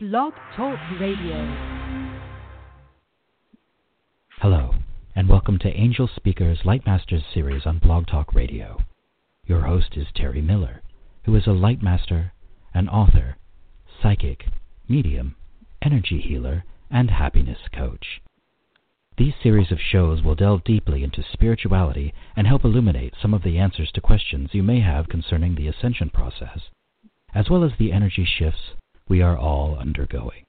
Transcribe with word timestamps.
Blog 0.00 0.32
Talk 0.54 0.78
Radio. 1.00 1.34
Hello, 4.40 4.70
and 5.16 5.28
welcome 5.28 5.58
to 5.58 5.68
Angel 5.68 6.08
Speakers 6.14 6.60
Lightmasters 6.64 7.24
series 7.34 7.66
on 7.66 7.80
Blog 7.80 8.06
Talk 8.06 8.32
Radio. 8.32 8.78
Your 9.46 9.62
host 9.62 9.96
is 9.96 10.06
Terry 10.14 10.40
Miller, 10.40 10.82
who 11.24 11.34
is 11.34 11.48
a 11.48 11.50
Lightmaster, 11.50 12.30
an 12.72 12.88
author, 12.88 13.38
psychic, 14.00 14.44
medium, 14.88 15.34
energy 15.82 16.20
healer, 16.20 16.62
and 16.88 17.10
happiness 17.10 17.58
coach. 17.74 18.22
These 19.16 19.34
series 19.42 19.72
of 19.72 19.80
shows 19.80 20.22
will 20.22 20.36
delve 20.36 20.62
deeply 20.62 21.02
into 21.02 21.24
spirituality 21.32 22.14
and 22.36 22.46
help 22.46 22.64
illuminate 22.64 23.14
some 23.20 23.34
of 23.34 23.42
the 23.42 23.58
answers 23.58 23.90
to 23.94 24.00
questions 24.00 24.50
you 24.52 24.62
may 24.62 24.78
have 24.78 25.08
concerning 25.08 25.56
the 25.56 25.66
ascension 25.66 26.08
process, 26.08 26.60
as 27.34 27.50
well 27.50 27.64
as 27.64 27.72
the 27.80 27.90
energy 27.90 28.24
shifts 28.24 28.74
we 29.08 29.22
are 29.22 29.36
all 29.36 29.76
undergoing. 29.78 30.44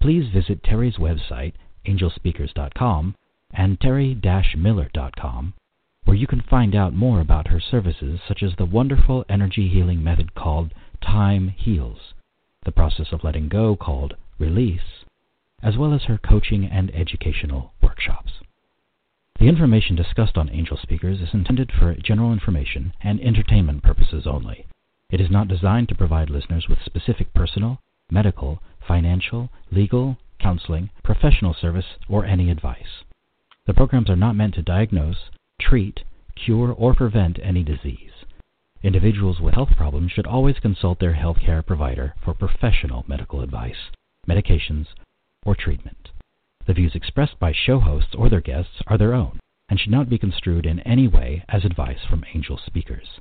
Please 0.00 0.32
visit 0.32 0.62
Terry's 0.62 0.96
website, 0.96 1.54
angelspeakers.com, 1.86 3.14
and 3.52 3.80
terry-miller.com, 3.80 5.54
where 6.04 6.16
you 6.16 6.26
can 6.26 6.42
find 6.42 6.74
out 6.74 6.94
more 6.94 7.20
about 7.20 7.48
her 7.48 7.60
services 7.60 8.20
such 8.26 8.42
as 8.42 8.52
the 8.56 8.64
wonderful 8.64 9.24
energy 9.28 9.68
healing 9.68 10.02
method 10.02 10.34
called 10.34 10.72
Time 11.02 11.48
Heals, 11.48 12.14
the 12.64 12.72
process 12.72 13.08
of 13.12 13.24
letting 13.24 13.48
go 13.48 13.76
called 13.76 14.14
Release, 14.38 15.04
as 15.62 15.76
well 15.76 15.92
as 15.92 16.04
her 16.04 16.18
coaching 16.18 16.64
and 16.64 16.94
educational 16.94 17.72
workshops. 17.82 18.32
The 19.40 19.46
information 19.48 19.96
discussed 19.96 20.36
on 20.36 20.50
Angel 20.50 20.76
Speakers 20.76 21.20
is 21.20 21.32
intended 21.32 21.72
for 21.72 21.94
general 21.94 22.32
information 22.32 22.92
and 23.00 23.20
entertainment 23.20 23.82
purposes 23.82 24.26
only. 24.26 24.66
It 25.10 25.22
is 25.22 25.30
not 25.30 25.48
designed 25.48 25.88
to 25.88 25.94
provide 25.94 26.28
listeners 26.28 26.68
with 26.68 26.82
specific 26.84 27.32
personal, 27.32 27.80
medical, 28.10 28.60
financial, 28.86 29.48
legal, 29.70 30.18
counseling, 30.38 30.90
professional 31.02 31.54
service, 31.54 31.96
or 32.10 32.26
any 32.26 32.50
advice. 32.50 33.04
The 33.66 33.72
programs 33.72 34.10
are 34.10 34.16
not 34.16 34.36
meant 34.36 34.54
to 34.54 34.62
diagnose, 34.62 35.30
treat, 35.60 36.04
cure, 36.34 36.72
or 36.72 36.94
prevent 36.94 37.38
any 37.42 37.62
disease. 37.62 38.12
Individuals 38.82 39.40
with 39.40 39.54
health 39.54 39.70
problems 39.76 40.12
should 40.12 40.26
always 40.26 40.58
consult 40.60 40.98
their 40.98 41.14
healthcare 41.14 41.64
provider 41.64 42.14
for 42.22 42.34
professional 42.34 43.04
medical 43.08 43.40
advice, 43.40 43.90
medications, 44.28 44.88
or 45.44 45.54
treatment. 45.54 46.10
The 46.66 46.74
views 46.74 46.94
expressed 46.94 47.38
by 47.38 47.52
show 47.52 47.80
hosts 47.80 48.14
or 48.14 48.28
their 48.28 48.42
guests 48.42 48.82
are 48.86 48.98
their 48.98 49.14
own 49.14 49.40
and 49.70 49.80
should 49.80 49.90
not 49.90 50.10
be 50.10 50.18
construed 50.18 50.66
in 50.66 50.80
any 50.80 51.08
way 51.08 51.44
as 51.48 51.64
advice 51.64 52.04
from 52.08 52.24
angel 52.34 52.58
speakers. 52.58 53.20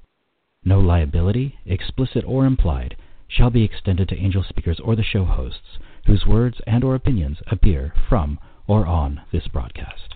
No 0.63 0.79
liability, 0.79 1.59
explicit 1.65 2.23
or 2.25 2.45
implied, 2.45 2.95
shall 3.27 3.49
be 3.49 3.63
extended 3.63 4.09
to 4.09 4.17
angel 4.17 4.43
speakers 4.43 4.79
or 4.79 4.95
the 4.95 5.03
show 5.03 5.25
hosts 5.25 5.77
whose 6.05 6.25
words 6.25 6.59
and 6.65 6.83
or 6.83 6.95
opinions 6.95 7.37
appear 7.47 7.93
from 8.09 8.39
or 8.67 8.85
on 8.85 9.21
this 9.31 9.47
broadcast. 9.47 10.15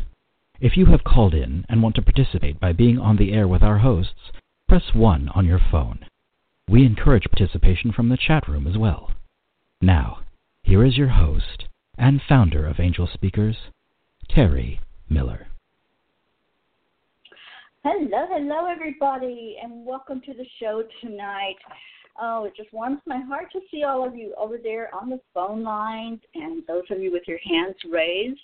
If 0.59 0.78
you 0.78 0.86
have 0.88 1.03
called 1.03 1.33
in 1.33 1.66
and 1.70 1.83
want 1.83 1.95
to 1.95 2.02
participate 2.02 2.59
by 2.59 2.72
being 2.72 2.98
on 2.98 3.17
the 3.17 3.33
air 3.33 3.48
with 3.48 3.61
our 3.61 3.80
hosts, 3.80 4.31
press 4.67 4.94
1 4.94 5.30
on 5.30 5.45
your 5.45 5.59
phone. 5.72 6.06
We 6.70 6.86
encourage 6.86 7.26
participation 7.26 7.92
from 7.92 8.09
the 8.09 8.17
chat 8.17 8.48
room 8.48 8.67
as 8.67 8.78
well. 8.78 9.11
Now, 9.81 10.20
here 10.64 10.86
is 10.86 10.98
your 10.98 11.09
host, 11.09 11.66
and 11.98 12.22
founder 12.22 12.66
of 12.66 12.80
Angel 12.80 13.08
Speakers, 13.11 13.58
Terry 14.30 14.80
Miller. 15.09 15.48
Hello, 17.84 18.28
hello, 18.30 18.68
everybody, 18.68 19.58
and 19.60 19.84
welcome 19.84 20.22
to 20.28 20.36
the 20.36 20.46
show 20.60 20.84
tonight. 21.02 21.56
Oh, 22.22 22.46
it 22.46 22.54
just 22.56 22.72
warms 22.72 23.00
my 23.08 23.20
heart 23.20 23.52
to 23.54 23.60
see 23.72 23.82
all 23.82 24.06
of 24.08 24.16
you 24.16 24.36
over 24.38 24.60
there 24.62 24.94
on 24.94 25.10
the 25.10 25.20
phone 25.34 25.64
lines 25.64 26.20
and 26.36 26.62
those 26.68 26.84
of 26.92 27.00
you 27.02 27.12
with 27.12 27.23
your 27.26 27.40
hands 27.44 27.76
raised. 27.90 28.40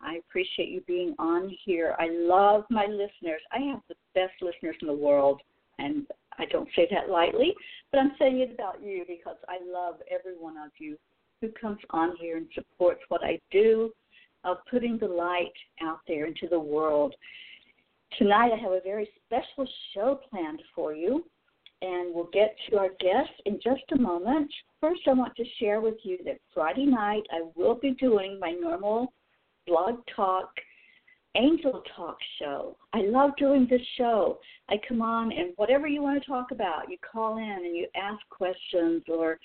I 0.00 0.18
appreciate 0.18 0.68
you 0.68 0.82
being 0.82 1.16
on 1.18 1.52
here. 1.64 1.96
I 1.98 2.10
love 2.12 2.62
my 2.70 2.86
listeners. 2.86 3.40
I 3.50 3.58
have 3.72 3.80
the 3.88 3.96
best 4.14 4.34
listeners 4.40 4.76
in 4.80 4.86
the 4.86 4.94
world, 4.94 5.42
and 5.80 6.06
I 6.38 6.44
don't 6.44 6.68
say 6.76 6.86
that 6.92 7.10
lightly, 7.10 7.54
but 7.90 7.98
I'm 7.98 8.12
saying 8.20 8.38
it 8.38 8.54
about 8.54 8.80
you 8.80 9.04
because 9.04 9.38
I 9.48 9.58
love 9.68 9.96
every 10.08 10.38
one 10.38 10.56
of 10.58 10.70
you 10.78 10.96
who 11.40 11.48
comes 11.60 11.80
on 11.90 12.14
here 12.20 12.36
and 12.36 12.46
supports 12.54 13.00
what 13.08 13.24
I 13.24 13.40
do 13.50 13.90
of 14.44 14.58
putting 14.70 14.96
the 14.96 15.08
light 15.08 15.54
out 15.82 16.02
there 16.06 16.26
into 16.26 16.46
the 16.48 16.60
world. 16.60 17.16
Tonight 18.18 18.52
I 18.54 18.56
have 18.56 18.72
a 18.72 18.80
very 18.82 19.08
special 19.26 19.68
show 19.92 20.20
planned 20.30 20.62
for 20.74 20.94
you, 20.94 21.26
and 21.82 22.14
we'll 22.14 22.30
get 22.32 22.56
to 22.70 22.78
our 22.78 22.88
guests 22.98 23.34
in 23.44 23.60
just 23.62 23.82
a 23.92 23.98
moment. 23.98 24.50
First, 24.80 25.02
I 25.06 25.12
want 25.12 25.36
to 25.36 25.44
share 25.60 25.82
with 25.82 25.96
you 26.02 26.16
that 26.24 26.38
Friday 26.54 26.86
night 26.86 27.24
I 27.30 27.42
will 27.56 27.74
be 27.74 27.90
doing 27.90 28.40
my 28.40 28.52
normal 28.52 29.12
blog 29.66 29.96
talk 30.14 30.48
angel 31.34 31.82
talk 31.94 32.16
show. 32.38 32.78
I 32.94 33.02
love 33.02 33.32
doing 33.36 33.66
this 33.68 33.82
show. 33.98 34.38
I 34.70 34.76
come 34.88 35.02
on 35.02 35.30
and 35.32 35.52
whatever 35.56 35.86
you 35.86 36.00
want 36.00 36.22
to 36.22 36.26
talk 36.26 36.50
about, 36.50 36.90
you 36.90 36.96
call 37.12 37.36
in 37.36 37.44
and 37.44 37.76
you 37.76 37.86
ask 37.94 38.26
questions 38.30 39.02
or 39.08 39.38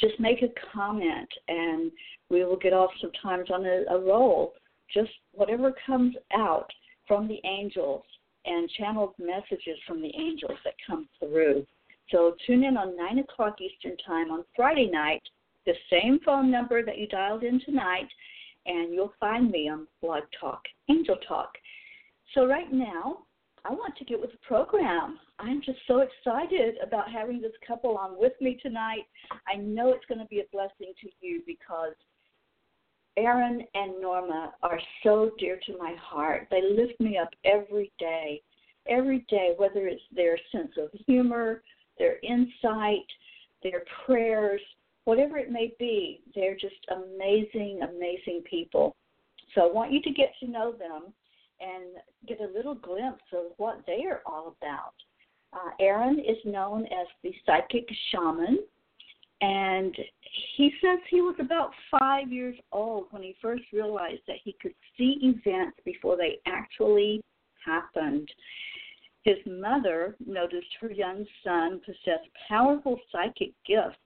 just 0.00 0.18
make 0.18 0.42
a 0.42 0.48
comment 0.74 1.28
and 1.46 1.92
we 2.28 2.44
will 2.44 2.56
get 2.56 2.72
off 2.72 2.90
sometimes 3.00 3.50
on 3.52 3.64
a, 3.64 3.84
a 3.90 4.00
roll. 4.00 4.54
Just 4.92 5.12
whatever 5.32 5.72
comes 5.86 6.16
out 6.34 6.68
from 7.08 7.26
the 7.26 7.40
angels 7.44 8.04
and 8.44 8.70
channeled 8.78 9.14
messages 9.18 9.78
from 9.86 10.00
the 10.00 10.14
angels 10.14 10.58
that 10.64 10.74
come 10.86 11.08
through. 11.18 11.66
So 12.10 12.36
tune 12.46 12.64
in 12.64 12.76
on 12.76 12.96
9 12.96 13.18
o'clock 13.18 13.56
Eastern 13.60 13.96
Time 14.06 14.30
on 14.30 14.44
Friday 14.54 14.88
night, 14.90 15.22
the 15.66 15.74
same 15.90 16.20
phone 16.24 16.50
number 16.50 16.82
that 16.84 16.98
you 16.98 17.08
dialed 17.08 17.42
in 17.42 17.60
tonight, 17.64 18.08
and 18.66 18.94
you'll 18.94 19.12
find 19.18 19.50
me 19.50 19.68
on 19.68 19.86
Blog 20.00 20.22
Talk, 20.40 20.62
Angel 20.88 21.16
Talk. 21.26 21.50
So 22.34 22.46
right 22.46 22.72
now, 22.72 23.18
I 23.64 23.72
want 23.72 23.96
to 23.96 24.04
get 24.04 24.20
with 24.20 24.30
the 24.32 24.38
program. 24.46 25.18
I'm 25.38 25.60
just 25.64 25.78
so 25.86 26.00
excited 26.00 26.76
about 26.82 27.10
having 27.10 27.40
this 27.40 27.52
couple 27.66 27.96
on 27.98 28.18
with 28.18 28.32
me 28.40 28.58
tonight. 28.62 29.04
I 29.46 29.56
know 29.56 29.92
it's 29.92 30.06
going 30.06 30.20
to 30.20 30.26
be 30.26 30.40
a 30.40 30.44
blessing 30.52 30.92
to 31.02 31.08
you 31.20 31.42
because 31.46 31.94
Aaron 33.18 33.64
and 33.74 34.00
Norma 34.00 34.54
are 34.62 34.80
so 35.02 35.32
dear 35.40 35.58
to 35.66 35.76
my 35.76 35.94
heart. 36.00 36.46
They 36.52 36.62
lift 36.62 37.00
me 37.00 37.18
up 37.18 37.30
every 37.44 37.90
day, 37.98 38.40
every 38.88 39.26
day, 39.28 39.54
whether 39.56 39.88
it's 39.88 40.02
their 40.14 40.38
sense 40.52 40.70
of 40.78 40.88
humor, 41.06 41.62
their 41.98 42.18
insight, 42.22 43.06
their 43.64 43.82
prayers, 44.06 44.60
whatever 45.04 45.36
it 45.36 45.50
may 45.50 45.74
be. 45.80 46.20
They're 46.32 46.54
just 46.54 46.76
amazing, 46.92 47.80
amazing 47.82 48.42
people. 48.48 48.94
So 49.54 49.68
I 49.68 49.72
want 49.72 49.90
you 49.90 50.00
to 50.02 50.10
get 50.10 50.32
to 50.40 50.46
know 50.48 50.72
them 50.72 51.12
and 51.60 51.96
get 52.28 52.40
a 52.40 52.56
little 52.56 52.76
glimpse 52.76 53.24
of 53.32 53.46
what 53.56 53.82
they 53.84 54.04
are 54.04 54.22
all 54.26 54.54
about. 54.60 54.94
Uh, 55.52 55.70
Aaron 55.80 56.20
is 56.20 56.36
known 56.44 56.84
as 56.86 57.08
the 57.24 57.32
psychic 57.44 57.88
shaman, 58.12 58.60
and 59.40 59.94
he 60.56 60.72
says 60.80 60.98
he 61.08 61.20
was 61.20 61.36
about 61.38 61.70
five 61.98 62.32
years 62.32 62.56
old 62.72 63.06
when 63.10 63.22
he 63.22 63.36
first 63.40 63.62
realized 63.72 64.22
that 64.26 64.38
he 64.42 64.56
could 64.60 64.74
see 64.96 65.18
events 65.22 65.78
before 65.84 66.16
they 66.16 66.38
actually 66.46 67.22
happened. 67.64 68.28
His 69.22 69.36
mother 69.46 70.16
noticed 70.24 70.68
her 70.80 70.90
young 70.90 71.24
son 71.44 71.80
possessed 71.84 72.28
powerful 72.48 72.98
psychic 73.12 73.52
gifts 73.66 73.98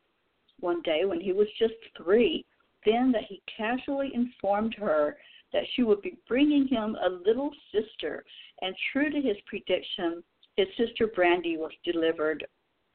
one 0.61 0.83
day 0.83 1.05
when 1.05 1.21
he 1.21 1.33
was 1.33 1.49
just 1.59 1.75
three, 1.97 2.45
then 2.85 3.13
that 3.13 3.25
he 3.29 3.43
casually 3.57 4.11
informed 4.15 4.75
her 4.75 5.17
that 5.53 5.65
she 5.75 5.83
would 5.83 6.03
be 6.03 6.19
bringing 6.29 6.67
him 6.67 6.97
a 6.97 7.09
little 7.09 7.51
sister. 7.73 8.25
And 8.63 8.75
true 8.93 9.11
to 9.11 9.21
his 9.21 9.37
prediction, 9.47 10.23
his 10.57 10.69
sister 10.77 11.07
Brandy 11.07 11.57
was 11.57 11.73
delivered 11.85 12.47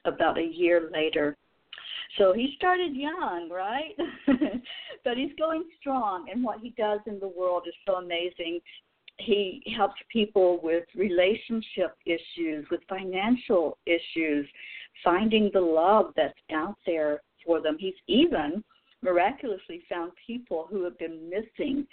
about 0.04 0.38
a 0.38 0.42
year 0.42 0.90
later. 0.92 1.36
So 2.16 2.32
he 2.32 2.54
started 2.56 2.94
young, 2.94 3.48
right? 3.50 3.94
but 5.04 5.16
he's 5.16 5.32
going 5.38 5.64
strong, 5.80 6.28
and 6.32 6.42
what 6.42 6.60
he 6.60 6.70
does 6.70 7.00
in 7.06 7.20
the 7.20 7.28
world 7.28 7.64
is 7.66 7.74
so 7.86 7.96
amazing. 7.96 8.60
He 9.18 9.62
helps 9.76 9.96
people 10.12 10.60
with 10.62 10.84
relationship 10.96 11.96
issues, 12.06 12.66
with 12.70 12.80
financial 12.88 13.78
issues, 13.86 14.46
finding 15.04 15.50
the 15.52 15.60
love 15.60 16.12
that's 16.16 16.38
out 16.52 16.76
there 16.86 17.20
for 17.44 17.60
them. 17.60 17.76
He's 17.78 17.94
even 18.06 18.64
miraculously 19.02 19.82
found 19.88 20.12
people 20.26 20.66
who 20.70 20.84
have 20.84 20.98
been 20.98 21.28
missing 21.28 21.86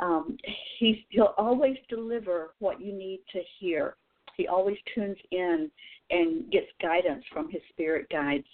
um, 0.00 0.36
he's, 0.78 0.96
he'll 1.10 1.34
always 1.38 1.76
deliver 1.88 2.54
what 2.58 2.80
you 2.80 2.92
need 2.92 3.20
to 3.32 3.40
hear. 3.58 3.96
He 4.36 4.48
always 4.48 4.76
tunes 4.94 5.16
in 5.30 5.70
and 6.10 6.50
gets 6.50 6.66
guidance 6.82 7.24
from 7.32 7.50
his 7.50 7.62
spirit 7.70 8.08
guides. 8.10 8.46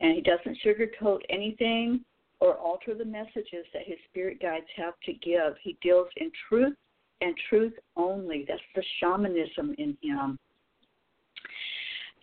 And 0.00 0.14
he 0.14 0.20
doesn't 0.20 0.58
sugarcoat 0.64 1.20
anything 1.28 2.04
or 2.40 2.54
alter 2.54 2.94
the 2.94 3.04
messages 3.04 3.66
that 3.72 3.86
his 3.86 3.98
spirit 4.10 4.40
guides 4.40 4.66
have 4.76 4.94
to 5.04 5.12
give. 5.12 5.54
He 5.62 5.76
deals 5.80 6.08
in 6.16 6.30
truth 6.48 6.76
and 7.20 7.34
truth 7.48 7.74
only. 7.96 8.44
That's 8.48 8.60
the 8.74 8.82
shamanism 9.00 9.74
in 9.78 9.96
him. 10.02 10.38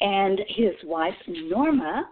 And 0.02 0.40
his 0.48 0.74
wife, 0.84 1.16
Norma, 1.28 2.10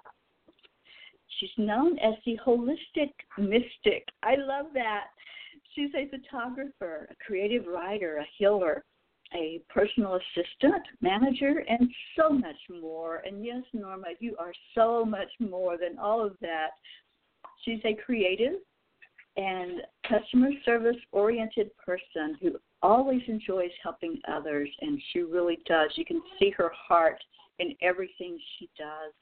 She's 1.39 1.49
known 1.57 1.99
as 1.99 2.15
the 2.25 2.37
holistic 2.45 3.11
mystic. 3.37 4.07
I 4.23 4.35
love 4.35 4.67
that. 4.73 5.05
She's 5.73 5.91
a 5.95 6.07
photographer, 6.07 7.07
a 7.11 7.15
creative 7.23 7.65
writer, 7.67 8.17
a 8.17 8.25
healer, 8.37 8.83
a 9.33 9.61
personal 9.69 10.15
assistant, 10.15 10.83
manager, 11.01 11.63
and 11.67 11.89
so 12.15 12.29
much 12.29 12.55
more. 12.81 13.23
And 13.25 13.43
yes, 13.43 13.63
Norma, 13.73 14.07
you 14.19 14.35
are 14.39 14.53
so 14.75 15.05
much 15.05 15.29
more 15.39 15.77
than 15.77 15.99
all 15.99 16.25
of 16.25 16.35
that. 16.41 16.71
She's 17.63 17.81
a 17.85 17.93
creative 17.93 18.59
and 19.35 19.81
customer 20.07 20.49
service 20.65 20.97
oriented 21.11 21.69
person 21.77 22.37
who 22.41 22.57
always 22.81 23.21
enjoys 23.27 23.69
helping 23.83 24.19
others, 24.31 24.69
and 24.81 24.99
she 25.11 25.19
really 25.19 25.59
does. 25.67 25.91
You 25.95 26.05
can 26.05 26.21
see 26.39 26.51
her 26.57 26.71
heart 26.87 27.23
in 27.59 27.75
everything 27.81 28.39
she 28.57 28.69
does. 28.77 29.13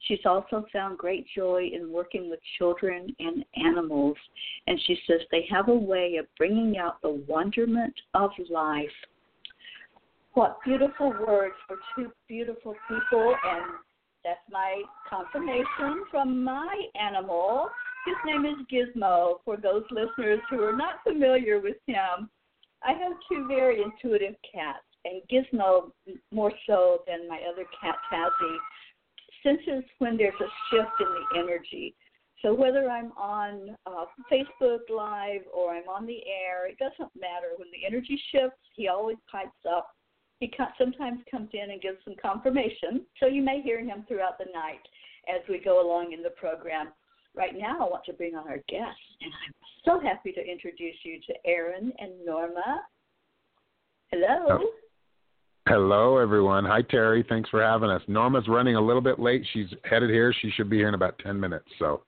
She's 0.00 0.24
also 0.24 0.66
found 0.72 0.98
great 0.98 1.26
joy 1.34 1.70
in 1.72 1.90
working 1.90 2.30
with 2.30 2.38
children 2.58 3.14
and 3.18 3.44
animals, 3.56 4.16
and 4.66 4.78
she 4.86 4.98
says 5.06 5.20
they 5.30 5.46
have 5.50 5.68
a 5.68 5.74
way 5.74 6.16
of 6.16 6.26
bringing 6.36 6.78
out 6.78 7.00
the 7.02 7.22
wonderment 7.26 7.94
of 8.14 8.30
life. 8.50 8.88
What 10.36 10.58
beautiful 10.62 11.14
words 11.26 11.54
for 11.66 11.78
two 11.94 12.12
beautiful 12.28 12.74
people, 12.86 13.34
and 13.42 13.64
that's 14.22 14.38
my 14.50 14.82
confirmation 15.08 16.04
from 16.10 16.44
my 16.44 16.76
animal. 16.94 17.70
His 18.04 18.16
name 18.26 18.44
is 18.44 18.56
Gizmo, 18.70 19.36
for 19.46 19.56
those 19.56 19.84
listeners 19.90 20.40
who 20.50 20.62
are 20.62 20.76
not 20.76 20.96
familiar 21.04 21.58
with 21.58 21.76
him. 21.86 22.28
I 22.82 22.92
have 22.92 23.12
two 23.26 23.48
very 23.48 23.80
intuitive 23.80 24.34
cats, 24.52 24.84
and 25.06 25.22
Gizmo 25.32 25.90
more 26.30 26.52
so 26.66 26.98
than 27.06 27.26
my 27.26 27.40
other 27.50 27.64
cat, 27.80 27.96
Tazzy, 28.12 28.56
senses 29.42 29.88
when 30.00 30.18
there's 30.18 30.34
a 30.38 30.50
shift 30.70 30.92
in 31.00 31.06
the 31.06 31.40
energy. 31.40 31.94
So 32.42 32.52
whether 32.52 32.90
I'm 32.90 33.10
on 33.12 33.74
uh, 33.86 34.04
Facebook 34.30 34.80
Live 34.94 35.40
or 35.54 35.74
I'm 35.74 35.88
on 35.88 36.04
the 36.04 36.20
air, 36.26 36.68
it 36.68 36.76
doesn't 36.76 37.10
matter. 37.18 37.56
When 37.56 37.68
the 37.72 37.86
energy 37.86 38.20
shifts, 38.30 38.60
he 38.74 38.88
always 38.88 39.16
pipes 39.32 39.64
up. 39.66 39.95
He 40.40 40.52
sometimes 40.78 41.20
comes 41.30 41.48
in 41.54 41.70
and 41.70 41.80
gives 41.80 41.98
some 42.04 42.14
confirmation, 42.20 43.06
so 43.18 43.26
you 43.26 43.42
may 43.42 43.62
hear 43.62 43.80
him 43.80 44.04
throughout 44.06 44.38
the 44.38 44.46
night 44.52 44.82
as 45.28 45.40
we 45.48 45.58
go 45.58 45.80
along 45.86 46.12
in 46.12 46.22
the 46.22 46.30
program. 46.30 46.88
Right 47.34 47.56
now, 47.56 47.76
I 47.80 47.90
want 47.90 48.04
to 48.06 48.12
bring 48.12 48.34
on 48.34 48.48
our 48.48 48.62
guests, 48.68 49.00
and 49.20 49.32
I'm 49.46 49.54
so 49.84 50.00
happy 50.00 50.32
to 50.32 50.40
introduce 50.40 50.96
you 51.04 51.20
to 51.26 51.34
Aaron 51.44 51.92
and 51.98 52.12
Norma. 52.24 52.82
Hello. 54.10 54.46
Oh. 54.50 54.70
Hello, 55.68 56.18
everyone. 56.18 56.64
Hi, 56.64 56.80
Terry. 56.80 57.24
Thanks 57.28 57.50
for 57.50 57.62
having 57.62 57.90
us. 57.90 58.00
Norma's 58.06 58.46
running 58.46 58.76
a 58.76 58.80
little 58.80 59.02
bit 59.02 59.18
late. 59.18 59.44
She's 59.52 59.66
headed 59.84 60.10
here. 60.10 60.32
She 60.40 60.50
should 60.50 60.70
be 60.70 60.76
here 60.76 60.88
in 60.88 60.94
about 60.94 61.18
10 61.18 61.40
minutes. 61.40 61.66
So. 61.78 62.02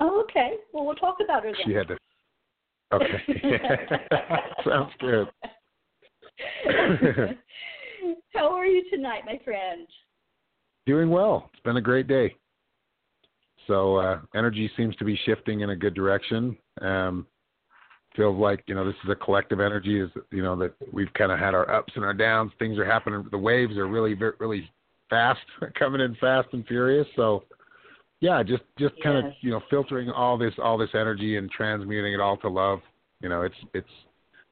Oh, 0.00 0.22
okay. 0.22 0.54
Well, 0.72 0.84
we'll 0.86 0.96
talk 0.96 1.18
about 1.22 1.44
her 1.44 1.52
then. 1.52 1.66
She 1.66 1.72
had 1.72 1.88
to. 1.88 1.96
Okay. 2.92 3.22
Sounds 4.64 4.92
good. 4.98 5.28
How 8.34 8.50
are 8.50 8.66
you 8.66 8.88
tonight, 8.90 9.22
my 9.26 9.40
friend? 9.44 9.86
Doing 10.86 11.10
well. 11.10 11.50
It's 11.52 11.62
been 11.62 11.76
a 11.76 11.82
great 11.82 12.06
day. 12.06 12.34
So 13.66 13.96
uh, 13.96 14.20
energy 14.34 14.70
seems 14.76 14.96
to 14.96 15.04
be 15.04 15.18
shifting 15.24 15.60
in 15.60 15.70
a 15.70 15.76
good 15.76 15.94
direction. 15.94 16.56
Um, 16.80 17.26
feels 18.16 18.36
like 18.38 18.64
you 18.66 18.74
know 18.74 18.84
this 18.84 18.96
is 19.04 19.10
a 19.10 19.14
collective 19.14 19.60
energy. 19.60 20.00
Is 20.00 20.10
you 20.32 20.42
know 20.42 20.56
that 20.56 20.74
we've 20.92 21.12
kind 21.14 21.30
of 21.30 21.38
had 21.38 21.54
our 21.54 21.70
ups 21.70 21.92
and 21.94 22.04
our 22.04 22.14
downs. 22.14 22.52
Things 22.58 22.78
are 22.78 22.84
happening. 22.84 23.24
The 23.30 23.38
waves 23.38 23.76
are 23.76 23.86
really 23.86 24.14
really 24.38 24.68
fast, 25.08 25.40
coming 25.78 26.00
in 26.00 26.16
fast 26.16 26.48
and 26.52 26.66
furious. 26.66 27.06
So 27.16 27.44
yeah, 28.20 28.42
just 28.42 28.62
just 28.78 28.94
kind 29.02 29.24
of 29.24 29.32
you 29.40 29.50
know 29.50 29.60
filtering 29.70 30.10
all 30.10 30.36
this 30.36 30.54
all 30.62 30.78
this 30.78 30.90
energy 30.94 31.36
and 31.36 31.50
transmuting 31.50 32.12
it 32.12 32.20
all 32.20 32.36
to 32.38 32.48
love. 32.48 32.80
You 33.20 33.28
know, 33.28 33.42
it's 33.42 33.54
it's 33.74 33.88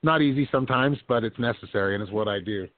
not 0.03 0.23
easy 0.23 0.49
sometimes, 0.51 0.99
but 1.09 1.25
it's 1.25 1.39
necessary, 1.39 1.95
and 1.95 2.03
it's 2.03 2.13
what 2.13 2.29
I 2.29 2.41
do. 2.41 2.69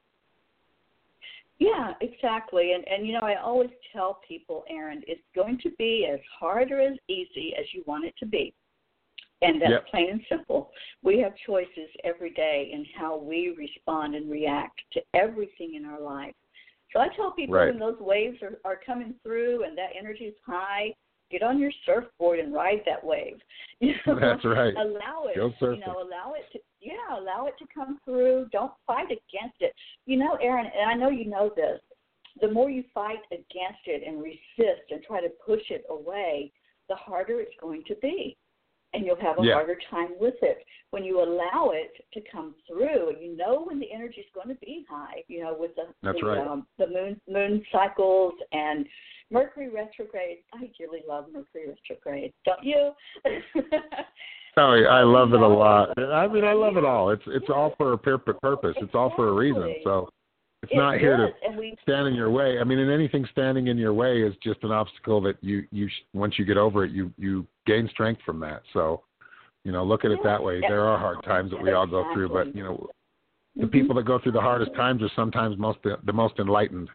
Yeah, 1.59 1.93
exactly. 2.01 2.73
And 2.73 2.87
and 2.89 3.07
you 3.07 3.13
know, 3.13 3.21
I 3.27 3.37
always 3.37 3.71
tell 3.93 4.21
people, 4.27 4.65
Aaron, 4.69 5.03
it's 5.07 5.21
going 5.35 5.59
to 5.63 5.71
be 5.79 6.09
as 6.11 6.21
hard 6.39 6.73
or 6.73 6.81
as 6.81 6.97
easy 7.09 7.53
as 7.59 7.67
you 7.75 7.83
want 7.87 8.07
it 8.07 8.15
to 8.19 8.27
be. 8.27 8.55
And 9.43 9.61
that's 9.61 9.71
yep. 9.71 9.87
plain 9.89 10.11
and 10.11 10.21
simple. 10.29 10.71
We 11.03 11.19
have 11.21 11.33
choices 11.47 11.89
every 12.05 12.31
day 12.31 12.71
in 12.73 12.85
how 12.99 13.19
we 13.19 13.55
respond 13.57 14.15
and 14.15 14.31
react 14.31 14.81
to 14.93 15.01
everything 15.15 15.75
in 15.77 15.87
our 15.87 16.01
life. 16.01 16.35
So 16.93 17.01
I 17.01 17.09
tell 17.17 17.31
people 17.31 17.55
right. 17.55 17.71
when 17.71 17.79
those 17.79 17.99
waves 18.01 18.39
are, 18.43 18.59
are 18.65 18.79
coming 18.85 19.15
through 19.23 19.65
and 19.65 19.79
that 19.79 19.91
energy 19.99 20.25
is 20.25 20.35
high, 20.45 20.93
get 21.31 21.43
on 21.43 21.59
your 21.59 21.71
surfboard 21.87 22.39
and 22.39 22.53
ride 22.53 22.83
that 22.87 23.05
wave. 23.05 23.39
You 23.81 23.95
know, 24.07 24.19
That's 24.21 24.45
right. 24.45 24.75
Allow 24.77 25.29
it. 25.29 25.37
Go 25.37 25.51
surfing. 25.59 25.77
You 25.77 25.87
know, 25.87 26.03
allow 26.03 26.35
it 26.35 26.45
to 26.53 26.59
yeah, 26.81 27.19
allow 27.19 27.47
it 27.47 27.55
to 27.59 27.67
come 27.73 27.99
through. 28.05 28.47
Don't 28.53 28.73
fight 28.87 29.07
against 29.07 29.61
it. 29.61 29.75
You 30.07 30.19
know, 30.19 30.37
Aaron, 30.41 30.67
and 30.67 30.91
I 30.91 30.95
know 30.95 31.11
you 31.11 31.29
know 31.29 31.51
this. 31.55 31.81
The 32.41 32.51
more 32.51 32.71
you 32.71 32.85
fight 32.95 33.21
against 33.33 33.85
it 33.87 34.03
and 34.07 34.23
resist 34.23 34.91
and 34.91 35.03
try 35.03 35.21
to 35.21 35.29
push 35.45 35.63
it 35.71 35.85
away, 35.91 36.53
the 36.89 36.95
harder 36.95 37.41
it's 37.41 37.55
going 37.61 37.83
to 37.89 37.95
be 37.97 38.37
and 38.93 39.07
you'll 39.07 39.21
have 39.21 39.39
a 39.39 39.43
yeah. 39.43 39.55
harder 39.55 39.77
time 39.91 40.11
with 40.21 40.35
it. 40.43 40.65
When 40.91 41.05
you 41.05 41.23
allow 41.23 41.71
it 41.73 41.93
to 42.15 42.21
come 42.31 42.55
through, 42.67 43.15
you 43.21 43.37
know 43.37 43.65
when 43.65 43.79
the 43.79 43.93
energy 43.93 44.21
is 44.21 44.27
going 44.35 44.49
to 44.49 44.61
be 44.61 44.85
high. 44.91 45.23
You 45.29 45.45
know, 45.45 45.57
with 45.59 45.75
the 45.77 45.85
That's 46.03 46.19
the, 46.21 46.27
right. 46.27 46.47
um, 46.47 46.67
the 46.79 46.89
moon 46.89 47.21
moon 47.29 47.63
cycles 47.71 48.35
and 48.53 48.87
Mercury 49.31 49.69
retrograde. 49.69 50.39
I 50.53 50.71
dearly 50.77 51.03
love 51.09 51.27
Mercury 51.33 51.69
retrograde, 51.69 52.33
don't 52.45 52.65
you? 52.65 52.91
oh, 54.57 54.83
I 54.91 55.03
love 55.03 55.33
it 55.33 55.41
a 55.41 55.49
lot. 55.49 55.99
I 55.99 56.27
mean, 56.29 56.45
I 56.45 56.53
love 56.53 56.77
it 56.77 56.85
all. 56.85 57.11
It's 57.11 57.23
it's 57.27 57.49
all 57.49 57.75
for 57.77 57.93
a 57.93 57.99
purpose. 57.99 58.75
It's 58.79 58.95
all 58.95 59.13
for 59.17 59.29
a 59.29 59.33
reason. 59.33 59.77
So 59.85 60.09
it's 60.63 60.73
not 60.75 60.99
here 60.99 61.17
to 61.17 61.77
stand 61.83 62.09
in 62.09 62.15
your 62.15 62.31
way. 62.31 62.59
I 62.61 62.65
mean, 62.65 62.79
and 62.79 62.91
anything 62.91 63.27
standing 63.33 63.69
in 63.69 63.79
your 63.79 63.95
way 63.95 64.23
is 64.23 64.35
just 64.43 64.63
an 64.63 64.71
obstacle 64.71 65.21
that 65.23 65.37
you 65.41 65.65
you 65.71 65.89
once 66.13 66.39
you 66.39 66.45
get 66.45 66.59
over 66.59 66.85
it, 66.85 66.91
you 66.93 67.13
you 67.17 67.47
gain 67.67 67.89
strength 67.91 68.21
from 68.27 68.41
that. 68.41 68.63
So, 68.75 69.03
you 69.65 69.73
know, 69.73 69.85
look 69.85 70.05
at 70.05 70.11
it 70.11 70.19
that 70.23 70.43
way. 70.43 70.61
There 70.61 70.87
are 70.87 70.99
hard 70.99 71.25
times 71.25 71.51
that 71.53 71.63
we 71.63 71.73
all 71.73 71.87
go 71.87 72.13
through, 72.13 72.29
but 72.29 72.55
you 72.55 72.63
know, 72.63 72.87
the 73.57 73.63
mm-hmm. 73.63 73.71
people 73.71 73.95
that 73.97 74.05
go 74.05 74.19
through 74.19 74.33
the 74.33 74.41
hardest 74.41 74.75
times 74.75 75.03
are 75.03 75.11
sometimes 75.17 75.57
most 75.59 75.79
the 75.83 76.13
most 76.13 76.39
enlightened. 76.39 76.91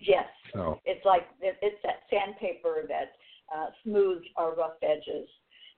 Yes. 0.00 0.26
So 0.52 0.78
it's 0.84 1.04
like 1.06 1.26
it's 1.40 1.82
that 1.84 2.02
sandpaper 2.10 2.84
that 2.88 3.12
uh, 3.54 3.66
smooths 3.84 4.24
our 4.36 4.54
rough 4.54 4.76
edges, 4.82 5.28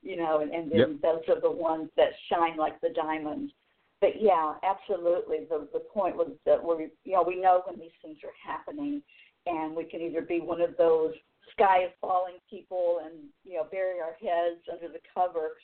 you 0.03 0.17
know, 0.17 0.41
and, 0.41 0.53
and 0.53 0.71
then 0.71 0.79
yep. 0.79 0.89
those 1.03 1.37
are 1.37 1.41
the 1.41 1.51
ones 1.51 1.89
that 1.97 2.11
shine 2.31 2.57
like 2.57 2.81
the 2.81 2.91
diamonds. 2.91 3.53
But 4.01 4.21
yeah, 4.21 4.55
absolutely. 4.63 5.47
The 5.49 5.69
the 5.73 5.81
point 5.81 6.17
was 6.17 6.31
that 6.47 6.63
we 6.63 6.89
you 7.05 7.13
know 7.13 7.25
we 7.27 7.41
know 7.41 7.63
when 7.67 7.79
these 7.79 7.97
things 8.03 8.19
are 8.25 8.53
happening, 8.53 9.03
and 9.47 9.75
we 9.75 9.85
can 9.85 10.01
either 10.01 10.23
be 10.23 10.41
one 10.41 10.61
of 10.61 10.77
those 10.77 11.15
sky 11.53 11.85
is 11.85 11.91
falling 12.01 12.37
people 12.49 13.01
and 13.05 13.15
you 13.45 13.57
know 13.57 13.67
bury 13.71 14.01
our 14.01 14.15
heads 14.21 14.61
under 14.71 14.93
the 14.93 15.01
cover, 15.13 15.57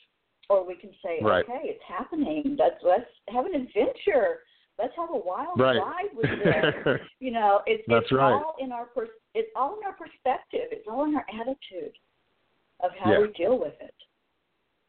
or 0.49 0.65
we 0.65 0.75
can 0.75 0.91
say, 1.03 1.19
right. 1.21 1.45
okay, 1.45 1.61
it's 1.63 1.83
happening. 1.87 2.57
Let's 2.59 2.81
let's 2.83 3.09
have 3.29 3.45
an 3.45 3.55
adventure. 3.55 4.39
Let's 4.77 4.93
have 4.97 5.09
a 5.09 5.17
wild 5.17 5.57
right. 5.59 5.77
ride 5.77 6.09
with 6.15 6.25
this. 6.43 6.99
you 7.19 7.31
know, 7.31 7.61
it's, 7.65 7.83
That's 7.87 8.03
it's 8.03 8.11
right. 8.11 8.33
all 8.33 8.55
in 8.59 8.71
our 8.71 8.85
pers- 8.85 9.07
it's 9.33 9.49
all 9.55 9.77
in 9.77 9.85
our 9.85 9.93
perspective. 9.93 10.67
It's 10.71 10.87
all 10.89 11.05
in 11.05 11.15
our 11.15 11.25
attitude 11.33 11.93
of 12.83 12.91
how 12.99 13.11
Yeah. 13.13 13.19
we 13.21 13.27
deal 13.33 13.57
with 13.57 13.73
it. 13.79 13.93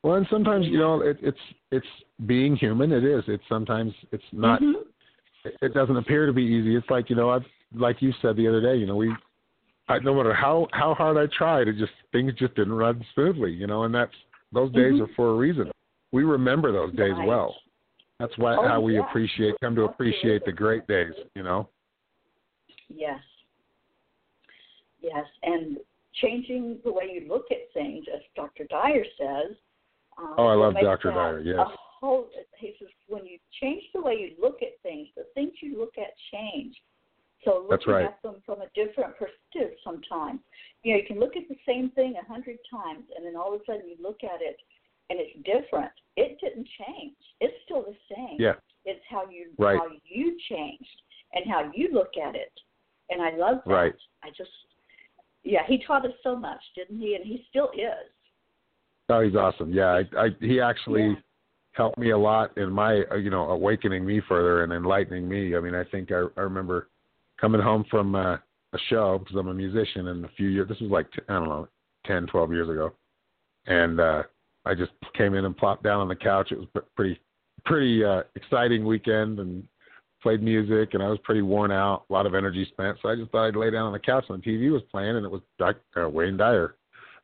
well, 0.02 0.16
and 0.16 0.26
sometimes 0.30 0.66
you 0.66 0.78
know 0.78 1.00
it, 1.02 1.18
it's 1.22 1.38
it's 1.70 1.86
being 2.26 2.56
human. 2.56 2.90
It 2.92 3.04
is. 3.04 3.22
It's 3.28 3.42
sometimes 3.48 3.92
it's 4.12 4.24
not. 4.32 4.60
Mhm. 4.60 4.82
It, 5.44 5.54
it 5.62 5.74
doesn't 5.74 5.96
appear 5.96 6.26
to 6.26 6.32
be 6.32 6.42
easy. 6.42 6.74
It's 6.76 6.90
like 6.90 7.08
you 7.08 7.16
know 7.16 7.30
I've 7.30 7.44
like 7.74 8.02
you 8.02 8.12
said 8.22 8.36
the 8.36 8.48
other 8.48 8.60
day. 8.60 8.76
You 8.76 8.86
know 8.86 8.96
we 8.96 9.14
I, 9.88 10.00
no 10.00 10.14
matter 10.14 10.34
how 10.34 10.66
how 10.72 10.94
hard 10.94 11.16
I 11.16 11.32
tried, 11.36 11.68
it 11.68 11.76
just 11.78 11.92
things 12.10 12.32
just 12.36 12.56
didn't 12.56 12.72
run 12.74 13.04
smoothly, 13.14 13.52
you 13.52 13.68
know. 13.68 13.84
And 13.84 13.94
that's 13.94 14.14
those 14.52 14.72
days 14.72 14.94
Mhm. 14.94 15.02
are 15.02 15.10
for 15.14 15.30
a 15.30 15.34
reason. 15.36 15.70
We 16.12 16.24
remember 16.24 16.72
those 16.72 16.92
days 16.94 17.12
Right. 17.16 17.26
well. 17.28 17.54
That's 18.18 18.36
why 18.38 18.56
Oh, 18.56 18.66
how 18.66 18.80
we 18.80 18.94
yeah. 18.94 19.08
appreciate 19.08 19.54
come 19.60 19.74
to 19.76 19.84
appreciate 19.84 20.44
the 20.44 20.52
great 20.52 20.86
days, 20.86 21.12
you 21.34 21.42
know. 21.42 21.68
Yes. 22.88 23.20
Yes, 25.00 25.26
and 25.42 25.78
changing 26.14 26.78
the 26.84 26.92
way 26.92 27.10
you 27.12 27.28
look 27.28 27.46
at 27.50 27.70
things, 27.74 28.06
as 28.12 28.22
Dr. 28.34 28.64
Dyer 28.70 29.04
says. 29.18 29.56
Um, 30.18 30.34
Oh, 30.38 30.46
I 30.46 30.54
love 30.54 30.74
Dr. 30.74 31.10
Dyer, 31.10 31.40
yes. 31.40 31.68
Whole, 32.00 32.28
he 32.58 32.74
says 32.78 32.88
when 33.08 33.24
you 33.26 33.38
change 33.60 33.82
the 33.94 34.00
way 34.00 34.14
you 34.14 34.32
look 34.40 34.62
at 34.62 34.80
things, 34.82 35.08
the 35.16 35.24
things 35.34 35.52
you 35.62 35.78
look 35.78 35.94
at 35.98 36.12
change. 36.32 36.74
So 37.44 37.60
looking 37.62 37.68
That's 37.70 37.86
right. 37.86 38.04
at 38.06 38.22
them 38.22 38.42
from 38.44 38.60
a 38.60 38.66
different 38.74 39.14
perspective 39.16 39.78
sometimes. 39.84 40.40
You 40.82 40.92
know, 40.92 41.00
you 41.00 41.06
can 41.06 41.20
look 41.20 41.36
at 41.36 41.48
the 41.48 41.56
same 41.66 41.90
thing 41.90 42.14
a 42.20 42.26
hundred 42.26 42.58
times, 42.70 43.04
and 43.16 43.24
then 43.24 43.36
all 43.36 43.54
of 43.54 43.60
a 43.60 43.64
sudden 43.64 43.88
you 43.88 43.96
look 44.02 44.24
at 44.24 44.42
it, 44.42 44.56
and 45.10 45.18
it's 45.20 45.36
different. 45.44 45.92
It 46.16 46.38
didn't 46.40 46.66
change. 46.86 47.16
It's 47.40 47.54
still 47.64 47.82
the 47.82 47.96
same. 48.14 48.36
Yeah. 48.38 48.54
It's 48.84 49.02
how 49.08 49.28
you 49.28 49.50
Right. 49.58 49.78
how 49.78 49.88
you 50.04 50.36
changed 50.48 51.02
and 51.34 51.44
how 51.50 51.70
you 51.74 51.90
look 51.92 52.16
at 52.16 52.34
it. 52.34 52.52
And 53.10 53.22
I 53.22 53.36
love 53.36 53.58
that. 53.66 53.72
Right. 53.72 53.94
I 54.22 54.30
just 54.30 54.50
yeah, 55.42 55.60
he 55.66 55.82
taught 55.86 56.04
us 56.04 56.12
so 56.22 56.34
much, 56.34 56.60
didn't 56.74 57.00
he? 57.00 57.14
And 57.14 57.24
he 57.24 57.44
still 57.48 57.70
is. 57.74 58.10
Oh, 59.08 59.20
he's 59.20 59.36
awesome. 59.36 59.72
Yeah, 59.72 60.02
I, 60.16 60.24
I 60.24 60.28
he 60.40 60.60
actually 60.60 61.08
Yeah. 61.08 61.14
helped 61.72 61.98
me 61.98 62.10
a 62.10 62.18
lot 62.18 62.56
in 62.58 62.72
my 62.72 63.02
uh, 63.12 63.16
you 63.16 63.30
know 63.30 63.50
awakening 63.50 64.04
me 64.04 64.20
further 64.28 64.64
and 64.64 64.72
enlightening 64.72 65.28
me. 65.28 65.54
I 65.56 65.60
mean, 65.60 65.74
I 65.74 65.84
think 65.84 66.10
I, 66.10 66.24
I 66.36 66.40
remember 66.40 66.88
coming 67.40 67.60
home 67.60 67.84
from 67.90 68.14
uh, 68.14 68.34
a 68.72 68.78
show 68.88 69.18
because 69.18 69.36
I'm 69.36 69.48
a 69.48 69.54
musician, 69.54 70.08
and 70.08 70.24
a 70.24 70.28
few 70.36 70.48
years 70.48 70.68
this 70.68 70.80
was 70.80 70.90
like 70.90 71.06
I 71.28 71.34
don't 71.34 71.48
know 71.48 71.68
ten, 72.04 72.26
twelve 72.26 72.52
years 72.52 72.68
ago, 72.68 72.92
and 73.66 74.00
uh, 74.00 74.22
I 74.66 74.74
just 74.74 74.92
came 75.16 75.34
in 75.34 75.44
and 75.44 75.56
plopped 75.56 75.84
down 75.84 76.00
on 76.00 76.08
the 76.08 76.16
couch. 76.16 76.52
It 76.52 76.58
was 76.58 76.68
pretty 76.96 77.18
pretty 77.64 78.04
uh, 78.04 78.22
exciting 78.34 78.84
weekend 78.84 79.38
and 79.38 79.64
played 80.22 80.42
music, 80.42 80.94
and 80.94 81.02
I 81.02 81.08
was 81.08 81.18
pretty 81.24 81.42
worn 81.42 81.70
out, 81.70 82.04
a 82.10 82.12
lot 82.12 82.26
of 82.26 82.34
energy 82.34 82.66
spent. 82.70 82.98
So 83.00 83.08
I 83.08 83.16
just 83.16 83.30
thought 83.30 83.46
I'd 83.46 83.56
lay 83.56 83.70
down 83.70 83.86
on 83.86 83.92
the 83.92 83.98
couch, 83.98 84.24
and 84.28 84.42
the 84.42 84.46
TV 84.46 84.72
was 84.72 84.82
playing, 84.90 85.16
and 85.16 85.24
it 85.24 85.30
was 85.30 85.40
Doc, 85.58 85.76
uh, 85.96 86.08
Wayne 86.08 86.36
Dyer. 86.36 86.74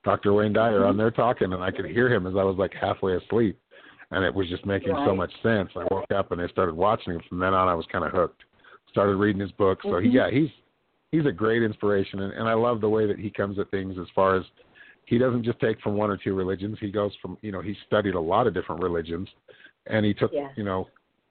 Dr. 0.05 0.33
Wayne 0.33 0.53
Dyer 0.53 0.85
on 0.85 0.97
there 0.97 1.13
talking, 1.13 1.53
and 1.53 1.63
I 1.63 1.71
could 1.71 1.87
hear 1.87 2.13
him 2.13 2.27
as 2.27 2.35
I 2.37 2.43
was 2.43 2.57
like 2.59 2.73
halfway 2.75 3.17
asleep, 3.17 3.59
and 4.11 4.25
it 4.25 4.35
was 4.35 4.49
just 4.49 4.67
making 4.67 4.95
so 5.07 5.15
much 5.15 5.31
sense. 5.43 5.71
I 5.77 5.87
woke 5.93 6.11
up 6.11 6.33
and 6.33 6.41
I 6.41 6.49
started 6.49 6.75
watching 6.75 7.15
him. 7.15 7.23
From 7.29 7.39
then 7.39 7.55
on, 7.55 7.69
I 7.69 7.75
was 7.75 7.87
kind 7.91 8.05
of 8.05 8.11
hooked. 8.11 8.43
Started 8.91 9.15
reading 9.17 9.41
his 9.41 9.53
book. 9.53 9.81
So 9.83 9.99
he, 9.99 10.09
Mhm. 10.09 10.13
yeah, 10.13 10.31
he's 10.31 10.51
he's 11.13 11.25
a 11.27 11.33
great 11.33 11.63
inspiration, 11.63 12.21
and, 12.21 12.33
and 12.33 12.49
I 12.49 12.55
love 12.55 12.81
the 12.81 12.89
way 12.89 13.07
that 13.07 13.19
he 13.19 13.31
comes 13.31 13.59
at 13.61 13.71
things 13.71 13.97
as 13.97 14.09
far 14.11 14.35
as 14.35 14.45
he 15.05 15.19
doesn't 15.19 15.45
just 15.45 15.59
take 15.61 15.81
from 15.81 15.97
one 15.97 16.11
or 16.11 16.17
two 16.17 16.35
religions. 16.35 16.79
He 16.81 16.91
goes 16.91 17.13
from 17.21 17.37
you 17.43 17.53
know 17.53 17.61
he 17.61 17.77
studied 17.87 18.15
a 18.15 18.21
lot 18.21 18.47
of 18.47 18.55
different 18.55 18.83
religions, 18.83 19.29
and 19.87 20.05
he 20.05 20.15
took 20.15 20.33
Yeah. 20.33 20.49
you 20.57 20.65
know 20.65 20.89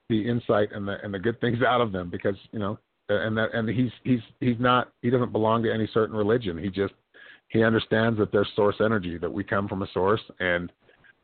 the 0.09 0.27
insight 0.27 0.71
and 0.73 0.87
the 0.87 1.03
and 1.03 1.13
the 1.13 1.19
good 1.19 1.39
things 1.41 1.61
out 1.67 1.81
of 1.81 1.91
them 1.91 2.09
because 2.09 2.35
you 2.51 2.59
know 2.59 2.77
and 3.09 3.37
that 3.37 3.53
and 3.53 3.67
he's 3.69 3.91
he's 4.03 4.21
he's 4.39 4.59
not 4.59 4.91
he 5.01 5.09
doesn't 5.09 5.31
belong 5.31 5.63
to 5.63 5.73
any 5.73 5.87
certain 5.93 6.15
religion. 6.15 6.57
He 6.57 6.69
just 6.69 6.93
he 7.49 7.63
understands 7.63 8.17
that 8.19 8.31
there's 8.31 8.49
source 8.55 8.77
energy 8.79 9.17
that 9.17 9.31
we 9.31 9.43
come 9.43 9.67
from 9.67 9.81
a 9.81 9.87
source 9.93 10.21
and 10.39 10.71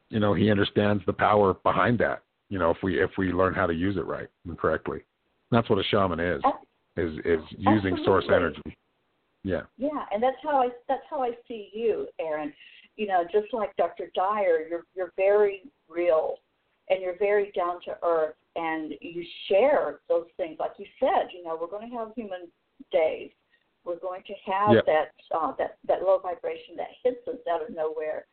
you 0.10 0.20
know 0.20 0.34
he 0.34 0.51
understands 0.51 1.04
the 1.06 1.13
power 1.13 1.54
behind 1.63 1.98
that 2.00 2.24
you 2.50 2.60
know 2.60 2.70
if 2.70 2.77
we 2.84 3.01
if 3.01 3.12
we 3.18 3.32
learn 3.32 3.54
how 3.54 3.66
to 3.66 3.74
use 3.74 3.98
it 3.98 4.06
right 4.06 4.27
and 4.46 4.58
correctly 4.58 5.00
that's 5.51 5.70
what 5.70 5.80
a 5.80 5.84
shaman 5.84 6.20
is 6.20 6.42
is 6.98 7.18
is 7.25 7.39
using 7.58 7.98
source 8.04 8.25
energy 8.27 8.77
yeah 9.48 9.63
Yeah, 9.77 10.04
and 10.12 10.22
that's 10.22 10.42
how 10.44 10.62
I 10.62 10.70
that's 10.88 11.08
how 11.10 11.24
I 11.24 11.32
see 11.48 11.70
you, 11.74 12.08
Aaron. 12.20 12.54
You 12.96 13.08
know, 13.08 13.24
just 13.32 13.54
like 13.54 13.75
Dr. 13.77 14.12
Dyer, 14.16 14.68
you're 14.70 14.86
you're 14.96 15.13
very 15.16 15.63
real 15.88 16.36
and 16.89 17.01
you're 17.01 17.18
very 17.18 17.51
down 17.56 17.80
to 17.86 17.98
earth 18.04 18.36
and 18.56 18.94
you 19.01 19.24
share 19.48 20.00
those 20.10 20.27
things 20.38 20.58
like 20.60 20.72
you 20.77 20.86
said, 21.00 21.30
you 21.36 21.44
know, 21.44 21.58
we're 21.60 21.68
going 21.75 21.89
to 21.89 21.98
have 21.98 22.10
human 22.16 22.44
days. 22.92 23.32
We're 23.86 24.00
going 24.00 24.24
to 24.27 24.51
have 24.51 24.75
Yep. 24.75 24.86
that 24.86 25.12
uh 25.38 25.51
that 25.60 25.77
that 25.88 26.01
low 26.01 26.20
vibration 26.20 26.75
that 26.77 26.92
hits 27.04 27.25
us 27.27 27.42
out 27.51 27.62
of 27.63 27.75
nowhere 27.75 28.25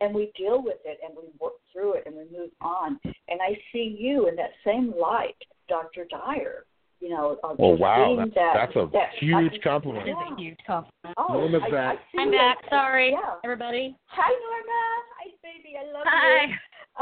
and 0.00 0.14
we 0.14 0.32
deal 0.36 0.62
with 0.62 0.78
it 0.84 0.98
and 1.04 1.16
we 1.16 1.24
work 1.40 1.54
through 1.72 1.94
it 1.94 2.04
and 2.06 2.14
we 2.14 2.24
move 2.36 2.50
on. 2.60 2.98
And 3.04 3.40
I 3.40 3.58
see 3.72 3.96
you 3.98 4.28
in 4.28 4.36
that 4.36 4.52
same 4.64 4.94
light, 4.98 5.36
Dr. 5.68 6.06
Dyer. 6.10 6.64
You 7.00 7.10
know, 7.10 7.38
uh, 7.44 7.54
oh 7.60 7.76
wow 7.76 8.06
being 8.06 8.18
that's, 8.18 8.34
that, 8.34 8.52
that's 8.54 8.76
a 8.76 8.90
that, 8.92 9.10
huge 9.20 9.52
I, 9.54 9.58
compliment 9.62 10.08
It 10.08 10.10
is 10.10 10.16
Yeah. 10.18 10.34
a 10.34 10.40
huge 10.40 10.58
compliment. 10.66 11.14
Oh, 11.16 11.34
Name 11.46 11.54
of 11.54 11.62
I, 11.62 11.70
that. 11.70 11.86
I 11.86 11.96
see 12.10 12.18
I'm 12.18 12.32
you. 12.32 12.38
back. 12.38 12.58
Sorry, 12.68 13.10
Yeah. 13.12 13.34
everybody. 13.44 13.96
Hi, 14.06 14.28
Norma. 14.28 14.82
Hi, 15.16 15.30
baby. 15.42 15.76
I 15.78 15.84
love 15.92 16.02
Hi. 16.06 16.46
you. 16.46 16.54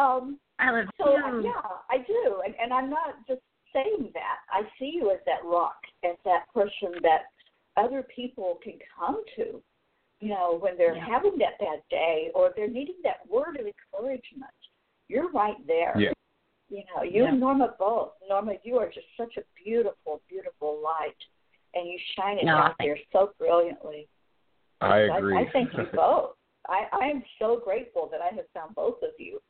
Um, 0.03 0.39
I 0.59 0.71
love 0.71 0.87
so 1.01 1.11
you. 1.17 1.45
yeah, 1.45 1.53
I 1.91 1.99
do, 2.07 2.43
and, 2.45 2.55
and 2.61 2.73
I'm 2.73 2.91
not 2.91 3.27
just 3.27 3.41
saying 3.73 4.11
that. 4.13 4.39
I 4.53 4.63
see 4.79 4.93
you 4.95 5.11
as 5.11 5.19
that 5.25 5.45
rock, 5.45 5.77
as 6.05 6.17
that 6.25 6.45
person 6.53 7.01
that 7.03 7.23
other 7.79 8.03
people 8.15 8.59
can 8.63 8.75
come 8.99 9.23
to. 9.37 9.63
You 10.21 10.29
know, 10.31 10.59
when 10.61 10.77
they're 10.79 10.97
Yeah. 10.97 11.07
having 11.07 11.37
that 11.39 11.59
bad 11.59 11.83
day 11.91 12.31
or 12.35 12.53
they're 12.57 12.69
needing 12.69 12.97
that 13.03 13.27
word 13.29 13.59
of 13.61 13.67
encouragement. 13.67 14.51
You're 15.09 15.31
right 15.31 15.57
there. 15.67 15.95
Yeah. 15.99 16.13
You 16.69 16.83
know, 16.95 17.03
you 17.03 17.23
Yeah. 17.23 17.29
and 17.29 17.41
Norma 17.41 17.75
both. 17.79 18.13
Norma, 18.29 18.55
you 18.65 18.77
are 18.79 18.89
just 18.89 19.07
such 19.17 19.37
a 19.37 19.43
beautiful, 19.63 20.21
beautiful 20.29 20.81
light, 20.83 21.17
and 21.75 21.87
you 21.89 21.99
shine 22.17 22.39
it 22.39 22.45
No, 22.45 22.57
out 22.57 22.75
there 22.81 22.99
so 23.13 23.33
brilliantly. 23.39 24.09
i 24.81 24.99
agree 24.99 25.37
I, 25.37 25.41
I 25.43 25.51
thank 25.53 25.73
you 25.73 25.85
both. 25.95 26.33
I, 26.69 26.87
I 26.93 27.07
am 27.07 27.23
so 27.39 27.61
grateful 27.65 28.09
that 28.11 28.21
I 28.21 28.35
have 28.35 28.45
found 28.53 28.75
both 28.75 29.01
of 29.03 29.11
you 29.19 29.41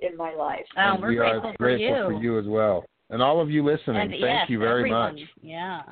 in 0.00 0.16
my 0.16 0.34
life. 0.34 0.66
Oh, 0.76 0.80
And 0.80 1.02
we're 1.02 1.08
we 1.10 1.16
grateful, 1.16 1.50
are 1.50 1.56
grateful 1.56 1.96
for 1.96 2.12
for 2.14 2.22
you 2.22 2.38
as 2.38 2.46
well 2.46 2.84
and 3.10 3.22
all 3.22 3.40
of 3.40 3.50
you 3.50 3.62
listening 3.64 3.96
And 4.00 4.10
thank 4.10 4.20
yes, 4.22 4.50
you 4.50 4.58
very 4.58 4.80
everyone. 4.80 5.14
much 5.14 5.22
Yeah. 5.40 5.82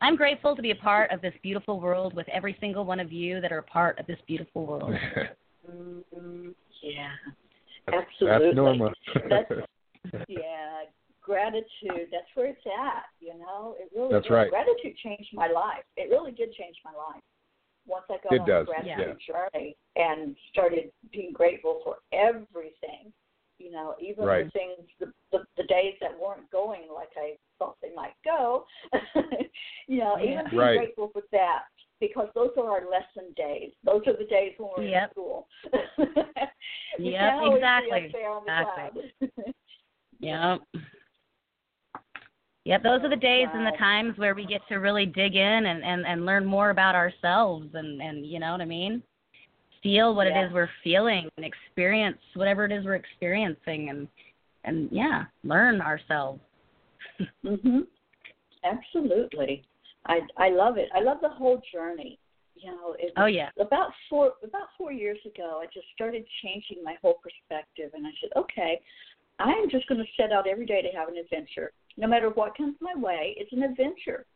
I'm 0.00 0.16
grateful 0.16 0.54
to 0.54 0.62
be 0.62 0.70
a 0.70 0.76
part 0.76 1.10
of 1.10 1.20
this 1.22 1.32
beautiful 1.42 1.80
world 1.80 2.14
with 2.14 2.28
every 2.28 2.56
single 2.60 2.84
one 2.84 3.00
of 3.00 3.10
you 3.12 3.40
that 3.40 3.50
are 3.52 3.58
a 3.58 3.62
part 3.62 3.98
of 3.98 4.06
this 4.06 4.18
beautiful 4.26 4.66
world. 4.66 4.92
mm 5.70 6.54
Yeah, 6.82 7.08
absolutely. 7.88 8.46
that's 8.46 8.56
norma 8.56 8.92
That's- 9.28 9.66
yeah, 10.28 10.82
gratitude. 11.22 12.08
That's 12.10 12.28
where 12.34 12.46
it's 12.48 12.66
at. 12.66 13.04
You 13.20 13.38
know, 13.38 13.76
it 13.78 13.90
really. 13.96 14.12
That's 14.12 14.26
is. 14.26 14.30
right. 14.30 14.50
Gratitude 14.50 14.96
changed 15.02 15.30
my 15.32 15.48
life. 15.48 15.84
It 15.96 16.10
really 16.10 16.32
did 16.32 16.52
change 16.54 16.76
my 16.84 16.92
life. 16.92 17.22
Once 17.86 18.04
I 18.10 18.16
got 18.22 18.32
It 18.32 18.40
on 18.40 18.46
does, 18.48 18.66
the 18.66 18.72
gratitude 18.72 19.18
yeah. 19.28 19.48
journey 19.52 19.76
and 19.96 20.34
started 20.50 20.90
being 21.12 21.32
grateful 21.32 21.80
for 21.84 21.96
everything, 22.12 23.12
you 23.58 23.70
know, 23.70 23.94
even 24.00 24.24
Right. 24.24 24.46
the 24.46 24.50
things, 24.52 24.88
the, 24.98 25.12
the 25.32 25.44
the 25.58 25.64
days 25.64 25.94
that 26.00 26.18
weren't 26.18 26.50
going 26.50 26.82
like 26.94 27.10
I 27.16 27.36
thought 27.58 27.76
they 27.82 27.94
might 27.94 28.14
go, 28.24 28.64
you 29.86 29.98
know, 29.98 30.16
even 30.18 30.46
being 30.50 30.56
Right. 30.62 30.78
grateful 30.78 31.10
for 31.12 31.22
that 31.32 31.64
because 32.00 32.28
those 32.34 32.50
are 32.56 32.70
our 32.70 32.90
lesson 32.90 33.32
days. 33.36 33.72
Those 33.84 34.02
are 34.06 34.16
the 34.16 34.24
days 34.24 34.54
when 34.58 34.70
we're 34.76 34.84
in 34.84 35.10
school. 35.10 35.46
we 36.98 37.10
Yep, 37.10 37.20
can't 37.20 37.44
always 37.44 37.52
be 37.52 37.56
exactly. 37.56 38.06
up 38.06 38.12
there 38.12 38.30
on 38.30 38.44
the 38.46 39.30
Exactly. 39.30 39.54
Yep. 40.20 40.60
Yep, 42.64 42.82
those 42.82 43.02
are 43.02 43.10
the 43.10 43.16
days 43.16 43.46
and 43.52 43.66
the 43.66 43.76
times 43.76 44.16
where 44.16 44.34
we 44.34 44.46
get 44.46 44.62
to 44.68 44.76
really 44.76 45.04
dig 45.04 45.36
in 45.36 45.66
and, 45.66 45.84
and, 45.84 46.06
and 46.06 46.24
learn 46.24 46.46
more 46.46 46.70
about 46.70 46.94
ourselves 46.94 47.66
and, 47.74 48.00
and 48.00 48.26
you 48.26 48.40
know 48.40 48.52
what 48.52 48.62
I 48.62 48.64
mean? 48.64 49.02
Feel 49.82 50.14
what 50.14 50.26
Yeah. 50.26 50.44
it 50.44 50.46
is 50.46 50.52
we're 50.52 50.70
feeling 50.82 51.28
and 51.36 51.44
experience 51.44 52.16
whatever 52.32 52.64
it 52.64 52.72
is 52.72 52.86
we're 52.86 52.94
experiencing 52.94 53.90
and 53.90 54.08
and 54.66 54.88
yeah, 54.90 55.24
learn 55.42 55.82
ourselves. 55.82 56.40
Mhm. 57.44 57.86
Absolutely. 58.64 59.62
I 60.06 60.20
I 60.38 60.48
love 60.48 60.78
it. 60.78 60.88
I 60.94 61.00
love 61.00 61.18
the 61.20 61.28
whole 61.28 61.60
journey. 61.70 62.18
You 62.54 62.70
know, 62.70 62.96
it 62.98 63.12
Oh 63.18 63.26
yeah. 63.26 63.50
about 63.60 63.90
four 64.08 64.32
about 64.42 64.68
four 64.78 64.90
years 64.90 65.18
ago 65.26 65.60
I 65.62 65.66
just 65.66 65.86
started 65.94 66.24
changing 66.42 66.82
my 66.82 66.96
whole 67.02 67.18
perspective 67.22 67.90
and 67.92 68.06
I 68.06 68.10
said, 68.22 68.30
Okay, 68.36 68.80
I 69.38 69.50
am 69.50 69.68
just 69.68 69.86
gonna 69.88 70.04
set 70.16 70.32
out 70.32 70.46
every 70.46 70.66
day 70.66 70.82
to 70.82 70.96
have 70.96 71.08
an 71.08 71.16
adventure. 71.16 71.72
No 71.96 72.06
matter 72.06 72.30
what 72.30 72.56
comes 72.56 72.76
my 72.80 72.94
way, 72.94 73.34
it's 73.36 73.52
an 73.52 73.62
adventure. 73.62 74.26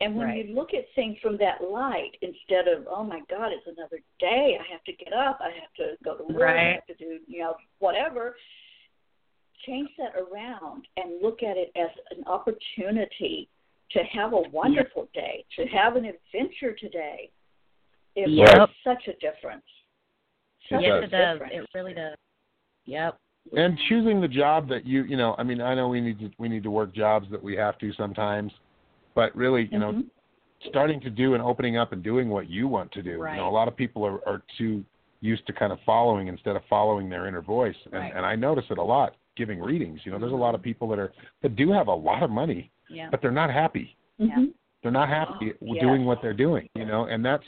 And 0.00 0.16
when 0.16 0.28
Right. 0.28 0.46
you 0.46 0.54
look 0.54 0.74
at 0.74 0.88
things 0.94 1.18
from 1.20 1.36
that 1.38 1.62
light, 1.62 2.16
instead 2.20 2.66
of, 2.66 2.86
oh 2.88 3.04
my 3.04 3.20
God, 3.30 3.52
it's 3.52 3.66
another 3.66 4.00
day, 4.18 4.58
I 4.58 4.62
have 4.64 4.82
to 4.84 4.92
get 4.92 5.12
up, 5.12 5.40
I 5.40 5.50
have 5.50 5.72
to 5.74 5.96
go 6.02 6.16
to 6.16 6.24
work, 6.24 6.48
I 6.48 6.72
have 6.74 6.86
to 6.86 6.94
do, 6.94 7.20
you 7.26 7.40
know, 7.40 7.56
whatever, 7.78 8.36
change 9.64 9.90
that 9.96 10.14
around 10.16 10.88
and 10.96 11.22
look 11.22 11.42
at 11.42 11.56
it 11.56 11.70
as 11.76 11.90
an 12.10 12.24
opportunity 12.26 13.48
to 13.90 14.02
have 14.04 14.32
a 14.32 14.40
wonderful 14.40 15.08
day, 15.14 15.44
to 15.56 15.66
have 15.68 15.96
an 15.96 16.06
adventure 16.06 16.72
today. 16.74 17.30
It 18.16 18.28
Yep. 18.28 18.58
makes 18.58 18.72
such 18.82 19.08
a 19.08 19.12
difference. 19.14 19.64
Such 20.68 20.82
yes, 20.82 20.90
a 20.90 21.02
it 21.04 21.10
does. 21.10 21.38
difference. 21.38 21.54
It 21.54 21.68
really 21.74 21.94
does. 21.94 22.16
Yep. 22.86 23.18
And 23.56 23.78
choosing 23.88 24.20
the 24.20 24.28
job 24.28 24.68
that 24.68 24.86
you 24.86 25.04
you 25.04 25.16
know 25.16 25.34
i 25.38 25.42
mean 25.42 25.60
i 25.60 25.74
know 25.74 25.88
we 25.88 26.00
need 26.00 26.18
to 26.18 26.30
we 26.38 26.48
need 26.48 26.62
to 26.62 26.70
work 26.70 26.94
jobs 26.94 27.26
that 27.30 27.42
we 27.42 27.54
have 27.54 27.76
to 27.78 27.92
sometimes 27.92 28.50
but 29.14 29.34
really 29.36 29.68
you 29.70 29.78
know 29.78 29.92
Mhm. 29.92 30.04
starting 30.68 31.00
to 31.02 31.10
do 31.10 31.34
and 31.34 31.42
opening 31.42 31.76
up 31.76 31.92
and 31.92 32.02
doing 32.02 32.30
what 32.30 32.48
you 32.48 32.66
want 32.68 32.90
to 32.92 33.02
do 33.02 33.18
Right. 33.20 33.34
you 33.34 33.40
know 33.42 33.48
a 33.48 33.50
lot 33.52 33.68
of 33.68 33.76
people 33.76 34.04
are 34.04 34.26
are 34.26 34.42
too 34.56 34.84
used 35.20 35.46
to 35.46 35.52
kind 35.52 35.72
of 35.72 35.78
following 35.84 36.28
instead 36.28 36.56
of 36.56 36.62
following 36.68 37.08
their 37.08 37.26
inner 37.26 37.42
voice 37.42 37.76
and 37.86 37.94
Right. 37.94 38.12
and 38.16 38.24
i 38.24 38.34
notice 38.34 38.64
it 38.70 38.78
a 38.78 38.82
lot 38.82 39.14
giving 39.36 39.60
readings 39.60 40.00
you 40.04 40.12
know 40.12 40.18
there's 40.18 40.32
a 40.32 40.36
lot 40.36 40.54
of 40.54 40.62
people 40.62 40.88
that 40.88 40.98
are 40.98 41.12
that 41.42 41.54
do 41.56 41.70
have 41.72 41.88
a 41.88 41.94
lot 41.94 42.22
of 42.22 42.30
money 42.30 42.70
Yeah. 42.88 43.08
but 43.10 43.20
they're 43.20 43.30
not 43.30 43.50
happy 43.50 43.96
Yeah. 44.18 44.46
They're 44.82 44.92
not 44.92 45.08
happy 45.08 45.52
Yes. 45.60 45.80
doing 45.80 46.04
what 46.04 46.22
they're 46.22 46.34
doing 46.34 46.68
you 46.74 46.86
know 46.86 47.04
and 47.06 47.24
that's 47.24 47.44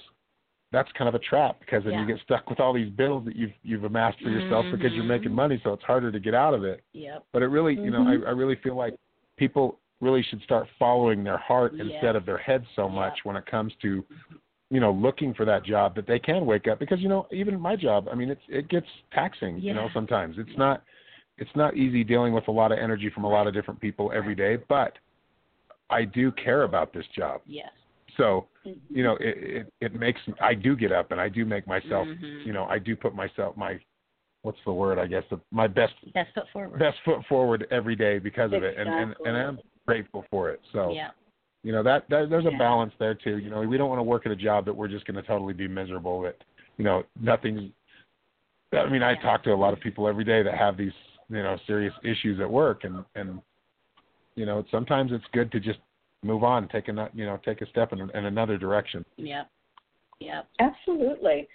that's 0.72 0.90
kind 0.92 1.08
of 1.08 1.14
a 1.14 1.18
trap 1.20 1.60
because 1.60 1.84
then 1.84 1.94
you 1.94 2.06
get 2.06 2.18
stuck 2.24 2.50
with 2.50 2.60
all 2.60 2.72
these 2.72 2.90
bills 2.90 3.24
that 3.24 3.36
you've 3.36 3.52
you've 3.62 3.84
amassed 3.84 4.18
for 4.20 4.30
yourself 4.30 4.64
mm-hmm. 4.64 4.76
because 4.76 4.92
you're 4.92 5.04
making 5.04 5.28
mm-hmm. 5.28 5.36
money 5.36 5.60
so 5.64 5.72
it's 5.72 5.84
harder 5.84 6.10
to 6.10 6.20
get 6.20 6.34
out 6.34 6.54
of 6.54 6.64
it 6.64 6.82
Yep. 6.92 7.24
but 7.32 7.42
it 7.42 7.46
really 7.46 7.74
you 7.74 7.90
know. 7.90 8.02
I, 8.02 8.16
mm-hmm. 8.16 8.26
I 8.26 8.30
really 8.30 8.56
feel 8.62 8.76
like 8.76 8.96
people 9.36 9.78
really 10.00 10.22
should 10.28 10.42
start 10.42 10.66
following 10.78 11.24
their 11.24 11.38
heart 11.38 11.72
Yeah. 11.74 11.84
instead 11.84 12.16
of 12.16 12.26
their 12.26 12.38
head 12.38 12.64
so 12.74 12.88
Yeah. 12.88 12.94
much 12.94 13.18
when 13.24 13.36
it 13.36 13.46
comes 13.46 13.72
to 13.82 14.04
you 14.70 14.80
know 14.80 14.92
looking 14.92 15.32
for 15.34 15.44
that 15.44 15.64
job 15.64 15.94
that 15.94 16.06
they 16.06 16.18
can 16.18 16.44
wake 16.44 16.66
up 16.66 16.78
because 16.78 17.00
you 17.00 17.08
know 17.08 17.26
even 17.30 17.58
my 17.60 17.76
job 17.76 18.08
i 18.10 18.14
mean 18.14 18.28
it's 18.28 18.42
it 18.48 18.68
gets 18.68 18.86
taxing 19.12 19.58
you 19.58 19.72
know 19.72 19.88
sometimes 19.94 20.36
it's 20.38 20.58
not 20.58 20.82
it's 21.38 21.54
not 21.54 21.76
easy 21.76 22.02
dealing 22.02 22.32
with 22.32 22.48
a 22.48 22.50
lot 22.50 22.72
of 22.72 22.78
energy 22.78 23.10
from 23.14 23.24
a 23.24 23.28
lot 23.28 23.46
of 23.46 23.54
different 23.54 23.80
people 23.80 24.10
every 24.12 24.34
day 24.34 24.56
but 24.68 24.98
i 25.90 26.04
do 26.04 26.32
care 26.32 26.64
about 26.64 26.92
this 26.92 27.04
job 27.14 27.40
Yes. 27.46 27.70
So, 28.16 28.46
you 28.64 29.02
know, 29.02 29.16
it, 29.20 29.36
it 29.38 29.72
it 29.80 29.94
makes 29.94 30.20
I 30.40 30.54
do 30.54 30.76
get 30.76 30.92
up 30.92 31.10
and 31.12 31.20
I 31.20 31.28
do 31.28 31.44
make 31.44 31.66
myself, 31.66 32.06
Mhm. 32.08 32.46
you 32.46 32.52
know, 32.52 32.64
I 32.64 32.78
do 32.78 32.96
put 32.96 33.14
myself 33.14 33.56
my 33.56 33.78
what's 34.42 34.58
the 34.64 34.72
word? 34.72 34.98
I 34.98 35.06
guess 35.06 35.24
the, 35.30 35.40
my 35.50 35.66
best 35.66 35.94
Best 36.14 36.32
foot 36.34 36.44
forward. 36.52 36.78
best 36.78 36.98
foot 37.04 37.24
forward 37.28 37.66
every 37.70 37.96
day 37.96 38.18
because 38.18 38.52
of 38.52 38.62
it, 38.62 38.76
and 38.78 38.88
and 38.88 39.14
and 39.24 39.36
I'm 39.36 39.58
grateful 39.86 40.24
for 40.30 40.50
it. 40.50 40.60
So, 40.72 40.92
Yeah. 40.92 41.10
you 41.62 41.72
know, 41.72 41.82
that, 41.82 42.08
that 42.10 42.30
there's 42.30 42.46
a 42.46 42.50
Yeah. 42.50 42.58
balance 42.58 42.92
there 42.98 43.14
too. 43.14 43.38
You 43.38 43.50
know, 43.50 43.60
we 43.62 43.76
don't 43.76 43.88
want 43.88 43.98
to 43.98 44.04
work 44.04 44.24
at 44.26 44.32
a 44.32 44.36
job 44.36 44.64
that 44.66 44.74
we're 44.74 44.88
just 44.88 45.04
going 45.04 45.16
to 45.16 45.22
totally 45.22 45.52
be 45.52 45.66
miserable. 45.68 46.22
That, 46.22 46.36
you 46.78 46.84
know, 46.84 47.04
nothing's. 47.20 47.70
I 48.72 48.88
mean, 48.88 49.02
I 49.02 49.12
Yeah. 49.12 49.22
talk 49.22 49.42
to 49.44 49.52
a 49.52 49.56
lot 49.56 49.72
of 49.72 49.80
people 49.80 50.06
every 50.08 50.24
day 50.24 50.42
that 50.42 50.54
have 50.54 50.76
these, 50.76 50.92
you 51.28 51.42
know, 51.42 51.56
serious 51.66 51.94
issues 52.02 52.40
at 52.40 52.50
work, 52.50 52.84
and 52.84 53.04
and, 53.14 53.40
you 54.36 54.46
know, 54.46 54.64
sometimes 54.70 55.12
it's 55.12 55.26
good 55.32 55.50
to 55.52 55.60
just 55.60 55.80
move 56.26 56.44
on, 56.44 56.68
take 56.68 56.88
a, 56.88 57.10
you 57.14 57.24
know, 57.24 57.38
take 57.44 57.60
a 57.62 57.66
step 57.70 57.92
in, 57.92 58.00
in 58.00 58.24
another 58.26 58.58
direction. 58.58 59.04
Yep. 59.16 59.48
Yep. 60.20 60.48
Absolutely. 60.60 61.48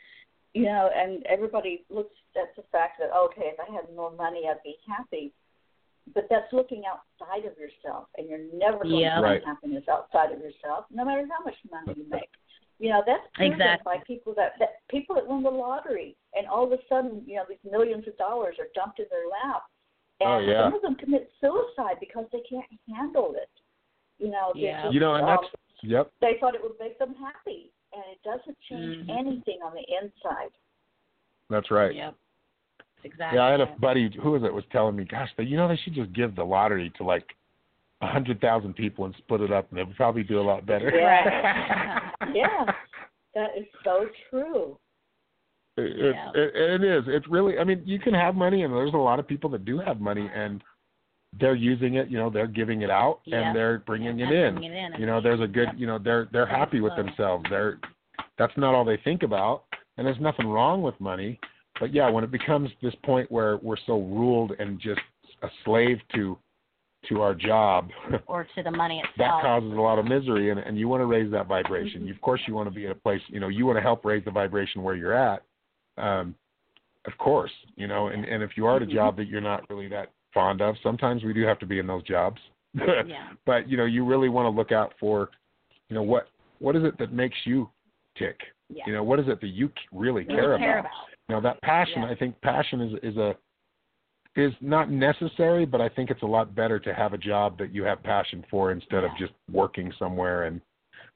You 0.53 0.63
know, 0.65 0.89
and 0.95 1.25
everybody 1.27 1.85
looks 1.89 2.15
at 2.35 2.55
the 2.55 2.63
fact 2.71 2.99
that 2.99 3.09
oh, 3.13 3.29
okay, 3.31 3.51
if 3.53 3.59
I 3.59 3.71
had 3.73 3.93
more 3.95 4.11
money, 4.11 4.43
I'd 4.49 4.63
be 4.63 4.75
happy. 4.87 5.31
But 6.13 6.25
that's 6.29 6.51
looking 6.51 6.83
outside 6.89 7.45
of 7.45 7.53
yourself, 7.57 8.07
and 8.17 8.27
you're 8.27 8.47
never 8.53 8.83
going 8.83 8.99
Yeah. 9.01 9.17
to 9.17 9.21
Right. 9.21 9.43
find 9.43 9.55
happiness 9.55 9.87
outside 9.87 10.31
of 10.31 10.39
yourself, 10.39 10.85
no 10.89 11.05
matter 11.05 11.25
how 11.29 11.43
much 11.45 11.55
money 11.71 11.93
you 11.95 12.09
make. 12.09 12.29
You 12.79 12.89
know, 12.89 13.03
that's 13.05 13.21
proven 13.35 13.53
Exactly. 13.53 13.83
by 13.85 14.03
people 14.05 14.33
that, 14.33 14.57
that 14.57 14.79
people 14.89 15.13
that 15.15 15.27
win 15.27 15.43
the 15.43 15.51
lottery, 15.51 16.15
and 16.35 16.47
all 16.47 16.63
of 16.65 16.71
a 16.71 16.79
sudden, 16.89 17.23
you 17.27 17.35
know, 17.35 17.45
these 17.47 17.63
millions 17.63 18.07
of 18.07 18.17
dollars 18.17 18.55
are 18.59 18.67
dumped 18.73 18.99
in 18.99 19.05
their 19.11 19.27
lap, 19.29 19.61
oh, 20.21 20.25
and 20.25 20.29
Oh, 20.33 20.39
yeah. 20.51 20.63
some 20.63 20.73
of 20.73 20.81
them 20.81 20.95
commit 20.95 21.31
suicide 21.39 21.97
because 21.99 22.25
they 22.33 22.41
can't 22.41 22.65
handle 22.93 23.35
it. 23.37 23.49
You 24.21 24.29
know, 24.29 24.51
Yeah. 24.55 24.83
just, 24.83 24.93
You 24.93 24.99
know, 24.99 25.15
and 25.15 25.27
um, 25.27 25.37
that's 25.41 25.53
yep, 25.83 26.11
they 26.21 26.37
thought 26.39 26.53
it 26.55 26.61
would 26.61 26.79
make 26.79 26.97
them 26.99 27.15
happy, 27.15 27.71
and 27.91 28.03
it 28.11 28.21
doesn't 28.23 28.57
change 28.69 29.07
Mhm. 29.07 29.17
anything 29.19 29.59
on 29.63 29.73
the 29.73 29.83
inside. 30.01 30.51
that's 31.49 31.69
right. 31.71 31.93
Yep. 31.93 32.15
Exactly. 33.03 33.37
Yeah, 33.37 33.45
I 33.45 33.49
had 33.51 33.59
a 33.61 33.65
buddy 33.79 34.09
who 34.21 34.31
was 34.31 34.43
it 34.43 34.53
was 34.53 34.63
telling 34.71 34.95
me, 34.95 35.03
gosh, 35.05 35.29
they, 35.35 35.43
you 35.43 35.57
know, 35.57 35.67
they 35.67 35.75
should 35.75 35.93
just 35.95 36.13
give 36.13 36.35
the 36.35 36.43
lottery 36.45 36.89
to 36.97 37.03
like 37.03 37.35
a 38.01 38.07
hundred 38.07 38.39
thousand 38.39 38.73
people 38.75 39.03
and 39.05 39.13
split 39.17 39.41
it 39.41 39.51
up, 39.51 39.67
and 39.69 39.77
they 39.79 39.83
would 39.83 39.95
probably 39.97 40.23
do 40.23 40.39
a 40.39 40.41
lot 40.43 40.65
better. 40.65 40.89
Yeah. 40.95 42.11
yeah, 42.33 42.65
that 43.35 43.49
is 43.57 43.65
so 43.83 44.07
true. 44.29 44.77
It, 45.77 45.99
it, 45.99 46.15
Yeah. 46.15 46.31
it, 46.35 46.81
it 46.81 46.83
is. 46.83 47.03
It's 47.07 47.27
really. 47.27 47.57
I 47.57 47.63
mean, 47.63 47.81
you 47.85 47.99
can 47.99 48.13
have 48.13 48.35
money, 48.35 48.63
and 48.63 48.73
there's 48.73 48.93
a 48.93 48.97
lot 48.97 49.19
of 49.19 49.27
people 49.27 49.49
that 49.49 49.65
do 49.65 49.77
have 49.79 49.99
money, 49.99 50.29
and 50.33 50.63
they're 51.39 51.55
using 51.55 51.95
it. 51.95 52.09
You 52.09 52.17
know, 52.17 52.29
they're 52.29 52.47
giving 52.47 52.81
it 52.81 52.89
out, 52.89 53.21
Yeah. 53.25 53.39
and 53.47 53.55
they're 53.55 53.79
bringing 53.79 54.19
Yeah, 54.19 54.27
it 54.27 54.31
in. 54.33 54.53
bringing 54.55 54.73
it 54.73 54.93
in. 54.93 54.99
You 54.99 55.05
know, 55.05 55.21
there's 55.21 55.39
a 55.41 55.47
good. 55.47 55.69
You 55.77 55.87
know, 55.87 55.97
they're 55.97 56.25
they're 56.31 56.45
happy 56.45 56.81
with 56.81 56.95
themselves. 56.95 57.45
They're. 57.49 57.79
That's 58.37 58.55
not 58.57 58.73
all 58.75 58.83
they 58.83 58.97
think 58.97 59.23
about, 59.23 59.63
and 59.97 60.05
there's 60.05 60.19
nothing 60.19 60.47
wrong 60.47 60.81
with 60.81 60.99
money. 60.99 61.39
But 61.79 61.93
yeah, 61.93 62.09
when 62.09 62.23
it 62.23 62.31
becomes 62.31 62.69
this 62.81 62.93
point 63.03 63.31
where 63.31 63.57
we're 63.57 63.77
so 63.87 63.99
ruled 63.99 64.51
and 64.59 64.79
just 64.79 65.01
a 65.41 65.47
slave 65.65 65.99
to 66.15 66.37
to 67.09 67.21
our 67.21 67.33
job, 67.33 67.89
or 68.27 68.45
to 68.55 68.61
the 68.61 68.69
money 68.69 68.99
itself, 68.99 69.15
that 69.17 69.41
causes 69.41 69.71
a 69.71 69.81
lot 69.81 69.97
of 69.97 70.05
misery 70.05 70.51
and, 70.51 70.59
and 70.59 70.77
you 70.77 70.87
want 70.87 71.01
to 71.01 71.07
raise 71.07 71.31
that 71.31 71.47
vibration 71.47 72.03
Mhm. 72.05 72.11
of 72.11 72.21
course 72.21 72.39
you 72.45 72.53
want 72.53 72.67
to 72.69 72.75
be 72.75 72.85
in 72.85 72.91
a 72.91 72.95
place 72.95 73.21
you 73.27 73.39
know 73.39 73.47
you 73.47 73.65
want 73.65 73.75
to 73.77 73.81
help 73.81 74.05
raise 74.05 74.23
the 74.23 74.29
vibration 74.29 74.83
where 74.83 74.93
you're 74.93 75.15
at 75.15 75.41
um 75.97 76.35
of 77.05 77.17
course 77.17 77.49
you 77.75 77.87
know 77.87 78.09
and 78.09 78.23
and 78.25 78.43
if 78.43 78.55
you 78.55 78.67
are 78.67 78.75
at 78.75 78.83
a 78.83 78.85
Mhm. 78.85 78.93
job 78.93 79.17
that 79.17 79.25
you're 79.25 79.41
not 79.41 79.67
really 79.71 79.87
that 79.87 80.11
fond 80.33 80.61
of 80.61 80.75
sometimes 80.83 81.23
we 81.23 81.33
do 81.33 81.43
have 81.45 81.59
to 81.59 81.65
be 81.65 81.79
in 81.79 81.87
those 81.87 82.03
jobs 82.03 82.39
yeah. 82.73 83.29
but 83.45 83.69
you 83.69 83.77
know 83.77 83.85
you 83.85 84.05
really 84.05 84.29
want 84.29 84.45
to 84.45 84.49
look 84.57 84.71
out 84.71 84.93
for 84.99 85.29
you 85.89 85.95
know 85.95 86.03
what 86.03 86.27
what 86.59 86.75
is 86.75 86.83
it 86.83 86.97
that 86.97 87.11
makes 87.13 87.35
you 87.45 87.69
tick 88.17 88.37
Yeah. 88.69 88.83
you 88.87 88.93
know 88.93 89.03
what 89.03 89.19
is 89.19 89.27
it 89.27 89.41
that 89.41 89.47
you 89.47 89.69
really 89.91 90.23
Really 90.23 90.25
care 90.25 90.57
care 90.57 90.79
about 90.79 90.89
about. 90.91 90.91
you 91.29 91.35
know 91.35 91.41
that 91.41 91.61
passion 91.61 92.03
Yeah. 92.03 92.09
i 92.11 92.15
think 92.15 92.39
passion 92.41 92.81
is 92.81 92.93
is 93.03 93.17
a 93.17 93.35
is 94.37 94.53
not 94.61 94.89
necessary 94.89 95.65
but 95.65 95.81
i 95.81 95.89
think 95.89 96.09
it's 96.09 96.21
a 96.23 96.25
lot 96.25 96.55
better 96.55 96.79
to 96.79 96.93
have 96.93 97.11
a 97.13 97.17
job 97.17 97.57
that 97.57 97.73
you 97.75 97.83
have 97.83 98.01
passion 98.03 98.45
for 98.49 98.71
instead 98.71 99.03
of 99.03 99.11
just 99.19 99.33
working 99.51 99.91
somewhere 99.99 100.43
and 100.43 100.61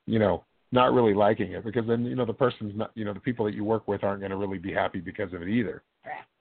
you 0.05 0.19
know 0.19 0.43
not 0.73 0.93
really 0.93 1.13
liking 1.13 1.53
it 1.53 1.63
because 1.63 1.87
then 1.87 2.03
you 2.03 2.15
know 2.15 2.25
the 2.25 2.33
person's 2.33 2.73
not 2.75 2.91
you 2.95 3.05
know 3.05 3.13
the 3.13 3.19
people 3.21 3.45
that 3.45 3.53
you 3.53 3.63
work 3.63 3.87
with 3.87 4.03
aren't 4.03 4.19
going 4.19 4.31
to 4.31 4.35
really 4.35 4.57
be 4.57 4.73
happy 4.73 4.99
because 4.99 5.31
of 5.31 5.41
it 5.41 5.47
either. 5.47 5.81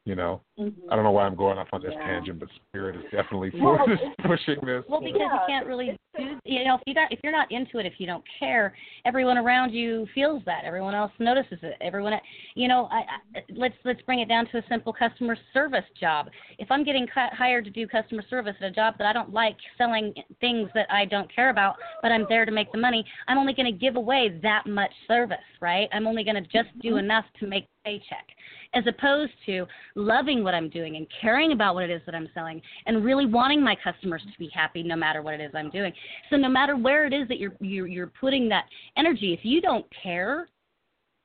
You 0.04 0.14
know 0.14 0.40
Mm-hmm. 0.56 0.88
i 0.88 0.94
don't 0.94 1.02
know 1.02 1.10
why 1.10 1.24
i'm 1.24 1.34
going 1.34 1.58
off 1.58 1.66
on 1.72 1.82
this 1.82 1.90
Yeah. 1.96 2.06
tangent 2.06 2.38
but 2.38 2.48
spirit 2.68 2.94
is 2.94 3.02
definitely 3.10 3.50
Well, 3.60 3.76
for 3.84 3.92
it's- 3.92 4.14
pushing 4.24 4.64
this 4.64 4.84
Well, 4.88 5.00
because 5.00 5.20
you 5.20 5.40
can't 5.48 5.66
really 5.66 5.98
do, 6.16 6.38
you 6.44 6.62
know, 6.64 6.76
if 6.76 6.80
you 6.86 6.94
got, 6.94 7.10
if 7.10 7.18
you're 7.24 7.32
not 7.32 7.50
into 7.50 7.78
it, 7.78 7.86
if 7.86 7.94
you 7.98 8.06
don't 8.06 8.22
care, 8.38 8.72
everyone 9.04 9.36
around 9.36 9.72
you 9.72 10.06
feels 10.14 10.44
that. 10.46 10.62
Everyone 10.64 10.94
else 10.94 11.10
notices 11.18 11.58
it. 11.62 11.74
Everyone, 11.80 12.12
you 12.54 12.68
know, 12.68 12.86
I, 12.92 12.98
I 12.98 13.42
let's 13.56 13.74
let's 13.84 14.00
bring 14.02 14.20
it 14.20 14.28
down 14.28 14.46
to 14.52 14.58
a 14.58 14.62
simple 14.68 14.92
customer 14.92 15.36
service 15.52 15.84
job. 16.00 16.28
If 16.58 16.70
I'm 16.70 16.84
getting 16.84 17.04
cu- 17.08 17.34
hired 17.36 17.64
to 17.64 17.70
do 17.72 17.88
customer 17.88 18.22
service 18.30 18.54
at 18.60 18.66
a 18.66 18.70
job 18.70 18.94
that 18.98 19.08
I 19.08 19.12
don't 19.12 19.32
like, 19.32 19.56
selling 19.76 20.14
things 20.40 20.68
that 20.74 20.86
I 20.88 21.04
don't 21.04 21.28
care 21.34 21.50
about, 21.50 21.74
but 22.00 22.12
I'm 22.12 22.26
there 22.28 22.44
to 22.44 22.52
make 22.52 22.70
the 22.70 22.78
money, 22.78 23.04
I'm 23.26 23.36
only 23.38 23.52
going 23.52 23.66
to 23.72 23.76
give 23.76 23.96
away 23.96 24.38
that 24.44 24.68
much 24.68 24.92
service, 25.08 25.38
right? 25.60 25.88
I'm 25.92 26.06
only 26.06 26.22
going 26.22 26.36
to 26.36 26.42
just 26.48 26.68
do 26.80 26.96
enough 26.98 27.24
to 27.40 27.48
make 27.48 27.64
a 27.64 27.66
paycheck, 27.84 28.26
as 28.74 28.84
opposed 28.86 29.32
to 29.46 29.66
loving 29.94 30.42
what 30.42 30.54
I'm 30.54 30.68
doing 30.68 30.96
and 30.96 31.06
caring 31.20 31.52
about 31.52 31.74
what 31.74 31.84
it 31.84 31.90
is 31.90 32.00
that 32.06 32.14
I'm 32.14 32.28
selling 32.34 32.60
and 32.86 33.04
really 33.04 33.26
wanting 33.26 33.62
my 33.62 33.76
customers 33.82 34.22
to 34.22 34.38
be 34.38 34.50
happy 34.52 34.82
no 34.82 34.96
matter 34.96 35.22
what 35.22 35.34
it 35.34 35.40
is 35.40 35.50
I'm 35.54 35.70
doing. 35.70 35.92
So 36.30 36.36
no 36.36 36.48
matter 36.48 36.76
where 36.76 37.06
it 37.06 37.12
is 37.12 37.28
that 37.28 37.38
you're 37.38 37.54
you're, 37.60 37.86
you're 37.86 38.12
putting 38.20 38.48
that 38.48 38.64
energy, 38.96 39.32
if 39.32 39.40
you 39.42 39.60
don't 39.60 39.86
care, 40.02 40.48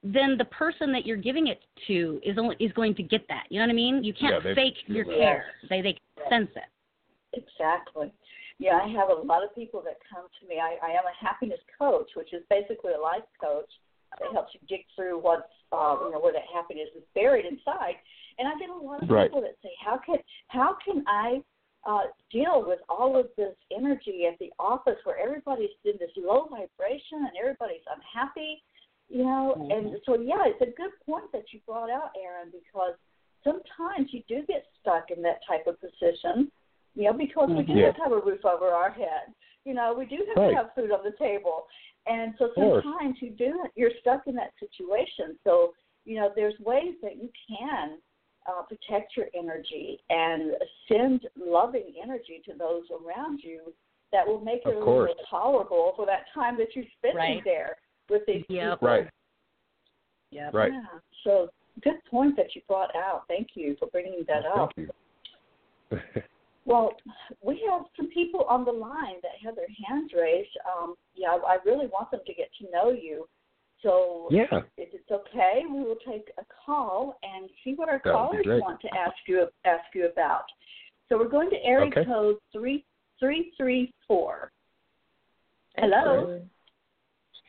then 0.03 0.37
the 0.37 0.45
person 0.45 0.91
that 0.93 1.05
you're 1.05 1.17
giving 1.17 1.47
it 1.47 1.61
to 1.87 2.19
is 2.23 2.37
only 2.37 2.55
is 2.59 2.71
going 2.73 2.95
to 2.95 3.03
get 3.03 3.27
that. 3.29 3.43
You 3.49 3.59
know 3.59 3.65
what 3.65 3.71
I 3.71 3.75
mean? 3.75 4.03
You 4.03 4.13
can't 4.13 4.43
Yeah, 4.43 4.53
fake 4.53 4.75
your 4.87 5.05
that. 5.05 5.17
care. 5.17 5.45
They 5.69 5.81
they 5.81 5.97
sense 6.29 6.49
it. 6.55 6.63
Exactly. 7.33 8.11
Yeah, 8.59 8.79
I 8.83 8.87
have 8.89 9.09
a 9.09 9.21
lot 9.21 9.43
of 9.43 9.55
people 9.55 9.81
that 9.85 9.97
come 10.13 10.25
to 10.41 10.47
me. 10.47 10.55
I, 10.59 10.75
I 10.85 10.91
am 10.91 11.03
a 11.05 11.25
happiness 11.25 11.59
coach, 11.77 12.09
which 12.15 12.33
is 12.33 12.43
basically 12.49 12.91
a 12.91 12.99
life 12.99 13.23
coach 13.39 13.69
that 14.17 14.31
helps 14.33 14.53
you 14.53 14.59
dig 14.67 14.85
through 14.95 15.19
what's 15.19 15.43
uh, 15.71 15.95
you 16.05 16.11
know 16.11 16.19
where 16.19 16.33
that 16.33 16.47
happiness 16.53 16.89
is 16.95 17.03
buried 17.13 17.45
inside. 17.45 17.95
And 18.37 18.47
I 18.47 18.57
get 18.57 18.69
a 18.69 18.73
lot 18.73 19.03
of 19.03 19.09
Right. 19.09 19.29
people 19.29 19.41
that 19.41 19.55
say, 19.61 19.71
"How 19.79 19.97
can 19.97 20.17
how 20.47 20.77
can 20.83 21.03
I 21.07 21.43
uh, 21.85 22.07
deal 22.31 22.63
with 22.65 22.79
all 22.89 23.15
of 23.17 23.27
this 23.37 23.55
energy 23.71 24.25
at 24.25 24.37
the 24.39 24.51
office 24.59 24.97
where 25.03 25.19
everybody's 25.19 25.69
in 25.85 25.93
this 25.99 26.11
low 26.17 26.45
vibration 26.45 27.25
and 27.27 27.37
everybody's 27.39 27.85
unhappy?" 27.93 28.63
You 29.09 29.23
know, 29.23 29.67
and 29.71 29.97
so 30.05 30.19
yeah, 30.19 30.45
it's 30.45 30.61
a 30.61 30.71
good 30.77 30.91
point 31.05 31.31
that 31.31 31.51
you 31.51 31.59
brought 31.65 31.89
out, 31.89 32.11
Aaron, 32.15 32.51
because 32.51 32.93
sometimes 33.43 34.13
you 34.13 34.21
do 34.27 34.45
get 34.45 34.65
stuck 34.81 35.09
in 35.09 35.21
that 35.23 35.39
type 35.47 35.65
of 35.67 35.79
position 35.81 36.51
you 36.95 37.05
know, 37.05 37.13
because 37.13 37.49
we 37.49 37.63
do 37.63 37.73
Mhm. 37.73 37.85
have 37.85 37.95
to 37.95 38.01
have 38.01 38.11
a 38.11 38.19
roof 38.19 38.43
over 38.45 38.69
our 38.69 38.89
head. 38.89 39.33
You 39.63 39.73
know, 39.73 39.93
we 39.93 40.05
do 40.05 40.17
have 40.25 40.37
Right. 40.37 40.49
to 40.49 40.55
have 40.55 40.73
food 40.73 40.91
on 40.91 41.03
the 41.03 41.11
table. 41.13 41.67
And 42.09 42.33
so 42.39 42.49
sometimes 42.55 43.17
you 43.21 43.29
do 43.31 43.63
you're 43.75 43.91
stuck 44.01 44.23
in 44.25 44.35
that 44.35 44.51
situation. 44.59 45.37
So, 45.43 45.73
you 46.05 46.15
know, 46.15 46.31
there's 46.35 46.55
ways 46.59 46.95
that 47.03 47.17
you 47.17 47.29
can 47.47 47.99
uh, 48.47 48.63
protect 48.63 49.15
your 49.15 49.27
energy 49.37 49.99
and 50.09 50.53
send 50.87 51.27
loving 51.37 51.93
energy 52.01 52.41
to 52.45 52.53
those 52.57 52.83
around 52.89 53.41
you 53.43 53.73
that 54.11 54.25
will 54.27 54.41
make 54.41 54.61
it 54.65 54.69
a 54.69 54.71
little 54.71 54.85
course. 54.85 55.11
more 55.15 55.25
tolerable 55.29 55.93
for 55.95 56.05
that 56.07 56.25
time 56.33 56.57
that 56.57 56.75
you're 56.75 56.85
spending 56.97 57.17
Right. 57.17 57.43
there 57.43 57.77
with 58.09 58.25
these 58.25 58.43
Yep. 58.49 58.79
people. 58.79 58.87
right 58.87 59.09
Yep. 60.31 60.53
right 60.53 60.73
Yeah. 60.73 60.99
So 61.23 61.49
good 61.81 62.03
point 62.05 62.35
that 62.37 62.55
you 62.55 62.61
brought 62.67 62.95
out. 62.95 63.27
Thank 63.27 63.55
you 63.55 63.75
for 63.75 63.87
bringing 63.87 64.23
that 64.23 64.45
up. 64.45 64.73
thank 64.75 64.89
you 65.91 66.21
Well, 66.69 66.95
we 67.43 67.65
have 67.69 67.85
some 67.97 68.09
people 68.09 68.45
on 68.47 68.63
the 68.63 68.71
line 68.71 69.15
that 69.23 69.31
have 69.43 69.55
their 69.55 69.67
hands 69.87 70.11
raised. 70.15 70.55
Um, 70.71 70.95
yeah, 71.15 71.35
I 71.47 71.57
really 71.65 71.87
want 71.87 72.11
them 72.11 72.21
to 72.25 72.33
get 72.33 72.49
to 72.61 72.71
know 72.71 72.91
you. 72.91 73.27
So 73.81 74.27
yeah 74.29 74.61
if 74.77 74.89
it's 74.93 75.11
okay, 75.11 75.63
we 75.71 75.81
will 75.81 75.97
take 76.07 76.31
a 76.37 76.43
call 76.65 77.17
and 77.23 77.49
see 77.63 77.73
what 77.75 77.89
our 77.89 78.01
That 78.03 78.13
would 78.13 78.45
callers 78.45 78.61
want 78.61 78.79
to 78.81 78.87
ask 78.95 79.15
you 79.27 79.45
ask 79.65 79.83
you 79.93 80.07
about. 80.07 80.45
So 81.07 81.17
we're 81.17 81.29
going 81.29 81.49
to 81.49 81.57
area 81.63 81.87
Okay. 81.87 82.05
code 82.05 82.37
three 82.53 82.85
three 83.19 83.51
three 83.57 83.93
four. 84.07 84.51
Hello. 85.77 86.41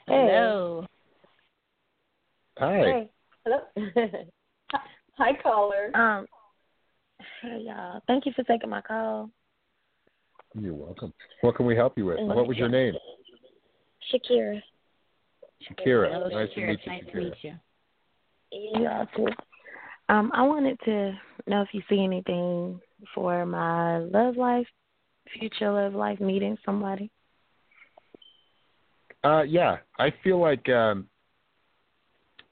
Hello. 0.07 0.87
hi 2.59 3.11
Hello. 3.45 3.61
Hi, 5.19 5.33
caller. 5.43 5.91
um, 5.95 6.27
hey 7.43 7.63
y'all. 7.67 8.01
Thank 8.07 8.27
you 8.27 8.33
for 8.35 8.43
taking 8.45 8.71
my 8.71 8.81
call. 8.81 9.31
you're 10.55 10.75
welcome 10.75 11.13
what 11.43 11.55
can 11.55 11.65
we 11.67 11.77
help 11.77 11.97
you 11.97 12.07
with 12.07 12.19
what 12.21 12.47
was 12.49 12.57
your 12.57 12.69
name 12.69 12.95
Shakira. 14.13 14.61
shakira 15.63 16.13
Hello, 16.13 16.29
nice 16.29 16.49
to 16.55 16.61
Shakira. 16.61 16.67
meet 16.69 16.81
you 16.85 16.93
Nice 16.93 17.05
to 17.05 17.11
shakira 17.11 17.25
meet 17.25 17.35
you. 17.43 18.83
Y'all 18.83 19.07
too. 19.17 19.27
Um, 20.09 20.33
I 20.35 20.43
wanted 20.43 20.79
to 20.87 21.13
know 21.47 21.63
if 21.63 21.69
you 21.73 21.83
see 21.89 22.03
anything 22.03 22.81
for 23.15 23.47
my 23.47 23.99
love 23.99 24.37
life, 24.37 24.67
future 25.39 25.71
love 25.71 25.95
life, 25.95 26.19
meeting 26.19 26.59
somebody. 26.67 27.13
Uh, 29.23 29.43
yeah, 29.43 29.77
I 30.01 30.13
feel 30.25 30.41
like 30.41 30.69
um, 30.69 31.07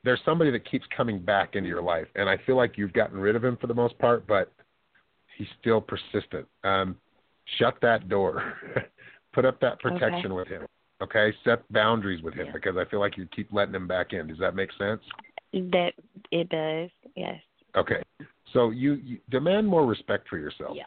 there's 0.04 0.20
somebody 0.24 0.52
that 0.52 0.70
keeps 0.70 0.84
coming 0.96 1.18
back 1.20 1.56
into 1.56 1.68
your 1.68 1.82
life, 1.82 2.06
and 2.14 2.28
I 2.28 2.36
feel 2.46 2.56
like 2.56 2.78
you've 2.78 2.92
gotten 2.92 3.18
rid 3.18 3.34
of 3.34 3.42
him 3.42 3.56
for 3.60 3.66
the 3.66 3.74
most 3.74 3.98
part, 3.98 4.24
but 4.28 4.52
he's 5.38 5.46
still 5.60 5.80
persistent. 5.80 6.46
Um, 6.64 6.96
shut 7.58 7.76
that 7.80 8.08
door. 8.08 8.54
Put 9.32 9.44
up 9.44 9.60
that 9.60 9.78
protection 9.80 10.26
Okay. 10.32 10.34
with 10.34 10.48
him. 10.48 10.66
Okay, 11.00 11.32
set 11.44 11.62
boundaries 11.72 12.22
with 12.22 12.34
him 12.34 12.46
Yeah. 12.46 12.52
because 12.52 12.76
I 12.76 12.84
feel 12.90 12.98
like 12.98 13.16
you 13.16 13.26
keep 13.34 13.52
letting 13.52 13.74
him 13.74 13.86
back 13.86 14.12
in. 14.12 14.26
Does 14.26 14.38
that 14.38 14.56
make 14.56 14.70
sense? 14.76 15.00
That 15.52 15.92
it 16.32 16.48
does. 16.48 16.90
Yes. 17.14 17.40
Okay. 17.76 18.02
So 18.52 18.70
you, 18.70 18.94
you 18.94 19.18
demand 19.30 19.66
more 19.68 19.86
respect 19.86 20.28
for 20.28 20.38
yourself. 20.38 20.72
Yeah. 20.76 20.84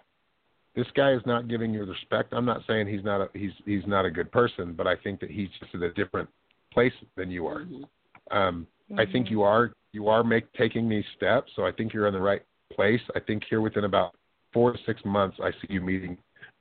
This 0.75 0.87
guy 0.95 1.13
is 1.13 1.21
not 1.25 1.47
giving 1.47 1.73
you 1.73 1.85
respect. 1.85 2.33
I'm 2.33 2.45
not 2.45 2.61
saying 2.67 2.87
he's 2.87 3.03
not 3.03 3.21
a 3.21 3.29
he's 3.37 3.51
he's 3.65 3.85
not 3.87 4.05
a 4.05 4.11
good 4.11 4.31
person, 4.31 4.73
but 4.73 4.87
I 4.87 4.95
think 4.97 5.19
that 5.21 5.29
he's 5.31 5.49
just 5.59 5.73
at 5.75 5.81
a 5.81 5.91
different 5.93 6.29
place 6.73 6.93
than 7.15 7.29
you 7.29 7.45
are. 7.47 7.61
Mhm. 7.61 7.83
Um, 8.31 8.67
I 8.97 9.05
think 9.05 9.27
Mhm. 9.27 9.31
you 9.31 9.41
are 9.43 9.73
you 9.93 10.07
are 10.07 10.23
make 10.23 10.51
taking 10.53 10.87
these 10.89 11.05
steps, 11.15 11.51
so 11.55 11.65
I 11.65 11.71
think 11.71 11.93
you're 11.93 12.07
in 12.07 12.13
the 12.13 12.21
right 12.21 12.41
place. 12.73 13.01
I 13.15 13.19
think 13.19 13.43
here 13.49 13.59
within 13.61 13.83
about 13.83 14.15
four 14.53 14.73
to 14.73 14.79
six 14.85 15.03
months, 15.05 15.37
I 15.41 15.51
see 15.51 15.67
you 15.69 15.81
meeting 15.81 16.17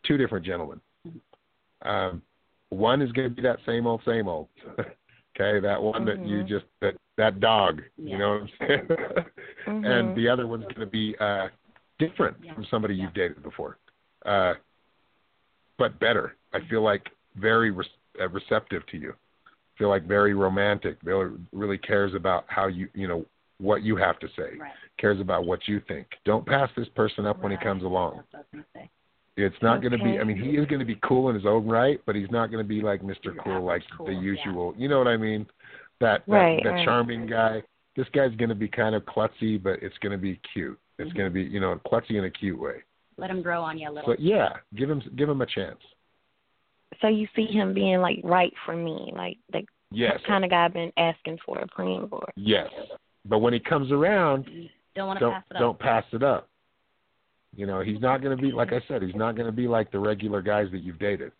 two 0.06 0.16
different 0.16 0.44
gentlemen. 0.44 0.80
Um, 1.82 2.22
one 2.68 3.02
is 3.02 3.10
going 3.12 3.28
to 3.28 3.34
be 3.34 3.42
that 3.42 3.58
same 3.66 3.86
old, 3.86 4.02
same 4.06 4.28
old. 4.28 4.48
okay, 4.78 5.60
that 5.60 5.80
one 5.82 6.04
that 6.04 6.24
you 6.24 6.38
Mhm. 6.44 6.48
just 6.48 6.66
that 6.80 6.94
that 7.16 7.40
dog. 7.40 7.82
Yeah. 7.96 8.12
You 8.12 8.18
know 8.18 8.30
what 8.30 8.40
I'm 8.42 8.48
saying? 8.68 8.86
and 9.66 9.84
Mhm. 9.84 10.14
the 10.14 10.28
other 10.28 10.46
one's 10.46 10.64
going 10.64 10.80
to 10.80 10.86
be 10.86 11.16
uh, 11.18 11.48
different 11.98 12.36
Yeah. 12.42 12.54
from 12.54 12.64
somebody 12.66 12.94
Yeah. 12.94 13.04
you've 13.04 13.14
dated 13.14 13.42
before, 13.42 13.78
uh, 14.24 14.54
but 15.78 15.98
better. 15.98 16.36
I 16.52 16.60
feel 16.60 16.82
like 16.82 17.10
very 17.36 17.70
re- 17.70 17.84
uh, 18.20 18.28
receptive 18.28 18.84
to 18.86 18.96
you. 18.98 19.14
Feel 19.76 19.88
like 19.88 20.04
very 20.04 20.34
romantic. 20.34 20.98
Really, 21.02 21.30
really 21.52 21.78
cares 21.78 22.14
about 22.14 22.44
how 22.48 22.66
you, 22.66 22.88
you 22.94 23.08
know, 23.08 23.24
what 23.58 23.82
you 23.82 23.96
have 23.96 24.18
to 24.20 24.28
say. 24.36 24.56
Right. 24.58 24.72
Cares 25.00 25.20
about 25.20 25.46
what 25.46 25.66
you 25.66 25.80
think. 25.88 26.06
Don't 26.24 26.44
pass 26.46 26.68
this 26.76 26.88
person 26.94 27.26
up 27.26 27.42
when 27.42 27.50
he 27.52 27.58
comes 27.58 27.82
along. 27.82 28.16
That's 28.16 28.32
what 28.32 28.38
I 28.38 28.38
was 28.38 28.46
gonna 28.52 28.64
say. 28.84 28.90
It's 29.36 29.56
not 29.62 29.80
going 29.80 29.92
to 29.92 29.98
be. 29.98 30.18
I 30.18 30.24
mean, 30.24 30.36
he 30.36 30.50
is 30.50 30.66
going 30.66 30.80
to 30.80 30.84
be 30.84 30.98
cool 31.02 31.30
in 31.30 31.34
his 31.34 31.46
own 31.46 31.66
right, 31.66 31.98
but 32.04 32.14
he's 32.14 32.30
not 32.30 32.50
going 32.50 32.62
to 32.62 32.68
be 32.68 32.82
like 32.82 33.00
Mr. 33.00 33.34
Cool, 33.42 33.64
like 33.64 33.82
cool, 33.96 34.06
the 34.06 34.12
yeah. 34.12 34.20
usual. 34.20 34.74
You 34.76 34.88
know 34.88 34.98
what 34.98 35.06
I 35.08 35.16
mean? 35.16 35.46
That 36.00 36.22
that, 36.26 36.32
Right, 36.32 36.60
that 36.62 36.70
right. 36.70 36.84
charming 36.84 37.26
guy. 37.26 37.62
This 37.96 38.06
guy's 38.12 38.34
going 38.36 38.50
to 38.50 38.54
be 38.54 38.68
kind 38.68 38.94
of 38.94 39.02
klutzy, 39.04 39.62
but 39.62 39.82
it's 39.82 39.96
going 39.98 40.12
to 40.12 40.18
be 40.18 40.38
cute. 40.52 40.78
It's 40.98 41.08
Mm-hmm. 41.08 41.18
going 41.18 41.30
to 41.30 41.32
be, 41.32 41.42
you 41.42 41.60
know, 41.60 41.80
klutzy 41.86 42.16
in 42.18 42.24
a 42.24 42.30
cute 42.30 42.58
way. 42.60 42.82
Let 43.16 43.30
him 43.30 43.40
grow 43.40 43.62
on 43.62 43.78
you 43.78 43.88
a 43.88 43.92
little. 43.92 44.14
So 44.14 44.16
yeah, 44.18 44.50
give 44.74 44.90
him 44.90 45.00
give 45.16 45.28
him 45.28 45.40
a 45.40 45.46
chance. 45.46 45.78
So 47.00 47.08
you 47.08 47.26
see 47.34 47.46
him 47.46 47.72
being 47.72 48.00
like 48.00 48.20
right 48.24 48.52
for 48.66 48.76
me, 48.76 49.12
like 49.16 49.38
the 49.52 49.62
Yes, 49.92 50.20
kind 50.26 50.44
of 50.44 50.50
guy 50.50 50.66
I've 50.66 50.72
been 50.72 50.92
asking 50.96 51.38
for, 51.44 51.64
praying 51.74 52.08
for. 52.08 52.24
yes. 52.36 52.68
But 53.26 53.38
when 53.38 53.52
he 53.52 53.58
comes 53.60 53.90
around, 53.90 54.46
don't 55.00 55.08
want 55.08 55.18
to 55.18 55.24
don't 55.24 55.32
pass 55.34 55.44
it 55.50 55.54
up. 55.56 55.60
don't 55.60 55.78
pass 55.78 56.04
it 56.12 56.22
up. 56.22 56.48
You 57.56 57.66
know, 57.66 57.80
he's 57.80 58.00
not 58.00 58.22
going 58.22 58.36
to 58.36 58.40
be 58.40 58.52
like 58.52 58.72
I 58.72 58.80
said. 58.86 59.02
He's 59.02 59.14
not 59.14 59.34
going 59.34 59.46
to 59.46 59.52
be 59.52 59.66
like 59.66 59.90
the 59.90 59.98
regular 59.98 60.40
guys 60.40 60.68
that 60.72 60.82
you've 60.82 60.98
dated. 60.98 61.32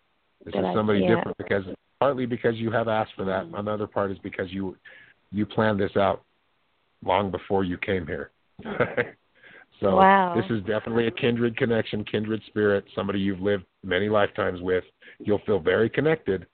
This 0.45 0.55
That 0.55 0.61
is 0.61 0.65
I- 0.67 0.75
somebody 0.75 1.01
yeah. 1.01 1.15
different 1.15 1.37
because 1.39 1.65
partly 2.01 2.27
because 2.27 2.57
you 2.57 2.71
have 2.71 2.89
asked 2.89 3.13
for 3.17 3.25
that. 3.27 3.47
Another 3.55 3.87
part 3.87 4.11
is 4.11 4.19
because 4.19 4.51
you 4.51 4.77
you 5.31 5.47
planned 5.47 5.79
this 5.79 5.97
out 5.97 6.23
long 7.05 7.31
before 7.31 7.63
you 7.65 7.79
came 7.79 8.07
here. 8.07 8.31
so 9.81 9.97
Wow. 9.97 10.35
this 10.35 10.45
is 10.51 10.63
definitely 10.65 11.07
a 11.07 11.11
kindred 11.11 11.57
connection, 11.57 12.05
kindred 12.05 12.43
spirit, 12.49 12.85
somebody 12.95 13.21
you've 13.21 13.41
lived 13.41 13.65
many 13.85 14.09
lifetimes 14.09 14.61
with. 14.61 14.85
You'll 15.21 15.41
feel 15.47 15.61
very 15.61 15.89
connected. 15.89 16.47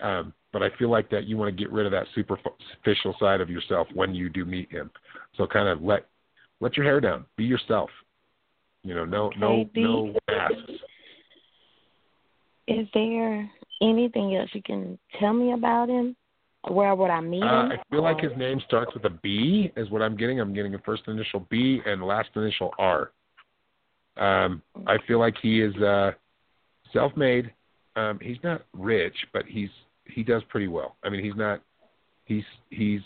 Um, 0.00 0.32
but 0.52 0.62
I 0.62 0.68
feel 0.78 0.90
like 0.90 1.10
that 1.10 1.24
you 1.24 1.36
want 1.36 1.54
to 1.54 1.64
get 1.64 1.70
rid 1.72 1.86
of 1.86 1.92
that 1.92 2.06
superficial 2.14 3.14
side 3.20 3.40
of 3.40 3.50
yourself 3.50 3.86
when 3.94 4.14
you 4.14 4.28
do 4.28 4.44
meet 4.44 4.70
him. 4.70 4.90
So 5.36 5.46
kind 5.46 5.68
of 5.68 5.82
let 5.82 6.06
let 6.60 6.76
your 6.76 6.84
hair 6.84 7.00
down. 7.00 7.24
Be 7.36 7.44
yourself. 7.44 7.90
You 8.82 8.94
know, 8.94 9.04
no 9.04 9.30
no 9.38 9.46
Okay, 9.48 9.70
do 9.74 9.82
no 9.82 10.14
masks. 10.28 10.72
Is 12.68 12.86
there 12.94 13.50
anything 13.82 14.36
else 14.36 14.50
you 14.52 14.62
can 14.62 14.98
tell 15.18 15.32
me 15.32 15.52
about 15.52 15.88
him? 15.88 16.16
Where 16.68 16.94
would 16.94 17.10
I 17.10 17.20
meet 17.20 17.42
Uh, 17.42 17.64
him? 17.64 17.72
I 17.72 17.82
feel 17.90 18.02
like 18.02 18.20
his 18.20 18.32
name 18.36 18.60
starts 18.66 18.92
with 18.94 19.04
a 19.04 19.10
B, 19.10 19.72
is 19.76 19.90
what 19.90 20.02
I'm 20.02 20.16
getting. 20.16 20.40
I'm 20.40 20.52
getting 20.52 20.74
a 20.74 20.78
first 20.80 21.02
initial 21.08 21.46
B 21.50 21.80
and 21.86 22.02
last 22.02 22.28
initial 22.36 22.72
R. 22.78 23.12
Um, 24.16 24.62
I 24.86 24.98
feel 25.06 25.18
like 25.18 25.34
he 25.40 25.62
is 25.62 25.74
uh, 25.76 26.12
self-made. 26.92 27.52
Um, 27.96 28.18
he's 28.20 28.36
not 28.42 28.62
rich, 28.72 29.14
but 29.32 29.46
he's 29.46 29.70
he 30.04 30.22
does 30.22 30.42
pretty 30.48 30.68
well. 30.68 30.96
I 31.02 31.08
mean, 31.08 31.24
he's 31.24 31.36
not. 31.36 31.62
He's 32.24 32.44
he's. 32.70 33.00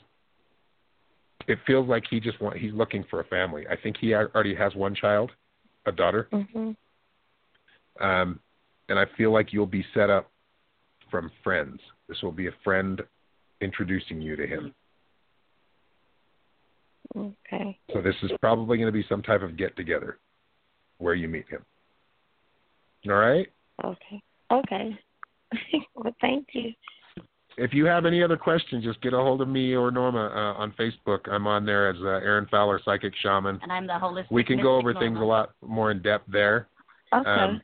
It 1.46 1.58
feels 1.66 1.88
like 1.88 2.04
he 2.08 2.20
just 2.20 2.40
want. 2.40 2.56
He's 2.56 2.72
looking 2.72 3.04
for 3.10 3.20
a 3.20 3.24
family. 3.24 3.66
I 3.68 3.76
think 3.76 3.96
he 3.98 4.14
already 4.14 4.54
has 4.54 4.74
one 4.74 4.94
child, 4.94 5.30
a 5.86 5.92
daughter. 5.92 6.28
Mhm. 6.32 6.76
Um, 8.00 8.40
and 8.88 8.98
I 8.98 9.04
feel 9.16 9.30
like 9.30 9.52
you'll 9.52 9.66
be 9.66 9.84
set 9.94 10.10
up 10.10 10.30
from 11.10 11.30
friends. 11.42 11.80
This 12.08 12.22
will 12.22 12.32
be 12.32 12.48
a 12.48 12.52
friend 12.62 13.02
introducing 13.60 14.20
you 14.20 14.36
to 14.36 14.46
him. 14.46 14.74
Okay. 17.16 17.78
So 17.92 18.00
this 18.00 18.16
is 18.22 18.32
probably 18.40 18.78
going 18.78 18.88
to 18.88 18.92
be 18.92 19.04
some 19.08 19.22
type 19.22 19.42
of 19.42 19.56
get 19.56 19.76
together 19.76 20.18
where 20.98 21.14
you 21.14 21.28
meet 21.28 21.48
him. 21.48 21.64
All 23.06 23.14
right. 23.14 23.46
Okay. 23.84 24.22
Okay. 24.50 24.98
well, 25.94 26.14
thank 26.20 26.48
you. 26.52 26.72
If 27.56 27.72
you 27.72 27.84
have 27.86 28.04
any 28.04 28.22
other 28.22 28.36
questions, 28.36 28.82
just 28.84 29.00
get 29.00 29.12
a 29.12 29.16
hold 29.16 29.40
of 29.40 29.48
me 29.48 29.74
or 29.74 29.90
Norma 29.90 30.26
uh, 30.26 30.60
on 30.60 30.72
Facebook. 30.72 31.30
I'm 31.30 31.46
on 31.46 31.64
there 31.64 31.88
as 31.88 31.96
uh, 32.00 32.06
Aaron 32.24 32.46
Fowler, 32.50 32.80
Psychic 32.84 33.12
Shaman. 33.22 33.60
And 33.62 33.70
I'm 33.70 33.86
the 33.86 33.92
holistic. 33.92 34.30
We 34.30 34.42
can 34.42 34.60
go 34.60 34.76
mystic 34.82 34.96
over 34.96 35.06
things 35.06 35.18
a 35.20 35.24
lot 35.24 35.50
more 35.64 35.90
in 35.90 36.02
depth 36.02 36.24
there, 36.30 36.68
Okay. 37.14 37.30
um, 37.30 37.62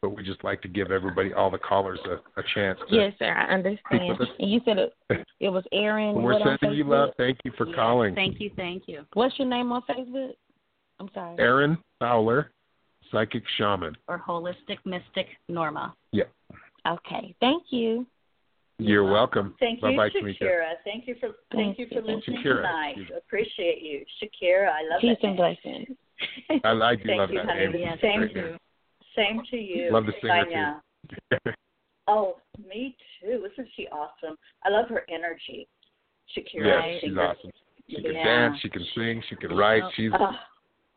but 0.00 0.16
we 0.16 0.22
just 0.22 0.42
like 0.42 0.62
to 0.62 0.68
give 0.68 0.90
everybody, 0.90 1.32
all 1.32 1.50
the 1.50 1.58
callers, 1.58 2.00
a, 2.06 2.40
a 2.40 2.44
chance. 2.54 2.78
To, 2.88 2.96
yes, 2.96 3.12
sir. 3.18 3.32
I 3.32 3.52
understand. 3.52 4.18
And 4.38 4.50
you 4.50 4.60
said 4.64 4.78
it, 4.78 4.94
it 5.40 5.48
was 5.50 5.64
Aaron. 5.72 6.14
We're 6.14 6.32
what 6.40 6.58
sending 6.60 6.78
you 6.78 6.84
Facebook? 6.84 6.88
love. 6.88 7.10
Thank 7.18 7.38
you 7.44 7.52
for 7.56 7.66
Yes, 7.66 7.76
calling. 7.76 8.14
Thank 8.14 8.40
you, 8.40 8.50
thank 8.56 8.84
you. 8.86 9.04
What's 9.12 9.38
your 9.38 9.48
name 9.48 9.72
on 9.72 9.82
Facebook? 9.82 10.32
I'm 10.98 11.10
sorry. 11.12 11.36
Aaron 11.38 11.76
Fowler, 11.98 12.50
Psychic 13.10 13.42
Shaman. 13.58 13.96
Or 14.08 14.18
holistic 14.18 14.78
mystic 14.86 15.26
Norma. 15.48 15.94
Yeah. 16.12 16.24
Okay. 16.88 17.34
Thank 17.40 17.64
you. 17.70 18.06
You're 18.84 19.10
welcome. 19.10 19.54
Thank 19.60 19.80
you, 19.82 19.90
Bye 19.90 19.96
bye, 19.96 20.08
Tamika. 20.10 20.38
Shakira. 20.42 20.72
Thank 20.84 21.06
you 21.06 21.14
for 21.20 21.28
thank 21.52 21.76
Thank 21.76 21.78
you 21.78 21.86
for 21.88 22.00
listening 22.02 22.42
Shakira. 22.42 22.56
tonight. 22.56 22.96
Appreciate 23.16 23.82
you, 23.82 24.04
Shakira. 24.20 24.68
I 24.68 24.82
love 24.90 25.00
Peace 25.00 25.16
that 25.22 25.28
and 25.28 25.36
blessings. 25.36 25.88
I, 26.64 26.68
I 26.70 26.96
do 26.96 27.02
Thank 27.04 27.18
love 27.18 27.30
you, 27.30 27.36
that 27.38 27.46
honey. 27.46 27.66
name. 27.66 27.76
Yes, 27.78 27.98
Same 28.00 28.20
to 28.20 28.34
name. 28.34 28.58
Same 29.16 29.42
to 29.50 29.56
you. 29.56 29.92
Love 29.92 30.06
the 30.06 30.12
singer, 30.20 30.78
Bye 31.30 31.38
too. 31.44 31.52
Oh, 32.08 32.36
me 32.68 32.96
too. 33.20 33.46
Isn't 33.52 33.68
she 33.76 33.86
awesome? 33.88 34.36
I 34.64 34.70
love 34.70 34.88
her 34.88 35.04
energy. 35.08 35.68
Shakira. 36.36 36.66
Yes, 36.66 37.00
she's 37.00 37.10
think 37.10 37.18
awesome. 37.18 37.50
She 37.88 37.96
can 38.02 38.14
Yeah. 38.14 38.24
dance, 38.24 38.60
she 38.60 38.68
can 38.68 38.84
sing, 38.94 39.22
she 39.28 39.36
can 39.36 39.54
write. 39.54 39.82
Oh. 39.84 39.90
She's 39.94 40.12
Oh, 40.14 40.32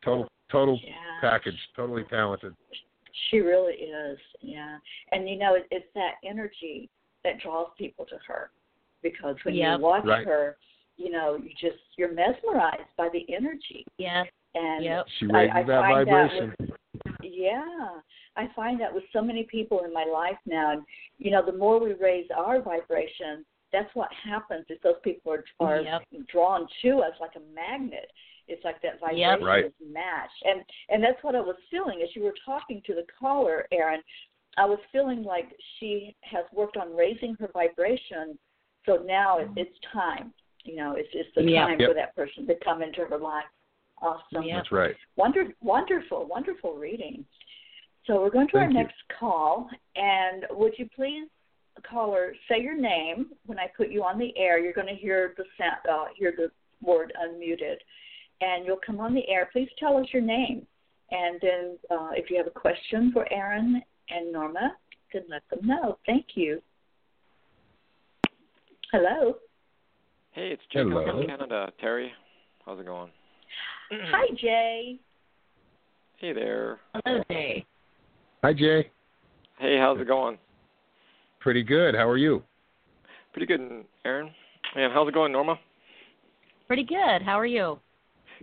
total 0.04 0.30
total 0.50 0.80
yeah. 0.84 1.20
package, 1.22 1.58
totally 1.76 2.04
talented. 2.06 2.56
She 3.30 3.40
really 3.40 3.74
is, 3.74 4.20
yeah. 4.42 4.78
And 5.12 5.28
you 5.28 5.38
know, 5.38 5.56
it, 5.56 5.68
it's 5.72 5.92
that 5.96 6.16
energy 6.24 6.90
that 7.26 7.40
draws 7.42 7.68
people 7.78 8.06
to 8.06 8.18
her, 8.28 8.52
because 9.02 9.36
when 9.44 9.56
Yep. 9.56 9.80
you 9.80 9.84
watch 9.84 10.06
Right. 10.06 10.26
her, 10.26 10.58
you 10.96 11.10
know, 11.12 11.36
you 11.36 11.50
just 11.60 11.82
you're 11.98 12.14
mesmerized 12.14 12.96
by 12.96 13.10
the 13.10 13.26
energy, 13.34 13.86
Yes. 13.98 14.28
and 14.54 14.84
Yep. 14.86 15.08
She 15.18 15.26
I- 15.26 15.34
raises 15.40 15.56
I 15.56 15.64
that 15.64 15.82
find 15.82 16.08
that 16.08 16.32
vibration. 16.32 16.56
yeah, 17.22 18.00
I 18.38 18.48
find 18.56 18.80
that 18.80 18.94
with 18.94 19.04
so 19.12 19.22
many 19.22 19.44
people 19.44 19.84
in 19.84 19.92
my 19.92 20.06
life 20.06 20.38
now, 20.46 20.72
and 20.72 20.86
you 21.18 21.32
know, 21.32 21.42
the 21.42 21.52
more 21.54 21.80
we 21.80 21.94
raise 21.94 22.30
our 22.32 22.62
vibration, 22.62 23.46
that's 23.72 23.94
what 23.96 24.12
happens. 24.14 24.66
Is 24.70 24.80
those 24.82 25.00
people 25.04 25.34
are 25.34 25.44
are 25.60 25.82
Yep. 25.82 26.04
drawn 26.28 26.68
to 26.84 27.02
us 27.02 27.20
like 27.20 27.36
a 27.36 27.42
magnet. 27.54 28.12
It's 28.48 28.64
like 28.64 28.80
that 28.82 29.00
vibration 29.00 29.44
Right. 29.44 29.66
is 29.66 29.74
matched, 29.82 30.44
and 30.44 30.64
and 30.90 31.04
that's 31.04 31.22
what 31.24 31.36
I 31.36 31.42
was 31.42 31.58
feeling 31.72 32.02
as 32.04 32.16
you 32.16 32.24
were 32.24 32.36
talking 32.46 32.82
to 32.84 32.94
the 32.94 33.04
caller, 33.20 33.68
Aaron. 33.72 34.04
I 34.58 34.66
was 34.66 34.80
feeling 34.92 35.24
like 35.24 35.50
she 35.80 36.16
has 36.22 36.46
worked 36.54 36.78
on 36.78 36.96
raising 36.96 37.36
her 37.40 37.50
vibration, 37.54 38.38
so 38.86 39.04
now 39.06 39.40
it, 39.40 39.50
it's 39.56 39.76
time. 39.92 40.34
You 40.64 40.78
know, 40.78 40.96
it's 40.98 41.10
it's 41.14 41.30
the 41.36 41.44
Yep. 41.44 41.68
time 41.68 41.80
Yep. 41.80 41.90
for 41.90 41.94
that 41.94 42.16
person 42.16 42.48
to 42.48 42.56
come 42.64 42.82
into 42.82 43.06
her 43.06 43.18
life. 43.18 43.46
Awesome. 44.02 44.44
Yep. 44.44 44.58
That's 44.58 44.72
right. 44.72 44.96
Wonder, 45.16 45.48
wonderful, 45.62 46.26
wonderful 46.26 46.74
reading. 46.76 47.26
So 48.06 48.22
we're 48.22 48.30
going 48.30 48.48
to 48.50 48.58
our 48.58 48.68
you. 48.68 48.74
next 48.74 48.96
call, 49.20 49.70
and 49.96 50.46
would 50.52 50.74
you 50.78 50.88
please, 50.96 51.28
caller, 51.90 52.34
say 52.48 52.62
your 52.62 52.78
name 52.78 53.32
when 53.46 53.58
I 53.60 53.68
put 53.76 53.90
you 53.90 54.04
on 54.04 54.20
the 54.20 54.38
air? 54.38 54.60
You're 54.60 54.74
going 54.74 54.88
to 54.88 54.96
hear 54.96 55.34
the 55.38 55.46
sound, 55.58 55.78
uh, 55.90 56.06
hear 56.16 56.34
the 56.36 56.52
word 56.86 57.12
unmuted, 57.22 57.78
and 58.42 58.66
you'll 58.66 58.80
come 58.86 59.00
on 59.00 59.14
the 59.14 59.28
air. 59.28 59.50
Please 59.52 59.70
tell 59.80 59.98
us 59.98 60.08
your 60.14 60.22
name, 60.22 60.68
and 61.12 61.40
then 61.42 61.78
uh, 61.90 62.10
if 62.14 62.30
you 62.30 62.38
have 62.38 62.48
a 62.48 62.52
question 62.52 63.12
for 63.12 63.32
Aaron 63.34 63.82
and 64.10 64.32
Norma, 64.32 64.76
can 65.12 65.24
let 65.30 65.44
them 65.50 65.66
know. 65.68 65.98
Thank 66.06 66.26
you. 66.36 66.62
Hello. 68.92 69.36
Hey, 70.32 70.50
it's 70.50 70.62
Jacob 70.72 70.92
Hello. 70.92 71.06
from 71.06 71.28
Canada. 71.28 71.72
Terry, 71.80 72.12
how's 72.66 72.80
it 72.80 72.86
going? 72.86 73.12
Hi, 73.92 74.28
Jay. 74.36 75.00
Hey 76.18 76.34
there. 76.34 76.80
Hello, 76.94 77.24
Jay. 77.30 77.66
Hi, 78.44 78.54
Jay. 78.54 78.90
Hey, 79.60 79.78
how's 79.78 80.00
it 80.00 80.08
going? 80.08 80.38
Pretty 81.40 81.64
good. 81.64 81.96
How 81.96 82.08
are 82.10 82.18
you? 82.18 82.44
Pretty 83.34 83.46
good, 83.46 83.86
Aaron. 84.06 84.32
And 84.76 84.92
how's 84.92 85.08
it 85.08 85.14
going, 85.14 85.32
Norma? 85.32 85.60
Pretty 86.68 86.84
good. 86.84 87.22
How 87.24 87.40
are 87.40 87.46
you? 87.46 87.80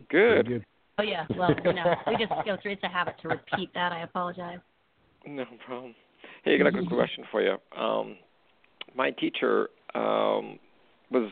Good. 0.09 0.47
Pretty 0.47 0.65
Oh 0.99 1.03
yeah. 1.03 1.25
Well, 1.37 1.51
you 1.65 1.73
know, 1.73 1.95
we 2.07 2.17
just 2.17 2.33
go 2.45 2.57
through. 2.61 2.73
It's 2.73 2.83
a 2.83 2.89
habit 2.89 3.15
to 3.23 3.29
repeat 3.29 3.73
that. 3.75 3.93
I 3.93 4.03
apologize. 4.03 4.59
No 5.27 5.45
problem. 5.65 5.95
Hey, 6.45 6.55
I 6.55 6.59
got 6.59 6.67
a 6.67 6.73
quick 6.73 6.89
question 6.89 7.25
for 7.31 7.43
you. 7.43 7.57
Um, 7.81 8.17
my 8.95 9.11
teacher 9.11 9.69
um, 9.95 10.59
was 11.11 11.31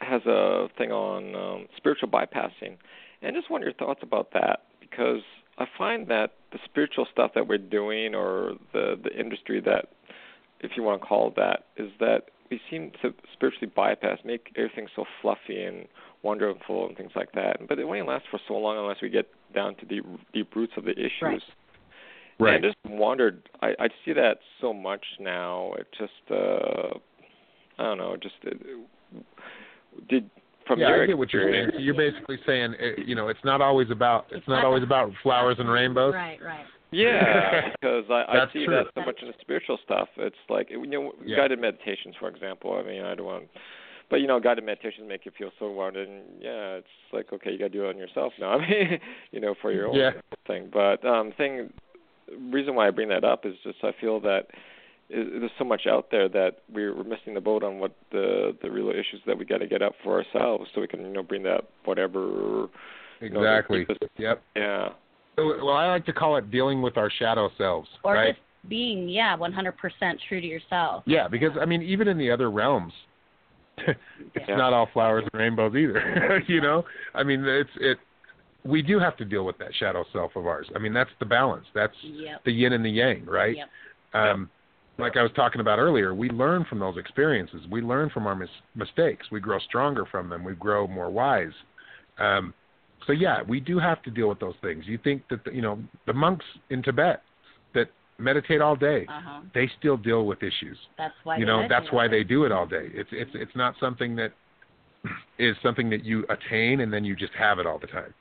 has 0.00 0.20
a 0.26 0.68
thing 0.76 0.90
on 0.90 1.34
um, 1.34 1.66
spiritual 1.76 2.08
bypassing, 2.08 2.76
and 3.22 3.24
I 3.24 3.30
just 3.30 3.50
want 3.50 3.64
your 3.64 3.72
thoughts 3.72 4.00
about 4.02 4.32
that 4.34 4.64
because 4.80 5.22
I 5.58 5.66
find 5.78 6.08
that 6.08 6.32
the 6.52 6.58
spiritual 6.64 7.06
stuff 7.10 7.32
that 7.34 7.46
we're 7.46 7.58
doing, 7.58 8.14
or 8.14 8.54
the 8.72 9.00
the 9.02 9.18
industry 9.18 9.60
that, 9.60 9.86
if 10.60 10.72
you 10.76 10.82
want 10.82 11.00
to 11.00 11.06
call 11.06 11.28
it 11.28 11.36
that, 11.36 11.64
is 11.76 11.90
that 12.00 12.24
we 12.50 12.60
seem 12.70 12.92
to 13.00 13.14
spiritually 13.32 13.72
bypass, 13.74 14.18
make 14.24 14.52
everything 14.56 14.86
so 14.94 15.04
fluffy 15.22 15.62
and 15.62 15.86
wonderful 16.22 16.86
and 16.86 16.96
things 16.96 17.12
like 17.16 17.32
that. 17.32 17.66
But 17.66 17.78
it 17.78 17.84
only 17.84 18.02
lasts 18.02 18.28
for 18.30 18.40
so 18.46 18.54
long 18.54 18.76
unless 18.78 18.98
we 19.00 19.08
get 19.08 19.26
down 19.54 19.74
to 19.76 19.86
the 19.86 20.02
deep 20.34 20.54
roots 20.54 20.74
of 20.76 20.84
the 20.84 20.92
issues. 20.92 21.10
Right. 21.22 21.42
Right. 22.42 22.56
And 22.56 22.64
I 22.64 22.68
just 22.68 22.78
wondered. 22.86 23.48
I, 23.60 23.68
I 23.78 23.88
see 24.04 24.12
that 24.14 24.38
so 24.60 24.72
much 24.72 25.04
now. 25.20 25.72
It 25.78 25.86
just, 25.98 26.12
uh, 26.30 26.98
I 27.78 27.82
don't 27.84 27.98
know. 27.98 28.16
Just 28.20 28.34
uh, 28.46 28.50
did 30.08 30.28
from 30.66 30.78
yeah, 30.80 30.88
your 30.88 31.02
I 31.02 31.06
get 31.06 31.18
what 31.18 31.32
you're 31.32 31.50
saying. 31.52 31.70
you're 31.78 31.94
basically 31.94 32.38
saying, 32.46 32.74
uh, 32.80 33.00
you 33.04 33.14
know, 33.14 33.28
it's 33.28 33.44
not 33.44 33.60
always 33.60 33.90
about 33.90 34.26
it's 34.30 34.46
not 34.48 34.64
always 34.64 34.82
about 34.82 35.10
flowers 35.22 35.56
and 35.58 35.68
rainbows. 35.68 36.14
Right. 36.14 36.38
Right. 36.42 36.64
Yeah, 36.92 37.70
because 37.80 38.04
I, 38.10 38.24
I 38.28 38.46
see 38.52 38.66
true. 38.66 38.74
that 38.76 38.86
so 38.94 39.04
much 39.04 39.16
in 39.22 39.28
the 39.28 39.34
spiritual 39.40 39.78
stuff. 39.84 40.08
It's 40.18 40.36
like 40.48 40.70
you 40.70 40.86
know, 40.86 41.12
Yeah. 41.24 41.36
guided 41.36 41.58
meditations, 41.58 42.14
for 42.18 42.28
example. 42.28 42.74
I 42.78 42.86
mean, 42.86 43.02
I 43.02 43.14
don't 43.14 43.26
want, 43.26 43.44
but 44.10 44.16
you 44.20 44.26
know, 44.26 44.38
guided 44.38 44.64
meditations 44.64 45.08
make 45.08 45.24
you 45.24 45.32
feel 45.38 45.50
so 45.58 45.70
wanted, 45.70 46.08
and 46.08 46.22
yeah, 46.40 46.74
it's 46.74 46.86
like 47.12 47.32
okay, 47.32 47.50
you 47.50 47.58
got 47.58 47.66
to 47.66 47.70
do 47.70 47.86
it 47.86 47.88
on 47.88 47.96
yourself 47.98 48.34
now. 48.38 48.52
I 48.58 48.68
mean, 48.68 48.98
you 49.30 49.40
know, 49.40 49.54
for 49.60 49.72
your 49.72 49.88
own 49.88 49.94
Yeah. 49.94 50.10
thing. 50.46 50.68
But 50.72 51.04
um, 51.04 51.32
thing, 51.36 51.72
reason 52.50 52.74
why 52.74 52.86
I 52.88 52.90
bring 52.90 53.08
that 53.08 53.24
up 53.24 53.44
is 53.46 53.54
just 53.62 53.78
I 53.82 53.92
feel 54.00 54.20
that 54.20 54.46
there's 55.10 55.50
so 55.58 55.64
much 55.64 55.82
out 55.86 56.08
there 56.10 56.28
that 56.30 56.58
we're, 56.72 56.96
we're 56.96 57.04
missing 57.04 57.34
the 57.34 57.40
boat 57.40 57.62
on 57.62 57.78
what 57.78 57.94
the 58.12 58.56
the 58.62 58.70
real 58.70 58.88
issues 58.90 59.20
that 59.26 59.36
we 59.38 59.44
got 59.44 59.58
to 59.58 59.66
get 59.66 59.82
up 59.82 59.92
for 60.02 60.22
ourselves, 60.22 60.70
so 60.74 60.80
we 60.80 60.88
can 60.88 61.00
you 61.02 61.12
know 61.12 61.22
bring 61.22 61.42
that 61.42 61.64
whatever. 61.84 62.68
you 63.20 63.30
know, 63.30 63.40
Exactly. 63.42 63.86
Yep. 64.18 64.42
Yeah. 64.56 64.88
So, 65.36 65.46
well, 65.64 65.70
I 65.76 65.86
like 65.86 66.04
to 66.06 66.12
call 66.12 66.36
it 66.36 66.50
dealing 66.50 66.82
with 66.82 66.96
our 66.98 67.10
shadow 67.10 67.50
selves, 67.56 67.88
Or 68.04 68.14
right? 68.14 68.34
just 68.34 68.40
being, 68.68 69.08
yeah, 69.08 69.34
100% 69.36 69.72
true 70.28 70.40
to 70.42 70.46
yourself. 70.46 71.04
Yeah, 71.06 71.26
because 71.26 71.52
I 71.60 71.64
mean, 71.64 71.82
even 71.82 72.06
in 72.06 72.18
the 72.18 72.30
other 72.30 72.50
realms, 72.50 72.92
it's 73.78 73.98
Yeah. 74.46 74.56
not 74.56 74.72
all 74.74 74.88
flowers 74.92 75.24
and 75.32 75.40
rainbows 75.40 75.74
either. 75.74 76.42
you 76.48 76.60
know, 76.60 76.84
I 77.14 77.22
mean, 77.22 77.44
it's 77.44 77.70
it. 77.80 77.98
We 78.64 78.80
do 78.82 78.98
have 78.98 79.16
to 79.16 79.24
deal 79.24 79.44
with 79.44 79.58
that 79.58 79.74
shadow 79.74 80.04
self 80.12 80.36
of 80.36 80.46
ours. 80.46 80.66
I 80.74 80.78
mean, 80.78 80.92
that's 80.92 81.10
the 81.18 81.26
balance. 81.26 81.66
That's 81.74 81.94
Yep. 82.02 82.44
the 82.44 82.52
yin 82.52 82.72
and 82.72 82.84
the 82.84 82.90
yang, 82.90 83.24
right? 83.26 83.56
Yep. 83.56 83.68
Um, 84.14 84.50
like 84.98 85.16
I 85.16 85.22
was 85.22 85.32
talking 85.34 85.60
about 85.60 85.78
earlier, 85.78 86.14
we 86.14 86.28
learn 86.30 86.64
from 86.66 86.78
those 86.78 86.96
experiences. 86.96 87.62
We 87.70 87.80
learn 87.80 88.10
from 88.10 88.26
our 88.26 88.36
mis- 88.36 88.48
mistakes. 88.74 89.26
We 89.32 89.40
grow 89.40 89.58
stronger 89.58 90.04
from 90.04 90.28
them. 90.28 90.44
We 90.44 90.54
grow 90.54 90.86
more 90.86 91.10
wise. 91.10 91.52
Um, 92.18 92.54
so 93.06 93.12
yeah, 93.12 93.42
we 93.42 93.58
do 93.58 93.78
have 93.80 94.00
to 94.02 94.10
deal 94.10 94.28
with 94.28 94.38
those 94.38 94.54
things. 94.60 94.84
You 94.86 94.98
think 94.98 95.22
that 95.28 95.44
the, 95.44 95.52
you 95.52 95.62
know 95.62 95.78
the 96.06 96.12
monks 96.12 96.44
in 96.70 96.82
Tibet 96.82 97.22
that 97.74 97.88
meditate 98.18 98.60
all 98.60 98.76
day, 98.76 99.06
Uh 99.08 99.20
huh. 99.20 99.40
they 99.54 99.68
still 99.78 99.96
deal 99.96 100.24
with 100.26 100.42
issues. 100.44 100.78
That's 100.98 101.14
why. 101.24 101.38
you 101.38 101.46
know 101.46 101.66
that's 101.68 101.90
why 101.90 102.06
they 102.06 102.22
do 102.22 102.44
it 102.44 102.52
all 102.52 102.66
day. 102.66 102.90
It's 102.94 103.10
it's 103.12 103.30
it's 103.34 103.56
not 103.56 103.74
something 103.80 104.14
that 104.16 104.32
is 105.38 105.56
something 105.64 105.90
that 105.90 106.04
you 106.04 106.24
attain 106.28 106.80
and 106.80 106.92
then 106.92 107.04
you 107.04 107.16
just 107.16 107.32
have 107.32 107.58
it 107.58 107.66
all 107.66 107.78
the 107.78 107.88
time. 107.88 108.14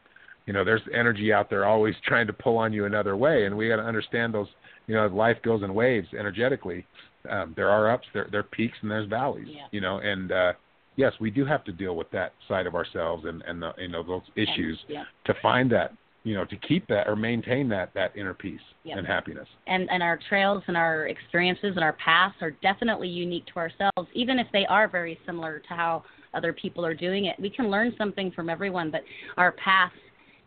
You 0.51 0.57
know, 0.57 0.65
there's 0.65 0.81
energy 0.93 1.31
out 1.31 1.49
there 1.49 1.63
always 1.63 1.95
trying 2.05 2.27
to 2.27 2.33
pull 2.33 2.57
on 2.57 2.73
you 2.73 2.83
another 2.83 3.15
way, 3.15 3.45
and 3.45 3.55
we 3.55 3.69
got 3.69 3.77
to 3.77 3.83
understand 3.83 4.33
those. 4.33 4.47
You 4.85 4.95
know, 4.95 5.07
life 5.07 5.37
goes 5.45 5.63
in 5.63 5.73
waves 5.73 6.09
energetically. 6.19 6.85
Um, 7.29 7.53
there 7.55 7.69
are 7.69 7.89
ups, 7.89 8.05
there 8.13 8.27
there 8.31 8.41
are 8.41 8.51
peaks, 8.51 8.77
and 8.81 8.91
there's 8.91 9.07
valleys. 9.07 9.47
Yeah. 9.49 9.67
You 9.71 9.79
know, 9.79 9.99
and 9.99 10.29
uh, 10.33 10.51
yes, 10.97 11.13
we 11.21 11.31
do 11.31 11.45
have 11.45 11.63
to 11.63 11.71
deal 11.71 11.95
with 11.95 12.11
that 12.11 12.33
side 12.49 12.67
of 12.67 12.75
ourselves 12.75 13.23
and 13.25 13.41
and 13.47 13.61
the, 13.61 13.71
you 13.77 13.87
know 13.87 14.03
those 14.03 14.23
issues 14.35 14.77
And, 14.89 14.95
yeah. 14.95 15.03
to 15.23 15.33
find 15.41 15.71
that 15.71 15.93
you 16.25 16.35
know 16.35 16.43
to 16.43 16.57
keep 16.57 16.85
that 16.87 17.07
or 17.07 17.15
maintain 17.15 17.69
that 17.69 17.93
that 17.93 18.11
inner 18.17 18.33
peace 18.33 18.59
Yeah. 18.83 18.97
and 18.97 19.07
happiness. 19.07 19.47
and 19.67 19.89
and 19.89 20.03
our 20.03 20.19
trails 20.27 20.63
and 20.67 20.75
our 20.75 21.07
experiences 21.07 21.75
and 21.75 21.83
our 21.83 21.93
paths 21.93 22.35
are 22.41 22.51
definitely 22.61 23.07
unique 23.07 23.45
to 23.53 23.55
ourselves 23.55 24.09
even 24.13 24.37
if 24.37 24.47
they 24.51 24.65
are 24.65 24.89
very 24.89 25.17
similar 25.25 25.59
to 25.59 25.69
how 25.69 26.03
other 26.33 26.51
people 26.51 26.85
are 26.85 26.93
doing 26.93 27.25
it 27.25 27.39
we 27.39 27.49
can 27.49 27.71
learn 27.71 27.93
something 27.97 28.31
from 28.31 28.49
everyone 28.49 28.91
but 28.91 29.01
our 29.37 29.53
paths 29.53 29.95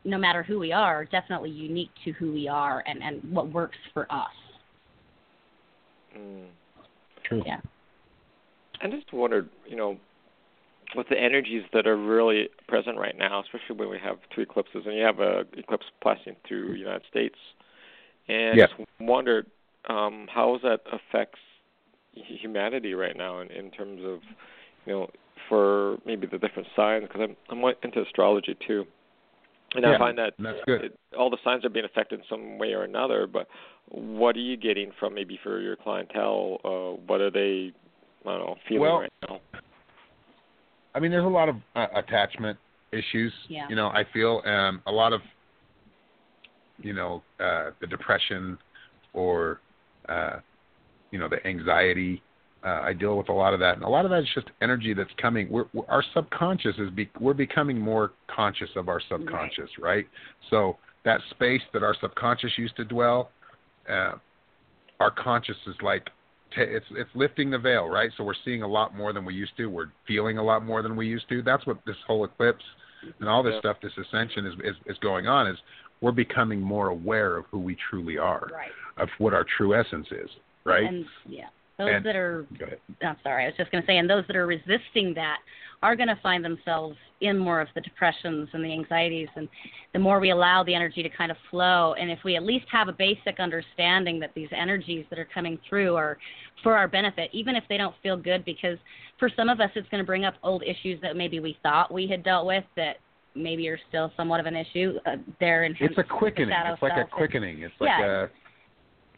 no 0.05 0.19
matter 0.19 0.43
who 0.43 0.59
we 0.59 0.73
are 0.73 1.01
are 1.01 1.05
definitely 1.07 1.51
unique 1.51 1.91
to 2.05 2.13
who 2.13 2.33
we 2.33 2.47
are 2.49 2.83
and 2.87 3.03
and 3.03 3.23
what 3.33 3.49
works 3.51 3.79
for 3.93 4.11
us 4.11 4.31
Mm. 6.17 6.47
True. 7.25 7.43
yeah 7.45 7.61
I 8.81 8.89
just 8.89 9.13
wondered, 9.13 9.49
you 9.67 9.77
know, 9.77 9.99
with 10.95 11.09
the 11.09 11.19
energies 11.19 11.63
that 11.73 11.87
are 11.87 11.97
really 11.97 12.49
present 12.69 12.99
right 12.99 13.17
now, 13.17 13.43
especially 13.43 13.77
when 13.77 13.89
we 13.89 13.99
have 13.99 14.19
two 14.35 14.43
eclipses, 14.43 14.83
and 14.87 14.95
you 14.95 15.03
have 15.03 15.21
a 15.21 15.45
eclipse 15.57 15.87
passing 16.03 16.37
through 16.47 16.73
the 16.73 16.79
United 16.79 17.03
States, 17.09 17.39
and 18.29 18.59
Yeah. 18.59 18.67
just 18.67 18.81
wondered 19.01 19.47
um, 19.89 20.29
how 20.29 20.59
that 20.63 20.81
affects 20.93 21.41
humanity 22.13 22.95
right 22.95 23.17
now 23.17 23.41
in, 23.41 23.51
in 23.51 23.71
terms 23.71 24.03
of, 24.05 24.21
you 24.87 24.93
know, 24.93 25.11
for 25.49 25.99
maybe 26.05 26.27
the 26.27 26.39
different 26.39 26.69
signs, 26.77 27.07
because 27.09 27.23
I'm 27.23 27.37
I'm 27.51 27.75
into 27.83 28.03
astrology 28.03 28.55
too, 28.67 28.87
and 29.75 29.85
Yeah, 29.85 29.95
I 29.95 29.99
find 29.99 30.19
that 30.19 30.35
that's 30.39 30.59
good. 30.67 30.85
it, 30.85 30.99
all 31.19 31.31
the 31.31 31.39
signs 31.45 31.65
are 31.65 31.69
being 31.69 31.85
affected 31.85 32.21
in 32.21 32.25
some 32.29 32.59
way 32.59 32.73
or 32.73 32.85
another. 32.85 33.27
But 33.27 33.49
what 33.89 34.37
are 34.37 34.41
you 34.41 34.57
getting 34.57 34.93
from 34.99 35.15
maybe 35.15 35.39
for 35.43 35.61
your 35.61 35.77
clientele? 35.77 36.59
Uh, 36.65 37.01
what 37.07 37.21
are 37.21 37.31
they, 37.31 37.73
I 38.27 38.31
don't 38.31 38.41
know, 38.41 38.57
feeling 38.69 38.83
Well, 38.83 39.01
right 39.01 39.13
now? 39.29 39.41
I 40.95 41.01
mean, 41.01 41.11
there's 41.11 41.25
a 41.25 41.29
lot 41.29 41.49
of 41.49 41.57
uh, 41.75 41.87
attachment 41.97 42.59
issues. 42.93 43.33
Yeah. 43.49 43.69
You 43.69 43.77
know, 43.77 43.89
I 43.89 44.05
feel 44.13 44.43
um, 44.45 44.81
a 44.87 44.93
lot 44.93 45.13
of, 45.13 45.21
you 46.79 46.93
know, 46.93 47.23
uh, 47.41 47.71
the 47.81 47.87
depression 47.87 48.59
or, 49.13 49.61
uh, 50.09 50.39
you 51.11 51.19
know, 51.19 51.29
the 51.29 51.45
anxiety. 51.47 52.23
Uh, 52.65 52.81
I 52.83 52.93
deal 52.95 53.19
with 53.19 53.29
a 53.29 53.33
lot 53.33 53.53
of 53.53 53.61
that, 53.61 53.75
and 53.75 53.85
a 53.85 53.89
lot 53.89 54.07
of 54.07 54.11
that 54.11 54.21
is 54.21 54.29
just 54.35 54.47
energy 54.63 54.95
that's 54.95 55.11
coming. 55.21 55.51
We're, 55.51 55.67
we're, 55.75 55.87
our 55.89 56.03
subconscious 56.15 56.75
is 56.79 56.89
be, 56.91 57.11
we're 57.21 57.35
becoming 57.35 57.79
more 57.79 58.13
conscious 58.35 58.71
of 58.75 58.89
our 58.89 59.03
subconscious, 59.07 59.69
right? 59.79 60.07
So 60.49 60.79
that 61.05 61.21
space 61.31 61.61
that 61.75 61.83
our 61.83 61.95
subconscious 62.01 62.53
used 62.57 62.75
to 62.77 62.85
dwell, 62.85 63.31
uh, 63.91 64.13
our 64.99 65.11
conscious 65.11 65.57
is 65.67 65.75
like 65.83 66.07
ta 66.55 66.63
it's 66.63 66.87
it's 66.93 67.11
lifting 67.15 67.51
the 67.51 67.59
veil, 67.59 67.87
right? 67.87 68.11
So 68.17 68.25
we're 68.25 68.33
seeing 68.47 68.63
a 68.63 68.69
lot 68.69 68.97
more 68.97 69.13
than 69.13 69.27
we 69.27 69.35
used 69.35 69.57
to. 69.59 69.67
We're 69.67 69.93
feeling 70.07 70.39
a 70.39 70.43
lot 70.43 70.65
more 70.65 70.81
than 70.81 70.97
we 70.97 71.07
used 71.07 71.29
to. 71.29 71.43
That's 71.43 71.67
what 71.67 71.79
this 71.87 71.97
whole 72.07 72.25
eclipse 72.25 72.65
and 73.21 73.29
all 73.29 73.43
this 73.43 73.53
Yeah. 73.55 73.61
stuff, 73.61 73.77
this 73.83 73.93
ascension 73.99 74.47
is, 74.47 74.55
is 74.65 74.77
is 74.87 74.99
going 74.99 75.27
on. 75.27 75.47
Is 75.49 75.59
we're 76.01 76.13
becoming 76.13 76.61
more 76.63 76.89
aware 76.89 77.37
of 77.37 77.45
who 77.51 77.59
we 77.59 77.77
truly 77.91 78.17
are, 78.17 78.49
right 78.51 78.71
of 78.97 79.11
what 79.19 79.35
our 79.35 79.45
true 79.59 79.75
essence 79.75 80.07
is, 80.11 80.31
right? 80.65 80.85
and 80.89 81.05
yeah 81.29 81.49
those 81.79 81.91
And- 81.95 82.05
that 82.05 82.17
are. 82.17 82.47
I'm 83.03 83.17
sorry, 83.23 83.45
I 83.45 83.47
was 83.49 83.57
just 83.57 83.71
going 83.71 83.83
to 83.83 83.87
say, 83.87 83.99
and 83.99 84.09
those 84.09 84.25
that 84.29 84.37
are 84.37 84.47
resisting 84.47 85.15
that 85.15 85.39
are 85.83 85.97
going 85.97 86.09
to 86.09 86.19
find 86.23 86.43
themselves 86.45 86.97
in 87.21 87.37
more 87.37 87.61
of 87.61 87.69
the 87.75 87.81
depressions 87.81 88.49
and 88.53 88.65
the 88.65 88.73
anxieties. 88.73 89.29
And 89.37 89.49
the 89.93 89.99
more 89.99 90.19
we 90.19 90.31
allow 90.31 90.63
the 90.63 90.75
energy 90.75 91.03
to 91.03 91.09
kind 91.11 91.31
of 91.31 91.37
flow, 91.51 91.95
and 91.95 92.11
if 92.11 92.19
we 92.25 92.37
at 92.37 92.43
least 92.43 92.67
have 92.71 92.89
a 92.89 92.93
basic 92.93 93.39
understanding 93.39 94.19
that 94.21 94.31
these 94.35 94.49
energies 94.53 95.05
that 95.11 95.19
are 95.19 95.27
coming 95.27 95.59
through 95.69 95.95
are 95.95 96.17
for 96.63 96.77
our 96.77 96.89
benefit, 96.89 97.29
even 97.33 97.55
if 97.55 97.65
they 97.69 97.77
don't 97.77 97.95
feel 98.03 98.17
good, 98.17 98.45
because 98.45 98.79
for 99.19 99.29
some 99.37 99.49
of 99.49 99.61
us, 99.61 99.71
it's 99.75 99.89
going 99.91 100.03
to 100.03 100.07
bring 100.07 100.25
up 100.25 100.35
old 100.43 100.63
issues 100.63 101.01
that 101.03 101.17
maybe 101.17 101.39
we 101.41 101.59
thought 101.63 101.93
we 101.93 102.07
had 102.07 102.23
dealt 102.25 102.47
with 102.47 102.65
that 102.77 102.97
maybe 103.35 103.69
are 103.69 103.79
still 103.89 104.13
somewhat 104.17 104.41
of 104.41 104.47
an 104.47 104.57
issue 104.57 104.95
uh, 105.07 105.17
there. 105.41 105.65
And 105.65 105.77
It's 105.81 105.99
a 105.99 106.05
quickening. 106.05 106.55
It's 106.67 106.83
like 106.83 106.93
a 106.93 107.05
quickening. 107.05 107.63
It's 107.63 107.75
like 107.81 107.89
Yeah. 107.89 108.25
a 108.25 108.29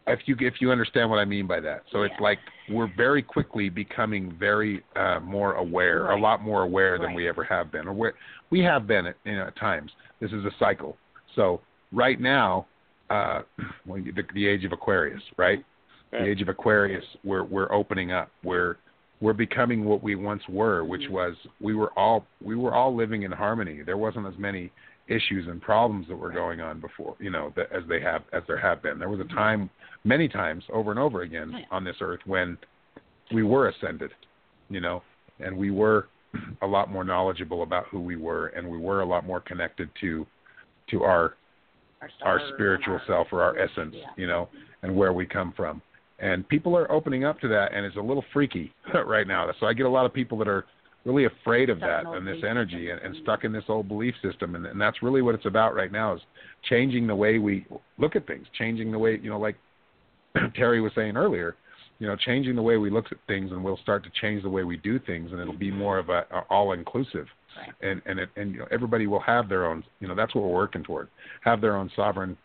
if 0.07 0.21
you 0.27 0.37
if 0.40 0.55
you 0.61 0.71
understand 0.71 1.11
what 1.11 1.19
I 1.19 1.25
mean 1.25 1.47
by 1.47 1.61
that. 1.61 1.83
So 1.90 2.03
it's 2.03 2.14
like 2.21 2.38
we're 2.69 2.90
very 2.97 3.23
quickly 3.23 3.69
becoming 3.69 4.35
very 4.38 4.83
uh, 4.95 5.21
more 5.21 5.55
aware, 5.55 6.05
Right. 6.05 6.19
a 6.19 6.21
lot 6.21 6.42
more 6.42 6.62
aware 6.62 6.99
than 6.99 7.14
we 7.14 7.29
ever 7.29 7.45
have 7.45 7.73
been. 7.73 7.87
Aware 7.88 8.14
we 8.51 8.61
we 8.61 8.64
have 8.64 8.87
been 8.87 9.07
at, 9.07 9.16
you 9.25 9.37
know, 9.37 9.47
at 9.49 9.57
times. 9.57 9.90
This 10.21 10.31
is 10.33 10.45
a 10.45 10.51
cycle. 10.59 10.97
So 11.35 11.61
right 11.92 12.21
now, 12.21 12.66
uh, 13.11 13.42
well, 13.87 14.01
the, 14.03 14.23
the 14.35 14.47
age 14.47 14.64
of 14.64 14.73
Aquarius, 14.73 15.23
right? 15.37 15.64
Right. 16.12 16.23
The 16.23 16.31
age 16.31 16.40
of 16.40 16.49
Aquarius, 16.49 17.05
we're 17.25 17.42
we're 17.45 17.71
opening 17.73 18.12
up. 18.12 18.31
We're 18.45 18.77
we're 19.21 19.33
becoming 19.33 19.85
what 19.85 20.03
we 20.03 20.14
once 20.14 20.42
were, 20.49 20.85
which 20.85 21.03
Mhm. 21.03 21.11
was 21.11 21.35
we 21.61 21.75
were 21.75 21.90
all 21.99 22.27
we 22.40 22.55
were 22.55 22.75
all 22.75 22.95
living 22.95 23.23
in 23.25 23.33
harmony. 23.33 23.83
There 23.83 23.97
wasn't 23.97 24.27
as 24.27 24.38
many 24.38 24.71
issues 25.09 25.47
and 25.47 25.61
problems 25.61 26.07
that 26.09 26.16
were 26.16 26.33
going 26.33 26.61
on 26.61 26.81
before, 26.81 27.16
you 27.21 27.31
know, 27.31 27.53
that, 27.57 27.71
as 27.73 27.83
they 27.88 28.01
have 28.01 28.23
as 28.33 28.42
there 28.47 28.59
have 28.59 28.83
been. 28.83 28.99
There 28.99 29.09
was 29.09 29.21
a 29.21 29.25
mm-hmm. 29.25 29.37
time, 29.37 29.71
many 30.05 30.29
times, 30.29 30.64
over 30.73 30.90
and 30.90 31.01
over 31.01 31.23
again 31.23 31.53
Oh, 31.55 31.59
yeah. 31.59 31.64
on 31.71 31.85
this 31.85 31.97
earth 32.01 32.21
when 32.27 32.59
we 33.33 33.42
were 33.42 33.69
ascended, 33.69 34.11
you 34.69 34.81
know, 34.81 35.03
and 35.40 35.57
we 35.57 35.71
were 35.71 36.09
a 36.62 36.66
lot 36.66 36.90
more 36.90 37.05
knowledgeable 37.05 37.62
about 37.62 37.87
who 37.87 38.01
we 38.01 38.16
were, 38.16 38.49
and 38.49 38.69
we 38.69 38.79
were 38.79 39.01
a 39.03 39.07
lot 39.07 39.25
more 39.27 39.40
connected 39.40 39.88
to 40.01 40.27
to 40.90 41.03
our 41.03 41.35
Our, 42.01 42.11
our 42.23 42.40
spiritual 42.55 42.95
our- 42.95 43.03
self 43.07 43.29
or 43.33 43.42
our 43.42 43.59
essence, 43.59 43.95
Yeah. 43.97 44.07
you 44.16 44.27
know, 44.27 44.49
and 44.83 44.95
where 44.95 45.12
we 45.12 45.27
come 45.27 45.53
from. 45.57 45.83
And 46.19 46.49
people 46.49 46.77
are 46.77 46.90
opening 46.90 47.25
up 47.25 47.40
to 47.40 47.49
that, 47.49 47.75
and 47.75 47.85
it's 47.85 47.97
a 47.97 48.01
little 48.01 48.25
freaky 48.33 48.73
right 49.07 49.27
now. 49.27 49.51
So 49.61 49.66
I 49.66 49.73
get 49.75 49.87
a 49.87 49.90
lot 49.90 50.07
of 50.07 50.12
people 50.14 50.38
that 50.38 50.49
are 50.49 50.64
really 51.07 51.25
afraid 51.25 51.71
of 51.71 51.79
that 51.81 52.05
and 52.05 52.27
this 52.27 52.42
energy 52.47 52.90
and, 52.90 53.01
and 53.01 53.16
stuck 53.23 53.45
in 53.45 53.53
this 53.53 53.64
old 53.69 53.87
belief 53.88 54.14
system. 54.21 54.57
And, 54.57 54.66
and 54.66 54.81
that's 54.81 55.03
really 55.03 55.23
what 55.23 55.35
it's 55.35 55.47
about 55.47 55.75
right 55.75 55.92
now 55.92 56.14
is 56.14 56.21
changing 56.69 57.07
the 57.07 57.14
way 57.14 57.38
we 57.38 57.64
look 57.97 58.16
at 58.16 58.27
things, 58.27 58.47
changing 58.59 58.90
the 58.90 58.99
way, 58.99 59.19
you 59.23 59.31
know, 59.31 59.38
like 59.38 59.57
Terry 60.57 60.81
was 60.81 60.92
saying 60.97 61.16
earlier, 61.16 61.55
you 62.01 62.07
know, 62.09 62.16
changing 62.16 62.57
the 62.57 62.62
way 62.62 62.77
we 62.77 62.90
look 62.90 63.07
at 63.11 63.19
things, 63.27 63.53
and 63.53 63.64
we'll 63.64 63.79
start 63.79 64.05
to 64.05 64.11
change 64.21 64.42
the 64.42 64.51
way 64.51 64.64
we 64.64 64.77
do 64.77 64.99
things, 64.99 65.33
and 65.33 65.40
it'll 65.40 65.57
be 65.57 65.71
more 65.71 65.99
of 65.99 66.11
a, 66.11 66.27
a 66.31 66.40
all 66.51 66.73
inclusive. 66.73 67.27
Right. 67.59 67.90
And 67.90 68.03
and 68.05 68.19
it, 68.19 68.29
and 68.37 68.53
you 68.53 68.59
know 68.59 68.66
everybody 68.71 69.07
will 69.07 69.21
have 69.21 69.49
their 69.49 69.64
own. 69.64 69.83
You 70.01 70.09
know 70.09 70.14
that's 70.14 70.35
what 70.35 70.45
we're 70.45 70.55
working 70.55 70.83
toward. 70.83 71.09
Have 71.42 71.62
their 71.62 71.75
own 71.75 71.90
sovereign, 71.97 72.37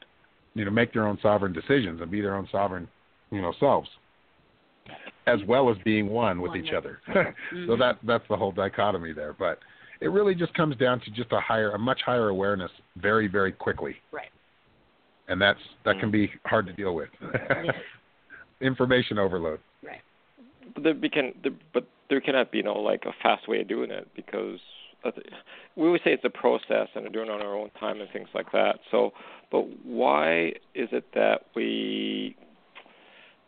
you 0.53 0.63
know, 0.63 0.71
make 0.71 0.93
their 0.93 1.05
own 1.05 1.17
sovereign 1.21 1.51
decisions 1.51 1.99
and 1.99 2.09
be 2.09 2.21
their 2.21 2.35
own 2.35 2.47
sovereign, 2.49 2.87
you 3.29 3.41
know, 3.41 3.53
selves, 3.59 3.89
as 5.31 5.39
well 5.47 5.69
as 5.69 5.77
being 5.83 6.09
one 6.09 6.41
with 6.41 6.49
One 6.51 6.65
each 6.65 6.73
other. 6.73 6.99
so 7.07 7.13
Mhm. 7.53 7.79
that 7.79 7.97
that's 8.03 8.27
the 8.27 8.35
whole 8.35 8.51
dichotomy 8.51 9.13
there. 9.13 9.33
But 9.33 9.59
it 9.99 10.09
really 10.09 10.35
just 10.35 10.53
comes 10.53 10.75
down 10.77 10.99
to 11.01 11.11
just 11.11 11.31
a 11.31 11.39
higher, 11.39 11.71
a 11.71 11.79
much 11.79 12.01
higher 12.01 12.29
awareness, 12.29 12.71
very 12.95 13.27
very 13.27 13.51
quickly. 13.51 13.95
Right. 14.11 14.29
And 15.27 15.41
that's 15.41 15.59
that 15.85 15.99
can 15.99 16.11
be 16.11 16.31
hard 16.45 16.65
to 16.67 16.73
deal 16.73 16.95
with. 16.95 17.09
Yeah. 17.21 17.71
Information 18.61 19.17
overload. 19.17 19.59
Right. 19.83 20.01
But 20.73 20.83
there 20.83 20.93
can, 21.09 21.33
there, 21.43 21.53
but 21.73 21.85
there 22.09 22.21
cannot 22.21 22.51
be 22.51 22.59
you 22.59 22.63
know 22.63 22.79
like 22.79 23.05
a 23.05 23.13
fast 23.23 23.47
way 23.47 23.61
of 23.61 23.67
doing 23.67 23.91
it 23.91 24.07
because 24.15 24.59
we 25.75 25.87
always 25.87 26.01
say 26.03 26.13
it's 26.13 26.25
a 26.25 26.29
process 26.29 26.87
and 26.95 27.11
doing 27.11 27.27
it 27.27 27.31
on 27.31 27.41
our 27.41 27.55
own 27.55 27.71
time 27.79 28.01
and 28.01 28.09
things 28.11 28.29
like 28.33 28.51
that. 28.51 28.79
So, 28.91 29.13
but 29.51 29.65
why 29.83 30.53
is 30.75 30.89
it 30.91 31.05
that 31.15 31.45
we 31.55 32.35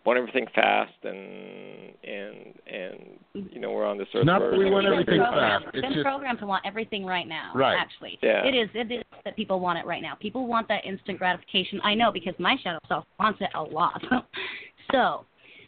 want 0.05 0.17
everything 0.17 0.45
fast 0.53 0.91
and 1.03 1.93
and 2.03 2.53
and 2.67 3.49
you 3.51 3.59
know 3.59 3.71
we're 3.71 3.85
on 3.85 3.97
this 3.97 4.07
earth? 4.13 4.25
Not 4.25 4.39
that 4.39 4.57
we 4.57 4.69
want 4.69 4.85
everything- 4.85 5.21
everything 5.21 5.39
fast. 5.39 5.65
It's 5.67 5.75
It's 5.75 5.81
been 5.81 5.93
just- 5.93 6.03
programmed 6.05 6.39
to 6.39 6.45
want 6.47 6.65
everything 6.65 7.05
right 7.05 7.27
now. 7.27 7.51
Right. 7.55 7.77
Actually, 7.77 8.19
Yeah. 8.21 8.45
it 8.45 8.53
is. 8.55 8.69
It 8.73 8.91
is 8.91 9.03
that 9.23 9.35
people 9.35 9.59
want 9.59 9.79
it 9.79 9.85
right 9.85 10.01
now. 10.01 10.15
People 10.15 10.45
want 10.47 10.67
that 10.67 10.85
instant 10.85 11.17
gratification. 11.17 11.79
I 11.83 11.93
know 11.95 12.11
because 12.11 12.37
my 12.39 12.57
shadow 12.57 12.79
self 12.87 13.05
wants 13.19 13.39
it 13.41 13.49
a 13.55 13.63
lot. 13.63 14.03
so, 14.91 15.25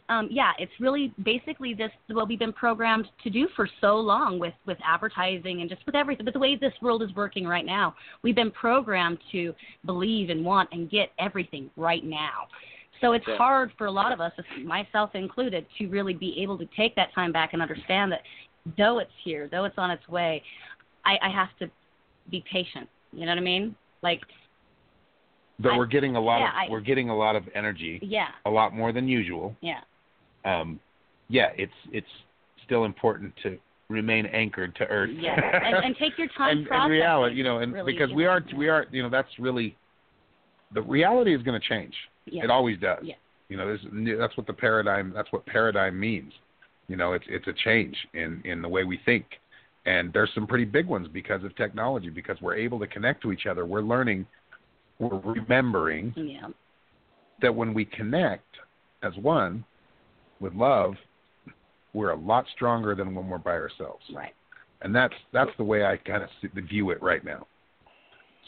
um, 0.08 0.28
yeah, 0.30 0.52
it's 0.58 0.72
really 0.78 1.12
basically 1.22 1.72
this 1.74 1.90
what 2.08 2.28
we've 2.28 2.38
been 2.38 2.52
programmed 2.52 3.08
to 3.24 3.30
do 3.30 3.48
for 3.56 3.66
so 3.80 3.96
long 3.96 4.38
with 4.38 4.54
with 4.66 4.78
advertising 4.84 5.62
and 5.62 5.70
just 5.70 5.84
with 5.86 5.94
everything. 5.94 6.24
But 6.24 6.34
the 6.34 6.40
way 6.40 6.56
this 6.56 6.74
world 6.82 7.02
is 7.02 7.12
working 7.14 7.46
right 7.46 7.64
now, 7.64 7.94
we've 8.22 8.36
been 8.36 8.50
programmed 8.50 9.18
to 9.32 9.54
believe 9.86 10.28
and 10.30 10.44
want 10.44 10.68
and 10.72 10.90
get 10.90 11.10
everything 11.18 11.70
right 11.76 12.04
now. 12.04 12.48
So 13.00 13.12
it's 13.12 13.26
Yeah. 13.28 13.36
hard 13.36 13.72
for 13.76 13.86
a 13.86 13.90
lot 13.90 14.12
of 14.12 14.20
us, 14.20 14.32
myself 14.64 15.14
included, 15.14 15.66
to 15.78 15.86
really 15.88 16.14
be 16.14 16.40
able 16.42 16.56
to 16.58 16.66
take 16.76 16.94
that 16.96 17.12
time 17.14 17.32
back 17.32 17.52
and 17.52 17.60
understand 17.62 18.10
that 18.12 18.22
though 18.76 18.98
it's 18.98 19.12
here, 19.22 19.48
though 19.48 19.64
it's 19.64 19.78
on 19.78 19.90
its 19.90 20.06
way, 20.08 20.42
I, 21.04 21.18
I 21.22 21.28
have 21.28 21.48
to 21.60 21.70
be 22.30 22.42
patient. 22.50 22.88
You 23.12 23.20
know 23.26 23.32
what 23.32 23.38
I 23.38 23.42
mean? 23.42 23.76
Like, 24.02 24.22
That 25.60 25.72
I- 25.72 25.78
we're 25.78 25.86
getting 25.86 26.16
a 26.16 26.20
lot 26.20 26.40
yeah, 26.40 26.48
of 26.48 26.54
I- 26.54 26.68
we're 26.70 26.80
getting 26.80 27.08
a 27.10 27.16
lot 27.16 27.36
of 27.36 27.48
energy, 27.54 27.98
yeah, 28.02 28.28
a 28.44 28.50
lot 28.50 28.74
more 28.74 28.92
than 28.92 29.06
usual. 29.08 29.54
yeah, 29.60 29.80
Um, 30.44 30.80
yeah, 31.28 31.50
it's 31.56 31.72
it's 31.92 32.06
still 32.64 32.84
important 32.84 33.34
to 33.42 33.58
remain 33.88 34.26
anchored 34.26 34.74
to 34.76 34.86
earth. 34.88 35.10
yeah, 35.10 35.34
and, 35.64 35.76
and 35.84 35.96
take 35.96 36.18
your 36.18 36.28
time. 36.36 36.58
and, 36.58 36.68
and 36.68 36.90
reality, 36.90 37.36
you 37.36 37.44
know, 37.44 37.58
and 37.58 37.72
really, 37.72 37.92
because 37.92 38.12
we 38.12 38.24
know. 38.24 38.30
are 38.30 38.42
we 38.56 38.68
are 38.68 38.86
you 38.90 39.02
know 39.02 39.08
that's 39.08 39.38
really 39.38 39.76
the 40.72 40.82
reality 40.82 41.34
is 41.34 41.42
going 41.42 41.58
to 41.60 41.68
change. 41.68 41.94
Yeah. 42.26 42.44
It 42.44 42.50
always 42.50 42.78
does. 42.78 42.98
Yeah. 43.02 43.14
You 43.48 43.56
know, 43.56 43.66
there's, 43.66 44.18
that's 44.18 44.36
what 44.36 44.46
the 44.46 44.52
paradigm 44.52 45.12
that's 45.14 45.30
what 45.32 45.46
paradigm 45.46 45.98
means. 45.98 46.32
You 46.88 46.96
know, 46.96 47.12
it's 47.12 47.24
it's 47.28 47.46
a 47.46 47.52
change 47.64 47.96
in 48.14 48.42
in 48.44 48.62
the 48.62 48.68
way 48.68 48.84
we 48.84 49.00
think. 49.04 49.24
And 49.86 50.12
there's 50.12 50.30
some 50.34 50.48
pretty 50.48 50.64
big 50.64 50.86
ones 50.86 51.06
because 51.12 51.44
of 51.44 51.54
technology 51.54 52.10
because 52.10 52.36
we're 52.40 52.56
able 52.56 52.80
to 52.80 52.88
connect 52.88 53.22
to 53.22 53.30
each 53.30 53.46
other. 53.46 53.64
We're 53.64 53.82
learning 53.82 54.26
we're 54.98 55.18
remembering 55.18 56.12
yeah, 56.16 56.48
that 57.42 57.54
when 57.54 57.74
we 57.74 57.84
connect 57.84 58.56
as 59.02 59.12
one 59.20 59.64
with 60.40 60.54
love, 60.54 60.94
we're 61.92 62.10
a 62.10 62.16
lot 62.16 62.46
stronger 62.54 62.94
than 62.94 63.14
when 63.14 63.28
we're 63.28 63.38
by 63.38 63.52
ourselves 63.52 64.04
right. 64.14 64.34
and 64.82 64.94
that's 64.94 65.14
that's 65.32 65.50
the 65.56 65.64
way 65.64 65.84
I 65.84 65.96
kind 65.96 66.22
of 66.22 66.28
see, 66.40 66.48
view 66.60 66.90
it 66.90 67.02
right 67.02 67.24
now. 67.24 67.46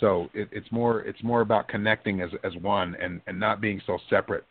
So 0.00 0.30
it, 0.34 0.48
it's 0.52 0.70
more 0.70 1.00
it's 1.02 1.22
more 1.22 1.40
about 1.40 1.68
connecting 1.68 2.20
as 2.20 2.30
as 2.44 2.52
one 2.60 2.96
and 3.00 3.20
and 3.26 3.38
not 3.38 3.60
being 3.60 3.80
so 3.86 3.98
separate 4.08 4.44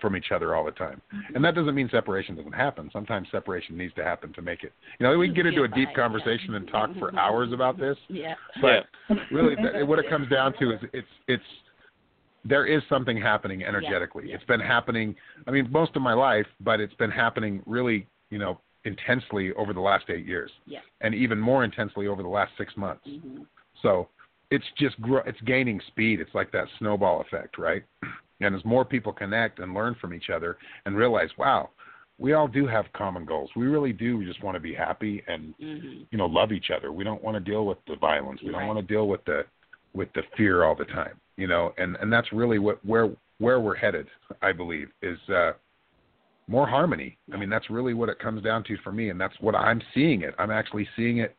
from 0.00 0.14
each 0.14 0.30
other 0.34 0.54
all 0.54 0.64
the 0.64 0.70
time. 0.72 1.00
And 1.34 1.42
that 1.44 1.54
doesn't 1.54 1.74
mean 1.74 1.88
separation 1.90 2.36
doesn't 2.36 2.52
happen. 2.52 2.90
Sometimes 2.92 3.28
separation 3.30 3.78
needs 3.78 3.94
to 3.94 4.04
happen 4.04 4.32
to 4.34 4.42
make 4.42 4.62
it. 4.62 4.72
You 4.98 5.06
know, 5.06 5.16
we 5.16 5.26
can 5.28 5.34
get 5.34 5.46
into 5.46 5.62
a 5.62 5.68
deep 5.68 5.76
Unified, 5.76 5.96
yeah. 5.96 6.02
conversation 6.02 6.54
and 6.54 6.68
talk 6.68 6.90
for 6.98 7.14
hours 7.18 7.52
about 7.52 7.78
this, 7.78 7.96
Yeah, 8.08 8.34
but 8.60 8.86
really 9.30 9.56
th- 9.56 9.68
what 9.86 9.98
it 9.98 10.08
comes 10.10 10.28
down 10.28 10.52
to 10.58 10.72
is 10.72 10.80
it's 10.92 11.08
it's 11.28 11.42
there 12.44 12.66
is 12.66 12.82
something 12.88 13.20
happening 13.20 13.62
energetically. 13.64 14.24
yeah. 14.28 14.34
It's 14.34 14.44
been 14.44 14.60
happening 14.60 15.14
I 15.46 15.50
mean 15.50 15.68
most 15.70 15.96
of 15.96 16.02
my 16.02 16.14
life, 16.14 16.46
but 16.60 16.80
it's 16.80 16.94
been 16.94 17.10
happening 17.10 17.62
really, 17.66 18.06
you 18.30 18.38
know, 18.38 18.60
intensely 18.84 19.52
over 19.54 19.72
the 19.72 19.80
last 19.80 20.04
8 20.08 20.24
years 20.26 20.50
yeah. 20.66 20.80
and 21.02 21.14
even 21.14 21.38
more 21.38 21.64
intensely 21.64 22.06
over 22.06 22.22
the 22.22 22.28
last 22.28 22.52
6 22.58 22.76
months. 22.76 23.04
hmm 23.06 23.42
So, 23.82 24.08
it's 24.50 24.64
just 24.78 25.00
gro- 25.00 25.22
it's 25.26 25.40
gaining 25.42 25.80
speed. 25.88 26.20
It's 26.20 26.34
like 26.34 26.50
that 26.52 26.66
snowball 26.78 27.20
effect, 27.20 27.58
right? 27.58 27.84
And 28.40 28.54
as 28.54 28.64
more 28.64 28.84
people 28.84 29.12
connect 29.12 29.58
and 29.58 29.74
learn 29.74 29.96
from 30.00 30.14
each 30.14 30.30
other 30.30 30.56
and 30.86 30.96
realize, 30.96 31.28
wow, 31.38 31.70
we 32.18 32.32
all 32.32 32.48
do 32.48 32.66
have 32.66 32.86
common 32.92 33.24
goals. 33.24 33.50
We 33.56 33.66
really 33.66 33.92
do 33.92 34.18
We 34.18 34.26
just 34.26 34.42
want 34.42 34.54
to 34.54 34.60
be 34.60 34.74
happy 34.74 35.22
and 35.26 35.54
hmm 35.58 36.02
you 36.10 36.18
know 36.18 36.26
love 36.26 36.50
each 36.50 36.70
other. 36.76 36.90
We 36.90 37.04
don't 37.04 37.22
want 37.22 37.36
to 37.36 37.50
deal 37.50 37.66
with 37.66 37.78
the 37.86 37.96
violence. 37.96 38.40
We 38.42 38.50
don't 38.50 38.66
want 38.66 38.78
to 38.80 38.94
deal 38.94 39.06
with 39.06 39.24
the 39.24 39.44
with 39.94 40.08
the 40.14 40.22
fear 40.36 40.64
all 40.64 40.74
the 40.74 40.84
time. 40.86 41.20
You 41.36 41.46
know, 41.46 41.72
and 41.78 41.96
and 41.96 42.12
that's 42.12 42.32
really 42.32 42.58
what 42.58 42.84
where 42.84 43.10
where 43.38 43.60
we're 43.60 43.76
headed. 43.76 44.08
I 44.42 44.52
believe 44.52 44.88
is 45.02 45.18
uh, 45.28 45.52
more 46.48 46.66
harmony. 46.66 47.16
I 47.32 47.36
mean, 47.36 47.48
that's 47.48 47.70
really 47.70 47.94
what 47.94 48.08
it 48.08 48.18
comes 48.18 48.42
down 48.42 48.64
to 48.64 48.76
for 48.78 48.92
me, 48.92 49.10
and 49.10 49.20
that's 49.20 49.34
what 49.40 49.54
I'm 49.54 49.80
seeing 49.94 50.22
it. 50.22 50.34
I'm 50.38 50.50
actually 50.50 50.88
seeing 50.96 51.18
it 51.18 51.36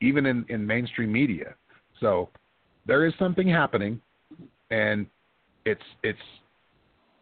even 0.00 0.26
in 0.26 0.46
in 0.48 0.66
mainstream 0.66 1.12
media. 1.12 1.54
So 2.00 2.30
there 2.86 3.06
is 3.06 3.12
something 3.18 3.48
happening, 3.48 4.00
and 4.70 5.06
it's 5.64 5.82
it's 6.02 6.18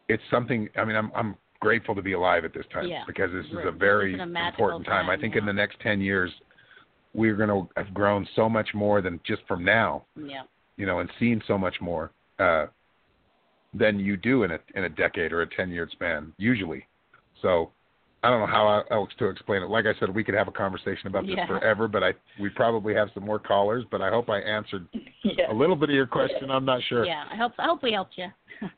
it's 0.09 0.23
something. 0.31 0.69
I 0.77 0.85
mean, 0.85 0.97
I'm 0.97 1.11
I'm 1.15 1.37
grateful 1.61 1.95
to 1.95 2.03
be 2.03 2.13
alive 2.13 2.45
at 2.45 2.53
this 2.53 2.67
time 2.73 2.87
Yeah. 2.87 3.05
because 3.07 3.31
this 3.33 3.47
is 3.47 3.67
a 3.67 3.73
very 3.73 4.19
a 4.19 4.23
important 4.23 4.85
time. 4.85 5.09
I 5.09 5.17
think 5.17 5.35
yeah. 5.35 5.41
in 5.41 5.47
the 5.47 5.53
next 5.53 5.81
ten 5.81 6.01
years, 6.01 6.31
we're 7.15 7.37
going 7.37 7.49
to 7.49 7.69
have 7.77 7.93
grown 7.95 8.27
so 8.37 8.49
much 8.49 8.69
more 8.75 9.01
than 9.01 9.19
just 9.27 9.43
from 9.49 9.65
now, 9.65 10.05
Yeah, 10.17 10.43
you 10.77 10.87
know, 10.87 10.99
and 10.99 11.11
seen 11.19 11.43
so 11.47 11.57
much 11.57 11.77
more 11.81 12.13
uh, 12.39 12.67
than 13.73 13.99
you 13.99 14.17
do 14.17 14.43
in 14.43 14.51
a 14.53 14.59
in 14.75 14.85
a 14.85 14.89
decade 14.89 15.33
or 15.33 15.43
a 15.43 15.47
ten 15.47 15.71
year 15.71 15.89
span 15.91 16.33
usually. 16.39 16.87
So. 17.43 17.71
I 18.25 18.31
don't 18.31 18.41
know 18.41 18.47
how 18.47 18.83
else 18.91 19.11
to 19.19 19.29
explain 19.29 19.63
it. 19.63 19.69
Like 19.69 19.85
I 19.87 19.93
said, 20.01 20.15
we 20.15 20.25
could 20.25 20.35
have 20.35 20.49
a 20.49 20.53
conversation 20.53 21.07
about 21.09 21.27
this 21.27 21.35
Yeah. 21.37 21.47
forever, 21.47 21.87
but 21.89 22.03
I 22.03 22.15
we 22.41 22.49
probably 22.49 22.95
have 22.95 23.09
some 23.15 23.25
more 23.25 23.39
callers. 23.39 23.85
But 23.91 24.01
I 24.01 24.09
hope 24.11 24.31
I 24.31 24.39
answered 24.41 24.87
Yeah. 25.23 25.53
a 25.53 25.55
little 25.55 25.77
bit 25.77 25.91
of 25.91 25.95
your 25.95 26.07
question. 26.07 26.51
I'm 26.51 26.65
not 26.65 26.81
sure. 26.89 27.05
yeah. 27.05 27.25
I 27.31 27.37
hope 27.37 27.53
I 27.59 27.65
hope 27.65 27.83
we 27.83 27.93
helped 27.93 28.17
you. 28.17 28.29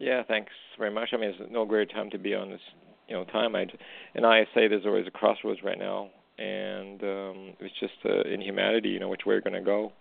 Yeah, 0.00 0.22
thanks 0.28 0.52
very 0.78 0.92
much. 0.92 1.08
I 1.12 1.16
mean, 1.16 1.30
it's 1.30 1.50
no 1.50 1.64
great 1.64 1.90
time 1.90 2.08
to 2.10 2.18
be 2.18 2.32
on 2.32 2.50
this, 2.50 2.60
you 3.08 3.16
know, 3.16 3.24
time. 3.24 3.56
I 3.56 3.66
and 4.14 4.24
I 4.24 4.44
say 4.54 4.68
there's 4.68 4.86
always 4.86 5.08
a 5.08 5.10
crossroads 5.10 5.60
right 5.64 5.76
now, 5.78 6.10
and 6.38 7.02
um, 7.02 7.52
it's 7.58 7.74
just 7.80 7.94
uh, 8.04 8.20
in 8.32 8.40
humanity, 8.40 8.90
you 8.90 9.00
know, 9.00 9.08
which 9.08 9.26
way 9.26 9.34
we're 9.34 9.40
going 9.40 9.54
to 9.54 9.60
go. 9.60 9.92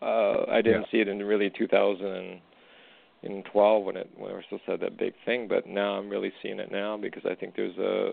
Uh, 0.00 0.50
I 0.50 0.62
didn't 0.62 0.82
Yeah. 0.82 0.90
see 0.90 1.00
it 1.00 1.08
in 1.08 1.18
really 1.22 1.50
2012 3.22 3.84
when 3.84 3.96
it 3.96 4.10
when 4.16 4.34
we 4.36 4.42
still 4.46 4.60
said 4.66 4.80
that 4.80 4.96
big 4.98 5.14
thing, 5.24 5.48
but 5.48 5.66
now 5.66 5.92
I'm 5.96 6.08
really 6.08 6.32
seeing 6.42 6.58
it 6.60 6.70
now 6.70 6.96
because 6.96 7.22
I 7.28 7.34
think 7.34 7.54
there's 7.56 7.76
a 7.78 8.10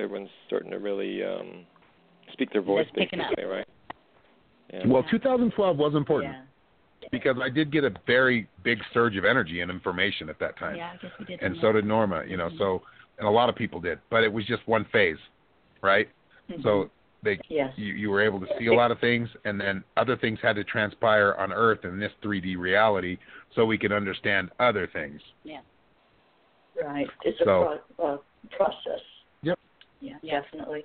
everyone's 0.00 0.30
starting 0.46 0.70
to 0.70 0.78
really 0.78 1.22
um, 1.24 1.64
speak 2.32 2.52
their 2.52 2.62
voice, 2.62 2.86
It's 2.88 2.98
picking 2.98 3.20
up. 3.20 3.30
basically, 3.30 3.44
right? 3.50 3.66
Yeah. 4.72 4.86
Well, 4.86 5.02
2012 5.10 5.76
was 5.76 5.94
important 5.94 6.34
Yeah. 7.02 7.08
because 7.10 7.36
I 7.42 7.48
did 7.48 7.72
get 7.72 7.84
a 7.84 7.90
very 8.06 8.48
big 8.62 8.78
surge 8.92 9.16
of 9.16 9.24
energy 9.24 9.60
and 9.60 9.70
information 9.70 10.28
at 10.28 10.38
that 10.40 10.56
time, 10.58 10.76
Yeah, 10.76 10.92
I 10.92 10.96
guess 11.02 11.10
we 11.18 11.24
did. 11.24 11.42
and 11.42 11.56
so 11.60 11.68
of 11.68 11.74
did 11.76 11.86
Norma. 11.86 12.24
You 12.26 12.36
know, 12.36 12.50
so 12.58 12.82
and 13.18 13.26
a 13.26 13.30
lot 13.30 13.48
of 13.48 13.56
people 13.56 13.80
did, 13.80 13.98
but 14.10 14.22
it 14.24 14.32
was 14.32 14.44
just 14.46 14.66
one 14.66 14.84
phase. 14.92 15.18
right? 15.80 16.08
Mhm. 16.50 16.62
So 16.64 16.90
they 17.22 17.38
yes. 17.48 17.72
you, 17.76 17.94
you 17.94 18.10
were 18.10 18.22
able 18.22 18.40
to 18.40 18.46
see 18.58 18.66
a 18.66 18.74
lot 18.74 18.90
of 18.90 18.98
things, 19.00 19.28
and 19.44 19.60
then 19.60 19.82
other 19.96 20.16
things 20.16 20.38
had 20.42 20.54
to 20.56 20.64
transpire 20.64 21.34
on 21.38 21.52
Earth 21.52 21.84
in 21.84 21.98
this 21.98 22.12
3D 22.22 22.56
reality, 22.56 23.18
so 23.54 23.64
we 23.64 23.76
could 23.76 23.92
understand 23.92 24.50
other 24.60 24.88
things. 24.92 25.20
Yeah 25.44 25.60
right. 26.84 27.08
It's 27.24 27.38
So- 27.38 27.72
a 27.72 27.78
pro- 27.96 28.14
uh, 28.14 28.18
process. 28.50 29.00
Yep. 29.42 29.58
Yeah, 30.00 30.18
Yeah. 30.22 30.40
definitely. 30.40 30.84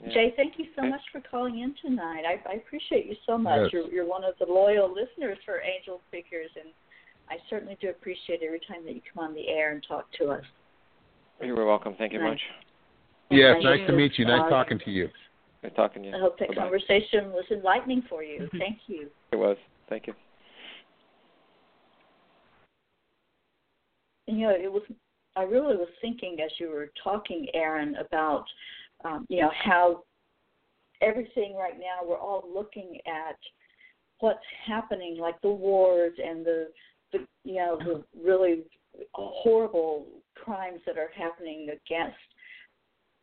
Yeah. 0.00 0.08
Jay, 0.12 0.30
thank 0.36 0.58
you 0.58 0.66
so 0.74 0.82
much 0.82 1.02
for 1.12 1.20
calling 1.20 1.58
in 1.58 1.74
tonight. 1.74 2.24
I, 2.24 2.40
I 2.48 2.54
appreciate 2.54 3.06
you 3.06 3.16
so 3.26 3.36
much. 3.36 3.60
Yes. 3.64 3.72
You're, 3.72 3.92
you're 3.92 4.06
one 4.06 4.24
of 4.24 4.34
the 4.38 4.46
loyal 4.46 4.88
listeners 4.92 5.38
for 5.44 5.60
Angelspeakers, 5.62 6.50
and 6.56 6.72
I 7.28 7.38
certainly 7.50 7.76
do 7.80 7.90
appreciate 7.90 8.42
every 8.42 8.60
time 8.60 8.84
that 8.84 8.94
you 8.94 9.02
come 9.12 9.24
on 9.24 9.34
the 9.34 9.48
air 9.48 9.72
and 9.72 9.84
talk 9.86 10.10
to 10.12 10.30
us. 10.30 10.44
You're 11.40 11.66
welcome. 11.66 11.94
Thank 11.96 12.12
you 12.12 12.18
Nice. 12.18 12.30
much. 12.30 12.40
Yes, 13.30 13.54
Thank 13.54 13.64
nice 13.64 13.80
you. 13.80 13.86
to 13.86 13.92
meet 13.92 14.18
you. 14.18 14.24
Nice 14.24 14.42
Uh, 14.46 14.50
talking 14.50 14.78
to 14.80 14.90
you. 14.90 15.08
Good 15.62 15.76
talking 15.76 16.02
to 16.02 16.08
you. 16.08 16.16
I 16.16 16.18
hope 16.18 16.38
that 16.38 16.48
Bye-bye. 16.48 16.62
conversation 16.62 17.32
was 17.32 17.44
enlightening 17.50 18.02
for 18.02 18.24
you. 18.24 18.40
Mhm. 18.40 18.58
Thank 18.58 18.88
you. 18.88 19.10
It 19.30 19.36
was. 19.36 19.56
Thank 19.88 20.06
you. 20.06 20.14
you 24.26 24.46
know, 24.46 24.50
it 24.50 24.70
was. 24.70 24.82
I 25.36 25.42
really 25.42 25.76
was 25.76 25.88
thinking 26.00 26.40
as 26.40 26.50
you 26.58 26.70
were 26.70 26.90
talking, 27.02 27.48
Aaron, 27.54 27.96
about 27.96 28.44
um, 29.04 29.26
you 29.28 29.40
know 29.40 29.50
how 29.62 30.04
everything 31.00 31.54
right 31.56 31.78
now 31.78 32.06
we're 32.06 32.18
all 32.18 32.48
looking 32.52 33.00
at 33.06 33.36
what's 34.20 34.44
happening, 34.66 35.18
like 35.18 35.40
the 35.42 35.50
wars 35.50 36.12
and 36.22 36.44
the 36.44 36.68
the 37.12 37.26
you 37.44 37.56
know 37.56 37.78
the 37.78 38.04
really 38.22 38.64
horrible 39.14 40.06
crimes 40.34 40.80
that 40.86 40.98
are 40.98 41.10
happening 41.16 41.68
against 41.70 42.16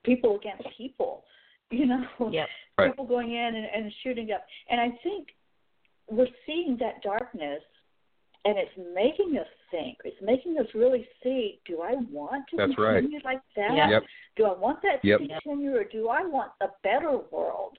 people 0.07 0.35
against 0.37 0.67
people. 0.77 1.23
You 1.69 1.85
know, 1.85 2.03
Yep. 2.31 2.47
Right. 2.77 2.91
people 2.91 3.05
going 3.05 3.31
in 3.31 3.55
and, 3.55 3.65
and 3.75 3.91
shooting 4.03 4.31
up. 4.31 4.45
And 4.69 4.79
I 4.79 4.89
think 5.03 5.29
we're 6.09 6.27
seeing 6.45 6.77
that 6.79 7.01
darkness 7.01 7.61
and 8.45 8.55
it's 8.57 8.71
making 8.95 9.37
us 9.37 9.47
think. 9.71 9.97
It's 10.05 10.15
making 10.21 10.57
us 10.59 10.67
really 10.75 11.07
see, 11.23 11.59
do 11.65 11.81
I 11.81 11.95
want 12.09 12.45
to 12.51 12.55
That's 12.57 12.77
right. 12.77 13.01
continue 13.01 13.19
like 13.25 13.41
that? 13.55 13.75
Yeah. 13.75 13.89
Yep. 13.89 14.03
Do 14.37 14.45
I 14.45 14.57
want 14.57 14.79
that 14.83 15.01
to 15.01 15.17
continue 15.17 15.75
or 15.75 15.83
do 15.83 16.07
I 16.09 16.23
want 16.25 16.51
a 16.61 16.67
better 16.83 17.19
world? 17.31 17.77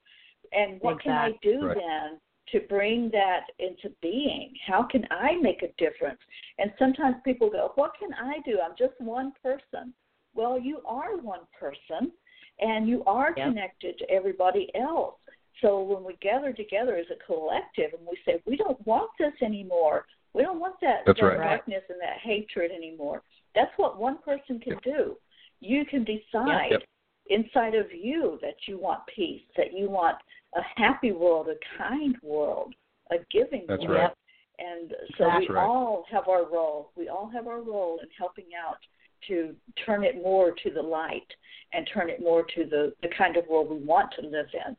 And 0.53 0.81
what 0.81 1.01
can 1.01 1.13
I 1.13 1.31
do 1.43 1.67
Right. 1.67 1.77
then 1.77 2.21
to 2.53 2.67
bring 2.67 3.09
that 3.11 3.45
into 3.61 3.95
being? 4.03 4.53
How 4.67 4.83
can 4.83 5.07
I 5.11 5.37
make 5.41 5.63
a 5.63 5.69
difference? 5.79 6.19
And 6.59 6.73
sometimes 6.79 7.17
people 7.25 7.49
go, 7.49 7.73
What 7.77 7.93
can 7.99 8.13
I 8.15 8.41
do? 8.45 8.59
I'm 8.61 8.75
just 8.77 9.01
one 9.01 9.33
person. 9.43 9.95
Well, 10.39 10.57
you 10.57 10.81
are 10.87 11.17
one 11.17 11.41
person 11.59 12.13
and 12.61 12.89
you 12.89 13.03
are 13.07 13.35
Yep. 13.37 13.49
connected 13.49 13.99
to 13.99 14.09
everybody 14.09 14.73
else. 14.77 15.17
So 15.61 15.83
when 15.83 16.05
we 16.05 16.15
gather 16.21 16.53
together 16.53 16.95
as 16.95 17.11
a 17.11 17.17
collective 17.17 17.93
and 17.93 18.07
we 18.07 18.17
say, 18.25 18.41
We 18.47 18.57
don't 18.57 18.81
want 18.87 19.11
this 19.19 19.35
anymore, 19.43 20.07
we 20.35 20.43
don't 20.43 20.61
want 20.61 20.79
that, 20.81 21.05
That's 21.07 21.19
that 21.19 21.27
right. 21.27 21.37
darkness 21.37 21.83
and 21.89 22.01
that 22.01 22.19
hatred 22.19 22.71
anymore. 22.71 23.25
That's 23.57 23.77
what 23.79 23.99
one 23.99 24.19
person 24.19 24.61
can 24.61 24.79
do. 24.85 25.19
You 25.59 25.85
can 25.85 26.05
decide 26.05 26.71
Yep. 26.71 26.85
inside 27.31 27.75
of 27.75 27.93
you 27.93 28.39
that 28.41 28.69
you 28.69 28.79
want 28.79 29.05
peace, 29.09 29.43
that 29.57 29.73
you 29.73 29.91
want 29.91 30.19
a 30.55 30.63
happy 30.77 31.11
world, 31.11 31.49
a 31.49 31.59
kind 31.77 32.17
world, 32.23 32.77
a 33.11 33.19
giving 33.33 33.67
That's 33.67 33.83
world. 33.83 33.91
right. 33.91 34.17
And 34.61 34.95
so 35.17 35.25
That's 35.25 35.49
we 35.49 35.55
right. 35.55 35.65
all 35.65 36.05
have 36.05 36.29
our 36.29 36.45
role. 36.45 36.93
We 36.95 37.09
all 37.09 37.27
have 37.29 37.49
our 37.49 37.61
role 37.61 37.99
in 37.99 38.09
helping 38.17 38.55
out 38.55 38.79
to 39.27 39.55
turn 39.85 40.05
it 40.05 40.17
more 40.17 40.53
to 40.63 40.71
the 40.71 40.83
light 40.83 41.27
and 41.73 41.89
turn 41.93 42.09
it 42.09 42.21
more 42.21 42.45
to 42.55 42.65
the, 42.65 42.93
the 43.03 43.09
kind 43.17 43.37
of 43.37 43.47
world 43.49 43.71
we 43.71 43.85
want 43.85 44.11
to 44.19 44.27
live 44.27 44.47
in 44.55 44.77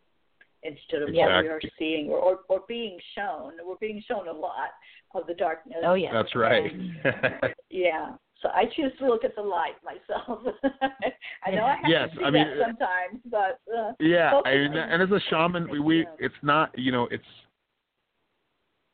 instead 0.63 1.01
of 1.01 1.09
what 1.13 1.43
we 1.43 1.49
are 1.49 1.61
seeing 1.77 2.09
or, 2.09 2.17
or, 2.17 2.39
or 2.49 2.61
being 2.67 2.97
shown. 3.15 3.53
We're 3.65 3.75
being 3.79 4.03
shown 4.07 4.27
a 4.27 4.33
lot 4.33 4.69
of 5.15 5.25
the 5.27 5.33
darkness. 5.33 5.77
Oh 5.83 5.93
yeah. 5.93 6.11
That's 6.13 6.35
right. 6.35 6.71
Yeah. 7.69 8.13
So 8.41 8.49
I 8.49 8.63
choose 8.75 8.91
to 8.99 9.07
look 9.07 9.23
at 9.23 9.35
the 9.35 9.41
light 9.41 9.75
myself. 9.83 10.39
I 11.45 11.51
know 11.51 11.65
I 11.65 11.75
have 11.75 11.89
Yes, 11.89 12.09
to 12.11 12.17
see 12.17 12.23
I 12.23 12.31
mean, 12.31 12.47
that 12.47 12.67
sometimes, 12.67 13.21
but 13.29 13.59
uh, 13.77 13.91
yeah, 13.99 14.31
Focus 14.31 14.51
and, 14.53 14.75
and 14.75 15.01
as 15.03 15.11
a 15.11 15.19
shaman, 15.29 15.69
we, 15.69 15.79
we 15.79 16.07
it's 16.19 16.33
not 16.41 16.71
you 16.77 16.91
know 16.91 17.07
it's 17.11 17.23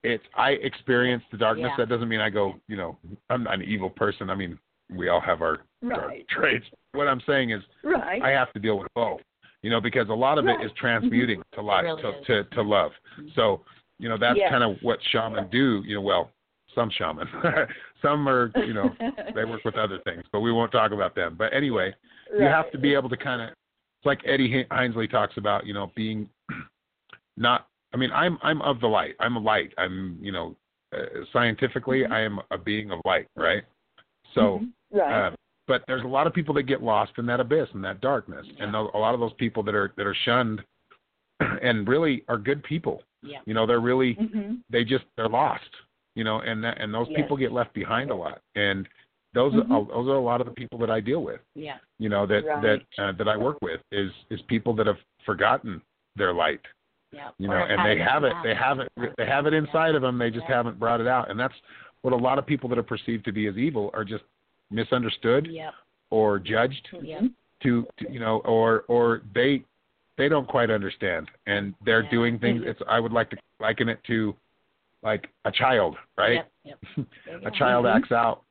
it's 0.03 0.23
I 0.35 0.51
experience 0.51 1.23
the 1.31 1.37
darkness. 1.37 1.71
Yeah. 1.71 1.85
That 1.85 1.89
doesn't 1.89 2.09
mean 2.09 2.21
I 2.21 2.29
go 2.29 2.55
you 2.67 2.75
know 2.75 2.97
I'm 3.29 3.43
not 3.43 3.55
an 3.55 3.63
evil 3.63 3.89
person. 3.89 4.29
I 4.29 4.35
mean 4.35 4.57
we 4.93 5.09
all 5.09 5.21
have 5.21 5.41
our 5.41 5.59
dark 5.87 6.07
right, 6.07 6.27
traits. 6.27 6.65
What 6.93 7.07
I'm 7.07 7.21
saying 7.27 7.51
is 7.51 7.61
right. 7.83 8.21
I 8.21 8.29
have 8.29 8.51
to 8.53 8.59
deal 8.59 8.77
with 8.79 8.87
both. 8.95 9.21
You 9.61 9.71
know 9.71 9.81
because 9.81 10.09
a 10.09 10.13
lot 10.13 10.37
of 10.37 10.45
it 10.45 10.49
Right. 10.49 10.59
Mm-hmm. 10.59 10.75
transmuting 10.77 11.41
to 11.53 11.61
life 11.61 11.83
really 11.85 12.01
to, 12.27 12.43
to 12.43 12.49
to 12.55 12.61
love. 12.61 12.91
So 13.35 13.61
you 13.99 14.09
know 14.09 14.17
that's 14.17 14.37
Yes. 14.37 14.51
kind 14.51 14.63
of 14.63 14.77
what 14.81 14.99
shaman 15.11 15.47
do. 15.49 15.81
You 15.85 15.95
know 15.95 16.01
well 16.01 16.31
some 16.75 16.89
shaman 16.91 17.27
some 18.01 18.27
are 18.27 18.51
you 18.57 18.73
know 18.73 18.95
they 19.33 19.45
work 19.45 19.63
with 19.65 19.75
other 19.75 19.99
things, 20.03 20.23
but 20.31 20.41
we 20.41 20.51
won't 20.51 20.71
talk 20.71 20.91
about 20.91 21.15
them. 21.15 21.35
But 21.37 21.53
anyway, 21.53 21.93
you 22.37 22.45
have 22.45 22.71
to 22.71 22.77
be 22.77 22.93
able 22.93 23.09
to 23.09 23.17
kind 23.17 23.41
of 23.41 23.49
it's 23.49 24.05
like 24.05 24.19
Eddie 24.25 24.51
Hin- 24.51 24.67
Hinsley 24.71 25.09
talks 25.09 25.37
about, 25.37 25.65
you 25.65 25.73
know, 25.73 25.91
being 25.95 26.29
not 27.37 27.67
I 27.93 27.97
mean, 27.97 28.11
I'm 28.11 28.37
I'm 28.43 28.61
of 28.61 28.79
the 28.81 28.87
light. 28.87 29.15
I'm 29.19 29.35
a 29.37 29.39
light. 29.39 29.71
I'm, 29.77 30.17
you 30.21 30.31
know, 30.31 30.55
uh, 30.93 30.97
scientifically 31.31 32.01
Mhm. 32.01 32.11
I 32.11 32.21
am 32.21 32.39
a 32.51 32.57
being 32.57 32.91
of 32.91 32.99
light, 33.05 33.27
right? 33.35 33.63
So, 34.35 34.59
Mhm. 34.59 34.71
right. 34.91 35.27
uh, 35.27 35.35
but 35.67 35.83
there's 35.87 36.03
a 36.03 36.07
lot 36.07 36.27
of 36.27 36.33
people 36.33 36.53
that 36.55 36.63
get 36.63 36.83
lost 36.83 37.13
in 37.17 37.25
that 37.25 37.39
abyss 37.39 37.69
and 37.73 37.83
that 37.83 37.99
darkness. 38.01 38.45
And 38.59 38.71
tho- 38.73 38.91
a 38.93 38.99
lot 38.99 39.13
of 39.15 39.19
those 39.19 39.33
people 39.33 39.63
that 39.63 39.73
are 39.73 39.91
that 39.97 40.05
are 40.05 40.13
shunned 40.13 40.63
and 41.61 41.87
really 41.87 42.23
are 42.27 42.37
good 42.37 42.63
people. 42.63 43.01
Yeah. 43.23 43.39
You 43.45 43.53
know, 43.55 43.65
they're 43.65 43.79
really 43.81 44.13
hmm 44.13 44.55
they 44.69 44.83
just 44.83 45.05
they're 45.17 45.27
lost 45.29 45.69
you 46.15 46.23
know 46.23 46.39
and 46.41 46.63
that 46.63 46.79
and 46.79 46.93
those 46.93 47.07
Yes. 47.09 47.17
people 47.21 47.35
get 47.37 47.51
left 47.51 47.73
behind 47.73 48.09
a 48.11 48.15
lot 48.15 48.39
and 48.55 48.87
those 49.33 49.53
Mhm. 49.53 49.69
are 49.71 49.85
those 49.85 50.07
are 50.07 50.15
a 50.15 50.19
lot 50.21 50.39
of 50.39 50.47
the 50.47 50.53
people 50.53 50.79
that 50.79 50.89
I 50.89 50.99
deal 51.01 51.21
with 51.23 51.41
Yeah. 51.55 51.77
you 51.99 52.07
know 52.09 52.25
that 52.25 52.45
Right. 52.45 52.61
that 52.61 52.81
uh, 53.03 53.11
that 53.13 53.27
I 53.27 53.35
work 53.37 53.57
with 53.61 53.81
is 53.91 54.11
is 54.29 54.41
people 54.43 54.73
that 54.75 54.87
have 54.87 54.99
forgotten 55.25 55.81
their 56.15 56.31
light 56.33 56.61
Yeah. 57.11 57.31
you 57.37 57.51
Or 57.51 57.55
know 57.59 57.65
and 57.65 57.83
they 57.85 57.97
have 57.97 58.23
it 58.23 58.33
they 58.43 58.53
have 58.53 58.79
it 58.79 58.89
they 59.17 59.25
have 59.25 59.45
it 59.47 59.53
inside 59.53 59.95
of 59.95 60.01
them 60.03 60.17
they 60.17 60.29
just 60.31 60.47
Yeah. 60.47 60.55
haven't 60.57 60.79
brought 60.79 61.01
it 61.01 61.07
out 61.07 61.29
and 61.29 61.37
that's 61.39 61.59
what 62.05 62.13
a 62.13 62.15
lot 62.15 62.37
of 62.37 62.45
people 62.45 62.69
that 62.69 62.77
are 62.77 62.83
perceived 62.83 63.25
to 63.25 63.31
be 63.31 63.47
as 63.47 63.57
evil 63.57 63.89
are 63.95 64.05
just 64.05 64.23
misunderstood 64.69 65.47
Yep. 65.47 65.73
or 66.11 66.37
judged 66.37 66.87
Yep. 67.01 67.23
to, 67.63 67.87
to 67.97 68.11
you 68.13 68.19
know 68.19 68.41
or 68.45 68.85
or 68.87 69.23
they 69.33 69.63
they 70.15 70.29
don't 70.29 70.47
quite 70.47 70.69
understand 70.69 71.29
and 71.47 71.73
they're 71.83 72.03
Yeah. 72.03 72.11
doing 72.11 72.37
things 72.37 72.61
it's 72.71 72.79
i 72.87 72.99
would 72.99 73.11
like 73.11 73.31
to 73.31 73.37
liken 73.59 73.89
it 73.89 73.99
to 74.03 74.35
like 75.01 75.29
a 75.45 75.51
child 75.51 75.95
right 76.15 76.45
Yep. 76.63 76.79
A 77.45 77.51
child 77.51 77.85
Mhm. 77.85 77.95
acts 77.95 78.11
out 78.11 78.43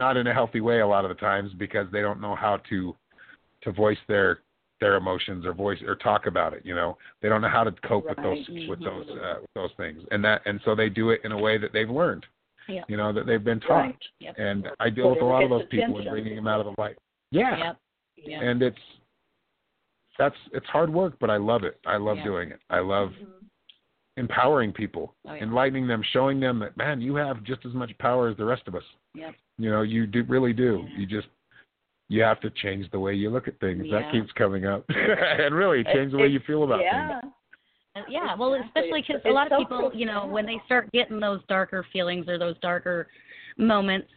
not 0.00 0.16
in 0.16 0.26
a 0.26 0.32
healthy 0.32 0.62
way 0.62 0.80
a 0.80 0.86
lot 0.86 1.04
of 1.04 1.10
the 1.10 1.14
times 1.14 1.52
because 1.52 1.86
they 1.92 2.00
don't 2.00 2.20
know 2.20 2.34
how 2.34 2.56
to 2.70 2.96
to 3.60 3.72
voice 3.72 3.98
their 4.08 4.40
their 4.80 4.96
emotions 4.96 5.44
or 5.44 5.52
voice 5.52 5.80
or 5.86 5.94
talk 5.96 6.24
about 6.26 6.54
it 6.54 6.64
you 6.64 6.74
know 6.74 6.96
they 7.20 7.28
don't 7.28 7.42
know 7.42 7.48
how 7.58 7.62
to 7.62 7.72
cope 7.86 8.06
with 8.08 8.16
those 8.16 8.48
Right. 8.48 8.68
with 8.70 8.82
those 8.82 9.06
uh, 9.10 9.36
with 9.42 9.52
those 9.54 9.72
things 9.76 10.02
and 10.10 10.24
that 10.24 10.40
and 10.46 10.60
so 10.64 10.74
they 10.74 10.88
do 10.88 11.10
it 11.10 11.20
in 11.24 11.32
a 11.32 11.38
way 11.38 11.58
that 11.58 11.72
they've 11.74 11.90
learned 11.90 12.24
Yeah. 12.68 12.82
you 12.88 12.96
know 12.96 13.12
that 13.12 13.26
they've 13.26 13.42
been 13.42 13.60
taught 13.60 13.80
Right. 13.86 13.98
Yep. 14.20 14.34
and 14.38 14.68
i 14.80 14.88
deal 14.90 15.10
with 15.10 15.20
a 15.20 15.24
lot 15.24 15.42
of 15.42 15.50
those 15.50 15.66
people 15.70 15.98
and 15.98 16.08
bringing 16.10 16.36
them 16.36 16.46
out 16.46 16.60
of 16.60 16.66
the 16.66 16.80
light 16.80 16.96
yeah 17.30 17.56
Yep. 17.58 17.76
Yeah. 18.16 18.40
and 18.42 18.62
it's 18.62 18.78
that's 20.18 20.36
it's 20.52 20.66
hard 20.66 20.92
work 20.92 21.14
but 21.20 21.30
i 21.30 21.36
love 21.36 21.64
it 21.64 21.78
i 21.86 21.96
love 21.96 22.18
doing 22.24 22.50
it 22.50 22.60
i 22.70 22.78
love 22.80 23.10
Mhm. 23.10 23.26
empowering 24.16 24.72
people 24.72 25.14
Oh, 25.26 25.34
enlightening 25.34 25.86
them 25.86 26.02
showing 26.12 26.38
them 26.40 26.58
that 26.60 26.76
man 26.76 27.00
you 27.00 27.14
have 27.16 27.42
just 27.44 27.64
as 27.64 27.72
much 27.72 27.96
power 27.98 28.28
as 28.28 28.36
the 28.36 28.44
rest 28.44 28.62
of 28.68 28.74
us 28.74 28.84
Yep. 29.14 29.34
you 29.58 29.70
know 29.70 29.82
you 29.82 30.06
do 30.06 30.22
really 30.24 30.52
do 30.52 30.86
you 30.96 31.06
just 31.06 31.28
you 32.08 32.22
have 32.22 32.40
to 32.40 32.50
change 32.50 32.90
the 32.90 32.98
way 33.00 33.14
you 33.14 33.30
look 33.30 33.48
at 33.48 33.58
things 33.58 33.84
Yeah. 33.86 34.00
that 34.02 34.12
keeps 34.12 34.30
coming 34.32 34.66
up 34.66 34.84
and 34.88 35.54
really 35.54 35.82
change 35.84 36.12
the 36.12 36.18
way 36.18 36.26
you 36.28 36.40
feel 36.46 36.64
about 36.64 36.80
yeah. 36.80 37.20
things 37.20 37.32
Yeah, 38.08 38.34
well, 38.34 38.54
especially 38.54 39.04
because 39.06 39.22
a 39.26 39.30
lot 39.30 39.50
of 39.52 39.58
people, 39.58 39.90
you 39.94 40.06
know, 40.06 40.26
when 40.26 40.46
they 40.46 40.60
start 40.64 40.90
getting 40.92 41.20
those 41.20 41.40
darker 41.48 41.84
feelings 41.92 42.26
or 42.28 42.38
those 42.38 42.58
darker 42.60 43.08
moments, 43.58 44.08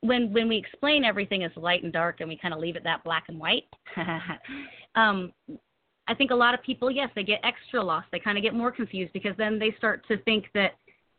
when 0.00 0.32
when 0.32 0.48
we 0.48 0.56
explain 0.56 1.04
everything 1.04 1.42
as 1.42 1.50
light 1.56 1.82
and 1.82 1.92
dark 1.92 2.20
and 2.20 2.28
we 2.28 2.36
kind 2.36 2.54
of 2.54 2.60
leave 2.60 2.76
it 2.76 2.84
that 2.84 3.02
black 3.02 3.24
and 3.28 3.38
white, 3.38 3.64
um, 4.94 5.32
I 6.06 6.14
think 6.14 6.30
a 6.30 6.34
lot 6.34 6.54
of 6.54 6.62
people, 6.62 6.90
yes, 6.90 7.08
they 7.14 7.24
get 7.24 7.40
extra 7.42 7.82
lost. 7.82 8.06
They 8.12 8.18
kind 8.18 8.36
of 8.36 8.44
get 8.44 8.54
more 8.54 8.70
confused 8.70 9.12
because 9.12 9.34
then 9.36 9.58
they 9.58 9.74
start 9.78 10.06
to 10.08 10.18
think 10.18 10.46
that 10.54 10.72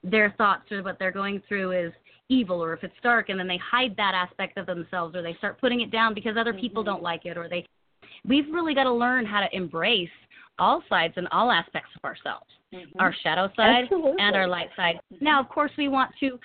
their 0.03 0.32
thoughts 0.38 0.72
or 0.72 0.84
what 0.84 0.99
they're 0.99 1.11
going 1.11 1.41
through 1.47 1.72
is 1.72 1.93
evil 2.30 2.63
or 2.63 2.74
if 2.74 2.84
it's 2.84 2.95
dark, 3.03 3.30
and 3.30 3.39
then 3.39 3.47
they 3.47 3.57
hide 3.57 3.95
that 3.97 4.13
aspect 4.13 4.57
of 4.57 4.68
themselves 4.68 5.16
or 5.16 5.22
they 5.22 5.34
start 5.36 5.59
putting 5.59 5.82
it 5.82 5.91
down 5.91 6.13
because 6.13 6.38
other 6.38 6.53
people 6.53 6.82
Mhm. 6.84 6.88
don't 6.88 7.03
like 7.03 7.26
it 7.26 7.38
or 7.38 7.49
they. 7.49 7.66
We've 8.24 8.51
really 8.53 8.74
got 8.74 8.84
to 8.84 8.93
learn 8.93 9.26
how 9.26 9.41
to 9.41 9.55
embrace 9.55 10.09
all 10.60 10.82
sides 10.89 11.14
and 11.18 11.28
all 11.32 11.51
aspects 11.51 11.89
of 11.95 12.03
ourselves 12.03 12.45
Mhm. 12.74 12.88
our 12.99 13.14
shadow 13.14 13.51
side 13.56 13.84
Absolutely. 13.86 14.22
and 14.22 14.36
our 14.36 14.47
light 14.47 14.70
side. 14.76 14.99
Mhm. 15.14 15.22
Now, 15.22 15.39
of 15.39 15.49
course, 15.49 15.72
we 15.78 15.88
want 15.88 16.16
to 16.18 16.39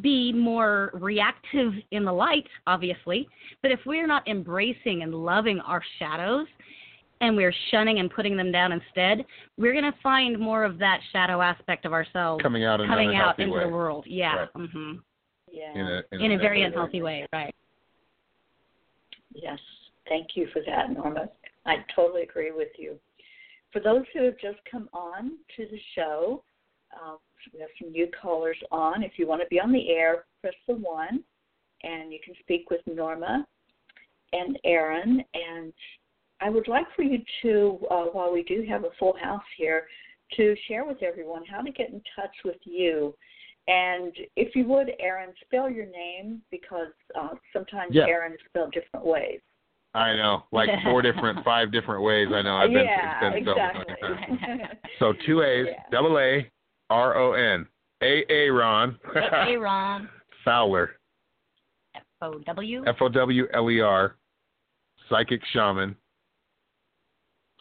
be 0.00 0.32
more 0.32 0.90
reactive 0.94 1.74
in 1.90 2.04
the 2.04 2.12
light, 2.12 2.46
obviously, 2.66 3.28
but 3.60 3.70
if 3.70 3.84
we're 3.84 4.06
not 4.06 4.26
embracing 4.28 5.02
and 5.02 5.14
loving 5.14 5.60
our 5.60 5.82
shadows, 5.98 6.46
and 7.20 7.36
we're 7.36 7.52
shunning 7.70 8.00
and 8.00 8.10
putting 8.10 8.36
them 8.36 8.50
down 8.50 8.72
instead, 8.72 9.24
we're 9.56 9.72
going 9.72 9.84
to 9.84 9.96
find 10.00 10.38
more 10.38 10.64
of 10.64 10.78
that 10.78 11.00
shadow 11.12 11.40
aspect 11.40 11.84
of 11.84 11.92
ourselves 11.92 12.42
coming 12.42 12.64
out 12.64 12.80
in 12.80 12.88
coming 12.88 13.14
out 13.14 13.38
into 13.38 13.52
way. 13.54 13.62
the 13.62 13.68
world. 13.68 14.04
Yeah. 14.08 14.34
Right. 14.36 14.52
Mhm. 14.54 15.02
Yeah. 15.50 15.72
in 15.74 15.86
a, 15.86 16.02
in 16.12 16.20
In 16.22 16.32
a 16.32 16.38
very 16.38 16.60
negative 16.60 16.72
unhealthy 16.72 17.02
way, 17.02 17.26
right? 17.32 17.54
Yes, 19.34 19.60
thank 20.08 20.36
you 20.36 20.46
for 20.48 20.60
that, 20.62 20.90
Norma. 20.90 21.28
I 21.66 21.84
totally 21.94 22.22
agree 22.22 22.50
with 22.50 22.70
you. 22.78 22.98
For 23.72 23.80
those 23.80 24.04
who 24.12 24.24
have 24.24 24.38
just 24.38 24.58
come 24.70 24.88
on 24.92 25.32
to 25.56 25.66
the 25.66 25.80
show, 25.94 26.44
uh, 26.92 27.16
we 27.52 27.60
have 27.60 27.70
some 27.80 27.90
new 27.90 28.08
callers 28.20 28.56
on. 28.70 29.02
If 29.02 29.12
you 29.16 29.26
want 29.26 29.40
to 29.40 29.48
be 29.48 29.58
on 29.58 29.72
the 29.72 29.90
air, 29.90 30.24
press 30.40 30.54
the 30.68 30.74
one, 30.74 31.24
and 31.82 32.12
you 32.12 32.18
can 32.24 32.34
speak 32.40 32.70
with 32.70 32.80
Norma 32.86 33.46
and 34.32 34.58
Aaron. 34.64 35.24
And 35.34 35.72
I 36.40 36.50
would 36.50 36.68
like 36.68 36.86
for 36.94 37.02
you 37.02 37.18
to, 37.42 37.78
uh, 37.90 38.04
while 38.06 38.32
we 38.32 38.42
do 38.42 38.64
have 38.68 38.84
a 38.84 38.90
full 38.98 39.16
house 39.20 39.42
here, 39.56 39.86
to 40.36 40.54
share 40.68 40.84
with 40.84 41.02
everyone 41.02 41.44
how 41.44 41.60
to 41.60 41.70
get 41.70 41.90
in 41.90 42.00
touch 42.16 42.34
with 42.44 42.56
you. 42.64 43.14
And 43.68 44.12
if 44.36 44.56
you 44.56 44.66
would, 44.66 44.92
Aaron, 44.98 45.32
spell 45.44 45.70
your 45.70 45.86
name 45.86 46.42
because 46.50 46.92
uh, 47.18 47.34
sometimes 47.52 47.94
Yeah. 47.94 48.06
Aaron 48.06 48.32
is 48.32 48.40
spelled 48.48 48.72
different 48.72 49.06
ways. 49.06 49.40
I 49.94 50.16
know, 50.16 50.44
like 50.52 50.68
four 50.84 51.02
different, 51.02 51.44
five 51.44 51.70
different 51.70 52.02
ways. 52.02 52.28
I 52.32 52.40
know. 52.42 52.56
I've 52.56 52.70
been, 52.70 52.84
yeah, 52.86 53.20
been 53.30 53.44
so 53.44 53.50
exactly. 53.52 53.94
many. 54.00 54.62
So 54.98 55.12
two 55.26 55.42
A's, 55.42 55.66
Yeah. 55.68 55.82
double 55.90 56.18
A, 56.18 56.48
R 56.88 57.16
O 57.16 57.32
N, 57.32 57.66
A 58.02 58.24
A 58.32 58.48
Ron, 58.50 58.96
A 59.16 59.56
Ron. 59.56 60.08
Fowler, 60.44 60.92
F 61.94 62.02
O 62.20 62.38
W. 62.38 62.84
F 62.86 62.96
O 63.00 63.08
W 63.08 63.46
L 63.52 63.70
E 63.70 63.80
R, 63.80 64.16
psychic 65.08 65.40
shaman 65.52 65.96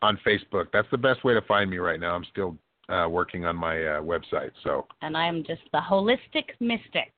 on 0.04 0.18
Facebook. 0.26 0.68
That's 0.72 0.88
the 0.92 0.98
best 0.98 1.24
way 1.24 1.34
to 1.34 1.42
find 1.44 1.70
me 1.70 1.78
right 1.78 2.00
now. 2.00 2.16
I'm 2.16 2.26
still 2.32 2.58
uh, 2.90 3.08
working 3.10 3.46
on 3.46 3.56
my 3.56 3.78
uh, 3.84 4.02
website, 4.02 4.52
so 4.64 4.86
And 5.02 5.18
I'm 5.18 5.44
just 5.44 5.62
the 5.74 5.80
holistic 5.80 6.46
mystic. 6.60 7.12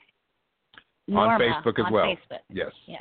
on 1.14 1.40
Facebook 1.40 1.80
as 1.80 1.86
on 1.86 1.94
well. 1.94 2.06
Facebook. 2.06 2.40
Yes. 2.50 2.72
Yeah. 2.88 2.98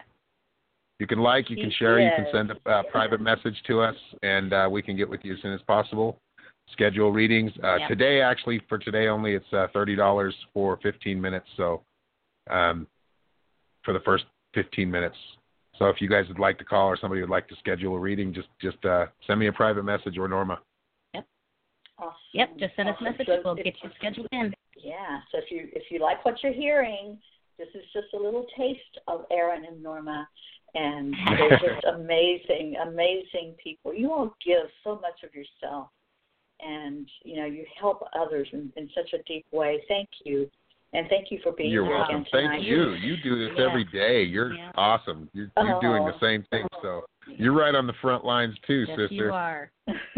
You 1.03 1.09
can 1.09 1.19
like, 1.19 1.51
you 1.51 1.57
can 1.57 1.69
She 1.69 1.79
share, 1.79 1.99
you 1.99 2.13
can 2.15 2.27
send 2.33 2.53
a 2.53 2.71
uh, 2.71 2.85
private 2.93 3.21
message 3.21 3.57
to 3.67 3.81
us, 3.81 3.97
and 4.23 4.53
uh, 4.53 4.69
we 4.71 4.83
can 4.83 4.97
get 4.97 5.11
with 5.11 5.19
you 5.25 5.35
as 5.35 5.43
soon 5.43 5.53
as 5.53 5.61
possible. 5.63 6.21
Schedule 6.71 7.11
readings. 7.11 7.51
Uh, 7.61 7.79
Yep. 7.79 7.89
Today, 7.89 8.21
actually, 8.21 8.63
for 8.69 8.79
today 8.79 9.09
only, 9.09 9.35
it's 9.35 9.53
uh, 9.53 9.67
thirty 9.73 9.97
dollars 9.97 10.33
for 10.55 10.79
fifteen 10.81 11.21
minutes. 11.21 11.47
So, 11.57 11.83
um, 12.49 12.87
for 13.83 13.93
the 13.93 13.99
first 14.05 14.27
fifteen 14.55 14.89
minutes. 14.93 15.17
So, 15.77 15.87
if 15.87 16.01
you 16.01 16.09
guys 16.09 16.29
would 16.29 16.39
like 16.39 16.57
to 16.59 16.65
call 16.65 16.87
or 16.87 16.97
somebody 16.97 17.21
would 17.21 17.31
like 17.31 17.49
to 17.49 17.57
schedule 17.57 17.97
a 17.97 17.99
reading, 17.99 18.33
just 18.33 18.47
just 18.61 18.85
uh, 18.85 19.07
send 19.27 19.41
me 19.41 19.49
a 19.49 19.53
private 19.53 19.83
message 19.83 20.17
or 20.19 20.29
Norma. 20.29 20.61
Awesome. 21.99 22.15
Yep, 22.33 22.59
just 22.61 22.77
send 22.77 22.89
us 22.89 22.95
Awesome. 22.95 23.07
a 23.09 23.11
message. 23.11 23.27
So 23.27 23.41
We'll 23.45 23.55
if- 23.57 23.65
get 23.65 23.75
you 23.83 23.91
scheduled 23.99 24.29
in. 24.31 24.55
Yeah. 24.77 25.19
So 25.33 25.39
if 25.39 25.51
you 25.51 25.67
if 25.73 25.91
you 25.91 25.99
like 25.99 26.25
what 26.25 26.41
you're 26.45 26.53
hearing, 26.53 27.19
this 27.59 27.69
is 27.75 27.83
just 27.93 28.15
a 28.15 28.17
little 28.17 28.47
taste 28.57 28.99
of 29.09 29.27
Aaron 29.33 29.65
and 29.65 29.83
Norma, 29.83 30.29
and 30.75 31.15
they're 31.39 31.59
just 31.59 31.85
amazing, 31.85 32.77
amazing 32.83 33.55
people. 33.63 33.93
You 33.95 34.13
all 34.13 34.35
give 34.45 34.67
so 34.85 34.95
much 34.97 35.23
of 35.25 35.31
yourself, 35.35 35.89
and 36.61 37.09
you 37.25 37.37
know 37.37 37.47
you 37.47 37.65
help 37.79 38.03
others 38.19 38.49
in, 38.53 38.73
in 38.77 38.89
such 38.95 39.13
a 39.13 39.23
deep 39.25 39.47
way. 39.53 39.83
Thank 39.89 40.09
you, 40.25 40.51
and 40.93 41.07
thank 41.09 41.31
you 41.31 41.41
for 41.43 41.53
being 41.53 41.71
You're 41.71 41.85
here 41.85 41.97
welcome. 41.97 42.17
again 42.17 42.27
tonight. 42.31 42.55
Thank 42.57 42.67
you. 42.67 42.93
You 42.93 43.17
do 43.23 43.39
this 43.49 43.57
Yeah. 43.59 43.69
every 43.69 43.85
day. 43.85 44.23
You're 44.23 44.55
Yeah. 44.55 44.73
awesome. 44.77 45.29
You're, 45.33 45.51
you're 45.57 45.81
doing 45.81 46.05
the 46.05 46.15
Oh. 46.15 46.19
same 46.21 46.43
thing. 46.51 46.67
So 46.83 46.89
oh. 46.89 47.05
you're 47.27 47.53
right 47.53 47.75
on 47.75 47.87
the 47.87 47.95
front 47.95 48.25
lines 48.25 48.57
too, 48.67 48.85
Yes, 48.89 48.97
sister. 48.97 49.15
you 49.15 49.33
are. 49.33 49.71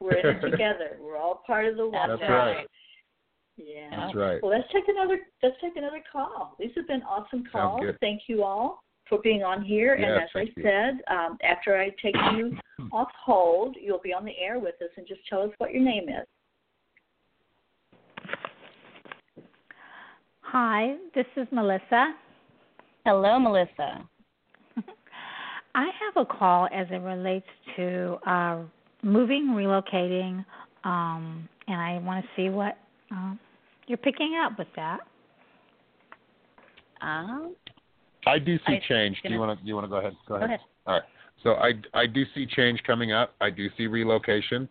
We're 0.00 0.16
in 0.18 0.36
it 0.36 0.40
together. 0.40 0.96
We're 1.00 1.18
all 1.18 1.42
part 1.46 1.66
of 1.66 1.76
the 1.76 1.84
one. 1.88 1.92
That's 1.92 2.20
That's 2.20 2.30
right. 2.30 2.66
Yeah. 3.56 3.90
That's 3.90 4.14
right. 4.14 4.42
Well, 4.42 4.52
let's 4.52 4.70
take 4.72 4.88
another. 4.88 5.20
Let's 5.42 5.56
take 5.60 5.76
another 5.76 6.02
call. 6.10 6.56
These 6.58 6.70
have 6.76 6.86
been 6.86 7.02
awesome 7.02 7.44
calls. 7.52 7.84
Thank 8.00 8.22
you 8.26 8.42
all 8.42 8.82
for 9.10 9.18
being 9.18 9.42
on 9.42 9.62
here. 9.62 9.94
and 9.94 10.04
as 10.04 10.30
I 10.34 10.42
you. 10.42 10.62
said, 10.62 11.00
um, 11.14 11.36
after 11.42 11.76
I 11.76 11.90
take 12.02 12.14
you 12.32 12.56
off 12.92 13.08
hold, 13.22 13.76
you'll 13.78 14.00
be 14.00 14.14
on 14.14 14.24
the 14.24 14.32
air 14.42 14.58
with 14.58 14.76
us 14.80 14.88
and 14.96 15.06
just 15.06 15.20
tell 15.28 15.42
us 15.42 15.50
what 15.58 15.74
your 15.74 15.82
name 15.82 16.08
is. 16.08 16.26
Hi, 20.40 20.96
this 21.14 21.26
is 21.36 21.46
Melissa. 21.52 22.14
Hello, 23.04 23.38
Melissa. 23.38 24.08
I 25.74 25.84
have 25.84 26.16
a 26.16 26.24
call 26.24 26.68
as 26.74 26.86
it 26.90 27.02
relates 27.02 27.46
to 27.76 28.16
uh, 28.26 28.58
moving, 29.02 29.54
relocating, 29.54 30.44
um, 30.84 31.48
and 31.68 31.80
I 31.80 31.98
want 32.04 32.24
to 32.24 32.30
see 32.36 32.48
what 32.48 32.78
uh, 33.14 33.34
you're 33.86 33.98
picking 33.98 34.40
up 34.44 34.58
with 34.58 34.68
that. 34.76 35.00
Um, 37.00 37.54
I 38.26 38.38
do 38.38 38.58
see 38.58 38.74
I- 38.74 38.82
change. 38.88 39.20
Do 39.22 39.32
you 39.32 39.38
want 39.38 39.58
to? 39.58 39.62
Do 39.62 39.68
you 39.68 39.74
want 39.74 39.84
to 39.84 39.88
go 39.88 39.96
ahead? 39.96 40.16
Go 40.26 40.34
go 40.34 40.34
ahead. 40.36 40.50
ahead. 40.50 40.60
All 40.86 40.94
right. 40.94 41.02
So 41.42 41.54
I 41.54 41.72
I 41.94 42.06
do 42.06 42.24
see 42.34 42.46
change 42.46 42.82
coming 42.86 43.12
up. 43.12 43.34
I 43.40 43.50
do 43.50 43.68
see 43.76 43.86
relocation. 43.86 44.68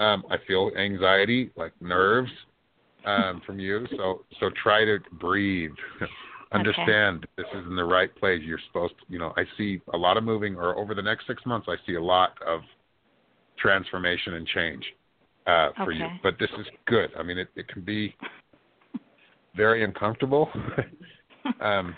Um, 0.00 0.24
I 0.30 0.36
feel 0.46 0.70
anxiety, 0.78 1.50
like 1.56 1.72
nerves, 1.80 2.30
um, 3.04 3.42
from 3.44 3.58
you. 3.58 3.86
So 3.96 4.24
so 4.40 4.50
try 4.62 4.84
to 4.84 4.98
breathe. 5.20 5.72
Understand 6.52 7.26
this 7.36 7.44
is 7.52 7.66
in 7.66 7.76
the 7.76 7.84
right 7.84 8.14
place. 8.16 8.40
You're 8.42 8.60
supposed 8.68 8.94
to. 9.00 9.12
You 9.12 9.18
know, 9.18 9.34
I 9.36 9.44
see 9.58 9.82
a 9.92 9.96
lot 9.98 10.16
of 10.16 10.24
moving. 10.24 10.56
Or 10.56 10.78
over 10.78 10.94
the 10.94 11.02
next 11.02 11.26
six 11.26 11.44
months, 11.44 11.66
I 11.68 11.76
see 11.86 11.94
a 11.94 12.02
lot 12.02 12.30
of 12.46 12.60
transformation 13.58 14.34
and 14.34 14.46
change 14.46 14.82
uh, 15.46 15.70
for 15.84 15.92
you. 15.92 16.06
But 16.22 16.38
this 16.38 16.48
is 16.58 16.66
good. 16.86 17.10
I 17.18 17.22
mean, 17.22 17.36
it, 17.36 17.48
it 17.54 17.68
can 17.68 17.82
be 17.82 18.14
very 19.56 19.84
uncomfortable. 19.84 20.48
um, 21.60 21.94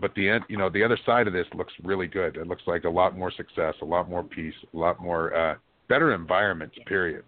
but 0.00 0.14
the 0.14 0.28
end, 0.28 0.44
you 0.48 0.56
know, 0.56 0.70
the 0.70 0.82
other 0.82 0.98
side 1.04 1.26
of 1.26 1.32
this 1.32 1.46
looks 1.54 1.72
really 1.82 2.06
good. 2.06 2.36
It 2.36 2.46
looks 2.46 2.62
like 2.66 2.84
a 2.84 2.90
lot 2.90 3.16
more 3.16 3.30
success, 3.30 3.74
a 3.82 3.84
lot 3.84 4.08
more 4.08 4.22
peace, 4.22 4.54
a 4.74 4.76
lot 4.76 5.00
more 5.00 5.34
uh, 5.34 5.54
better 5.88 6.14
environment. 6.14 6.72
Period. 6.86 7.24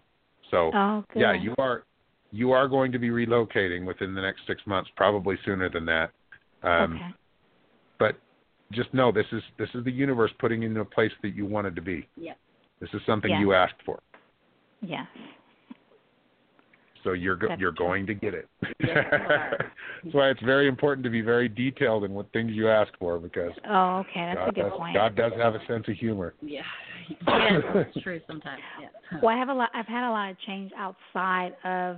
So 0.51 0.71
Oh, 0.73 1.03
yeah, 1.15 1.33
you 1.33 1.53
are 1.57 1.83
you 2.31 2.51
are 2.51 2.67
going 2.67 2.91
to 2.91 2.99
be 2.99 3.09
relocating 3.09 3.85
within 3.85 4.13
the 4.13 4.21
next 4.21 4.41
six 4.47 4.61
months, 4.65 4.89
probably 4.95 5.37
sooner 5.45 5.69
than 5.69 5.85
that. 5.85 6.11
Um, 6.63 6.95
okay. 6.95 7.15
But 7.97 8.15
just 8.71 8.93
know 8.93 9.11
this 9.11 9.25
is 9.31 9.41
this 9.57 9.69
is 9.73 9.83
the 9.83 9.91
universe 9.91 10.31
putting 10.39 10.61
you 10.61 10.69
in 10.69 10.77
a 10.77 10.85
place 10.85 11.11
that 11.23 11.35
you 11.35 11.45
wanted 11.45 11.75
to 11.75 11.81
be. 11.81 12.07
Yeah. 12.15 12.33
This 12.79 12.89
is 12.93 13.01
something 13.05 13.31
Yeah. 13.31 13.39
you 13.39 13.53
asked 13.53 13.81
for, 13.85 13.99
Yes. 14.81 15.07
So 17.03 17.13
you're 17.13 17.35
go- 17.35 17.55
you're 17.57 17.71
true. 17.71 17.85
going 17.87 18.05
to 18.07 18.13
get 18.13 18.33
it. 18.33 18.47
Yes. 18.81 19.05
That's 20.03 20.15
why 20.15 20.29
it's 20.29 20.41
very 20.41 20.67
important 20.69 21.03
to 21.03 21.09
be 21.09 21.21
very 21.21 21.49
detailed 21.49 22.05
in 22.05 22.13
what 22.13 22.31
things 22.31 22.51
you 22.53 22.69
ask 22.69 22.91
for 22.97 23.19
because 23.19 23.51
Oh, 23.69 23.97
okay. 23.99 24.33
That's 24.33 24.37
God 24.39 24.47
a 24.49 24.51
good 24.53 24.61
does, 24.69 24.71
point. 24.77 24.93
God 24.95 25.15
does 25.15 25.31
have 25.37 25.53
a 25.55 25.59
sense 25.67 25.85
of 25.87 25.95
humor. 25.95 26.33
yeah. 26.41 26.61
Yes, 27.09 27.17
it's 27.75 28.01
true 28.03 28.21
sometimes. 28.27 28.61
Yeah. 28.81 29.19
Well, 29.21 29.35
I 29.35 29.37
have 29.39 29.49
a 29.49 29.53
lot. 29.53 29.69
I've 29.73 29.87
had 29.87 30.07
a 30.07 30.11
lot 30.11 30.29
of 30.31 30.37
change 30.47 30.71
outside 30.77 31.51
of 31.65 31.97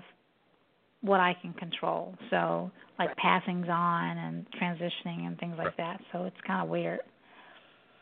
what 1.02 1.20
I 1.20 1.36
can 1.42 1.54
control. 1.54 2.16
So, 2.30 2.72
like 2.98 3.16
passings 3.18 3.68
on 3.70 4.18
and 4.18 4.46
transitioning 4.60 5.28
and 5.28 5.38
things 5.40 5.56
like 5.58 5.76
that. 5.78 6.00
So 6.12 6.24
it's 6.24 6.36
kind 6.48 6.62
of 6.64 6.70
weird. 6.70 7.00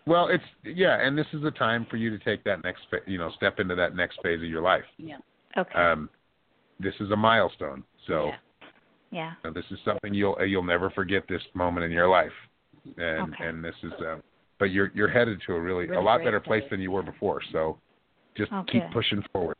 Well, 0.05 0.27
it's 0.29 0.43
yeah, 0.63 1.05
and 1.05 1.17
this 1.17 1.27
is 1.33 1.43
a 1.43 1.51
time 1.51 1.85
for 1.89 1.97
you 1.97 2.09
to 2.15 2.23
take 2.23 2.43
that 2.45 2.63
next, 2.63 2.81
fa- 2.89 2.99
you 3.07 3.17
know, 3.17 3.29
step 3.35 3.59
into 3.59 3.75
that 3.75 3.95
next 3.95 4.19
phase 4.23 4.39
of 4.41 4.47
your 4.49 4.61
life. 4.61 4.83
Yeah. 4.97 5.17
Okay. 5.57 5.75
Um, 5.79 6.09
this 6.79 6.93
is 6.99 7.11
a 7.11 7.15
milestone, 7.15 7.83
so 8.07 8.31
Yeah. 9.11 9.33
yeah. 9.43 9.51
this 9.51 9.65
is 9.71 9.79
something 9.83 10.13
you'll 10.13 10.37
uh, 10.39 10.43
you'll 10.43 10.63
never 10.63 10.89
forget 10.91 11.27
this 11.27 11.41
moment 11.53 11.85
in 11.85 11.91
your 11.91 12.07
life, 12.07 12.31
and 12.97 13.33
Okay. 13.33 13.45
and 13.47 13.63
this 13.63 13.75
is, 13.83 13.93
uh, 13.93 14.17
but 14.59 14.71
you're 14.71 14.91
you're 14.93 15.09
headed 15.09 15.41
to 15.47 15.53
a 15.53 15.59
really, 15.59 15.87
a 15.89 15.99
lot 15.99 16.23
better 16.23 16.39
place 16.39 16.61
place, 16.61 16.69
than 16.71 16.81
you 16.81 16.91
were 16.91 17.03
before. 17.03 17.41
So, 17.51 17.77
just 18.35 18.51
Oh, 18.51 18.63
keep 18.67 18.83
good. 18.83 18.91
pushing 18.91 19.21
forward. 19.33 19.55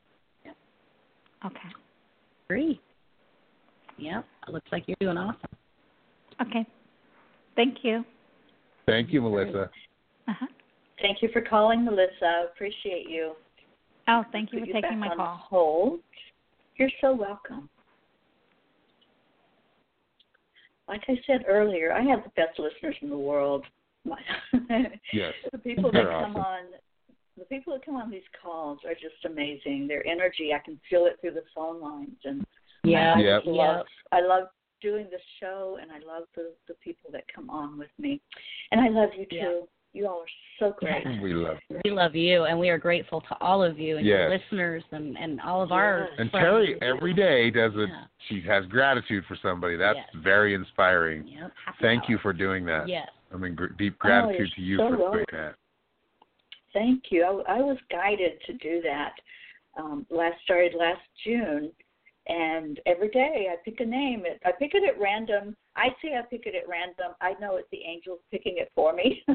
Okay. 1.46 1.70
Agree. 2.50 2.82
Yep. 3.98 4.26
It 4.48 4.52
looks 4.52 4.70
like 4.72 4.88
you're 4.88 4.98
doing 5.00 5.18
awesome. 5.18 5.40
Okay. 6.42 6.66
Thank 7.56 7.84
you. 7.84 8.04
Thank 8.86 9.14
you, 9.14 9.22
Melissa. 9.22 9.70
Uh-huh. 10.28 10.48
Thank 11.02 11.22
you 11.22 11.30
for 11.32 11.42
calling, 11.42 11.86
Melissa. 11.86 12.48
Appreciate 12.54 13.10
you. 13.10 13.34
Oh, 14.08 14.24
thank 14.32 14.52
you 14.52 14.60
Put 14.60 14.68
for 14.68 14.74
back 14.74 14.84
taking 14.84 15.00
my 15.00 15.08
on 15.10 15.18
call. 15.18 15.38
Hold. 15.50 16.00
You're 16.80 16.90
so 17.02 17.14
welcome. 17.14 17.70
Like 20.88 21.02
I 21.08 21.16
said 21.28 21.44
earlier, 21.48 21.94
I 21.94 22.02
have 22.04 22.24
the 22.24 22.32
best 22.36 22.58
listeners 22.58 22.96
in 23.02 23.10
the 23.10 23.18
world. 23.18 23.64
Yes. 25.14 25.34
the 25.52 25.58
people 25.60 25.92
that 25.92 25.94
They're 25.94 26.08
come 26.10 26.36
awesome. 26.38 26.42
on 26.42 26.60
the 27.38 27.46
people 27.46 27.74
that 27.74 27.86
come 27.86 27.96
on 27.96 28.10
these 28.10 28.22
calls 28.42 28.80
are 28.88 28.94
just 28.94 29.24
amazing. 29.26 29.88
Their 29.88 30.06
energy, 30.08 30.52
I 30.54 30.60
can 30.60 30.80
feel 30.90 31.06
it 31.06 31.18
through 31.22 31.32
the 31.34 31.44
phone 31.54 31.82
lines 31.82 32.18
and 32.24 32.46
Yeah. 32.84 33.14
I 33.16 33.20
Yep. 33.20 33.42
just 33.44 33.48
love 33.48 33.86
I 34.12 34.22
love 34.22 34.48
doing 34.82 35.08
this 35.12 35.22
show 35.40 35.78
and 35.82 35.92
I 35.92 36.00
love 36.00 36.24
the 36.36 36.54
the 36.68 36.76
people 36.76 37.12
that 37.12 37.24
come 37.34 37.50
on 37.50 37.78
with 37.78 37.92
me. 38.00 38.22
And 38.72 38.80
I 38.80 38.88
love 38.88 39.10
you 39.18 39.26
too. 39.26 39.68
Yeah. 39.94 40.02
You 40.02 40.08
all 40.08 40.22
are 40.22 40.26
so 40.60 40.76
great. 40.78 41.04
We 41.22 41.34
love 41.34 41.58
you. 41.70 41.80
We 41.86 41.92
love 41.92 42.16
you, 42.16 42.44
and 42.44 42.60
we 42.60 42.70
are 42.70 42.78
grateful 42.78 43.22
to 43.22 43.38
all 43.42 43.64
of 43.64 43.80
you 43.80 43.98
and 43.98 44.06
your 44.06 44.30
listeners 44.30 44.84
and 44.92 45.18
and 45.18 45.40
all 45.42 45.62
of 45.62 45.72
our. 45.72 46.10
And. 46.18 46.32
Terry 46.32 46.78
every 46.82 47.14
day 47.14 47.50
does 47.50 47.72
it. 47.76 47.90
Yeah. 47.90 48.04
She 48.28 48.42
has 48.48 48.66
gratitude 48.66 49.24
for 49.28 49.38
somebody. 49.42 49.76
That's 49.78 49.98
Yes. 49.98 50.24
very 50.24 50.54
inspiring. 50.54 51.28
Yep. 51.28 51.52
Thank 51.82 52.04
hour. 52.04 52.12
you 52.12 52.18
for 52.20 52.34
doing 52.34 52.66
that. 52.66 52.88
Yes. 52.88 53.08
I 53.34 53.38
mean, 53.38 53.56
gr- 53.56 53.68
deep 53.78 53.94
Oh, 53.96 54.08
gratitude 54.08 54.50
you're 54.56 54.56
to 54.56 54.62
you 54.62 54.78
so 54.78 54.84
for 54.90 54.96
doing 54.98 55.12
welcome. 55.12 55.26
that. 55.32 55.56
Thank 56.74 57.04
you. 57.12 57.24
I, 57.48 57.58
I 57.58 57.62
was 57.62 57.78
guided 57.90 58.34
to 58.46 58.54
do 58.54 58.82
that. 58.84 59.14
Um, 59.78 60.06
last 60.10 60.36
started 60.44 60.74
last 60.78 61.02
June, 61.24 61.72
and 62.28 62.80
every 62.86 63.10
day 63.10 63.48
I 63.52 63.56
pick 63.64 63.80
a 63.80 63.86
name. 63.86 64.24
It, 64.26 64.40
I 64.46 64.52
pick 64.52 64.72
it 64.74 64.84
at 64.84 65.00
random. 65.00 65.56
I 65.80 65.88
say 66.02 66.16
I 66.18 66.22
pick 66.30 66.46
it 66.46 66.56
at 66.56 66.68
random. 66.68 67.16
I 67.22 67.34
know 67.40 67.56
it's 67.56 67.70
the 67.72 67.80
angels 67.88 68.20
picking 68.32 68.56
it 68.58 68.72
for 68.76 68.94
me. 68.94 69.24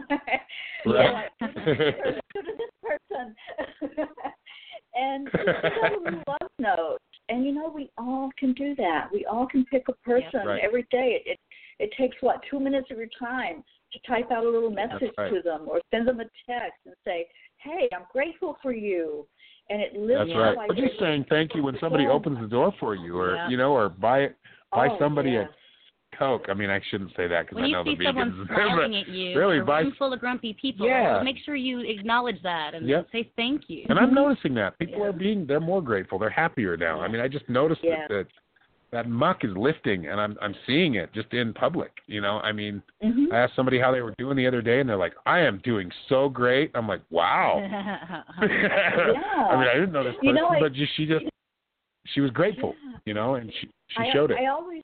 Right. 0.86 1.30
Go 1.40 1.46
to 1.46 1.54
this 1.64 1.80
person, 1.80 2.14
go 2.34 2.40
to 2.42 2.52
this 2.58 2.70
person. 2.84 4.08
and 4.94 5.26
just 5.32 5.64
a 5.64 6.02
little 6.02 6.22
love 6.28 6.50
note. 6.58 6.98
And 7.30 7.44
you 7.46 7.52
know, 7.52 7.72
we 7.74 7.90
all 7.96 8.28
can 8.38 8.52
do 8.52 8.74
that. 8.76 9.08
We 9.10 9.24
all 9.24 9.46
can 9.46 9.64
pick 9.64 9.84
a 9.88 9.94
person 10.04 10.46
Right. 10.46 10.60
every 10.62 10.82
day. 10.90 11.22
It, 11.24 11.30
it 11.32 11.38
it 11.78 11.90
takes 11.98 12.16
what 12.20 12.40
two 12.50 12.60
minutes 12.60 12.88
of 12.90 12.98
your 12.98 13.08
time 13.18 13.64
to 13.92 13.98
type 14.06 14.30
out 14.30 14.44
a 14.44 14.48
little 14.48 14.70
message 14.70 15.10
right. 15.16 15.32
to 15.32 15.40
them 15.42 15.62
or 15.66 15.80
send 15.90 16.06
them 16.06 16.20
a 16.20 16.24
text 16.46 16.78
and 16.84 16.94
say, 17.04 17.26
"Hey, 17.58 17.88
I'm 17.94 18.04
grateful 18.12 18.58
for 18.62 18.72
you," 18.72 19.26
and 19.70 19.80
it 19.80 19.94
lifts 19.94 20.28
That's 20.28 20.38
right. 20.38 20.56
like 20.56 20.70
Or 20.70 20.74
just 20.74 20.98
saying 21.00 21.24
thank 21.30 21.54
you 21.54 21.62
when 21.62 21.78
somebody 21.80 22.06
opens 22.06 22.38
the 22.40 22.46
door 22.46 22.72
for 22.78 22.94
you, 22.94 23.18
or 23.18 23.36
Yeah. 23.36 23.48
you 23.48 23.56
know, 23.56 23.72
or 23.72 23.88
buy 23.88 24.28
buy 24.70 24.88
oh, 24.90 24.98
somebody 24.98 25.30
yes. 25.30 25.48
a 25.48 25.63
Coke. 26.18 26.46
I 26.48 26.54
mean, 26.54 26.70
I 26.70 26.80
shouldn't 26.90 27.10
say 27.16 27.26
that 27.28 27.42
because 27.46 27.56
When 27.56 27.64
I 27.64 27.68
know 27.70 27.84
the 27.84 27.96
vegans. 27.96 28.46
smiling 28.54 28.96
at 28.96 29.08
you, 29.08 29.38
really, 29.38 29.58
a 29.58 29.64
room 29.64 29.92
full 29.98 30.12
of 30.12 30.20
grumpy 30.20 30.52
people, 30.60 30.86
Yeah. 30.86 31.22
make 31.22 31.36
sure 31.44 31.56
you 31.56 31.80
acknowledge 31.80 32.40
that 32.42 32.74
and 32.74 32.86
Yep. 32.88 33.08
say 33.12 33.30
thank 33.36 33.68
you. 33.68 33.86
and 33.88 33.98
I'm 33.98 34.14
noticing 34.14 34.54
that 34.54 34.78
people 34.78 34.98
Yeah. 35.00 35.06
are 35.06 35.12
being 35.12 35.46
they're 35.46 35.60
more 35.60 35.82
grateful. 35.82 36.18
They're 36.18 36.30
happier 36.30 36.76
now. 36.76 37.00
I 37.00 37.08
mean, 37.08 37.20
I 37.20 37.28
just 37.28 37.48
noticed 37.48 37.82
Yeah. 37.82 38.06
that, 38.08 38.14
that 38.14 38.26
that 38.92 39.08
muck 39.08 39.42
is 39.44 39.50
lifting, 39.56 40.06
and 40.06 40.20
I'm 40.20 40.38
I'm 40.40 40.54
seeing 40.66 40.94
it 40.94 41.12
just 41.12 41.34
in 41.34 41.52
public. 41.52 41.90
You 42.06 42.20
know, 42.20 42.38
I 42.44 42.52
mean, 42.52 42.80
Mhm. 43.02 43.32
I 43.32 43.38
asked 43.38 43.56
somebody 43.56 43.80
how 43.80 43.90
they 43.90 44.02
were 44.02 44.14
doing 44.18 44.36
the 44.36 44.46
other 44.46 44.62
day, 44.62 44.78
and 44.78 44.88
they're 44.88 44.96
like, 44.96 45.14
"I 45.26 45.40
am 45.40 45.58
doing 45.64 45.90
so 46.08 46.28
great." 46.28 46.70
I'm 46.74 46.86
like, 46.86 47.00
"Wow." 47.10 47.58
I 48.38 48.46
mean, 48.46 49.68
I 49.68 49.74
didn't 49.74 49.92
know 49.92 50.04
this 50.04 50.14
person, 50.14 50.26
You 50.28 50.32
know, 50.34 50.46
I- 50.48 50.60
but 50.60 50.72
just, 50.74 50.92
she 50.96 51.06
just 51.06 51.24
she 52.06 52.20
was 52.20 52.30
grateful, 52.30 52.74
Yeah. 52.84 52.96
you 53.06 53.14
know, 53.14 53.34
and 53.34 53.52
she 53.60 53.68
she 53.88 53.98
I, 54.02 54.12
showed 54.12 54.30
it. 54.30 54.36
I 54.38 54.46
always. 54.46 54.82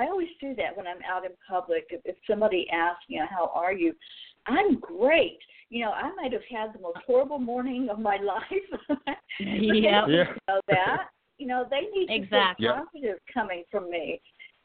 I 0.00 0.06
always 0.06 0.28
do 0.40 0.54
that 0.56 0.76
when 0.76 0.86
I'm 0.86 1.02
out 1.08 1.24
in 1.24 1.32
public. 1.48 1.84
If, 1.90 2.00
if 2.04 2.16
somebody 2.28 2.66
asks, 2.72 3.04
you 3.08 3.18
know, 3.20 3.26
how 3.30 3.50
are 3.54 3.72
you? 3.72 3.92
I'm 4.46 4.80
great. 4.80 5.38
You 5.68 5.84
know, 5.84 5.92
I 5.92 6.10
might 6.14 6.32
have 6.32 6.42
had 6.50 6.72
the 6.74 6.80
most 6.80 6.98
horrible 7.06 7.38
morning 7.38 7.88
of 7.90 7.98
my 7.98 8.16
life. 8.22 8.42
but 8.88 8.98
they 9.38 9.46
Yep. 9.46 9.82
don't 10.06 10.10
Yeah. 10.10 10.32
know 10.48 10.60
that. 10.68 11.08
You 11.38 11.46
know, 11.46 11.66
they 11.70 11.82
need 11.94 12.06
to 12.08 12.14
Exactly. 12.14 12.66
feel 12.66 12.74
positive 12.74 13.18
coming 13.32 13.64
from 13.70 13.90
me. 13.90 14.20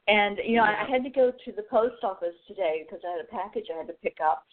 And 0.08 0.38
you 0.46 0.58
know, 0.58 0.64
I 0.64 0.84
I 0.84 0.90
had 0.90 1.04
to 1.04 1.10
go 1.10 1.32
to 1.32 1.52
the 1.52 1.64
post 1.64 2.04
office 2.04 2.36
today 2.48 2.84
because 2.86 3.04
I 3.08 3.12
had 3.18 3.22
a 3.26 3.28
package 3.28 3.68
I 3.74 3.78
had 3.78 3.88
to 3.88 3.94
pick 4.02 4.18
up. 4.24 4.44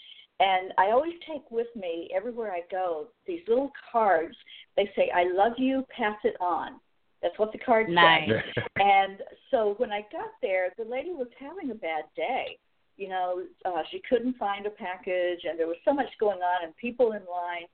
And 0.41 0.73
I 0.79 0.91
always 0.91 1.15
take 1.31 1.49
with 1.51 1.69
me 1.77 2.11
everywhere 2.15 2.53
I 2.53 2.63
go 2.71 3.09
these 3.27 3.43
little 3.47 3.71
cards. 3.93 4.37
They 4.77 4.91
say, 4.97 5.11
"I 5.15 5.25
love 5.25 5.53
you. 5.59 5.85
Pass 5.97 6.19
it 6.25 6.37
on." 6.41 6.81
That's 7.23 7.39
what 7.39 7.53
the 7.53 7.59
card 7.59 7.89
Nice. 7.89 8.29
says. 8.29 8.65
And 8.77 9.23
so 9.51 9.75
when 9.79 9.93
I 9.93 10.01
got 10.11 10.33
there, 10.41 10.73
the 10.77 10.85
lady 10.85 11.11
was 11.11 11.29
having 11.39 11.71
a 11.71 11.75
bad 11.75 12.05
day. 12.17 12.59
You 12.97 13.09
know, 13.09 13.43
uh, 13.65 13.83
she 13.91 14.03
couldn't 14.09 14.37
find 14.37 14.67
a 14.67 14.71
package, 14.71 15.41
and 15.49 15.59
there 15.59 15.67
was 15.67 15.77
so 15.85 15.95
much 15.95 16.09
going 16.19 16.41
on, 16.41 16.65
and 16.65 16.77
people 16.77 17.13
in 17.13 17.23
line. 17.31 17.67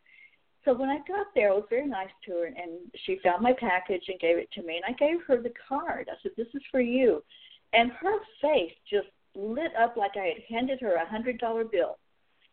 So 0.65 0.75
when 0.75 0.91
I 0.91 0.99
got 1.09 1.27
there, 1.35 1.51
I 1.51 1.55
was 1.55 1.65
very 1.71 1.87
nice 1.87 2.11
to 2.27 2.33
her, 2.33 2.45
and 2.47 2.91
she 3.05 3.19
found 3.25 3.43
my 3.43 3.53
package 3.59 4.03
and 4.09 4.21
gave 4.21 4.37
it 4.37 4.51
to 4.53 4.63
me, 4.63 4.77
and 4.77 4.85
I 4.87 4.93
gave 4.99 5.23
her 5.27 5.41
the 5.41 5.53
card. 5.69 6.09
I 6.11 6.17
said, 6.23 6.33
"This 6.37 6.49
is 6.55 6.63
for 6.71 6.81
you," 6.81 7.25
and 7.73 7.91
her 7.93 8.19
face 8.43 8.75
just 8.91 9.09
lit 9.35 9.75
up 9.77 9.97
like 9.97 10.17
I 10.17 10.27
had 10.27 10.43
handed 10.49 10.81
her 10.81 10.95
a 10.95 11.07
hundred 11.07 11.39
dollar 11.39 11.65
bill. 11.65 11.99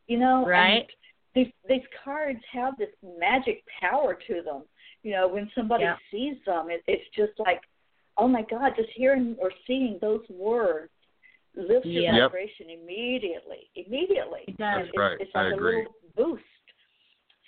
You 0.08 0.18
know, 0.18 0.40
and 0.40 0.48
Right. 0.48 0.90
These 1.36 1.52
these 1.68 1.84
cards 2.04 2.40
have 2.54 2.78
this 2.78 2.90
magic 3.20 3.64
power 3.82 4.18
to 4.28 4.42
them. 4.42 4.64
You 5.04 5.12
know, 5.12 5.28
when 5.28 5.52
somebody 5.54 5.84
Yeah. 5.84 5.98
sees 6.10 6.38
them, 6.46 6.70
it, 6.70 6.82
it's 6.88 7.08
just 7.16 7.38
like, 7.40 7.62
oh 8.18 8.28
my 8.28 8.42
God, 8.44 8.74
just 8.76 8.90
hearing 8.96 9.36
or 9.40 9.52
seeing 9.68 10.00
those 10.02 10.28
words 10.30 10.92
lifts 11.56 11.88
your 11.88 12.04
Yeah. 12.04 12.16
Yep. 12.16 12.32
vibration 12.32 12.70
immediately. 12.70 13.70
Immediately. 13.76 14.42
It 14.48 14.58
does. 14.58 14.88
It's, 14.88 14.88
That's 14.88 14.98
right. 14.98 15.18
it's 15.22 15.32
I 15.36 15.44
like 15.44 15.52
a 15.54 15.56
agree. 15.56 15.78
little 15.78 15.94
boost. 16.16 16.44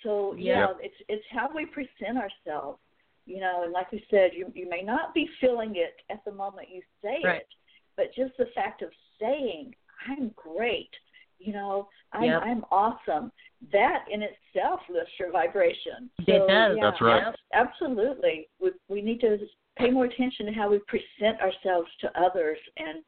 So 0.02 0.34
Yeah. 0.34 0.68
yeah, 0.68 0.74
it's 0.80 0.94
it's 1.08 1.24
how 1.30 1.48
we 1.52 1.66
present 1.66 2.18
ourselves. 2.18 2.78
You 3.26 3.40
know, 3.40 3.62
and 3.64 3.72
like 3.72 3.90
we 3.92 4.04
said, 4.10 4.32
you 4.34 4.52
you 4.54 4.68
may 4.68 4.82
not 4.82 5.14
be 5.14 5.26
feeling 5.40 5.76
it 5.76 5.96
at 6.10 6.24
the 6.24 6.32
moment 6.32 6.68
you 6.70 6.82
say 7.02 7.20
Right. 7.24 7.40
it, 7.40 7.48
but 7.96 8.12
just 8.14 8.36
the 8.36 8.46
fact 8.54 8.82
of 8.82 8.90
saying, 9.18 9.74
"I'm 10.06 10.28
great," 10.30 10.94
you 11.38 11.52
know, 11.52 11.88
I'm 12.12 12.24
Yep. 12.24 12.42
I'm 12.42 12.64
awesome. 12.70 13.32
That 13.72 14.04
in 14.10 14.22
itself 14.22 14.80
lifts 14.88 15.12
your 15.18 15.30
vibration. 15.32 16.10
It 16.20 16.46
does. 16.48 16.76
yeah, 16.76 16.90
That's 16.90 17.00
right. 17.00 17.34
Absolutely. 17.52 18.48
We 18.60 18.70
we 18.88 19.02
need 19.02 19.20
to 19.20 19.38
pay 19.76 19.90
more 19.90 20.06
attention 20.06 20.46
to 20.46 20.52
how 20.52 20.70
we 20.70 20.80
present 20.80 21.40
ourselves 21.40 21.88
to 22.00 22.20
others 22.20 22.58
and 22.76 23.02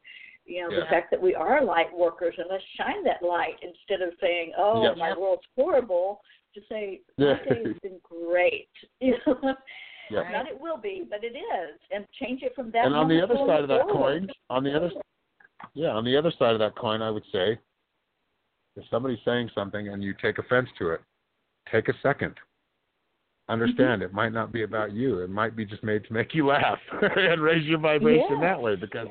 you 0.45 0.61
know, 0.61 0.69
the 0.75 0.85
fact 0.87 1.11
that 1.11 1.21
we 1.21 1.35
are 1.35 1.63
light 1.63 1.95
workers 1.95 2.33
and 2.37 2.47
let's 2.49 2.63
shine 2.75 3.03
that 3.03 3.21
light 3.21 3.55
instead 3.61 4.05
of 4.05 4.13
saying, 4.19 4.51
Oh, 4.57 4.83
Yep. 4.83 4.97
my 4.97 5.15
world's 5.17 5.43
horrible 5.55 6.19
to 6.55 6.61
say, 6.67 7.01
Yeah. 7.17 7.33
My 7.33 7.43
day 7.55 7.63
has 7.65 7.77
been 7.81 7.99
great. 8.03 8.69
You 8.99 9.15
know? 9.27 9.55
Yeah. 10.09 10.29
Not 10.29 10.47
it 10.47 10.59
will 10.59 10.77
be, 10.77 11.05
but 11.09 11.23
it 11.23 11.37
is. 11.37 11.79
And 11.91 12.05
change 12.21 12.41
it 12.43 12.53
from 12.53 12.69
that 12.71 12.85
and 12.85 12.95
on 12.95 13.07
the 13.07 13.21
other 13.21 13.35
side 13.47 13.61
of 13.61 13.69
that 13.69 13.83
forward. 13.83 14.27
coin, 14.27 14.29
on 14.49 14.63
the 14.63 14.75
other, 14.75 14.91
yeah, 15.73 15.89
on 15.91 16.03
the 16.03 16.17
other 16.17 16.31
side 16.37 16.51
of 16.51 16.59
that 16.59 16.75
coin, 16.75 17.01
I 17.01 17.09
would 17.09 17.23
say, 17.31 17.57
if 18.75 18.83
somebody's 18.89 19.19
saying 19.25 19.49
something 19.53 19.89
and 19.89 20.03
you 20.03 20.13
take 20.21 20.37
offense 20.37 20.69
to 20.79 20.91
it, 20.91 21.01
take 21.71 21.87
a 21.89 21.93
second. 22.01 22.35
Understand, 23.49 24.01
it 24.01 24.13
might 24.13 24.31
not 24.31 24.51
be 24.53 24.63
about 24.63 24.93
you. 24.93 25.19
It 25.19 25.29
might 25.29 25.55
be 25.57 25.65
just 25.65 25.83
made 25.83 26.05
to 26.05 26.13
make 26.13 26.33
you 26.33 26.47
laugh 26.47 26.79
and 27.01 27.41
raise 27.41 27.65
your 27.67 27.79
vibration 27.79 28.25
Yeah. 28.39 28.41
that 28.41 28.61
way. 28.61 28.75
Because 28.75 29.07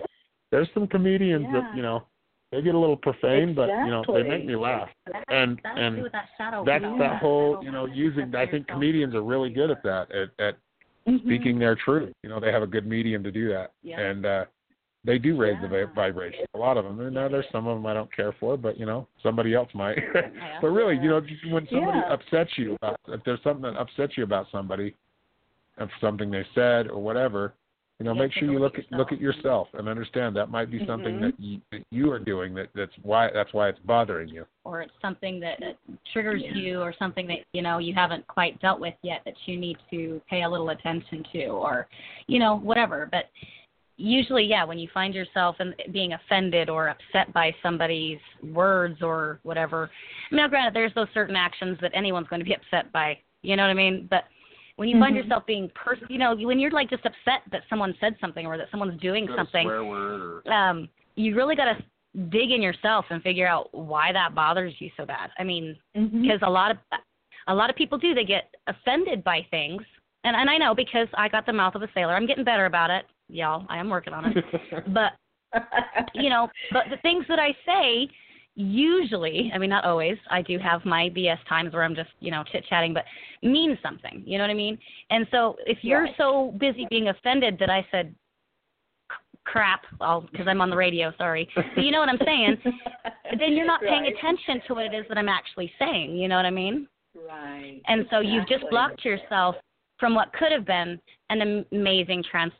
there's 0.50 0.68
some 0.72 0.86
comedians 0.86 1.44
Yeah. 1.52 1.61
that 1.61 1.76
you 1.76 1.82
know 1.82 2.04
they 2.50 2.62
get 2.62 2.74
a 2.74 2.78
little 2.78 2.96
profane, 2.96 3.54
but 3.54 3.68
you 3.68 3.90
know 3.90 4.02
they 4.08 4.22
make 4.22 4.46
me 4.46 4.56
laugh. 4.56 4.88
That- 5.12 5.24
And 5.28 5.61
that 5.62 5.78
and 5.78 6.04
that 6.06 6.12
that's 6.64 6.84
work. 6.84 6.98
that 6.98 7.18
whole 7.20 7.62
you 7.62 7.70
know 7.70 7.84
using. 7.84 8.34
I 8.34 8.46
think 8.46 8.66
comedians 8.66 9.14
are 9.14 9.22
really 9.22 9.50
good 9.50 9.70
at 9.70 9.82
that 9.82 10.11
at 10.12 10.30
at 10.38 10.56
Mhm. 11.06 11.20
speaking 11.22 11.58
their 11.58 11.74
truth. 11.76 12.12
You 12.22 12.30
know, 12.30 12.40
they 12.40 12.52
have 12.52 12.62
a 12.62 12.66
good 12.66 12.86
medium 12.86 13.22
to 13.24 13.30
do 13.32 13.48
that, 13.50 13.72
Yeah. 13.82 14.00
and 14.00 14.24
uh 14.24 14.44
they 15.05 15.18
do 15.18 15.36
raise 15.36 15.57
the 15.62 15.68
Yeah. 15.74 15.86
vi- 15.86 15.92
vibration. 15.94 16.44
A 16.55 16.59
lot 16.59 16.76
of 16.76 16.84
them. 16.84 17.01
And 17.01 17.14
now 17.14 17.28
there's 17.28 17.48
some 17.51 17.66
of 17.66 17.76
them 17.76 17.86
I 17.86 17.94
don't 17.94 18.12
care 18.14 18.32
for, 18.32 18.57
but 18.57 18.78
you 18.78 18.86
know, 18.86 19.07
somebody 19.22 19.55
else 19.55 19.68
might. 19.74 19.96
but 20.61 20.68
really, 20.68 20.96
you 20.96 21.09
know, 21.09 21.20
when 21.51 21.66
somebody 21.68 21.98
Yeah. 21.98 22.12
upsets 22.12 22.57
you 22.59 22.74
about, 22.74 22.98
if 23.09 23.22
there's 23.24 23.42
something 23.42 23.62
that 23.62 23.78
upsets 23.80 24.16
you 24.18 24.24
about 24.24 24.46
somebody, 24.53 24.94
if 25.78 25.88
something 26.01 26.30
they 26.30 26.44
said 26.55 26.88
or 26.88 27.03
whatever, 27.03 27.55
you 27.98 28.05
know, 28.05 28.12
Yeah, 28.14 28.20
make 28.22 28.32
sure 28.32 28.51
you 28.51 28.59
look 28.59 28.76
look 28.78 28.86
at 28.92 28.98
look 28.98 29.12
at 29.12 29.20
yourself. 29.20 29.68
and 29.74 29.86
understand 29.88 30.34
that 30.36 30.51
might 30.51 30.70
be 30.70 30.84
something 30.86 31.16
Mhm. 31.16 31.20
that 31.20 31.40
you 31.40 31.61
that 31.70 31.82
you 31.90 32.11
are 32.12 32.18
doing 32.18 32.55
that 32.55 32.68
that's 32.74 32.96
why 33.03 33.30
that's 33.30 33.53
why 33.53 33.68
it's 33.68 33.78
bothering 33.80 34.28
you. 34.28 34.46
or 34.64 34.80
it's 34.82 34.92
something 35.03 35.38
that 35.40 35.59
that 35.61 35.76
triggers 36.12 36.42
Yeah. 36.42 36.53
you 36.55 36.80
or 36.82 36.92
something 36.94 37.26
that 37.28 37.40
you 37.53 37.61
know 37.62 37.76
you 37.78 37.92
haven't 37.94 38.26
quite 38.26 38.59
dealt 38.61 38.80
with 38.80 38.94
yet 39.03 39.22
that 39.24 39.36
you 39.46 39.59
need 39.59 39.76
to 39.90 40.20
pay 40.28 40.42
a 40.44 40.48
little 40.48 40.70
attention 40.70 41.24
to 41.32 41.46
or 41.48 41.88
you 42.26 42.38
know 42.38 42.57
whatever 42.57 43.07
but 43.11 43.26
usually 44.01 44.44
yeah 44.44 44.64
when 44.64 44.78
you 44.78 44.88
find 44.92 45.14
yourself 45.14 45.57
in, 45.61 45.74
being 45.92 46.12
offended 46.14 46.68
or 46.68 46.88
upset 46.88 47.32
by 47.32 47.55
somebody's 47.62 48.18
words 48.53 49.03
or 49.03 49.40
whatever 49.42 49.90
I 50.32 50.36
now 50.36 50.48
granted 50.48 50.74
there's 50.74 50.94
those 50.94 51.09
certain 51.12 51.36
actions 51.36 51.78
that 51.80 51.92
anyone's 51.94 52.28
going 52.28 52.40
to 52.40 52.44
be 52.44 52.55
upset 52.61 52.90
by 52.92 53.18
you 53.42 53.57
know 53.57 53.62
what 53.64 53.70
i 53.70 53.74
mean 53.74 54.07
but 54.11 54.24
when 54.76 54.88
you 54.88 54.98
find 54.98 55.14
Mhm. 55.14 55.22
yourself 55.22 55.44
being 55.46 55.70
pers- 55.74 55.98
you 56.09 56.18
know 56.18 56.34
when 56.34 56.59
you're 56.59 56.70
like 56.70 56.88
just 56.88 57.05
upset 57.05 57.42
that 57.53 57.62
someone 57.68 57.94
said 58.01 58.16
something 58.20 58.46
or 58.46 58.57
that 58.57 58.68
someone's 58.70 58.98
doing 59.01 59.28
something 59.36 59.66
swear 59.66 59.84
word 59.84 60.42
or 60.46 60.53
um, 60.53 60.88
you 61.16 61.36
really 61.36 61.55
got 61.57 61.66
to 61.66 61.84
dig 62.30 62.51
in 62.51 62.61
yourself 62.61 63.05
and 63.11 63.22
figure 63.22 63.46
out 63.46 63.68
why 63.72 64.12
that 64.12 64.34
bothers 64.34 64.74
you 64.78 64.90
so 64.96 65.07
bad. 65.07 65.30
I 65.38 65.44
mean, 65.44 65.76
because 65.94 66.40
a 66.42 66.51
lot 66.51 66.70
of 66.72 66.78
a 67.46 67.55
lot 67.55 67.70
of 67.70 67.76
people 67.76 67.98
do 67.98 68.14
they 68.14 68.24
get 68.24 68.53
offended 68.66 69.22
by 69.22 69.46
things, 69.51 69.82
and 70.24 70.34
and 70.34 70.51
I 70.51 70.59
know 70.59 70.74
because 70.74 71.09
I 71.14 71.28
got 71.28 71.46
the 71.46 71.53
mouth 71.53 71.74
of 71.74 71.82
a 71.82 71.88
sailor. 71.94 72.14
I'm 72.14 72.26
getting 72.26 72.44
better 72.44 72.66
about 72.66 72.90
it, 72.90 73.05
y'all. 73.33 73.66
I 73.68 73.78
am 73.78 73.89
working 73.89 74.12
on 74.12 74.26
it. 74.26 74.45
but 74.95 75.12
you 76.14 76.31
know, 76.31 76.49
but 76.72 76.85
the 76.91 76.97
things 76.99 77.24
that 77.28 77.39
I 77.39 77.55
say 77.66 78.09
usually, 78.55 79.51
I 79.55 79.59
mean 79.59 79.70
not 79.70 79.85
always, 79.85 80.16
I 80.31 80.43
do 80.43 80.59
have 80.59 80.85
my 80.85 81.11
BS 81.11 81.39
times 81.49 81.72
where 81.72 81.85
I'm 81.85 81.95
just, 81.95 82.11
you 82.20 82.31
know, 82.31 82.45
chit 82.51 82.64
chatting, 82.68 82.95
but 82.95 83.05
means 83.43 83.78
something. 83.83 84.22
You 84.26 84.39
know 84.39 84.45
what 84.45 84.51
I 84.51 84.55
mean? 84.55 84.78
And 85.11 85.26
so 85.31 85.57
if 85.66 85.78
you're 85.83 86.05
Right. 86.05 86.14
so 86.16 86.55
busy 86.59 86.87
being 86.91 87.09
offended 87.09 87.59
that 87.59 87.70
I 87.70 87.87
said 87.91 88.14
crap, 89.45 89.83
because 89.91 90.47
I'm 90.47 90.61
on 90.61 90.70
the 90.70 90.76
radio, 90.76 91.12
sorry. 91.16 91.49
But 91.74 91.83
you 91.83 91.91
know 91.91 92.01
what 92.01 92.09
I'm 92.09 92.20
saying? 92.24 92.59
then 93.39 93.53
you're 93.53 93.66
not 93.66 93.81
paying 93.81 94.05
Right. 94.05 94.14
attention 94.16 94.61
to 94.66 94.74
what 94.74 94.85
it 94.85 94.95
is 94.95 95.07
that 95.09 95.18
I'm 95.18 95.28
actually 95.28 95.72
saying. 95.78 96.16
You 96.16 96.28
know 96.28 96.37
what 96.37 96.47
I 96.47 96.51
mean? 96.51 96.87
Right. 97.14 97.81
And 97.87 98.07
so 98.11 98.20
you've 98.20 98.47
just 98.47 98.64
blocked 98.70 99.05
yourself 99.05 99.57
from 99.99 100.14
what 100.14 100.33
could 100.33 100.53
have 100.53 100.64
been 100.64 101.01
an 101.31 101.64
amazing 101.72 102.24
trans. 102.31 102.53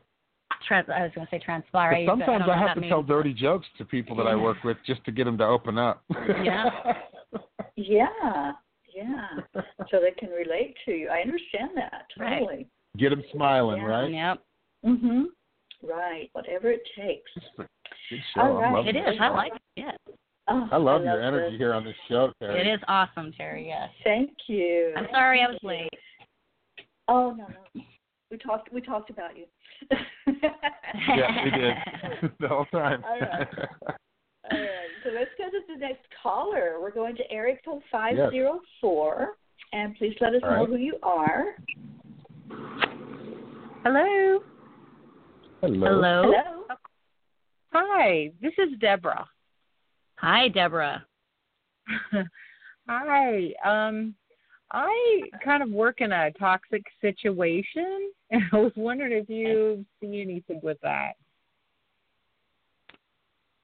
Trans 0.67 0.89
I 0.89 1.03
was 1.03 1.13
going 1.15 1.27
to 1.27 1.31
say 1.31 1.39
transpire. 1.39 1.91
But 1.91 1.97
I 1.97 2.01
used 2.01 2.11
to- 2.21 2.27
sometimes 2.27 2.47
don't 2.47 2.57
I 2.57 2.59
have 2.69 2.75
that 2.77 2.81
to 2.83 2.89
tell 2.89 3.03
dirty 3.03 3.33
jokes 3.35 3.67
to 3.79 3.85
people 3.85 4.17
that 4.17 4.27
I 4.27 4.35
work 4.37 4.59
with 4.65 4.77
just 4.87 5.05
to 5.05 5.13
get 5.13 5.25
them 5.25 5.39
to 5.39 5.45
open 5.45 5.79
up. 5.79 6.03
Yeah. 6.43 6.71
Yeah. 7.77 8.53
Yeah. 8.95 9.29
so 9.91 10.01
they 10.01 10.11
can 10.19 10.29
relate 10.31 10.77
to 10.85 10.91
you. 10.93 11.09
I 11.09 11.21
understand 11.21 11.71
that 11.77 12.07
Right. 12.19 12.41
totally. 12.41 12.67
Get 12.99 13.11
them 13.11 13.23
smiling, 13.33 13.81
Yeah. 13.81 13.87
right? 13.87 14.11
Yep. 14.13 14.39
Mhm. 14.85 15.25
Right. 15.83 16.29
Whatever 16.33 16.71
it 16.73 16.83
takes. 16.95 17.31
Good 17.57 17.69
show. 18.35 18.41
All 18.43 18.57
I'm 18.59 18.63
right. 18.63 18.73
loving 18.75 18.97
It 18.97 18.99
is. 18.99 19.05
this 19.07 19.17
I 19.21 19.29
like 19.29 19.53
it. 19.55 19.63
Yeah. 19.77 19.93
Oh, 20.49 20.69
I 20.73 20.77
love 20.77 21.05
your 21.05 21.17
this. 21.19 21.25
energy 21.27 21.57
here 21.57 21.73
on 21.73 21.85
this 21.85 21.95
show, 22.09 22.33
Terry. 22.41 22.61
It 22.61 22.67
is 22.67 22.81
awesome, 22.89 23.33
Terry. 23.33 23.69
Yes. 23.69 23.89
Thank 24.05 24.33
you. 24.49 24.93
I'm 24.97 25.07
sorry 25.13 25.41
I 25.43 25.47
was 25.49 25.59
you. 25.63 25.69
late. 25.69 25.89
Oh 27.09 27.31
no 27.31 27.47
no. 27.47 27.83
We 28.31 28.39
talked 28.39 28.73
we 28.73 28.81
talked 28.81 29.11
about 29.11 29.37
you. 29.37 29.47
Yeah, 29.91 31.45
we 31.45 31.51
did 32.23 32.33
the 32.41 32.49
whole 32.49 32.67
time. 32.67 33.03
All 33.05 33.19
right. 33.19 33.49
All 34.51 34.59
right. 34.59 34.91
So 35.05 35.11
let's 35.11 35.31
go 35.37 35.45
to 35.45 35.61
the 35.69 35.81
next 35.81 36.05
caller. 36.23 36.77
We're 36.81 36.93
going 36.93 37.17
to 37.17 37.31
area 37.31 37.57
code 37.65 37.83
five 37.91 38.17
zero 38.31 38.61
four. 38.81 39.37
And 39.73 39.97
please 39.97 40.15
let 40.21 40.35
us 40.35 40.41
All 40.45 40.51
know 40.51 40.57
right. 40.61 40.69
who 40.69 40.77
you 40.77 40.97
are. 41.03 41.45
Hello. 43.85 44.41
Hello. 45.61 45.87
Hello. 45.87 46.23
Hello. 46.23 46.77
Hi, 47.73 48.31
this 48.43 48.53
is 48.59 48.79
Deborah. 48.81 49.27
Hi, 50.17 50.49
Deborah. 50.49 51.05
Hi. 52.89 53.53
Um 53.65 54.15
I 54.73 55.23
kind 55.45 55.63
of 55.63 55.71
work 55.71 56.01
in 56.01 56.13
a 56.13 56.31
toxic 56.33 56.85
situation 57.01 58.11
and 58.31 58.43
I 58.53 58.57
was 58.57 58.73
wondering 58.77 59.13
if 59.13 59.29
you 59.29 59.85
see 60.01 60.21
anything 60.21 60.61
with 60.63 60.79
that. 60.83 61.13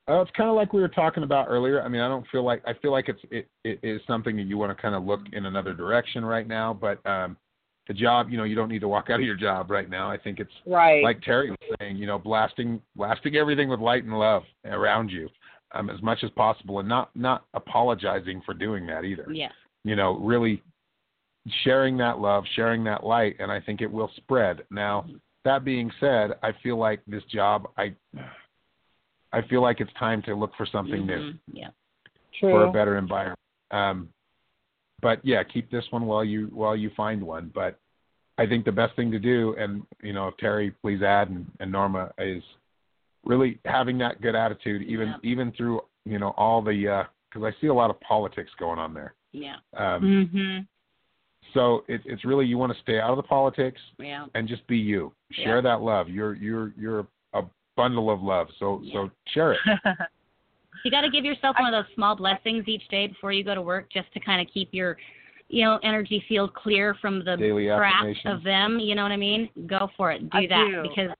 Uh, 0.08 0.20
it's 0.20 0.30
kind 0.36 0.48
of 0.48 0.54
like 0.54 0.72
we 0.72 0.80
were 0.80 0.88
talking 0.88 1.24
about 1.24 1.46
earlier. 1.48 1.82
I 1.82 1.88
mean, 1.88 2.00
I 2.00 2.06
don't 2.06 2.26
feel 2.30 2.44
like 2.44 2.62
I 2.64 2.74
feel 2.74 2.92
like 2.92 3.08
it's 3.08 3.20
it, 3.32 3.48
it 3.64 3.80
is 3.82 4.00
something 4.06 4.36
that 4.36 4.44
you 4.44 4.56
want 4.56 4.76
to 4.76 4.80
kind 4.80 4.94
of 4.94 5.04
look 5.04 5.20
in 5.32 5.46
another 5.46 5.74
direction 5.74 6.24
right 6.24 6.46
now. 6.46 6.72
But 6.72 7.04
um, 7.04 7.36
the 7.88 7.94
job, 7.94 8.30
you 8.30 8.36
know, 8.36 8.44
you 8.44 8.54
don't 8.54 8.68
need 8.68 8.82
to 8.82 8.88
walk 8.88 9.10
out 9.10 9.18
of 9.18 9.26
your 9.26 9.34
job 9.34 9.68
right 9.68 9.90
now. 9.90 10.08
I 10.08 10.16
think 10.16 10.38
it's 10.38 10.52
Right. 10.64 11.02
like 11.02 11.20
Terry 11.22 11.50
was 11.50 11.58
saying, 11.80 11.96
you 11.96 12.06
know, 12.06 12.20
blasting 12.20 12.80
blasting 12.94 13.34
everything 13.34 13.68
with 13.68 13.80
light 13.80 14.04
and 14.04 14.16
love 14.16 14.44
around 14.64 15.10
you 15.10 15.28
um, 15.72 15.90
as 15.90 16.00
much 16.02 16.18
as 16.22 16.30
possible, 16.30 16.78
and 16.78 16.88
not 16.88 17.10
not 17.16 17.46
apologizing 17.54 18.42
for 18.46 18.54
doing 18.54 18.86
that 18.86 19.04
either. 19.04 19.26
Yeah. 19.28 19.50
You 19.82 19.96
know, 19.96 20.18
really 20.18 20.62
sharing 21.64 21.96
that 21.98 22.18
love, 22.18 22.44
sharing 22.54 22.84
that 22.84 23.04
light, 23.04 23.36
and 23.38 23.50
I 23.52 23.60
think 23.60 23.80
it 23.80 23.90
will 23.90 24.10
spread. 24.16 24.64
Now, 24.70 25.06
that 25.44 25.64
being 25.64 25.90
said, 26.00 26.32
I 26.42 26.52
feel 26.62 26.76
like 26.76 27.00
this 27.06 27.22
job, 27.24 27.68
I 27.76 27.94
I 29.32 29.42
feel 29.42 29.60
like 29.60 29.80
it's 29.80 29.92
time 29.98 30.22
to 30.22 30.34
look 30.34 30.54
for 30.56 30.66
something 30.66 31.04
new 31.04 31.18
Mhm. 31.32 31.38
Yeah. 31.52 31.70
True. 32.38 32.50
for 32.50 32.64
a 32.64 32.72
better 32.72 32.96
environment. 32.96 33.38
Um, 33.70 34.08
but 35.00 35.24
yeah, 35.24 35.42
keep 35.42 35.70
this 35.70 35.90
one 35.90 36.06
while 36.06 36.24
you 36.24 36.46
while 36.48 36.76
you 36.76 36.90
find 36.90 37.22
one. 37.22 37.50
But 37.54 37.78
I 38.38 38.46
think 38.46 38.64
the 38.64 38.72
best 38.72 38.94
thing 38.96 39.10
to 39.12 39.18
do, 39.18 39.54
and 39.58 39.86
you 40.02 40.12
know, 40.12 40.28
if 40.28 40.36
Terry 40.36 40.70
please 40.82 41.02
add 41.02 41.28
and, 41.30 41.50
and 41.60 41.70
Norma 41.72 42.12
is 42.18 42.42
really 43.24 43.58
having 43.64 43.98
that 43.98 44.20
good 44.20 44.34
attitude, 44.34 44.82
even 44.82 45.08
Yeah. 45.08 45.16
even 45.22 45.52
through 45.52 45.82
you 46.04 46.18
know 46.18 46.30
all 46.36 46.62
the 46.62 47.06
because 47.30 47.44
I 47.44 47.60
see 47.60 47.66
a 47.66 47.74
lot 47.74 47.90
of 47.90 48.00
politics 48.00 48.50
going 48.58 48.78
on 48.78 48.94
there. 48.94 49.14
Yeah. 49.32 49.56
Um, 49.74 50.02
mhm. 50.02 50.66
So 51.56 51.84
it, 51.88 52.02
it's 52.04 52.24
really 52.24 52.44
you 52.46 52.58
want 52.58 52.72
to 52.72 52.78
stay 52.82 53.00
out 53.00 53.10
of 53.10 53.16
the 53.16 53.22
politics 53.22 53.80
Yeah. 53.98 54.26
and 54.34 54.46
just 54.46 54.66
be 54.66 54.76
you. 54.76 55.12
Share 55.32 55.56
Yeah. 55.56 55.60
that 55.62 55.80
love. 55.80 56.08
You're 56.08 56.34
you're 56.34 56.72
you're 56.78 57.06
a 57.32 57.42
bundle 57.76 58.10
of 58.10 58.22
love. 58.22 58.48
So 58.58 58.82
so 58.92 59.10
share 59.34 59.52
it. 59.52 59.60
You 60.84 60.90
got 60.90 61.00
to 61.00 61.10
give 61.10 61.24
yourself 61.24 61.56
one 61.58 61.72
of 61.74 61.84
those 61.84 61.92
small 61.96 62.14
blessings 62.14 62.68
each 62.68 62.86
day 62.88 63.08
before 63.08 63.32
you 63.32 63.42
go 63.42 63.56
to 63.56 63.62
work, 63.62 63.90
just 63.90 64.12
to 64.12 64.20
kind 64.20 64.46
of 64.46 64.52
keep 64.52 64.68
your, 64.72 64.96
you 65.48 65.64
know, 65.64 65.80
energy 65.82 66.22
field 66.28 66.54
clear 66.54 66.94
from 67.00 67.24
the 67.24 67.34
Daily 67.36 67.66
crap 67.66 68.04
of 68.26 68.44
them. 68.44 68.78
You 68.78 68.94
know 68.94 69.02
what 69.02 69.10
I 69.10 69.16
mean? 69.16 69.48
Go 69.66 69.88
for 69.96 70.12
it. 70.12 70.30
Do 70.30 70.38
I 70.38 70.46
that 70.46 70.68
do. 70.70 70.82
because 70.82 71.10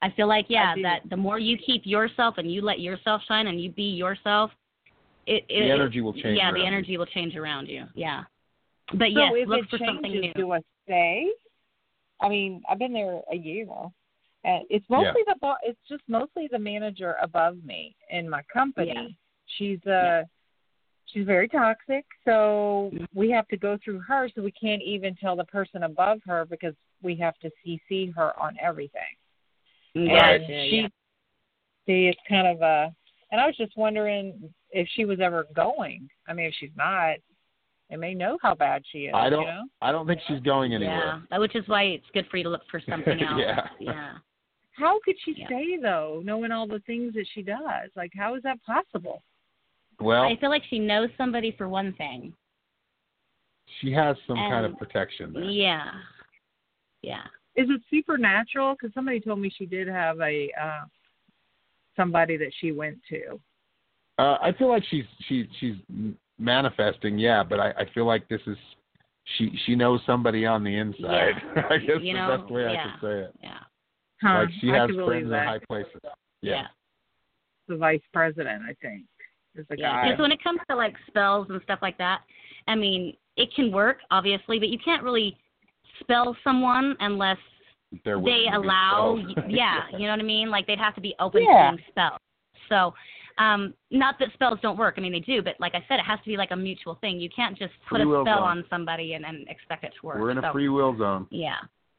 I 0.00 0.10
feel 0.12 0.28
like 0.28 0.46
yeah, 0.48 0.74
that 0.82 1.00
the 1.10 1.16
more 1.16 1.38
you 1.38 1.58
keep 1.58 1.82
yourself 1.84 2.38
and 2.38 2.50
you 2.50 2.62
let 2.62 2.80
yourself 2.80 3.20
shine 3.28 3.48
and 3.48 3.60
you 3.60 3.70
be 3.72 3.82
yourself, 3.82 4.50
it, 5.26 5.44
it 5.48 5.64
The 5.66 5.70
energy 5.70 6.00
will 6.00 6.14
change 6.14 6.38
Yeah, 6.38 6.46
around 6.46 6.54
the 6.54 6.60
you. 6.60 6.66
energy 6.66 6.96
will 6.96 7.06
change 7.06 7.36
around 7.36 7.68
you. 7.68 7.84
Yeah. 7.94 8.22
But 8.90 9.08
so 9.14 9.20
yes, 9.20 9.32
if 9.34 9.48
look 9.48 9.58
it 9.60 9.70
for 9.70 9.78
changes, 9.78 9.94
something 9.94 10.20
new. 10.20 10.32
do 10.34 10.52
I 10.52 10.60
stay? 10.84 11.28
I 12.20 12.28
mean, 12.28 12.62
I've 12.70 12.78
been 12.78 12.92
there 12.92 13.20
a 13.30 13.36
year. 13.36 13.66
Now. 13.66 13.92
And 14.44 14.64
it's 14.70 14.84
mostly 14.88 15.22
the 15.26 15.36
bo- 15.40 15.54
it's 15.62 15.78
just 15.88 16.02
mostly 16.08 16.48
the 16.50 16.58
manager 16.58 17.16
above 17.22 17.62
me 17.64 17.94
in 18.10 18.28
my 18.28 18.42
company. 18.52 18.92
Yeah. 18.94 19.08
She's 19.58 19.86
uh 19.86 20.24
she's 21.06 21.26
very 21.26 21.48
toxic, 21.48 22.04
so 22.24 22.90
we 23.14 23.30
have 23.30 23.46
to 23.48 23.56
go 23.56 23.78
through 23.84 24.00
her 24.00 24.28
so 24.34 24.42
we 24.42 24.52
can't 24.52 24.82
even 24.82 25.14
tell 25.14 25.36
the 25.36 25.44
person 25.44 25.84
above 25.84 26.20
her 26.26 26.44
because 26.44 26.74
we 27.02 27.14
have 27.16 27.34
to 27.38 27.50
CC 27.64 28.12
her 28.14 28.38
on 28.40 28.56
everything. 28.60 29.00
Gotcha, 29.94 30.34
And 30.34 30.46
she 30.46 30.76
yeah. 30.82 30.88
see 31.86 32.08
it's 32.08 32.20
kind 32.28 32.48
of 32.48 32.62
uh 32.62 32.90
and 33.30 33.40
I 33.40 33.46
was 33.46 33.56
just 33.56 33.76
wondering 33.76 34.52
if 34.70 34.88
she 34.94 35.04
was 35.04 35.20
ever 35.20 35.46
going. 35.54 36.08
I 36.26 36.32
mean 36.32 36.46
if 36.46 36.54
she's 36.58 36.70
not, 36.76 37.16
they 37.92 37.98
may 37.98 38.14
know 38.14 38.38
how 38.42 38.54
bad 38.54 38.82
she 38.90 39.00
is, 39.00 39.12
I 39.14 39.28
don't 39.28 39.42
you 39.42 39.46
know? 39.48 39.62
I 39.82 39.92
don't 39.92 40.06
think 40.06 40.20
she's 40.26 40.40
going 40.40 40.72
anywhere. 40.74 41.22
Yeah, 41.30 41.38
which 41.38 41.54
is 41.54 41.62
why 41.68 41.82
it's 41.84 42.06
good 42.14 42.26
for 42.30 42.38
you 42.38 42.44
to 42.44 42.48
look 42.48 42.62
for 42.70 42.80
something 42.88 43.22
else. 43.22 43.38
Yeah. 43.38 43.66
Yeah. 43.78 44.12
How 44.72 44.98
could 45.04 45.16
she 45.24 45.34
Yeah. 45.36 45.46
stay 45.46 45.76
though, 45.80 46.22
knowing 46.24 46.50
all 46.52 46.66
the 46.66 46.80
things 46.86 47.12
that 47.14 47.26
she 47.34 47.42
does? 47.42 47.90
Like, 47.94 48.12
how 48.16 48.34
is 48.34 48.42
that 48.44 48.56
possible? 48.64 49.22
Well, 50.00 50.22
I 50.22 50.36
feel 50.40 50.48
like 50.48 50.62
she 50.70 50.78
knows 50.78 51.10
somebody 51.18 51.54
for 51.56 51.68
one 51.68 51.92
thing. 51.92 52.32
she 53.80 53.92
has 53.92 54.16
some 54.26 54.36
kind 54.36 54.66
of 54.66 54.76
protection 54.78 55.32
there. 55.34 55.44
Yeah. 55.44 55.90
Yeah. 57.02 57.22
Is 57.56 57.68
it 57.70 57.80
supernatural? 57.90 58.74
Because 58.74 58.94
somebody 58.94 59.20
told 59.20 59.38
me 59.38 59.50
she 59.56 59.66
did 59.66 59.86
have 59.86 60.18
a 60.20 60.50
uh 60.60 60.84
somebody 61.96 62.36
that 62.38 62.52
she 62.60 62.72
went 62.72 62.98
to. 63.10 63.38
Uh, 64.18 64.38
I 64.42 64.52
feel 64.58 64.68
like 64.68 64.82
she's 64.90 65.04
she's 65.28 65.46
she's 65.60 65.74
manifesting, 66.38 67.18
yeah, 67.18 67.42
but 67.42 67.60
I, 67.60 67.70
I 67.70 67.84
feel 67.94 68.06
like 68.06 68.28
this 68.28 68.40
is 68.46 68.56
she 69.36 69.52
she 69.66 69.74
knows 69.74 70.00
somebody 70.06 70.46
on 70.46 70.64
the 70.64 70.76
inside. 70.76 71.34
Yeah. 71.56 71.62
I 71.70 71.76
guess 71.78 71.96
You 72.00 72.14
the 72.14 72.18
know, 72.20 72.38
best 72.38 72.50
way 72.50 72.66
I 72.66 72.82
could 72.82 73.06
say 73.06 73.20
it. 73.20 73.34
Yeah. 73.42 73.58
Huh, 74.20 74.38
Like 74.40 74.48
she 74.60 74.70
I 74.70 74.78
has 74.78 74.86
could 74.88 74.96
believe 74.96 75.08
friends 75.08 75.26
in 75.26 75.32
high 75.32 75.60
places. 75.68 76.00
Yeah. 76.42 76.66
The 77.68 77.76
vice 77.76 78.02
president, 78.12 78.62
I 78.68 78.74
think, 78.82 79.04
is 79.54 79.64
the 79.68 79.76
Yeah. 79.78 79.92
guy. 79.92 80.08
Because 80.08 80.20
when 80.20 80.32
it 80.32 80.42
comes 80.42 80.60
to 80.68 80.76
like 80.76 80.94
spells 81.06 81.46
and 81.50 81.60
stuff 81.62 81.78
like 81.82 81.98
that, 81.98 82.22
I 82.66 82.74
mean, 82.74 83.16
it 83.36 83.54
can 83.54 83.70
work 83.72 83.98
obviously, 84.10 84.58
but 84.58 84.68
you 84.68 84.78
can't 84.84 85.02
really 85.04 85.36
spell 86.00 86.36
someone 86.42 86.96
unless 87.00 87.38
They're 88.04 88.16
they 88.16 88.22
willing 88.22 88.50
to 88.52 88.58
allow. 88.58 89.16
yeah, 89.48 89.82
you 89.92 90.06
know 90.06 90.10
what 90.12 90.20
I 90.20 90.24
mean. 90.24 90.50
Like 90.50 90.66
they'd 90.66 90.78
have 90.78 90.94
to 90.96 91.00
be 91.00 91.14
open 91.20 91.42
Yeah. 91.48 91.70
to 91.70 91.76
being 91.76 91.84
spelled. 91.90 92.18
So, 92.68 92.92
um, 93.42 93.74
not 93.90 94.18
that 94.18 94.28
spells 94.34 94.58
don't 94.62 94.78
work. 94.78 94.94
I 94.98 95.00
mean, 95.00 95.12
they 95.12 95.20
do, 95.20 95.42
but 95.42 95.54
like 95.58 95.74
I 95.74 95.84
said, 95.88 95.98
it 95.98 96.04
has 96.06 96.18
to 96.20 96.26
be 96.26 96.36
like 96.36 96.50
a 96.52 96.56
mutual 96.56 96.96
thing. 97.00 97.20
You 97.20 97.30
can't 97.34 97.56
just 97.58 97.72
put 97.88 98.00
Free 98.00 98.02
a 98.02 98.22
spell 98.22 98.24
zone. 98.24 98.42
on 98.52 98.64
somebody 98.70 99.14
and, 99.14 99.24
and 99.24 99.48
expect 99.48 99.84
it 99.84 99.92
to 100.00 100.06
work. 100.06 100.18
We're 100.20 100.30
in 100.30 100.38
a 100.38 100.52
free 100.52 100.68
will 100.68 100.96
zone. 100.98 101.26
Yeah. 101.30 101.56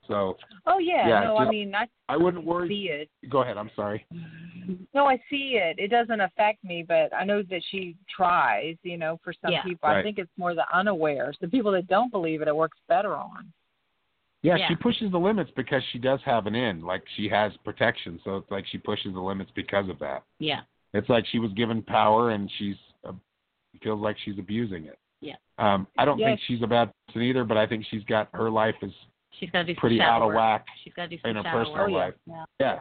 So 0.07 0.35
oh 0.65 0.79
yeah, 0.79 1.07
Yeah, 1.07 1.19
no, 1.21 1.37
I 1.37 1.49
mean 1.49 1.73
I 1.73 1.85
I 2.09 2.17
wouldn't 2.17 2.43
worry. 2.43 2.67
see 2.67 2.89
it. 2.89 3.09
Go 3.29 3.41
ahead. 3.41 3.57
I'm 3.57 3.71
sorry. 3.73 4.05
No, 4.93 5.05
I 5.07 5.17
see 5.29 5.57
it. 5.61 5.79
It 5.79 5.87
doesn't 5.89 6.19
affect 6.19 6.61
me, 6.63 6.83
but 6.85 7.13
I 7.13 7.23
know 7.23 7.41
that 7.43 7.61
she 7.71 7.95
tries. 8.13 8.75
You 8.83 8.97
know, 8.97 9.17
for 9.23 9.33
some 9.41 9.53
Yeah. 9.53 9.63
people, 9.63 9.87
I 9.89 10.03
think 10.03 10.17
it's 10.19 10.31
more 10.37 10.53
the 10.55 10.65
unawares. 10.77 11.37
The 11.39 11.47
people 11.47 11.71
that 11.71 11.87
don't 11.87 12.11
believe 12.11 12.41
it, 12.41 12.47
it 12.49 12.55
works 12.55 12.77
better 12.89 13.15
on. 13.15 13.51
Yeah, 14.41 14.57
Yeah. 14.57 14.67
she 14.67 14.75
pushes 14.75 15.09
the 15.11 15.17
limits 15.19 15.51
because 15.55 15.81
she 15.93 15.99
does 15.99 16.19
have 16.25 16.47
an 16.47 16.55
in. 16.55 16.81
Like 16.81 17.03
she 17.15 17.29
has 17.29 17.53
protection, 17.63 18.19
so 18.25 18.35
it's 18.37 18.51
like 18.51 18.65
she 18.67 18.77
pushes 18.77 19.13
the 19.13 19.21
limits 19.21 19.51
because 19.55 19.87
of 19.87 19.99
that. 19.99 20.23
Yeah. 20.39 20.61
It's 20.93 21.09
like 21.09 21.25
she 21.31 21.39
was 21.39 21.51
given 21.53 21.81
power 21.81 22.31
and 22.31 22.49
she's 22.57 22.75
uh, 23.07 23.11
feels 23.81 23.99
like 24.01 24.15
she's 24.23 24.37
abusing 24.39 24.85
it. 24.85 24.97
Yeah. 25.21 25.35
Um, 25.57 25.87
I 25.97 26.05
don't 26.05 26.17
think 26.17 26.39
she's 26.47 26.61
a 26.63 26.67
bad 26.67 26.91
person 27.07 27.21
either, 27.23 27.43
but 27.43 27.57
I 27.57 27.65
think 27.65 27.85
she's 27.89 28.03
got 28.03 28.29
her 28.33 28.49
life 28.49 28.75
is 28.81 28.91
She's 29.39 29.49
got 29.49 29.59
to 29.59 29.65
do 29.65 29.73
some 29.73 29.79
pretty 29.79 29.97
shadow 29.97 30.11
out 30.11 30.21
of 30.21 30.27
work. 30.27 30.35
whack 30.35 30.65
She's 30.83 30.93
got 30.93 31.03
to 31.03 31.07
do 31.09 31.17
some 31.21 31.31
in 31.31 31.37
her 31.37 31.43
shadow 31.43 31.57
personal 31.63 31.75
work. 31.75 31.89
Oh, 31.89 31.91
yeah. 31.91 31.97
life. 31.97 32.13
Yeah. 32.27 32.45
Yeah. 32.59 32.79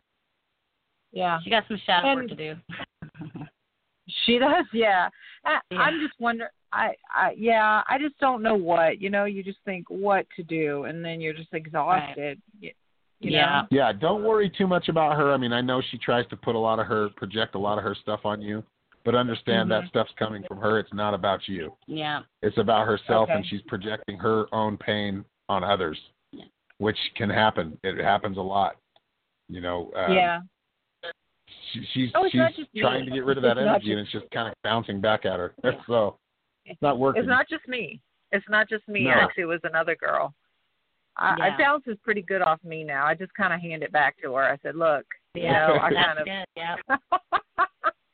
Yeah, 1.14 1.38
She 1.44 1.50
got 1.50 1.64
some 1.68 1.80
shadow 1.86 2.08
And- 2.08 2.20
work 2.20 2.28
to 2.28 2.34
do. 2.36 2.54
she 4.26 4.38
does. 4.38 4.64
Yeah, 4.72 5.08
I, 5.44 5.58
Yeah. 5.70 5.78
I'm 5.78 6.00
just 6.00 6.14
wondering. 6.18 6.50
I, 6.74 6.92
I, 7.14 7.34
yeah, 7.36 7.82
I 7.86 7.98
just 7.98 8.18
don't 8.18 8.42
know 8.42 8.54
what. 8.54 8.98
You 9.00 9.10
know, 9.10 9.26
you 9.26 9.42
just 9.42 9.58
think 9.66 9.84
what 9.90 10.24
to 10.36 10.42
do, 10.42 10.84
and 10.84 11.04
then 11.04 11.20
you're 11.20 11.34
just 11.34 11.52
exhausted. 11.52 12.40
You, 12.60 12.70
you 13.24 13.32
Yeah. 13.32 13.62
Know? 13.62 13.68
Yeah, 13.70 13.92
don't 13.92 14.24
worry 14.24 14.50
too 14.50 14.66
much 14.66 14.88
about 14.88 15.16
her. 15.16 15.32
I 15.32 15.36
mean, 15.36 15.52
I 15.52 15.60
know 15.60 15.80
she 15.80 15.98
tries 15.98 16.26
to 16.28 16.36
put 16.36 16.54
a 16.54 16.58
lot 16.58 16.78
of 16.78 16.86
her 16.86 17.08
project 17.10 17.54
a 17.54 17.58
lot 17.58 17.78
of 17.78 17.84
her 17.84 17.94
stuff 17.94 18.20
on 18.24 18.40
you. 18.42 18.62
but 19.04 19.16
understand 19.16 19.66
Mhm. 19.66 19.80
that 19.80 19.88
stuff's 19.88 20.12
coming 20.12 20.44
from 20.44 20.58
her. 20.58 20.78
It's 20.78 20.92
not 20.92 21.12
about 21.12 21.48
you. 21.48 21.76
Yeah. 21.88 22.22
It's 22.40 22.56
about 22.56 22.86
herself, 22.86 23.28
Okay. 23.28 23.36
and 23.38 23.44
she's 23.48 23.60
projecting 23.62 24.16
her 24.18 24.46
own 24.54 24.78
pain 24.78 25.24
on 25.48 25.64
others, 25.64 26.00
Yeah. 26.30 26.44
which 26.78 26.96
can 27.16 27.28
happen. 27.28 27.76
It 27.82 27.96
happens 27.98 28.36
a 28.36 28.42
lot. 28.42 28.76
You 29.48 29.60
know. 29.60 29.90
Um, 29.96 30.12
yeah. 30.12 30.40
She, 31.72 31.84
she's 31.86 32.12
Oh, 32.14 32.28
she's 32.28 32.38
not 32.38 32.54
just 32.54 32.72
me. 32.72 32.80
trying 32.80 33.04
to 33.04 33.10
get 33.10 33.24
rid 33.24 33.38
of 33.38 33.42
that 33.42 33.58
It's 33.58 33.64
not 33.66 33.74
energy, 33.76 33.90
and 33.90 34.00
it's 34.02 34.10
just 34.12 34.30
kind 34.30 34.46
of 34.46 34.54
bouncing 34.62 35.00
back 35.00 35.24
at 35.26 35.40
her. 35.40 35.52
so 35.88 36.16
it's 36.64 36.80
not 36.80 36.96
working. 36.98 37.22
It's 37.22 37.28
not 37.28 37.48
just 37.48 37.66
me. 37.66 38.00
It's 38.30 38.48
not 38.48 38.68
just 38.68 38.86
me. 38.86 39.06
No. 39.06 39.10
Actually, 39.10 39.42
it 39.42 39.46
was 39.46 39.60
another 39.64 39.96
girl. 39.96 40.32
I, 41.16 41.34
Yeah. 41.38 41.44
I 41.54 41.58
bounces 41.58 41.96
pretty 42.02 42.22
good 42.22 42.42
off 42.42 42.62
me 42.64 42.84
now. 42.84 43.06
I 43.06 43.14
just 43.14 43.34
kind 43.34 43.52
of 43.52 43.60
hand 43.60 43.82
it 43.82 43.92
back 43.92 44.16
to 44.22 44.34
her. 44.34 44.42
I 44.44 44.56
said, 44.62 44.76
"Look, 44.76 45.04
you 45.34 45.42
Yeah. 45.44 45.66
know, 45.68 45.74
I 45.80 45.90
That's 45.94 46.06
kind 46.06 46.18
of." 46.20 46.26
yeah, 46.26 46.44
Yep. 46.56 47.00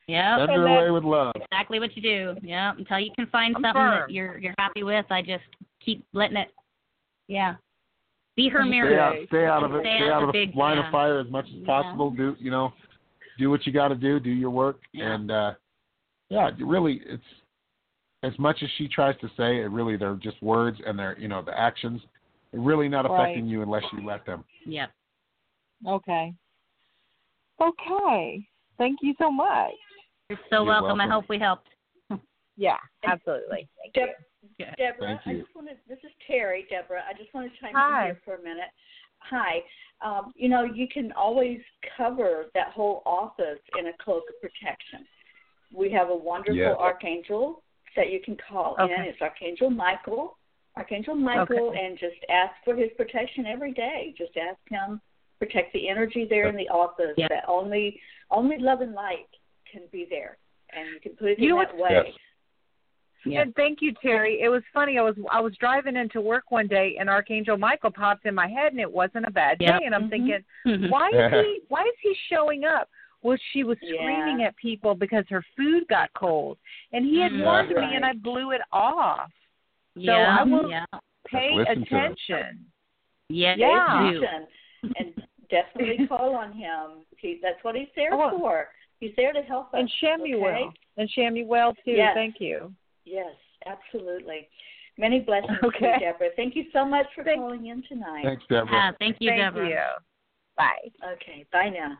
Yep. 0.07 0.39
Send 0.39 0.51
her 0.51 0.65
away 0.67 0.89
with 0.89 1.03
love. 1.03 1.33
Exactly 1.35 1.79
what 1.79 1.95
you 1.95 2.01
do. 2.01 2.35
Yeah. 2.41 2.71
Until 2.75 2.99
you 2.99 3.11
can 3.15 3.27
find 3.27 3.55
I'm 3.55 3.61
something 3.61 3.73
firm. 3.79 3.99
that 4.07 4.11
you're 4.11 4.37
you're 4.39 4.55
happy 4.57 4.81
with, 4.83 5.05
I 5.11 5.21
just 5.21 5.43
keep 5.85 6.03
letting 6.13 6.37
it. 6.37 6.49
Yeah. 7.27 7.55
Be 8.35 8.49
her 8.49 8.61
Stay 8.63 8.69
mirror. 8.69 8.89
Stay 8.89 8.97
out, 8.97 9.27
stay 9.27 9.45
out 9.45 9.63
of 9.63 9.75
it. 9.75 9.81
Stay 9.83 9.97
Stay 9.99 10.05
out 10.07 10.13
out 10.13 10.23
of 10.23 10.27
the 10.29 10.45
big- 10.47 10.55
line 10.55 10.77
yeah. 10.77 10.87
of 10.87 10.91
fire 10.91 11.19
as 11.19 11.29
much 11.29 11.45
as 11.45 11.53
Yeah. 11.59 11.65
possible. 11.67 12.09
Do 12.09 12.35
you 12.39 12.49
know? 12.51 12.73
Do 13.37 13.49
what 13.51 13.65
you 13.67 13.71
got 13.71 13.89
to 13.89 13.95
do. 13.95 14.19
Do 14.19 14.31
your 14.31 14.49
work, 14.49 14.79
Yeah. 14.93 15.13
and 15.13 15.29
uh 15.31 15.53
yeah, 16.29 16.49
really, 16.59 17.01
it's 17.05 17.23
as 18.23 18.37
much 18.39 18.61
as 18.63 18.69
she 18.77 18.87
tries 18.87 19.17
to 19.19 19.27
say. 19.37 19.57
It 19.57 19.69
really, 19.71 19.95
they're 19.95 20.15
just 20.15 20.41
words, 20.41 20.79
and 20.85 20.97
they're 20.97 21.17
you 21.19 21.27
know 21.27 21.41
the 21.43 21.57
actions. 21.57 22.01
They're 22.51 22.61
really 22.61 22.89
not 22.89 23.09
Right. 23.09 23.21
affecting 23.21 23.45
you 23.47 23.61
unless 23.61 23.83
you 23.93 24.01
let 24.05 24.25
them. 24.25 24.43
Yep. 24.65 24.91
Okay. 25.85 26.33
Okay. 27.61 28.47
Thank 28.77 28.99
you 29.01 29.13
so 29.19 29.31
much. 29.31 29.73
You're 30.29 30.39
so 30.49 30.63
You're 30.63 30.65
welcome. 30.65 31.01
I 31.01 31.07
hope 31.07 31.27
we 31.29 31.37
helped. 31.37 31.67
Yeah, 32.55 32.77
absolutely. 33.05 33.69
Thank 33.81 33.95
you. 33.95 34.65
Deborah, 34.77 35.07
Thank 35.07 35.21
I 35.27 35.31
you. 35.31 35.41
just 35.43 35.55
wanted, 35.55 35.77
this 35.87 35.99
is 36.03 36.11
Terry, 36.27 36.65
Deborah. 36.69 37.03
I 37.07 37.13
just 37.13 37.33
want 37.33 37.51
to 37.51 37.59
chime 37.59 37.73
Hi. 37.73 37.99
in 38.01 38.05
here 38.07 38.21
for 38.25 38.35
a 38.35 38.41
minute. 38.41 38.69
Hi. 39.19 39.63
Um, 40.01 40.33
you 40.35 40.49
know, 40.49 40.63
you 40.63 40.87
can 40.87 41.11
always 41.13 41.61
cover 41.95 42.47
that 42.53 42.69
whole 42.69 43.01
office 43.05 43.59
in 43.77 43.87
a 43.87 43.93
cloak 44.03 44.23
of 44.29 44.41
protection. 44.41 45.05
We 45.73 45.89
have 45.91 46.09
a 46.09 46.15
wonderful 46.15 46.55
Yes. 46.55 46.75
archangel 46.77 47.63
that 47.95 48.09
you 48.11 48.19
can 48.19 48.35
call 48.37 48.75
in. 48.77 48.89
It's 48.89 49.21
Archangel 49.21 49.69
Michael. 49.69 50.37
Archangel 50.77 51.15
Michael, 51.15 51.69
Okay. 51.69 51.85
and 51.85 51.97
just 51.97 52.15
ask 52.29 52.53
for 52.63 52.75
his 52.75 52.89
protection 52.97 53.45
every 53.45 53.73
day. 53.73 54.13
Just 54.17 54.37
ask 54.37 54.59
him 54.69 55.01
protect 55.39 55.71
the 55.73 55.87
energy 55.87 56.25
there 56.29 56.47
in 56.47 56.55
the 56.55 56.67
office. 56.69 57.13
Yeah. 57.17 57.27
That 57.29 57.45
only 57.47 57.99
only 58.31 58.57
love 58.59 58.81
and 58.81 58.93
light 58.93 59.27
can 59.71 59.83
be 59.91 60.05
there, 60.09 60.37
and 60.71 60.87
you 60.89 60.99
can 61.01 61.13
put 61.13 61.29
it 61.29 61.39
You 61.39 61.49
in 61.49 61.55
know 61.55 61.65
that 61.65 61.77
way. 61.77 61.89
Yes. 62.05 62.13
Yeah. 63.25 63.41
And 63.41 63.53
thank 63.55 63.81
you, 63.81 63.93
Terry. 64.01 64.41
It 64.41 64.47
was 64.49 64.63
funny. 64.73 64.97
I 64.97 65.01
was 65.01 65.15
I 65.31 65.41
was 65.41 65.53
driving 65.57 65.97
into 65.97 66.21
work 66.21 66.51
one 66.51 66.67
day, 66.67 66.95
and 66.99 67.09
Archangel 67.09 67.57
Michael 67.57 67.91
popped 67.91 68.25
in 68.25 68.33
my 68.35 68.47
head, 68.47 68.71
and 68.71 68.79
it 68.79 68.91
wasn't 68.91 69.25
a 69.27 69.31
bad 69.31 69.59
day. 69.59 69.79
And 69.85 69.93
I'm 69.93 70.07
Mhm. 70.07 70.09
thinking, 70.09 70.43
Mhm. 70.65 70.89
why 70.89 71.09
is 71.09 71.13
he 71.45 71.61
why 71.67 71.83
is 71.83 71.95
he 72.01 72.13
showing 72.29 72.63
up? 72.65 72.89
Well, 73.21 73.37
she 73.51 73.65
was 73.65 73.77
Yeah. 73.81 73.95
screaming 73.95 74.43
at 74.43 74.55
people 74.55 74.95
because 74.95 75.25
her 75.27 75.41
food 75.57 75.85
got 75.89 76.13
cold, 76.13 76.57
and 76.93 77.05
he 77.05 77.19
had 77.19 77.33
Mhm. 77.33 77.43
warned 77.43 77.71
Right. 77.75 77.89
me, 77.89 77.95
and 77.95 78.05
I 78.05 78.13
blew 78.13 78.51
it 78.51 78.61
off. 78.71 79.29
Yeah. 79.99 80.37
I 80.39 80.43
will- 80.43 80.69
yeah. 80.69 80.85
Pay 81.27 81.51
listen 81.55 81.85
to 81.85 81.89
him. 81.89 81.97
attention. 82.13 82.65
Yeah. 83.29 83.55
Yeah. 83.57 84.09
Attention. 84.09 84.47
and 84.97 85.13
definitely 85.51 86.07
call 86.09 86.35
on 86.35 86.53
him. 86.53 87.05
He, 87.17 87.39
that's 87.41 87.63
what 87.63 87.75
he's 87.75 87.87
there 87.95 88.13
Oh. 88.13 88.37
for. 88.39 88.69
He's 88.99 89.11
there 89.15 89.31
to 89.33 89.41
help 89.43 89.73
us. 89.73 89.79
And 89.81 89.91
Chamuel. 90.01 90.43
Okay? 90.43 90.65
And 90.97 91.09
Chamuel 91.17 91.73
too. 91.85 91.91
Yes. 91.91 92.11
Thank 92.15 92.35
you. 92.39 92.73
Yes, 93.05 93.33
absolutely. 93.65 94.47
Many 94.97 95.19
blessings 95.21 95.57
Okay. 95.63 95.93
you, 95.93 95.99
Deborah. 96.11 96.29
Thank 96.35 96.55
you 96.55 96.65
so 96.73 96.83
much 96.85 97.05
for 97.15 97.23
Thank- 97.23 97.39
calling 97.39 97.67
in 97.67 97.83
tonight. 97.87 98.23
Thanks, 98.25 98.43
Deborah. 98.49 98.69
Ah, 98.71 98.91
thank 98.99 99.17
you, 99.19 99.29
Thank 99.29 99.41
Deborah. 99.41 99.69
you. 99.69 99.85
Bye. 100.57 100.89
Okay, 101.13 101.45
bye 101.53 101.69
now. 101.69 101.97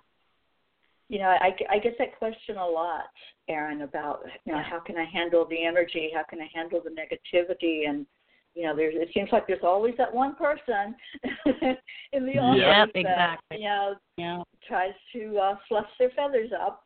You 1.10 1.18
know, 1.20 1.36
I, 1.42 1.56
I 1.72 1.80
get 1.80 1.98
that 1.98 2.18
question 2.20 2.58
a 2.58 2.66
lot, 2.66 3.06
Aaron, 3.48 3.82
about 3.82 4.22
you 4.46 4.54
know 4.54 4.62
how 4.62 4.80
can 4.80 4.96
I 4.96 5.06
handle 5.06 5.46
the 5.50 5.66
energy? 5.66 6.12
How 6.14 6.24
can 6.30 6.40
I 6.40 6.48
handle 6.54 6.82
the 6.84 6.92
negativity? 6.92 7.90
And 7.90 8.06
you 8.54 8.64
know, 8.64 8.76
there's 8.76 8.94
it 8.96 9.10
seems 9.14 9.30
like 9.32 9.48
there's 9.48 9.64
always 9.64 9.96
that 9.98 10.14
one 10.14 10.36
person 10.36 10.96
in 12.14 12.26
the 12.26 12.38
office 12.38 12.62
Yep, 12.64 12.90
that 12.94 13.00
exactly. 13.00 13.58
you 13.58 13.64
know 13.64 13.96
Yeah. 14.18 14.44
tries 14.68 14.94
to 15.14 15.38
uh, 15.38 15.56
fluff 15.68 15.88
their 15.98 16.12
feathers 16.12 16.52
up, 16.60 16.84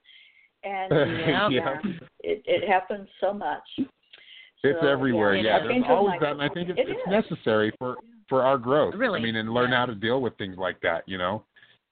and 0.63 0.91
Yep. 1.19 1.51
yeah, 1.51 1.77
it 2.21 2.43
it 2.45 2.67
happens 2.69 3.09
so 3.19 3.33
much. 3.33 3.63
It's 3.77 4.79
So, 4.79 4.87
everywhere. 4.87 5.35
yeah, 5.35 5.57
Yeah, 5.57 5.63
there's 5.63 5.83
always 5.89 6.19
that, 6.21 6.31
and 6.31 6.41
I 6.41 6.47
think 6.47 6.69
it's, 6.69 6.79
It 6.79 6.87
it's 6.87 7.07
necessary 7.07 7.73
for 7.77 7.97
for 8.29 8.43
our 8.43 8.57
growth. 8.57 8.95
Really, 8.95 9.19
I 9.19 9.23
mean, 9.23 9.35
and 9.35 9.53
learn 9.53 9.71
yeah. 9.71 9.79
how 9.79 9.85
to 9.87 9.95
deal 9.95 10.21
with 10.21 10.37
things 10.37 10.57
like 10.57 10.79
that. 10.81 11.03
You 11.07 11.17
know, 11.17 11.43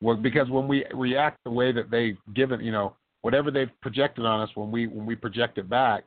well, 0.01 0.15
because 0.17 0.49
when 0.49 0.67
we 0.67 0.85
react 0.93 1.37
the 1.45 1.51
way 1.51 1.71
that 1.71 1.89
they've 1.91 2.17
given, 2.33 2.59
you 2.61 2.71
know, 2.71 2.95
whatever 3.21 3.51
they've 3.51 3.69
projected 3.81 4.25
on 4.25 4.41
us, 4.41 4.49
when 4.55 4.71
we 4.71 4.87
when 4.87 5.05
we 5.05 5.15
project 5.15 5.57
it 5.57 5.69
back, 5.69 6.03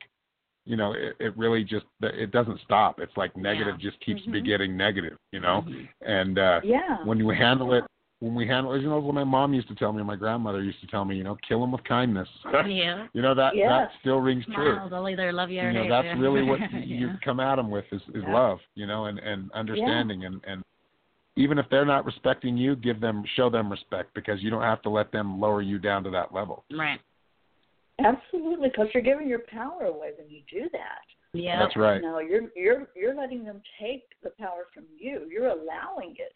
you 0.67 0.77
know, 0.77 0.93
it, 0.93 1.15
it 1.21 1.37
really 1.37 1.63
just 1.65 1.87
it 2.03 2.31
doesn't 2.33 2.61
stop. 2.65 2.99
It's 3.01 3.17
like 3.17 3.37
negative 3.37 3.79
just 3.79 4.01
keeps 4.01 4.23
Mhm. 4.23 4.33
begetting 4.33 4.77
negative. 4.77 5.17
You 5.33 5.41
know, 5.41 5.65
Mhm. 5.67 5.89
and 6.03 6.39
uh 6.39 6.61
Yeah. 6.65 7.05
when 7.05 7.19
you 7.19 7.29
handle 7.31 7.75
it. 7.75 7.85
When 8.21 8.35
we 8.35 8.47
handle, 8.47 8.81
you 8.81 8.89
know, 8.89 9.01
what 9.01 9.15
my 9.15 9.25
mom 9.25 9.53
used 9.53 9.69
to 9.69 9.75
tell 9.75 9.93
me, 9.93 10.03
my 10.03 10.17
grandmother 10.17 10.63
used 10.63 10.81
to 10.81 10.87
tell 10.87 11.05
me, 11.05 11.15
you 11.15 11.25
know, 11.25 11.37
kill 11.47 11.61
them 11.61 11.73
with 11.73 11.85
kindness. 11.85 12.29
Yeah. 12.67 13.07
you 13.13 13.21
know 13.21 13.35
that 13.35 13.55
Yes. 13.55 13.69
that 13.69 13.91
still 14.01 14.21
rings 14.21 14.47
true 14.47 14.77
Smile. 14.77 14.89
They'll 14.89 15.09
either 15.11 15.31
love 15.33 15.51
you 15.51 15.61
or 15.61 15.71
you 15.71 15.73
know 15.75 15.89
that's 15.89 16.19
really 16.19 16.43
what 16.43 16.59
Yeah. 16.73 16.79
you 17.01 17.11
come 17.23 17.39
at 17.39 17.57
them 17.57 17.71
with 17.71 17.85
is, 17.93 18.01
is 18.15 18.23
Yeah. 18.23 18.33
love 18.33 18.61
you 18.77 18.87
know 18.87 19.07
and 19.07 19.19
and 19.19 19.51
understanding 19.53 20.25
and 20.25 20.41
and 20.47 20.63
even 21.37 21.59
if 21.59 21.67
they're 21.71 21.85
not 21.85 22.05
respecting 22.05 22.57
you 22.57 22.77
give 22.77 23.01
them 23.01 23.25
show 23.37 23.49
them 23.51 23.71
respect 23.71 24.13
because 24.15 24.43
you 24.43 24.51
don't 24.51 24.63
have 24.63 24.83
to 24.83 24.91
let 24.91 25.11
them 25.13 25.41
lower 25.41 25.63
you 25.63 25.79
down 25.79 26.03
to 26.05 26.11
that 26.11 26.33
level 26.35 26.65
Right. 26.77 27.01
Absolutely, 28.05 28.71
because 28.71 28.89
you're 28.93 29.03
giving 29.05 29.29
your 29.29 29.43
power 29.49 29.85
away 29.85 30.11
when 30.19 30.29
you 30.29 30.41
do 30.51 30.69
that. 30.73 31.03
Yeah. 31.33 31.61
that's 31.61 31.77
right 31.77 32.03
No, 32.03 32.19
you're 32.19 32.43
you're 32.57 32.89
you're 32.97 33.15
letting 33.15 33.45
them 33.45 33.61
take 33.81 34.03
the 34.23 34.31
power 34.31 34.67
from 34.75 34.85
you. 34.99 35.29
You're 35.31 35.49
allowing 35.49 36.11
it. 36.19 36.33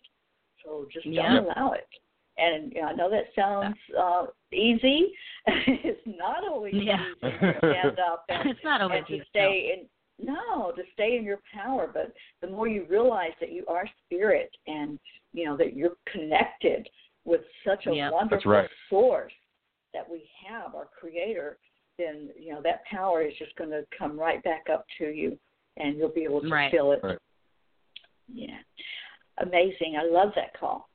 So 0.65 0.87
just 0.93 1.05
don't 1.05 1.15
Yeah. 1.15 1.41
allow 1.41 1.73
it. 1.73 1.89
And 2.37 2.73
you 2.73 2.81
know, 2.83 2.89
I 2.89 2.93
know 2.95 3.11
that 3.11 3.25
sounds 3.35 3.77
uh, 3.99 4.27
easy. 4.53 5.13
it's 5.47 6.01
not 6.07 6.45
always 6.49 6.75
Yeah. 6.75 7.05
easy 7.11 7.21
to 7.41 7.59
stand 7.59 7.99
up 7.99 8.25
and, 8.29 8.51
it's 8.51 8.61
not 8.63 8.81
always 8.83 8.99
and 8.99 9.07
to 9.09 9.15
easy. 9.15 9.25
stay 9.31 9.73
in. 9.77 9.89
No, 10.21 10.73
to 10.75 10.83
stay 10.95 11.17
in 11.17 11.25
your 11.25 11.41
power. 11.55 11.89
But 11.93 12.13
the 12.41 12.49
more 12.49 12.67
you 12.67 12.87
realize 12.89 13.33
that 13.41 13.53
you 13.53 13.65
are 13.67 13.89
spirit 14.05 14.51
and 14.67 14.99
you 15.33 15.45
know 15.45 15.57
that 15.57 15.75
you're 15.75 15.97
connected 16.11 16.89
with 17.25 17.43
such 17.65 17.87
a 17.87 17.95
Yeah. 17.95 18.11
wonderful 18.11 18.37
That's 18.37 18.47
right. 18.47 18.71
source 18.89 19.33
that 19.93 20.09
we 20.09 20.29
have, 20.47 20.75
our 20.75 20.87
Creator, 20.87 21.59
then 21.99 22.31
you 22.39 22.53
know 22.53 22.61
that 22.63 22.85
power 22.87 23.23
is 23.23 23.37
just 23.39 23.55
going 23.57 23.71
to 23.71 23.87
come 23.97 24.19
right 24.19 24.43
back 24.43 24.69
up 24.71 24.87
to 24.99 25.11
you, 25.11 25.39
and 25.77 25.97
you'll 25.97 26.09
be 26.09 26.25
able 26.25 26.41
to 26.41 26.49
Right. 26.49 26.71
feel 26.71 26.93
it. 26.93 27.01
Right. 27.03 27.19
Yeah, 28.29 28.59
amazing. 29.39 29.97
I 29.97 30.03
love 30.05 30.35
that 30.35 30.53
call. 30.55 30.89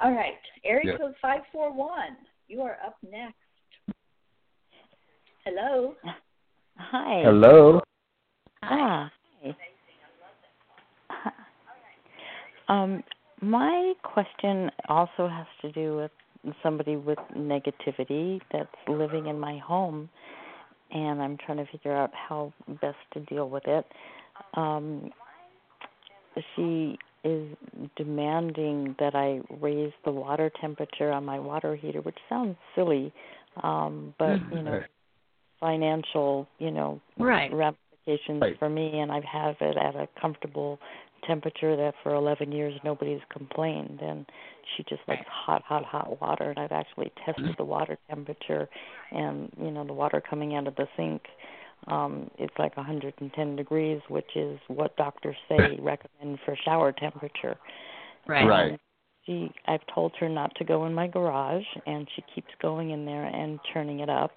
All 0.00 0.12
right, 0.12 0.38
area 0.64 0.92
Yeah. 0.92 0.98
code 0.98 1.16
five 1.18 1.46
four 1.52 1.72
one. 1.72 2.16
You 2.48 2.62
are 2.62 2.78
up 2.84 2.96
next. 3.02 3.36
Hello. 5.44 5.96
Hi. 6.76 7.22
hello 7.22 7.82
Ah. 8.62 9.10
Hi. 9.42 9.54
Um, 12.68 13.02
my 13.40 13.94
question 14.02 14.70
also 14.90 15.26
has 15.26 15.46
to 15.62 15.72
do 15.72 15.96
with 15.96 16.54
somebody 16.62 16.96
with 16.96 17.18
negativity 17.34 18.40
that's 18.52 18.68
living 18.86 19.26
in 19.26 19.40
my 19.40 19.56
home, 19.58 20.08
and 20.90 21.22
I'm 21.22 21.38
trying 21.38 21.58
to 21.58 21.66
figure 21.72 21.96
out 21.96 22.10
how 22.12 22.52
best 22.82 22.98
to 23.14 23.20
deal 23.20 23.48
with 23.48 23.62
it. 23.66 23.86
Um, 24.54 25.10
she 26.54 26.98
is 27.24 27.48
demanding 27.96 28.94
that 28.98 29.14
I 29.14 29.40
raise 29.60 29.92
the 30.04 30.12
water 30.12 30.50
temperature 30.60 31.10
on 31.10 31.24
my 31.24 31.38
water 31.38 31.74
heater, 31.74 32.00
which 32.00 32.18
sounds 32.28 32.56
silly, 32.74 33.12
um, 33.62 34.14
but 34.18 34.40
you 34.52 34.62
know, 34.62 34.82
financial, 35.60 36.46
you 36.58 36.70
know, 36.70 37.00
Right. 37.18 37.50
Ramifications 38.08 38.40
Right. 38.40 38.58
for 38.58 38.68
me, 38.68 39.00
and 39.00 39.12
I 39.12 39.20
have 39.20 39.56
it 39.60 39.76
at 39.76 39.94
a 39.94 40.08
comfortable 40.20 40.78
temperature 41.26 41.76
that 41.76 41.94
for 42.02 42.14
11 42.14 42.52
years 42.52 42.78
nobody's 42.84 43.20
complained. 43.30 44.00
And 44.00 44.26
she 44.76 44.84
just 44.84 45.02
likes 45.08 45.26
hot, 45.28 45.62
hot, 45.62 45.84
hot 45.84 46.20
water. 46.20 46.50
And 46.50 46.58
I've 46.58 46.72
actually 46.72 47.12
tested 47.24 47.54
the 47.56 47.64
water 47.64 47.98
temperature, 48.08 48.68
and 49.10 49.52
you 49.60 49.70
know, 49.70 49.84
the 49.84 49.92
water 49.92 50.20
coming 50.20 50.54
out 50.54 50.66
of 50.66 50.76
the 50.76 50.88
sink. 50.96 51.22
Um, 51.86 52.30
it's 52.38 52.54
like 52.58 52.76
110 52.76 53.56
degrees, 53.56 54.00
which 54.08 54.36
is 54.36 54.58
what 54.66 54.96
doctors 54.96 55.36
say 55.48 55.76
recommend 55.80 56.38
for 56.44 56.56
shower 56.56 56.92
temperature. 56.92 57.56
Right. 58.26 58.46
Right. 58.46 58.80
She, 59.24 59.52
I've 59.66 59.86
told 59.94 60.12
her 60.20 60.28
not 60.28 60.54
to 60.56 60.64
go 60.64 60.86
in 60.86 60.94
my 60.94 61.06
garage, 61.06 61.66
and 61.86 62.08
she 62.16 62.24
keeps 62.34 62.48
going 62.62 62.90
in 62.90 63.04
there 63.04 63.24
and 63.24 63.60
turning 63.72 64.00
it 64.00 64.08
up. 64.08 64.32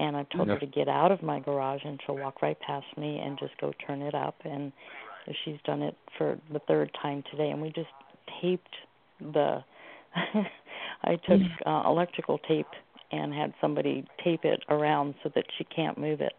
And 0.00 0.16
I've 0.16 0.28
told 0.30 0.48
her 0.48 0.58
to 0.58 0.66
get 0.66 0.88
out 0.88 1.12
of 1.12 1.22
my 1.22 1.40
garage 1.40 1.82
and 1.84 2.00
she'll 2.04 2.16
walk 2.16 2.40
right 2.42 2.58
past 2.60 2.86
me 2.96 3.18
and 3.18 3.38
just 3.38 3.52
go 3.60 3.72
turn 3.86 4.00
it 4.00 4.14
up 4.14 4.34
and 4.44 4.72
she's 5.44 5.58
done 5.64 5.82
it 5.82 5.94
for 6.16 6.38
the 6.52 6.58
third 6.60 6.90
time 7.00 7.22
today 7.30 7.50
and 7.50 7.60
we 7.60 7.68
just 7.68 7.88
taped 8.40 8.74
the 9.20 9.62
I 11.04 11.16
took 11.28 11.40
uh, 11.66 11.82
electrical 11.86 12.38
tape 12.48 12.66
and 13.12 13.32
had 13.32 13.52
somebody 13.60 14.06
tape 14.24 14.44
it 14.44 14.62
around 14.68 15.14
so 15.22 15.30
that 15.34 15.44
she 15.56 15.64
can't 15.64 15.98
move 15.98 16.20
it. 16.20 16.32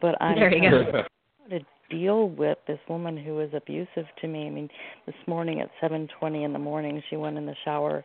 But 0.00 0.20
I'm 0.20 0.36
There 0.38 0.52
you 0.52 0.70
trying 0.70 0.92
go. 0.92 1.02
to 1.50 1.60
deal 1.90 2.28
with 2.28 2.58
this 2.66 2.78
woman 2.88 3.16
who 3.16 3.40
is 3.40 3.50
abusive 3.54 4.06
to 4.20 4.28
me. 4.28 4.46
I 4.46 4.50
mean, 4.50 4.68
this 5.06 5.14
morning 5.26 5.60
at 5.60 5.70
7:20 5.80 6.44
in 6.44 6.52
the 6.52 6.58
morning, 6.58 7.02
she 7.08 7.16
went 7.16 7.38
in 7.38 7.46
the 7.46 7.56
shower 7.64 8.04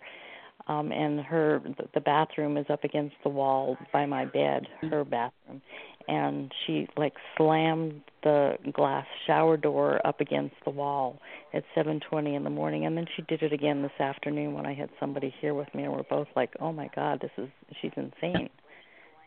um 0.68 0.92
and 0.92 1.20
her 1.22 1.62
the, 1.94 2.00
bathroom 2.02 2.58
is 2.58 2.66
up 2.70 2.84
against 2.84 3.16
the 3.24 3.30
wall 3.30 3.78
by 3.94 4.06
my 4.06 4.26
bed, 4.26 4.68
her 4.90 5.04
bathroom. 5.04 5.62
And 6.08 6.52
she 6.66 6.88
like 6.98 7.14
slammed 7.38 8.02
the 8.24 8.58
glass 8.74 9.06
shower 9.28 9.56
door 9.58 10.06
up 10.06 10.20
against 10.20 10.56
the 10.66 10.72
wall 10.72 11.20
at 11.54 11.64
7:20 11.76 12.36
in 12.36 12.44
the 12.44 12.50
morning 12.50 12.86
and 12.86 12.98
then 12.98 13.06
she 13.16 13.22
did 13.24 13.44
it 13.44 13.54
again 13.54 13.82
this 13.82 14.00
afternoon 14.00 14.54
when 14.54 14.66
I 14.66 14.74
had 14.74 14.90
somebody 15.00 15.34
here 15.40 15.54
with 15.54 15.74
me 15.74 15.84
and 15.84 15.94
we're 15.94 16.04
both 16.04 16.28
like, 16.36 16.52
"Oh 16.60 16.72
my 16.72 16.90
god, 16.96 17.22
this 17.22 17.32
is 17.38 17.50
she's 17.82 17.94
insane." 17.96 18.50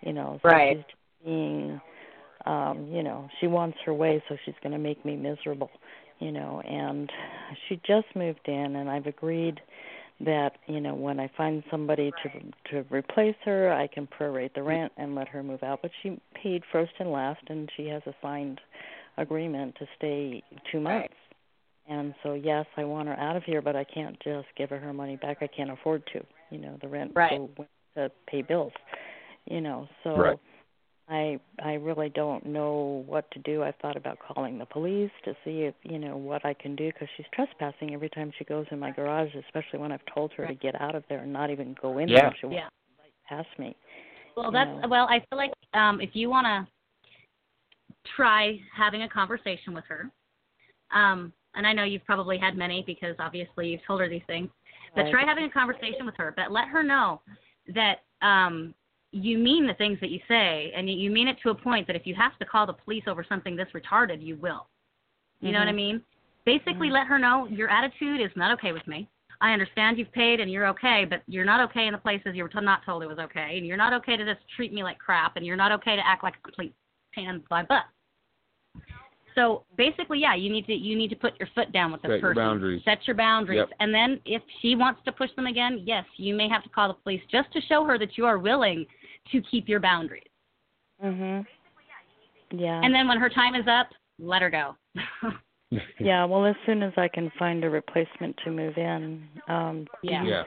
You 0.02 0.12
know, 0.12 0.38
so 0.42 0.48
Right. 0.48 0.76
she's 0.76 0.96
being 1.24 1.80
um, 2.46 2.88
you 2.92 3.02
know, 3.02 3.28
she 3.40 3.46
wants 3.46 3.78
her 3.84 3.94
way 3.94 4.22
so 4.28 4.36
she's 4.44 4.54
going 4.62 4.72
to 4.72 4.78
make 4.78 5.04
me 5.04 5.16
miserable, 5.16 5.70
you 6.18 6.30
know, 6.30 6.60
and 6.60 7.10
she 7.68 7.80
just 7.86 8.06
moved 8.14 8.46
in 8.46 8.76
and 8.76 8.90
I've 8.90 9.06
agreed 9.06 9.60
that, 10.20 10.58
you 10.66 10.80
know, 10.80 10.94
when 10.94 11.18
I 11.18 11.28
find 11.36 11.62
somebody 11.70 12.12
to 12.22 12.30
to 12.70 12.94
replace 12.94 13.36
her, 13.44 13.72
I 13.72 13.86
can 13.86 14.06
prorate 14.06 14.54
the 14.54 14.62
rent 14.62 14.92
and 14.96 15.14
let 15.14 15.28
her 15.28 15.42
move 15.42 15.62
out, 15.62 15.80
but 15.82 15.90
she 16.02 16.20
paid 16.40 16.62
first 16.70 16.92
and 16.98 17.10
last 17.10 17.42
and 17.48 17.70
she 17.76 17.88
has 17.88 18.02
a 18.06 18.14
signed 18.22 18.60
agreement 19.16 19.74
to 19.78 19.86
stay 19.96 20.42
2 20.70 20.80
months. 20.80 21.14
And 21.88 22.14
so 22.22 22.34
yes, 22.34 22.66
I 22.76 22.84
want 22.84 23.08
her 23.08 23.18
out 23.18 23.36
of 23.36 23.42
here, 23.44 23.60
but 23.60 23.76
I 23.76 23.84
can't 23.84 24.18
just 24.20 24.46
give 24.56 24.70
her 24.70 24.78
her 24.78 24.92
money 24.92 25.16
back. 25.16 25.38
I 25.40 25.46
can't 25.46 25.70
afford 25.70 26.06
to. 26.12 26.24
You 26.50 26.58
know, 26.58 26.78
the 26.80 26.88
rent 26.88 27.12
Right. 27.14 27.32
will 27.32 27.50
to 27.96 28.10
pay 28.26 28.42
bills. 28.42 28.72
You 29.46 29.60
know, 29.60 29.88
so 30.02 30.16
Right. 30.16 30.38
I 31.08 31.38
I 31.62 31.74
really 31.74 32.08
don't 32.08 32.46
know 32.46 33.04
what 33.06 33.30
to 33.32 33.38
do. 33.40 33.62
I've 33.62 33.76
thought 33.76 33.96
about 33.96 34.18
calling 34.18 34.58
the 34.58 34.64
police 34.64 35.10
to 35.24 35.34
see 35.44 35.62
if 35.62 35.74
you 35.82 35.98
know 35.98 36.16
what 36.16 36.44
I 36.46 36.54
can 36.54 36.74
do 36.74 36.90
because 36.92 37.08
she's 37.16 37.26
trespassing 37.34 37.92
every 37.92 38.08
time 38.08 38.32
she 38.38 38.44
goes 38.44 38.66
in 38.70 38.78
my 38.78 38.90
garage, 38.90 39.30
especially 39.34 39.80
when 39.80 39.92
I've 39.92 40.04
told 40.14 40.32
her 40.32 40.46
to 40.46 40.54
get 40.54 40.80
out 40.80 40.94
of 40.94 41.04
there 41.08 41.18
and 41.18 41.32
not 41.32 41.50
even 41.50 41.76
go 41.80 41.98
in 41.98 42.08
Yeah. 42.08 42.22
there. 42.22 42.36
She 42.40 42.46
Yeah. 42.46 42.52
won't 42.62 42.72
pass 43.28 43.46
me. 43.58 43.76
Well, 44.36 44.50
that's 44.50 44.70
know. 44.82 44.88
well. 44.88 45.06
I 45.08 45.20
feel 45.28 45.36
like 45.36 45.52
um, 45.74 46.00
if 46.00 46.10
you 46.14 46.30
want 46.30 46.46
to 46.46 46.66
try 48.16 48.58
having 48.74 49.02
a 49.02 49.08
conversation 49.08 49.74
with 49.74 49.84
her, 49.88 50.10
um, 50.90 51.32
and 51.54 51.66
I 51.66 51.72
know 51.72 51.84
you've 51.84 52.04
probably 52.04 52.38
had 52.38 52.56
many 52.56 52.82
because 52.86 53.14
obviously 53.18 53.68
you've 53.68 53.84
told 53.86 54.00
her 54.00 54.08
these 54.08 54.22
things, 54.26 54.48
but 54.94 55.02
Right. 55.02 55.10
try 55.10 55.24
having 55.24 55.44
a 55.44 55.50
conversation 55.50 56.06
with 56.06 56.16
her. 56.16 56.32
But 56.34 56.50
let 56.50 56.68
her 56.68 56.82
know 56.82 57.20
that 57.74 58.00
um, 58.22 58.74
you 59.14 59.38
mean 59.38 59.66
the 59.66 59.74
things 59.74 59.98
that 60.00 60.10
you 60.10 60.18
say, 60.26 60.72
and 60.74 60.90
you 60.90 61.08
mean 61.08 61.28
it 61.28 61.36
to 61.42 61.50
a 61.50 61.54
point 61.54 61.86
that 61.86 61.94
if 61.94 62.04
you 62.04 62.14
have 62.16 62.36
to 62.38 62.44
call 62.44 62.66
the 62.66 62.72
police 62.72 63.04
over 63.06 63.24
something 63.28 63.54
this 63.54 63.68
retarded, 63.72 64.20
you 64.20 64.36
will. 64.36 64.66
You 65.40 65.52
know 65.52 65.60
what 65.60 65.68
I 65.68 65.72
Mhm. 65.72 65.76
mean? 65.76 66.04
Basically, 66.44 66.88
Mhm. 66.88 66.92
let 66.92 67.06
her 67.06 67.18
know 67.18 67.46
your 67.46 67.68
attitude 67.68 68.20
is 68.20 68.34
not 68.34 68.50
okay 68.52 68.72
with 68.72 68.86
me. 68.88 69.08
I 69.40 69.52
understand 69.52 69.98
you've 69.98 70.10
paid 70.12 70.40
and 70.40 70.50
you're 70.50 70.66
okay, 70.68 71.04
but 71.04 71.22
you're 71.28 71.44
not 71.44 71.60
okay 71.70 71.86
in 71.86 71.92
the 71.92 71.98
places 71.98 72.34
you 72.34 72.42
were 72.42 72.48
t- 72.48 72.60
not 72.60 72.84
told 72.84 73.02
it 73.02 73.06
was 73.08 73.18
okay, 73.18 73.56
and 73.56 73.66
you're 73.66 73.76
not 73.76 73.92
okay 73.92 74.16
to 74.16 74.24
just 74.24 74.46
treat 74.48 74.72
me 74.72 74.82
like 74.82 74.98
crap, 74.98 75.36
and 75.36 75.46
you're 75.46 75.56
not 75.56 75.70
okay 75.72 75.96
to 75.96 76.06
act 76.06 76.24
like 76.24 76.36
a 76.36 76.40
complete 76.40 76.74
pain 77.12 77.28
in 77.28 77.44
my 77.50 77.62
butt. 77.62 77.84
So 79.34 79.64
basically, 79.76 80.20
yeah, 80.20 80.34
you 80.34 80.50
need 80.50 80.66
to 80.66 80.74
you 80.74 80.96
need 80.96 81.10
to 81.10 81.16
put 81.16 81.38
your 81.38 81.48
foot 81.54 81.72
down 81.72 81.92
with 81.92 82.02
this 82.02 82.10
Set 82.10 82.20
your 82.20 82.34
person. 82.34 82.42
boundaries. 82.42 82.84
Set 82.84 83.06
your 83.06 83.16
boundaries, 83.16 83.58
Yep. 83.58 83.72
and 83.80 83.92
then 83.94 84.20
if 84.24 84.42
she 84.60 84.76
wants 84.76 85.02
to 85.04 85.12
push 85.12 85.32
them 85.34 85.46
again, 85.46 85.80
yes, 85.84 86.04
you 86.16 86.34
may 86.34 86.48
have 86.48 86.62
to 86.62 86.68
call 86.68 86.88
the 86.88 86.94
police 86.94 87.22
just 87.26 87.50
to 87.52 87.60
show 87.62 87.84
her 87.84 87.98
that 87.98 88.16
you 88.16 88.26
are 88.26 88.38
willing 88.38 88.86
to 89.32 89.40
keep 89.50 89.68
your 89.68 89.80
boundaries. 89.80 90.22
Mhm. 91.02 91.46
Yeah. 92.50 92.80
And 92.82 92.94
then 92.94 93.08
when 93.08 93.18
her 93.18 93.28
time 93.28 93.54
is 93.54 93.66
up, 93.68 93.88
let 94.18 94.42
her 94.42 94.50
go. 94.50 94.76
yeah, 95.98 96.24
well 96.24 96.46
as 96.46 96.54
soon 96.66 96.82
as 96.82 96.92
I 96.96 97.08
can 97.08 97.30
find 97.38 97.64
a 97.64 97.70
replacement 97.70 98.36
to 98.44 98.50
move 98.50 98.76
in, 98.76 99.26
um 99.48 99.86
Yeah. 100.02 100.24
Yeah. 100.24 100.44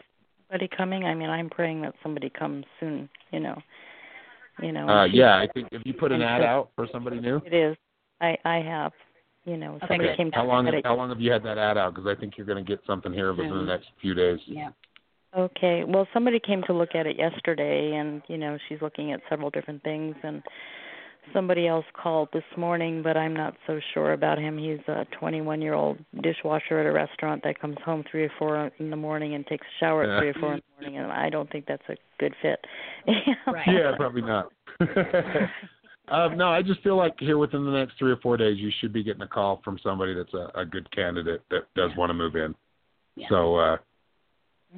somebody 0.48 0.68
coming? 0.70 1.04
I 1.06 1.14
mean, 1.14 1.30
I'm 1.30 1.50
praying 1.50 1.82
that 1.82 1.96
somebody 2.02 2.30
comes 2.30 2.66
soon, 2.80 3.10
you 3.32 3.40
know. 3.40 3.62
You 4.62 4.72
know. 4.72 4.88
Uh, 4.88 5.06
yeah, 5.06 5.36
I 5.38 5.48
think 5.54 5.68
if 5.72 5.86
you 5.86 5.94
put 5.94 6.12
an 6.12 6.22
ad 6.22 6.42
out 6.42 6.72
for 6.76 6.88
somebody 6.92 7.20
new, 7.20 7.38
It 7.46 7.54
is. 7.54 7.78
I 8.22 8.38
I 8.46 8.58
have. 8.62 8.94
You 9.46 9.56
know, 9.56 9.76
Okay, 9.76 9.88
somebody 9.88 10.10
good. 10.10 10.18
came 10.18 10.32
to 10.32 10.38
how 10.38 10.46
long 10.46 10.66
look 10.66 10.74
at 10.74 10.80
it 10.80 10.86
how 10.86 10.96
long 10.96 11.08
have 11.10 11.22
you 11.22 11.32
had 11.32 11.42
that 11.44 11.58
ad 11.58 11.78
out? 11.78 11.94
Because 11.96 12.08
I 12.08 12.20
think 12.20 12.38
you're 12.38 12.46
going 12.48 12.64
to 12.64 12.68
get 12.68 12.84
something 12.86 13.14
here 13.14 13.32
within 13.34 13.50
the 13.58 13.64
next 13.64 13.88
few 14.02 14.14
days. 14.14 14.40
yeah. 14.46 14.72
Okay. 15.36 15.84
Well, 15.86 16.08
somebody 16.14 16.40
came 16.40 16.62
to 16.64 16.74
look 16.74 16.96
at 16.96 17.08
it 17.08 17.18
yesterday, 17.18 17.96
and 17.96 18.22
you 18.28 18.38
know 18.38 18.58
she's 18.68 18.82
looking 18.82 19.12
at 19.12 19.22
several 19.30 19.50
different 19.50 19.84
things. 19.84 20.16
And 20.24 20.42
somebody 21.34 21.68
else 21.68 21.86
called 21.94 22.30
this 22.34 22.44
morning, 22.56 23.02
but 23.04 23.18
I'm 23.18 23.34
not 23.34 23.56
so 23.66 23.80
sure 23.94 24.14
about 24.14 24.38
him. 24.38 24.58
He's 24.58 24.80
a 24.88 25.06
21 25.20 25.62
year 25.62 25.74
old 25.74 25.98
dishwasher 26.22 26.80
at 26.80 26.86
a 26.86 26.92
restaurant 26.92 27.44
that 27.44 27.60
comes 27.60 27.78
home 27.84 28.04
three 28.10 28.24
or 28.24 28.32
four 28.38 28.72
in 28.80 28.90
the 28.90 28.96
morning 28.96 29.36
and 29.36 29.46
takes 29.46 29.66
a 29.66 29.80
shower 29.80 30.04
at 30.04 30.20
three 30.20 30.30
or 30.30 30.34
four 30.36 30.54
in 30.54 30.62
the 30.62 30.84
morning, 30.84 31.00
and 31.00 31.12
I 31.12 31.30
don't 31.30 31.52
think 31.52 31.66
that's 31.68 31.84
a 31.90 31.96
good 32.20 32.34
fit. 32.42 32.60
Right. 33.48 33.68
Yeah, 33.68 33.96
probably 33.96 34.22
not. 34.22 34.52
um, 36.10 36.38
no, 36.38 36.50
I 36.50 36.62
just 36.62 36.82
feel 36.82 36.98
like 36.98 37.14
here 37.20 37.38
within 37.38 37.64
the 37.64 37.72
next 37.72 37.98
three 37.98 38.12
or 38.12 38.18
four 38.18 38.36
days, 38.36 38.58
you 38.58 38.72
should 38.80 38.92
be 38.92 39.04
getting 39.04 39.22
a 39.22 39.28
call 39.28 39.62
from 39.64 39.80
somebody 39.82 40.14
that's 40.14 40.34
a, 40.34 40.52
a 40.60 40.66
good 40.66 40.90
candidate 40.92 41.44
that 41.50 41.62
does 41.76 41.92
want 41.98 42.10
to 42.10 42.14
move 42.14 42.36
in. 42.36 42.54
Yeah. 43.16 43.28
So, 43.30 43.56
uh, 43.56 43.78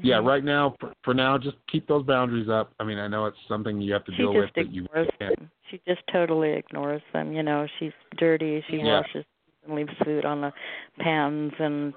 yeah, 0.04 0.18
right 0.18 0.44
now, 0.44 0.76
for, 0.80 0.94
for 1.04 1.14
now, 1.14 1.38
just 1.38 1.58
keep 1.72 1.88
those 1.88 2.06
boundaries 2.06 2.50
up. 2.50 2.72
I 2.80 2.84
mean, 2.84 2.98
I 2.98 3.08
know 3.08 3.26
it's 3.26 3.38
something 3.48 3.82
you 3.82 3.94
have 3.94 4.06
to 4.06 4.12
she 4.12 4.18
deal 4.18 4.34
with, 4.34 4.50
but 4.56 4.72
you 4.72 4.88
can't. 4.94 5.38
them. 5.38 5.52
She 5.70 5.82
just 5.88 6.02
totally 6.12 6.54
ignores 6.54 7.02
them. 7.14 7.34
You 7.34 7.44
know, 7.44 7.68
she's 7.80 7.92
dirty. 8.18 8.64
She 8.70 8.78
Yeah. 8.78 9.02
washes 9.02 9.26
and 9.66 9.76
leaves 9.76 9.94
food 10.04 10.26
on 10.26 10.42
the 10.42 10.54
pans 11.00 11.54
and 11.60 11.94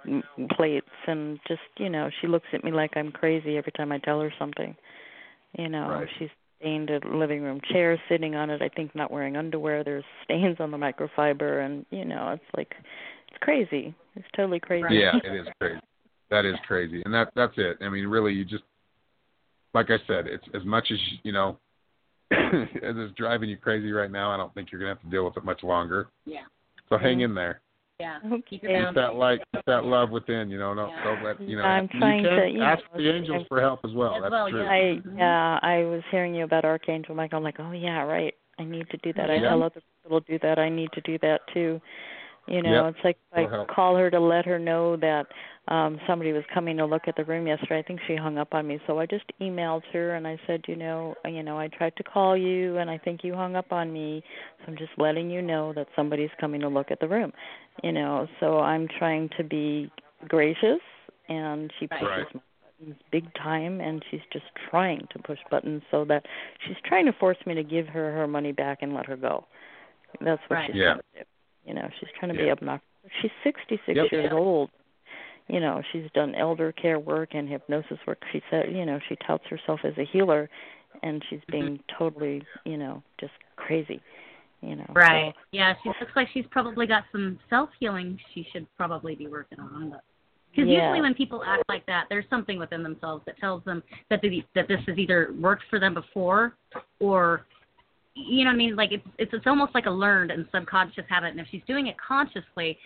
plates, 0.56 0.88
and 1.06 1.38
just 1.46 1.60
you 1.78 1.88
know, 1.88 2.10
she 2.20 2.26
looks 2.26 2.48
at 2.52 2.64
me 2.64 2.72
like 2.72 2.96
I'm 2.96 3.12
crazy 3.12 3.56
every 3.56 3.72
time 3.72 3.92
I 3.92 3.98
tell 3.98 4.20
her 4.20 4.32
something. 4.38 4.76
You 5.58 5.68
know, 5.68 5.88
Right. 5.88 6.08
she's 6.18 6.30
stained 6.58 6.90
a 6.90 7.00
living 7.06 7.42
room 7.42 7.60
chair, 7.72 8.00
sitting 8.08 8.34
on 8.34 8.50
it. 8.50 8.62
I 8.62 8.68
think 8.68 8.94
not 8.94 9.10
wearing 9.10 9.36
underwear. 9.36 9.84
There's 9.84 10.04
stains 10.24 10.56
on 10.60 10.70
the 10.70 10.76
microfiber, 10.76 11.64
and 11.64 11.86
you 11.90 12.04
know, 12.04 12.30
it's 12.30 12.56
like 12.56 12.74
it's 13.28 13.38
crazy. 13.40 13.94
It's 14.16 14.28
totally 14.36 14.60
crazy. 14.60 14.94
Yeah, 14.94 15.16
it 15.24 15.34
is 15.34 15.46
crazy. 15.60 15.80
That 16.32 16.46
is 16.46 16.56
crazy, 16.66 17.02
and 17.04 17.12
that 17.12 17.30
that's 17.36 17.52
it. 17.58 17.76
I 17.82 17.90
mean, 17.90 18.06
really, 18.06 18.32
you 18.32 18.46
just 18.46 18.64
like 19.74 19.90
I 19.90 19.98
said, 20.06 20.26
it's 20.26 20.44
as 20.54 20.64
much 20.64 20.88
as 20.90 20.98
you 21.24 21.30
know, 21.32 21.58
as 22.30 22.38
it's 22.72 23.14
driving 23.18 23.50
you 23.50 23.58
crazy 23.58 23.92
right 23.92 24.10
now. 24.10 24.30
I 24.30 24.38
don't 24.38 24.52
think 24.54 24.72
you're 24.72 24.80
gonna 24.80 24.94
have 24.94 25.02
to 25.02 25.10
deal 25.10 25.26
with 25.26 25.36
it 25.36 25.44
much 25.44 25.62
longer. 25.62 26.08
Yeah. 26.24 26.44
So 26.88 26.96
hang 26.96 27.20
in 27.20 27.34
there. 27.34 27.60
Yeah. 28.00 28.18
Okay. 28.24 28.42
Keep 28.48 28.62
your 28.62 28.86
Keep 28.86 28.94
that 28.94 29.14
light, 29.14 29.40
keep 29.54 29.62
that 29.66 29.84
love 29.84 30.08
within. 30.08 30.48
You 30.50 30.58
know, 30.58 30.74
don't 30.74 30.88
Yeah. 30.88 31.04
don't 31.04 31.22
let 31.22 31.38
you 31.42 31.58
know. 31.58 31.64
I'm 31.64 31.88
you 31.92 32.00
trying 32.00 32.24
can 32.24 32.36
to, 32.38 32.48
you 32.48 32.62
ask 32.62 32.82
know, 32.94 32.98
the 33.02 33.14
angels 33.14 33.46
for 33.48 33.60
help 33.60 33.80
as 33.84 33.92
well. 33.92 34.16
As 34.16 34.22
That's 34.22 34.32
well, 34.32 34.48
true. 34.48 34.62
yeah. 34.62 34.70
I 34.70 35.02
Mhm. 35.04 35.18
yeah, 35.18 35.58
I 35.60 35.84
was 35.84 36.02
hearing 36.10 36.34
you 36.34 36.44
about 36.44 36.64
Archangel 36.64 37.14
Michael. 37.14 37.36
I'm 37.36 37.44
like, 37.44 37.60
oh 37.60 37.72
yeah, 37.72 38.04
right. 38.04 38.34
I 38.58 38.64
need 38.64 38.88
to 38.88 38.96
do 38.98 39.12
that. 39.12 39.30
I 39.30 39.34
Yeah. 39.34 39.50
tell 39.50 39.62
other 39.62 39.82
people 40.02 40.22
to 40.22 40.26
do 40.32 40.38
that. 40.38 40.58
I 40.58 40.70
need 40.70 40.92
to 40.92 41.02
do 41.02 41.18
that 41.18 41.46
too. 41.52 41.78
You 42.46 42.60
know, 42.62 42.86
Yep. 42.86 42.94
it's 42.96 43.04
like 43.04 43.16
if 43.32 43.38
I 43.38 43.42
It'll 43.44 43.66
call 43.66 43.96
her 43.96 44.10
to 44.10 44.18
let 44.20 44.44
her 44.46 44.58
know 44.58 44.96
that 44.96 45.26
um 45.68 46.00
somebody 46.08 46.32
was 46.32 46.42
coming 46.52 46.76
to 46.78 46.84
look 46.86 47.02
at 47.06 47.14
the 47.16 47.24
room 47.24 47.46
yesterday. 47.46 47.78
I 47.78 47.82
think 47.82 48.00
she 48.06 48.16
hung 48.16 48.36
up 48.38 48.52
on 48.52 48.66
me, 48.66 48.80
so 48.86 48.98
I 48.98 49.06
just 49.06 49.24
emailed 49.40 49.82
her 49.92 50.14
and 50.16 50.26
I 50.26 50.38
said, 50.46 50.62
you 50.66 50.74
know, 50.76 51.14
you 51.24 51.42
know, 51.42 51.58
I 51.58 51.68
tried 51.68 51.94
to 51.96 52.02
call 52.02 52.36
you 52.36 52.78
and 52.78 52.90
I 52.90 52.98
think 52.98 53.22
you 53.22 53.34
hung 53.34 53.54
up 53.54 53.70
on 53.72 53.92
me. 53.92 54.22
So 54.60 54.72
I'm 54.72 54.76
just 54.76 54.90
letting 54.98 55.30
you 55.30 55.40
know 55.40 55.72
that 55.74 55.86
somebody's 55.94 56.30
coming 56.40 56.60
to 56.62 56.68
look 56.68 56.90
at 56.90 56.98
the 57.00 57.08
room. 57.08 57.32
You 57.84 57.92
know, 57.92 58.26
so 58.40 58.58
I'm 58.58 58.88
trying 58.98 59.30
to 59.38 59.44
be 59.44 59.90
gracious 60.28 60.80
and 61.28 61.72
she 61.78 61.86
pushes 61.86 62.06
Right. 62.08 62.34
my 62.34 62.40
buttons 62.78 62.96
big 63.12 63.32
time 63.34 63.80
and 63.80 64.04
she's 64.10 64.20
just 64.32 64.46
trying 64.68 65.06
to 65.12 65.18
push 65.20 65.38
buttons 65.50 65.82
so 65.92 66.04
that 66.06 66.26
she's 66.66 66.76
trying 66.84 67.06
to 67.06 67.12
force 67.12 67.38
me 67.46 67.54
to 67.54 67.62
give 67.62 67.86
her 67.86 68.12
her 68.12 68.26
money 68.26 68.52
back 68.52 68.78
and 68.82 68.94
let 68.94 69.06
her 69.06 69.16
go. 69.16 69.46
That's 70.20 70.42
what 70.48 70.56
Right. 70.56 70.66
she's 70.66 70.76
Yeah. 70.76 70.84
trying 70.94 70.98
to 71.14 71.20
do. 71.20 71.24
You 71.64 71.74
know, 71.74 71.88
she's 71.98 72.08
trying 72.18 72.32
to 72.32 72.38
be 72.38 72.44
Yeah. 72.46 72.52
obnoxious. 72.52 72.86
She's 73.20 73.30
66 73.42 73.96
Yep. 73.96 74.12
years 74.12 74.32
old. 74.32 74.70
You 75.48 75.60
know, 75.60 75.82
she's 75.92 76.10
done 76.12 76.34
elder 76.34 76.72
care 76.72 76.98
work 76.98 77.34
and 77.34 77.48
hypnosis 77.48 77.98
work. 78.06 78.22
She 78.32 78.42
said, 78.50 78.72
you 78.72 78.86
know, 78.86 78.98
she 79.08 79.16
touts 79.16 79.46
herself 79.48 79.84
as 79.84 79.96
a 79.98 80.04
healer 80.04 80.48
and 81.02 81.24
she's 81.28 81.40
being 81.48 81.78
mm-hmm. 81.78 81.96
totally, 81.98 82.42
you 82.64 82.76
know, 82.76 83.02
just 83.18 83.32
crazy. 83.56 84.00
You 84.60 84.76
know. 84.76 84.84
so- 84.86 84.92
Right. 84.94 85.34
Yeah, 85.50 85.74
she 85.82 85.88
looks 85.88 86.14
like 86.14 86.28
she's 86.32 86.46
probably 86.46 86.86
got 86.86 87.04
some 87.10 87.38
self 87.50 87.70
healing 87.80 88.18
she 88.32 88.44
should 88.52 88.66
probably 88.76 89.16
be 89.16 89.26
working 89.26 89.58
on. 89.58 89.90
But 89.90 90.04
because 90.50 90.68
Yeah. 90.68 90.84
usually 90.84 91.00
when 91.00 91.14
people 91.14 91.42
act 91.44 91.64
like 91.68 91.84
that, 91.86 92.06
there's 92.08 92.28
something 92.28 92.58
within 92.58 92.82
themselves 92.82 93.24
that 93.24 93.36
tells 93.38 93.64
them 93.64 93.82
that 94.10 94.20
they, 94.22 94.44
that 94.54 94.68
this 94.68 94.80
has 94.86 94.98
either 94.98 95.32
worked 95.40 95.64
for 95.64 95.80
them 95.80 95.94
before, 95.94 96.54
or 97.00 97.46
you 98.14 98.44
know 98.44 98.50
what 98.50 98.54
I 98.54 98.58
mean? 98.58 98.76
Like 98.76 98.92
it's 98.92 99.06
it's 99.18 99.32
it's 99.32 99.46
almost 99.46 99.74
like 99.74 99.86
a 99.86 99.90
learned 99.90 100.30
and 100.30 100.46
subconscious 100.52 101.04
habit. 101.08 101.30
And 101.30 101.40
if 101.40 101.46
she's 101.50 101.62
doing 101.66 101.86
it 101.86 101.96
consciously, 101.98 102.78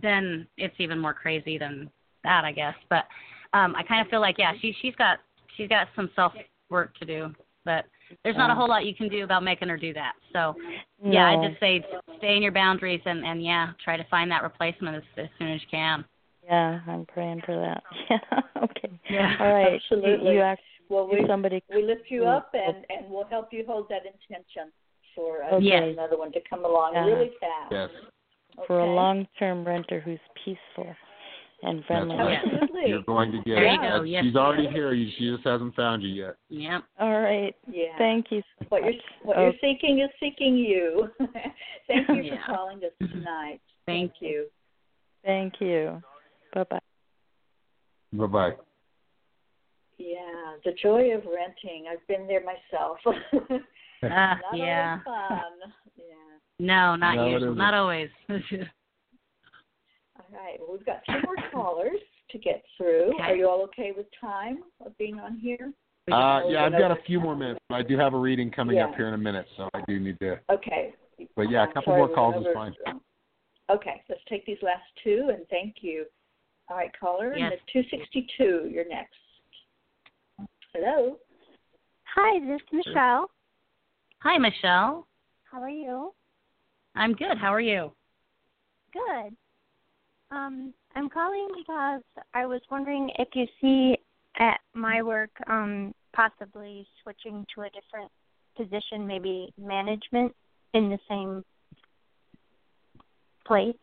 then 0.00 0.46
it's 0.56 0.74
even 0.78 0.98
more 0.98 1.14
crazy 1.14 1.58
than 1.58 1.90
that, 2.24 2.44
I 2.44 2.52
guess. 2.52 2.74
But 2.90 3.04
um 3.52 3.74
I 3.74 3.82
kind 3.82 4.00
of 4.00 4.08
feel 4.08 4.20
like 4.20 4.36
yeah, 4.38 4.52
she 4.60 4.74
she's 4.82 4.94
got 4.96 5.18
she's 5.56 5.68
got 5.68 5.88
some 5.96 6.10
self 6.14 6.32
work 6.68 6.94
to 6.98 7.06
do, 7.06 7.34
but 7.64 7.86
there's 8.22 8.36
not 8.36 8.50
a 8.50 8.54
whole 8.54 8.68
lot 8.68 8.84
you 8.84 8.94
can 8.94 9.08
do 9.08 9.24
about 9.24 9.42
making 9.42 9.68
her 9.68 9.76
do 9.76 9.92
that. 9.94 10.12
So 10.32 10.54
yeah, 11.02 11.34
No. 11.34 11.42
I 11.42 11.48
just 11.48 11.60
say 11.60 11.84
stay 12.18 12.36
in 12.36 12.42
your 12.42 12.52
boundaries 12.52 13.00
and 13.06 13.24
and 13.24 13.42
yeah, 13.42 13.68
try 13.82 13.96
to 13.96 14.04
find 14.10 14.30
that 14.30 14.42
replacement 14.42 14.96
as 14.96 15.02
as 15.16 15.28
soon 15.38 15.52
as 15.52 15.60
you 15.62 15.68
can. 15.70 16.04
Yeah, 16.44 16.80
I'm 16.86 17.06
praying 17.06 17.42
for 17.44 17.56
that. 17.56 17.82
Yeah. 18.10 18.62
okay. 18.62 19.00
Yeah. 19.10 19.34
All 19.40 19.52
right. 19.52 19.80
Absolutely. 19.82 20.30
You, 20.30 20.36
you 20.36 20.42
asked 20.42 20.60
Well, 20.88 21.08
we 21.10 21.24
somebody. 21.26 21.62
we 21.74 21.82
lift 21.82 22.10
you 22.10 22.22
Mm, 22.22 22.36
up 22.36 22.50
and 22.54 22.84
and 22.90 23.10
we'll 23.10 23.26
help 23.26 23.52
you 23.52 23.64
hold 23.66 23.88
that 23.88 24.02
intention 24.06 24.72
for 25.14 25.42
uh, 25.44 25.54
Okay. 25.56 25.64
Yes. 25.66 25.82
another 25.92 26.16
one 26.18 26.32
to 26.32 26.40
come 26.48 26.64
along 26.64 26.94
Yeah. 26.94 27.06
really 27.06 27.30
fast. 27.40 27.72
Yes. 27.72 27.90
for 28.66 28.80
a 28.80 28.86
long-term 28.86 29.66
renter 29.66 30.00
who's 30.00 30.18
peaceful 30.42 30.94
and 31.62 31.84
friendly. 31.84 32.16
right. 32.16 32.38
Absolutely. 32.42 32.88
You're 32.90 33.02
going 33.02 33.30
to 33.32 33.38
get 33.38 33.56
There 33.56 33.74
it. 33.74 33.80
go. 33.80 34.02
Yes. 34.02 34.24
She's 34.24 34.36
already 34.36 34.66
here. 34.68 34.94
She 35.18 35.30
just 35.34 35.44
hasn't 35.44 35.74
found 35.74 36.02
you 36.02 36.08
yet. 36.08 36.36
Yep. 36.48 36.82
All 36.98 37.20
right. 37.20 37.54
Yeah. 37.70 37.98
Thank 37.98 38.30
you. 38.30 38.42
So 38.60 38.66
what 38.70 38.82
you're 38.84 38.94
what 39.22 39.36
Oh, 39.36 39.42
you're 39.42 39.52
seeking 39.60 39.98
is 40.00 40.08
seeking 40.20 40.56
you. 40.56 41.10
Thank 41.86 42.08
you 42.08 42.22
Yeah. 42.22 42.46
for 42.46 42.54
calling 42.54 42.78
us 42.78 42.92
tonight. 43.10 43.60
Thank 43.84 44.12
you. 44.20 44.46
Thank 45.24 45.60
you. 45.60 46.02
Bye 46.54 46.64
bye. 46.70 46.80
Bye 48.12 48.26
bye. 48.26 48.56
Yeah, 49.98 50.56
the 50.64 50.72
joy 50.82 51.10
of 51.14 51.22
renting. 51.24 51.86
I've 51.90 52.06
been 52.06 52.26
there 52.26 52.42
myself. 52.44 52.98
Ah, 54.02 54.38
Not 54.52 54.58
yeah. 54.58 54.98
fun. 55.04 55.72
Yeah. 55.96 56.04
No, 56.60 56.96
not 56.96 57.16
No, 57.16 57.28
usually. 57.28 57.52
isn't. 57.52 57.60
Always. 57.74 58.10
All 58.28 58.38
right. 60.32 60.58
Well, 60.60 60.68
we've 60.76 60.84
got 60.84 61.00
two 61.06 61.14
more 61.24 61.34
callers 61.50 61.98
to 62.30 62.38
get 62.38 62.62
through. 62.76 63.14
Okay. 63.14 63.22
Are 63.22 63.34
you 63.34 63.48
all 63.48 63.62
okay 63.64 63.92
with 63.96 64.04
time 64.20 64.58
of 64.84 64.96
being 64.98 65.18
on 65.18 65.38
here? 65.38 65.72
Uh, 66.12 66.42
yeah, 66.46 66.66
I've 66.66 66.72
got 66.72 66.90
a 66.90 66.98
few 67.06 67.20
more 67.20 67.34
minutes, 67.34 67.58
but 67.70 67.76
I 67.76 67.82
do 67.82 67.96
have 67.98 68.12
a 68.12 68.18
reading 68.18 68.50
coming 68.50 68.78
up 68.78 68.94
here 68.96 69.08
in 69.08 69.14
a 69.14 69.18
minute, 69.18 69.46
so 69.56 69.68
I 69.74 69.80
do 69.88 69.98
need 69.98 70.20
to. 70.20 70.38
Okay. 70.52 70.94
But 71.34 71.50
yeah, 71.50 71.60
a 71.60 71.62
I'm 71.62 71.68
couple 71.72 71.92
sorry, 71.92 71.98
more 72.00 72.08
we're 72.08 72.14
calls 72.14 72.46
is 72.46 72.52
fine. 72.54 72.74
Okay, 73.70 74.02
let's 74.10 74.20
take 74.28 74.44
these 74.46 74.58
last 74.62 74.84
two 75.02 75.30
and 75.34 75.46
thank 75.48 75.76
you. 75.80 76.04
All 76.68 76.76
right, 76.76 76.90
caller, 77.00 77.34
Yes. 77.34 77.52
and 77.52 77.82
the 77.82 77.82
262, 77.82 78.68
you're 78.72 78.86
next. 78.88 79.14
Hello. 80.74 81.16
Hi, 82.14 82.40
this 82.40 82.60
is 82.60 82.84
Michelle. 82.86 83.30
Hi, 84.22 84.38
Michelle. 84.38 85.06
How 85.50 85.62
are 85.62 85.70
you? 85.70 86.12
I'm 86.94 87.12
good. 87.12 87.38
How 87.38 87.52
are 87.52 87.60
you? 87.60 87.92
Good. 88.92 89.36
Um, 90.30 90.74
I'm 90.94 91.08
calling 91.08 91.48
because 91.56 92.02
I 92.34 92.46
was 92.46 92.60
wondering 92.70 93.10
if 93.18 93.28
you 93.34 93.46
see 93.60 93.96
at 94.38 94.60
my 94.74 95.02
work 95.02 95.30
um, 95.48 95.94
possibly 96.14 96.86
switching 97.02 97.46
to 97.54 97.62
a 97.62 97.70
different 97.70 98.10
position, 98.56 99.06
maybe 99.06 99.52
management 99.58 100.34
in 100.74 100.90
the 100.90 100.98
same 101.08 101.44
place. 103.46 103.76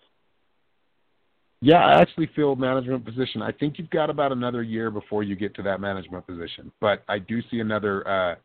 Yeah, 1.63 1.77
I 1.77 2.01
actually 2.01 2.29
feel 2.35 2.57
management 2.57 3.05
position. 3.05 3.41
I 3.41 3.53
think 3.53 3.77
you've 3.77 3.89
got 3.89 4.09
about 4.09 4.33
another 4.33 4.63
year 4.63 4.91
before 4.91 5.23
you 5.23 5.37
get 5.37 5.55
to 5.55 5.61
that 5.63 5.79
management 5.79 6.27
position, 6.27 6.69
but 6.81 7.03
I 7.07 7.19
do 7.19 7.41
see 7.49 7.59
another. 7.59 8.07
uh 8.07 8.35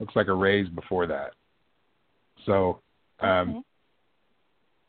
Looks 0.00 0.14
like 0.14 0.28
a 0.28 0.32
raise 0.32 0.68
before 0.68 1.08
that. 1.08 1.32
So, 2.46 2.78
um 3.18 3.64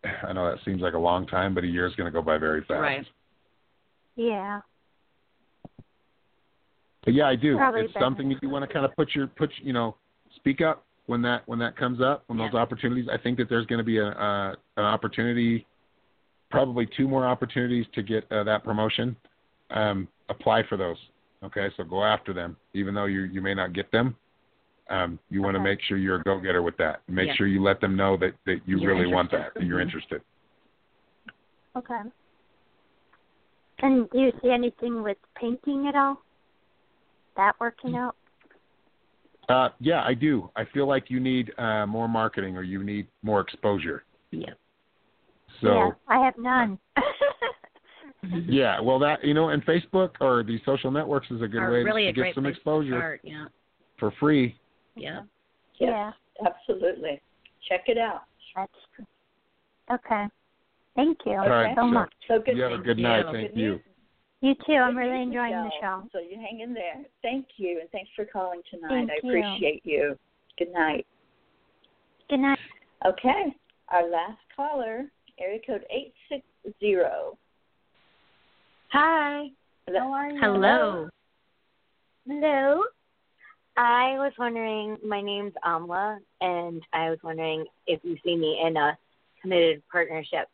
I 0.24 0.34
know 0.34 0.48
that 0.50 0.60
seems 0.64 0.82
like 0.82 0.94
a 0.94 1.00
long 1.00 1.26
time, 1.26 1.56
but 1.56 1.64
a 1.64 1.68
year 1.68 1.88
is 1.88 1.96
going 1.96 2.06
to 2.06 2.12
go 2.12 2.22
by 2.22 2.38
very 2.38 2.62
fast. 2.62 2.80
Right. 2.80 3.06
Yeah. 4.16 4.62
But 7.04 7.16
yeah, 7.16 7.26
I 7.26 7.36
do. 7.36 7.58
Probably 7.58 7.82
it's 7.82 7.94
better. 7.94 8.06
something 8.06 8.30
that 8.30 8.38
you 8.44 8.50
want 8.50 8.68
to 8.68 8.72
kind 8.72 8.86
of 8.86 8.96
put 8.96 9.16
your 9.16 9.26
put 9.28 9.50
you 9.64 9.74
know 9.74 9.96
speak 10.36 10.62
up 10.62 10.86
when 11.08 11.24
that 11.24 11.42
when 11.48 11.58
that 11.58 11.76
comes 11.76 12.02
up 12.02 12.24
when 12.28 12.38
those 12.38 12.54
opportunities. 12.54 13.08
I 13.12 13.18
think 13.18 13.40
that 13.40 13.50
there's 13.50 13.66
going 13.66 13.80
to 13.80 13.84
be 13.84 13.98
a 13.98 14.10
uh, 14.10 14.54
an 14.78 14.86
opportunity, 14.86 15.66
probably 16.50 16.88
two 16.98 17.08
more 17.08 17.26
opportunities 17.26 17.86
to 17.94 18.04
get 18.04 18.30
uh, 18.32 18.44
that 18.44 18.64
promotion. 18.64 19.16
Um, 19.72 20.08
apply 20.30 20.64
for 20.68 20.78
those. 20.78 20.98
Okay, 21.44 21.70
so 21.78 21.84
go 21.84 22.04
after 22.04 22.34
them, 22.34 22.58
even 22.74 22.94
though 22.94 23.06
you 23.06 23.22
you 23.24 23.42
may 23.42 23.54
not 23.54 23.74
get 23.74 23.92
them. 23.92 24.16
Um, 24.90 25.20
you 25.30 25.42
want 25.44 25.56
to 25.56 25.60
make 25.62 25.80
sure 25.88 25.98
you're 25.98 26.16
a 26.18 26.24
go 26.24 26.40
getter 26.40 26.64
with 26.64 26.76
that. 26.78 27.02
Make 27.08 27.28
Yeah. 27.28 27.36
sure 27.36 27.48
you 27.48 27.62
let 27.62 27.80
them 27.80 27.96
know 27.96 28.18
that 28.18 28.34
that 28.46 28.62
you 28.66 28.80
You're 28.80 28.96
really 28.96 29.14
want 29.14 29.30
that. 29.32 29.38
interested. 29.38 29.62
That 29.62 29.66
you're 29.68 29.78
Mhm. 29.80 29.84
interested. 29.84 30.22
Okay. 31.76 32.02
And 33.82 34.10
do 34.10 34.20
you 34.20 34.34
see 34.42 34.50
anything 34.50 35.04
with 35.04 35.18
painting 35.36 35.88
at 35.88 35.96
all? 35.96 36.22
That 37.38 37.58
working 37.60 37.96
out? 37.96 38.16
Uh, 39.48 39.70
yeah, 39.80 40.04
I 40.04 40.14
do. 40.14 40.52
I 40.56 40.66
feel 40.66 40.86
like 40.86 41.10
you 41.10 41.20
need 41.20 41.58
uh, 41.58 41.86
more 41.86 42.10
marketing 42.10 42.58
or 42.58 42.64
you 42.64 42.84
need 42.84 43.08
more 43.24 43.40
exposure. 43.40 44.04
Yeah. 44.32 44.54
So 45.62 45.74
yeah, 45.74 45.90
I 46.08 46.24
have 46.24 46.38
none. 46.38 46.80
Yeah, 48.48 48.82
well, 48.82 49.00
that 49.00 49.24
you 49.24 49.34
know, 49.34 49.50
and 49.50 49.66
Facebook 49.66 50.12
or 50.20 50.44
these 50.44 50.60
social 50.66 50.92
networks 50.92 51.32
is 51.32 51.42
a 51.42 51.48
good 51.48 51.62
Are 51.62 51.72
way 51.72 51.84
really 51.84 52.04
to 52.04 52.10
a 52.10 52.14
get 52.14 52.36
some 52.36 52.46
exposure 52.46 52.98
start, 52.98 53.22
Yeah. 53.24 53.46
for 53.98 54.12
free. 54.20 54.58
Yeah. 54.96 55.22
Yes, 55.80 55.90
Yeah. 55.90 56.12
absolutely. 56.46 57.22
Check 57.70 57.86
it 57.88 57.98
out. 57.98 58.24
That's. 58.56 58.72
Okay. 59.90 60.26
Thank 60.96 61.20
you 61.26 61.32
All 61.32 61.50
right, 61.50 61.74
so 61.76 61.82
so 61.84 61.88
much. 61.88 62.14
So 62.28 62.40
good. 62.40 62.58
you 62.58 62.64
have 62.64 62.74
a 62.74 62.84
good 62.84 62.98
night. 62.98 63.24
Good 63.24 63.32
Thank 63.34 63.56
news. 63.56 63.80
you. 64.42 64.50
You 64.50 64.56
too. 64.66 64.74
I'm 64.74 64.94
Good 64.96 65.00
really 65.00 65.26
news, 65.26 65.28
enjoying 65.28 65.52
the 65.54 65.72
show. 65.82 66.04
So 66.12 66.20
you 66.20 66.38
hang 66.38 66.60
in 66.60 66.74
there. 66.74 67.04
Thank 67.22 67.48
you, 67.56 67.80
and 67.80 67.90
thanks 67.92 68.10
for 68.16 68.26
calling 68.26 68.62
tonight. 68.70 68.90
Thank 68.90 69.12
I 69.12 69.14
you. 69.24 69.30
appreciate 69.30 69.82
you. 69.86 70.18
Good 70.58 70.74
night. 70.74 71.08
Good 72.30 72.42
night. 72.42 72.60
Okay, 73.06 73.56
our 73.88 74.10
last 74.10 74.40
caller, 74.56 75.06
area 75.40 75.60
code 75.66 75.86
eight 75.90 76.14
six 76.30 76.44
zero. 76.80 77.38
Hi. 78.92 79.48
How 79.88 80.12
are 80.12 80.30
you? 80.30 80.40
Hello. 80.40 81.10
Hello. 82.28 82.84
I 83.78 84.16
was 84.18 84.34
wondering, 84.38 84.98
my 85.06 85.22
name's 85.22 85.54
Amla, 85.66 86.18
and 86.42 86.82
I 86.92 87.10
was 87.10 87.20
wondering 87.24 87.66
if 87.88 88.02
you 88.04 88.18
see 88.26 88.36
me 88.36 88.62
in 88.66 88.76
a 88.76 88.98
committed 89.42 89.82
partnership 89.92 90.48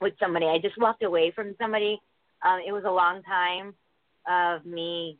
with 0.00 0.14
somebody. 0.18 0.46
I 0.46 0.58
just 0.58 0.78
walked 0.78 1.04
away 1.04 1.30
from 1.30 1.54
somebody. 1.60 2.00
Um, 2.44 2.60
it 2.66 2.72
was 2.72 2.82
a 2.84 2.90
long 2.90 3.22
time 3.22 3.74
of 4.28 4.66
me. 4.66 5.18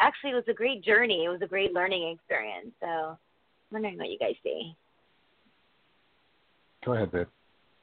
Actually, 0.00 0.30
it 0.30 0.34
was 0.34 0.44
a 0.48 0.54
great 0.54 0.82
journey. 0.82 1.24
It 1.24 1.28
was 1.28 1.40
a 1.42 1.46
great 1.46 1.72
learning 1.72 2.16
experience. 2.16 2.72
So, 2.80 2.86
I'm 2.86 3.18
wondering 3.70 3.96
what 3.96 4.10
you 4.10 4.18
guys 4.18 4.34
see. 4.42 4.74
Go 6.84 6.94
ahead, 6.94 7.12
babe. 7.12 7.28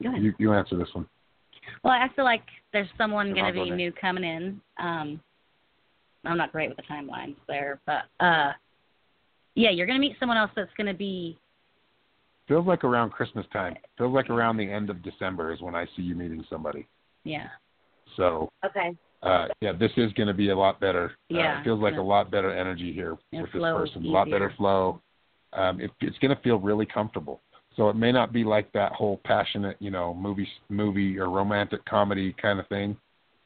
Go 0.02 0.10
ahead. 0.10 0.22
You 0.22 0.34
you 0.38 0.52
answer 0.52 0.76
this 0.76 0.88
one. 0.92 1.06
Well, 1.84 1.92
I 1.92 2.08
feel 2.14 2.24
like 2.24 2.42
there's 2.72 2.88
someone 2.96 3.34
going 3.34 3.46
to 3.46 3.52
be 3.52 3.70
new 3.70 3.92
coming 3.92 4.24
in. 4.24 4.60
Um, 4.78 5.20
I'm 6.24 6.38
not 6.38 6.52
great 6.52 6.68
with 6.68 6.76
the 6.78 6.82
timelines 6.84 7.36
there, 7.46 7.80
but 7.86 8.04
uh, 8.24 8.52
yeah, 9.54 9.70
you're 9.70 9.86
going 9.86 10.00
to 10.00 10.00
meet 10.00 10.16
someone 10.18 10.38
else 10.38 10.50
that's 10.56 10.72
going 10.76 10.86
to 10.86 10.94
be 10.94 11.38
Feels 12.48 12.66
like 12.66 12.82
around 12.82 13.10
Christmas 13.10 13.44
time. 13.52 13.76
Feels 13.98 14.14
like 14.14 14.30
around 14.30 14.56
the 14.56 14.68
end 14.70 14.88
of 14.88 15.02
December 15.02 15.52
is 15.52 15.60
when 15.60 15.74
I 15.74 15.84
see 15.94 16.02
you 16.02 16.14
meeting 16.14 16.42
somebody. 16.48 16.88
yeah, 17.24 17.48
So 18.16 18.48
Okay. 18.64 18.96
uh, 19.22 19.48
yeah, 19.60 19.72
this 19.72 19.92
is 19.98 20.10
going 20.14 20.28
to 20.28 20.34
be 20.34 20.48
a 20.48 20.56
lot 20.56 20.80
better. 20.80 21.10
Uh, 21.30 21.36
Yeah, 21.36 21.60
it 21.60 21.64
feels 21.64 21.80
like 21.80 21.98
a 21.98 22.02
lot 22.02 22.30
better 22.30 22.50
energy 22.50 22.92
here 22.92 23.18
with 23.32 23.52
this 23.52 23.62
person. 23.62 24.04
A 24.06 24.08
lot 24.08 24.30
better 24.30 24.52
flow. 24.56 25.02
Um, 25.52 25.78
it, 25.80 25.90
it's 26.00 26.18
going 26.18 26.34
to 26.34 26.42
feel 26.42 26.58
really 26.58 26.86
comfortable. 26.86 27.42
So 27.78 27.88
it 27.88 27.94
may 27.96 28.10
not 28.10 28.32
be 28.32 28.42
like 28.42 28.70
that 28.72 28.90
whole 28.92 29.20
passionate, 29.24 29.76
you 29.78 29.92
know, 29.92 30.12
movie 30.12 30.48
movie 30.68 31.16
or 31.16 31.30
romantic 31.30 31.84
comedy 31.84 32.34
kind 32.42 32.58
of 32.58 32.66
thing. 32.66 32.96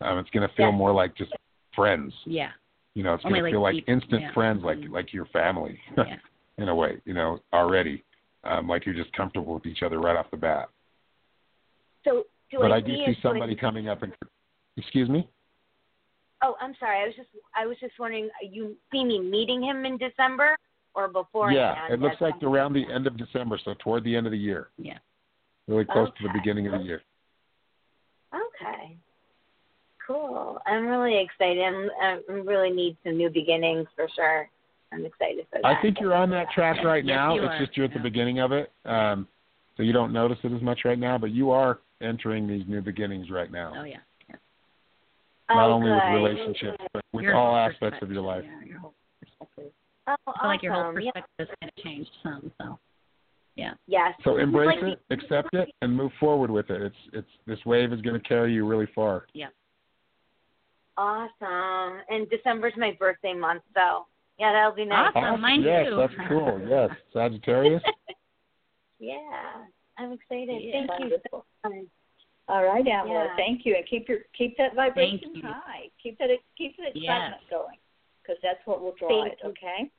Um, 0.01 0.19
it's 0.19 0.31
going 0.31 0.49
to 0.49 0.53
feel 0.57 0.71
Yeah. 0.71 0.73
more 0.73 0.91
like 0.91 1.15
just 1.15 1.33
friends. 1.77 2.15
yeah, 2.25 2.51
You 2.95 3.03
know, 3.03 3.13
it's 3.15 3.23
going 3.23 3.45
to 3.45 3.51
feel 3.51 3.61
like 3.61 3.85
instant 3.87 4.23
yeah. 4.23 4.33
friends, 4.33 4.65
like 4.65 4.79
Mhm. 4.79 4.91
like 4.91 5.13
your 5.13 5.27
family, 5.27 5.79
yeah. 5.99 6.17
in 6.57 6.69
a 6.71 6.75
way. 6.75 7.01
You 7.05 7.13
know, 7.13 7.41
already, 7.53 8.03
um, 8.45 8.69
like 8.69 8.87
you're 8.87 8.95
just 8.95 9.13
comfortable 9.13 9.53
with 9.55 9.67
each 9.67 9.83
other 9.83 10.01
right 10.01 10.17
off 10.17 10.31
the 10.31 10.39
bat. 10.39 10.71
So, 12.05 12.25
do 12.51 12.59
but 12.59 12.73
I, 12.73 12.77
I 12.77 12.81
do 12.81 12.97
see 13.05 13.17
somebody 13.23 13.55
coming 13.55 13.89
up 13.89 14.03
and. 14.03 14.15
Excuse 14.79 15.11
me. 15.11 15.29
Oh, 16.41 16.57
I'm 16.59 16.75
sorry. 16.81 17.03
I 17.03 17.07
was 17.07 17.15
just 17.15 17.29
I 17.55 17.67
was 17.67 17.79
just 17.79 17.99
wondering. 17.99 18.31
You 18.41 18.75
see 18.91 19.05
me 19.05 19.21
meeting 19.21 19.63
him 19.63 19.85
in 19.85 19.99
December 19.99 20.57
or 20.95 21.09
before? 21.09 21.53
Yeah, 21.53 21.75
it 21.91 22.01
looks 22.01 22.17
like 22.21 22.35
around 22.43 22.73
the 22.73 22.85
end 22.93 23.07
of 23.07 23.17
December, 23.17 23.59
so 23.65 23.75
toward 23.79 24.05
the 24.05 24.15
end 24.15 24.27
of 24.27 24.33
the 24.33 24.39
year, 24.39 24.69
yeah. 24.79 24.99
really 25.69 25.85
close 25.85 26.09
to 26.19 26.27
the 26.27 26.33
beginning 26.33 26.67
of 26.67 26.73
the 26.73 26.85
year. 26.85 27.03
Okay. 28.35 28.97
Cool. 30.07 30.59
I'm 30.67 30.87
really 30.87 31.21
excited. 31.23 31.63
I'm, 31.63 31.91
I 32.01 32.33
really 32.33 32.71
need 32.71 32.97
some 33.05 33.17
new 33.17 33.31
beginnings 33.31 33.87
for 33.95 34.09
sure. 34.15 34.49
I'm 34.93 35.07
excited 35.07 35.47
for 35.51 35.61
that. 35.63 35.67
I 35.67 35.81
think 35.81 35.99
you're 36.01 36.15
on 36.15 36.31
that 36.31 36.51
track 36.55 36.85
right 36.85 37.05
Yes, 37.05 37.15
now. 37.15 37.35
you 37.35 37.43
it's 37.43 37.51
are. 37.51 37.65
just 37.65 37.77
you're 37.77 37.87
at 37.87 37.95
the 37.95 38.01
beginning 38.01 38.41
of 38.41 38.53
it, 38.53 38.71
um, 38.85 39.27
so 39.77 39.83
you 39.83 39.93
don't 39.93 40.13
notice 40.13 40.39
it 40.43 40.53
as 40.53 40.61
much 40.61 40.81
right 40.85 40.99
now. 40.99 41.17
But 41.17 41.31
you 41.31 41.51
are 41.51 41.79
entering 42.03 42.47
these 42.47 42.65
new 42.67 42.83
beginnings 42.83 43.31
right 43.31 43.51
now. 43.51 43.73
Oh 43.75 43.85
yeah. 43.85 43.99
yeah. 44.29 44.37
Not 45.49 45.71
oh, 45.71 45.75
only 45.75 45.89
good. 45.89 45.95
with 45.95 46.15
relationships, 46.15 46.85
but 46.93 47.05
with 47.13 47.23
Your 47.25 47.37
all 47.37 47.57
aspects 47.57 48.01
of 48.03 48.11
your 48.11 48.23
life. 48.23 48.45
Yeah, 48.45 48.69
your 48.69 48.79
whole 48.81 48.95
perspective. 49.21 49.73
Oh, 50.09 50.15
I 50.27 50.41
feel 50.41 50.49
like 50.49 50.63
your 50.63 50.73
whole 50.73 50.83
awesome. 50.85 51.01
Yeah. 51.01 51.11
perspective 51.13 51.35
has 51.39 51.49
kind 51.61 51.73
of 51.77 51.85
changed 51.85 52.11
some. 52.23 52.53
So, 52.61 52.79
yeah. 53.57 53.75
Yes. 53.87 54.15
So 54.25 54.39
embrace 54.39 54.79
like 54.83 54.93
it, 54.93 55.01
accept 55.11 55.55
it, 55.55 55.69
and 55.83 55.95
move 55.97 56.11
forward 56.19 56.51
with 56.51 56.71
it. 56.71 56.83
It's 56.83 56.97
it's 57.13 57.29
this 57.47 57.59
wave 57.67 57.93
is 57.93 58.01
going 58.01 58.21
to 58.21 58.29
carry 58.29 58.53
you 58.53 58.67
really 58.67 58.89
far. 58.95 59.27
Yeah. 59.35 59.49
Awesome. 60.97 62.01
And 62.09 62.29
December's 62.31 62.75
my 62.77 62.97
birthday 62.99 63.33
month, 63.33 63.63
so 63.75 64.07
yeah, 64.39 64.53
that'll 64.53 64.75
be 64.75 64.85
nice. 64.85 65.13
Awesome. 65.15 65.41
Mine 65.41 65.63
yes, 65.63 65.87
too. 65.89 65.97
that's 65.97 66.13
cool. 66.29 66.61
Yes, 66.69 66.91
Sagittarius. 67.13 67.83
yeah, 68.99 69.17
I'm 69.99 70.13
excited. 70.13 70.61
Yeah. 70.63 70.73
Thank 70.73 70.91
you 71.01 71.11
Wonderful. 71.11 71.47
so 71.65 71.71
much. 71.71 71.85
All 72.49 72.65
right, 72.65 72.85
Amla. 72.85 73.09
Yeah. 73.09 73.37
Thank 73.37 73.65
you, 73.65 73.77
and 73.77 73.87
keep 73.89 74.09
your 74.09 74.19
keep 74.37 74.57
that 74.59 74.75
vibration 74.75 75.31
you. 75.35 75.43
high. 75.45 75.89
Keep 76.03 76.19
that 76.19 76.29
keep 76.59 76.77
that 76.79 76.95
Yes. 76.95 77.05
excitement 77.05 77.43
going, 77.51 77.79
because 78.23 78.37
that's 78.43 78.61
what 78.65 78.81
will 78.81 78.95
draw 78.99 79.09
Thank 79.25 79.35
it. 79.35 79.39
you. 79.43 79.51
Okay. 79.51 79.91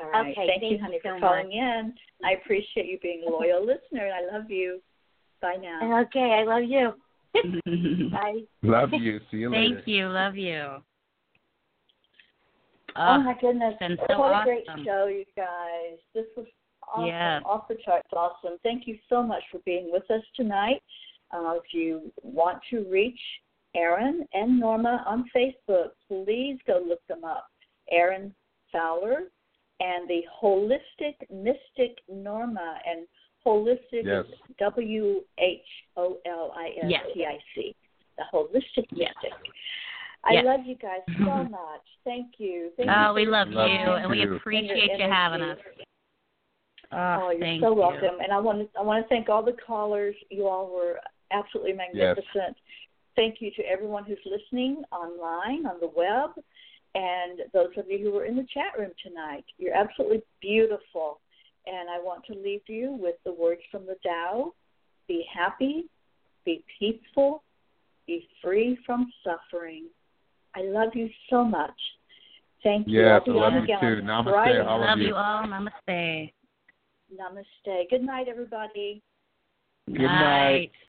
All 0.00 0.10
right. 0.10 0.30
Okay, 0.30 0.34
Thank, 0.46 0.50
thank 0.60 0.62
you, 0.62 0.76
you 0.78 0.82
honey, 0.82 0.98
so 1.02 1.10
for 1.10 1.20
calling 1.20 1.52
in. 1.52 1.94
I 2.24 2.32
appreciate 2.32 2.86
you 2.86 2.98
being 3.02 3.24
a 3.26 3.30
loyal 3.30 3.60
listener. 3.60 4.10
I 4.10 4.34
love 4.36 4.50
you. 4.50 4.80
Bye 5.40 5.56
now. 5.60 6.02
Okay, 6.02 6.38
I 6.38 6.44
love 6.44 6.64
you. 6.68 6.94
Bye. 8.10 8.40
Love 8.62 8.90
you. 8.92 9.20
See 9.30 9.38
you 9.38 9.50
later. 9.50 9.74
Thank 9.74 9.88
you. 9.88 10.08
Love 10.08 10.36
you. 10.36 10.62
Oh 12.94 13.14
Oh, 13.14 13.18
my 13.22 13.34
goodness! 13.40 13.74
been 13.80 13.96
so 14.08 14.18
what 14.18 14.42
a 14.42 14.44
great 14.44 14.66
show, 14.84 15.06
you 15.06 15.24
guys. 15.34 15.98
This 16.14 16.26
was 16.36 16.46
awesome, 16.92 17.06
Yes. 17.06 17.42
off 17.46 17.66
the 17.68 17.76
charts 17.84 18.08
awesome. 18.12 18.58
Thank 18.62 18.86
you 18.86 18.98
so 19.08 19.22
much 19.22 19.42
for 19.50 19.58
being 19.64 19.90
with 19.90 20.08
us 20.10 20.22
tonight. 20.36 20.82
Uh, 21.30 21.54
if 21.56 21.72
you 21.72 22.12
want 22.22 22.58
to 22.70 22.84
reach 22.90 23.18
Aaron 23.74 24.26
and 24.34 24.58
Norma 24.60 25.04
on 25.06 25.24
Facebook, 25.34 25.90
please 26.08 26.58
go 26.66 26.82
look 26.86 27.04
them 27.08 27.24
up. 27.24 27.46
Aaron 27.90 28.34
Fowler 28.70 29.24
and 29.80 30.08
the 30.08 30.22
Wholistic 30.42 31.14
Mystic 31.30 31.98
Norma 32.08 32.78
and 32.86 33.06
Wholistic 33.44 34.04
Yes. 34.04 34.24
W 34.58 35.22
H 35.38 35.60
O 35.96 36.18
L 36.26 36.52
I 36.56 36.70
S 36.82 36.92
T 37.14 37.24
I 37.26 37.38
C. 37.54 37.74
The 38.18 38.24
Wholistic 38.32 38.86
Yes. 38.92 39.12
Mystic. 39.22 39.38
I 40.24 40.34
Yes. 40.34 40.44
love 40.44 40.60
you 40.64 40.76
guys 40.76 41.00
so 41.18 41.44
much. 41.44 41.82
Thank 42.04 42.38
you. 42.38 42.70
Thank 42.76 42.90
oh, 42.90 43.08
for 43.08 43.14
we 43.14 43.22
your 43.22 43.32
love, 43.32 43.48
Love 43.48 43.68
you, 43.68 43.74
you 43.74 43.92
and 43.92 44.10
we 44.10 44.22
appreciate 44.36 44.98
you 44.98 45.08
having 45.10 45.42
us. 45.42 45.58
Oh, 46.92 46.96
Oh, 46.96 47.30
you're 47.30 47.40
thank 47.40 47.62
so 47.62 47.70
you. 47.70 47.74
welcome. 47.74 48.20
And 48.22 48.32
I 48.32 48.38
want 48.38 48.60
to 48.60 48.78
I 48.78 48.82
want 48.82 49.02
to 49.04 49.08
thank 49.08 49.28
all 49.28 49.42
the 49.42 49.56
callers. 49.66 50.14
You 50.30 50.46
all 50.46 50.70
were 50.72 51.00
absolutely 51.32 51.72
magnificent. 51.72 52.56
Thank 53.14 53.36
you 53.40 53.50
to 53.56 53.62
everyone 53.62 54.04
who's 54.04 54.18
listening 54.24 54.82
online 54.90 55.66
on 55.66 55.80
the 55.80 55.90
web, 55.94 56.30
and 56.94 57.40
those 57.52 57.76
of 57.76 57.86
you 57.88 57.98
who 57.98 58.12
were 58.12 58.24
in 58.24 58.36
the 58.36 58.46
chat 58.52 58.78
room 58.78 58.90
tonight. 59.02 59.44
You're 59.58 59.74
absolutely 59.74 60.22
beautiful. 60.40 61.20
And 61.66 61.88
I 61.88 61.98
want 62.02 62.24
to 62.26 62.34
leave 62.34 62.62
you 62.66 62.98
with 63.00 63.16
the 63.24 63.32
words 63.32 63.60
from 63.70 63.86
the 63.86 63.96
Tao: 64.04 64.52
Be 65.06 65.24
happy, 65.32 65.84
be 66.44 66.64
peaceful, 66.78 67.42
be 68.06 68.28
free 68.42 68.78
from 68.84 69.12
suffering. 69.22 69.84
I 70.56 70.62
love 70.62 70.90
you 70.94 71.08
so 71.30 71.44
much. 71.44 71.70
Thank 72.64 72.88
you. 72.88 73.02
Yes, 73.02 73.22
I'll 73.28 73.38
I 73.38 73.48
love 73.48 73.68
you 73.68 73.76
too. 73.80 74.02
Namaste, 74.02 74.30
Friday. 74.30 74.60
all 74.60 74.82
of 74.82 74.88
Love 74.88 74.98
you. 74.98 75.06
you 75.08 75.14
all. 75.14 75.44
Namaste. 75.44 76.32
Namaste. 77.14 77.90
Good 77.90 78.02
night, 78.02 78.26
everybody. 78.28 79.02
Good 79.86 80.02
night. 80.02 80.72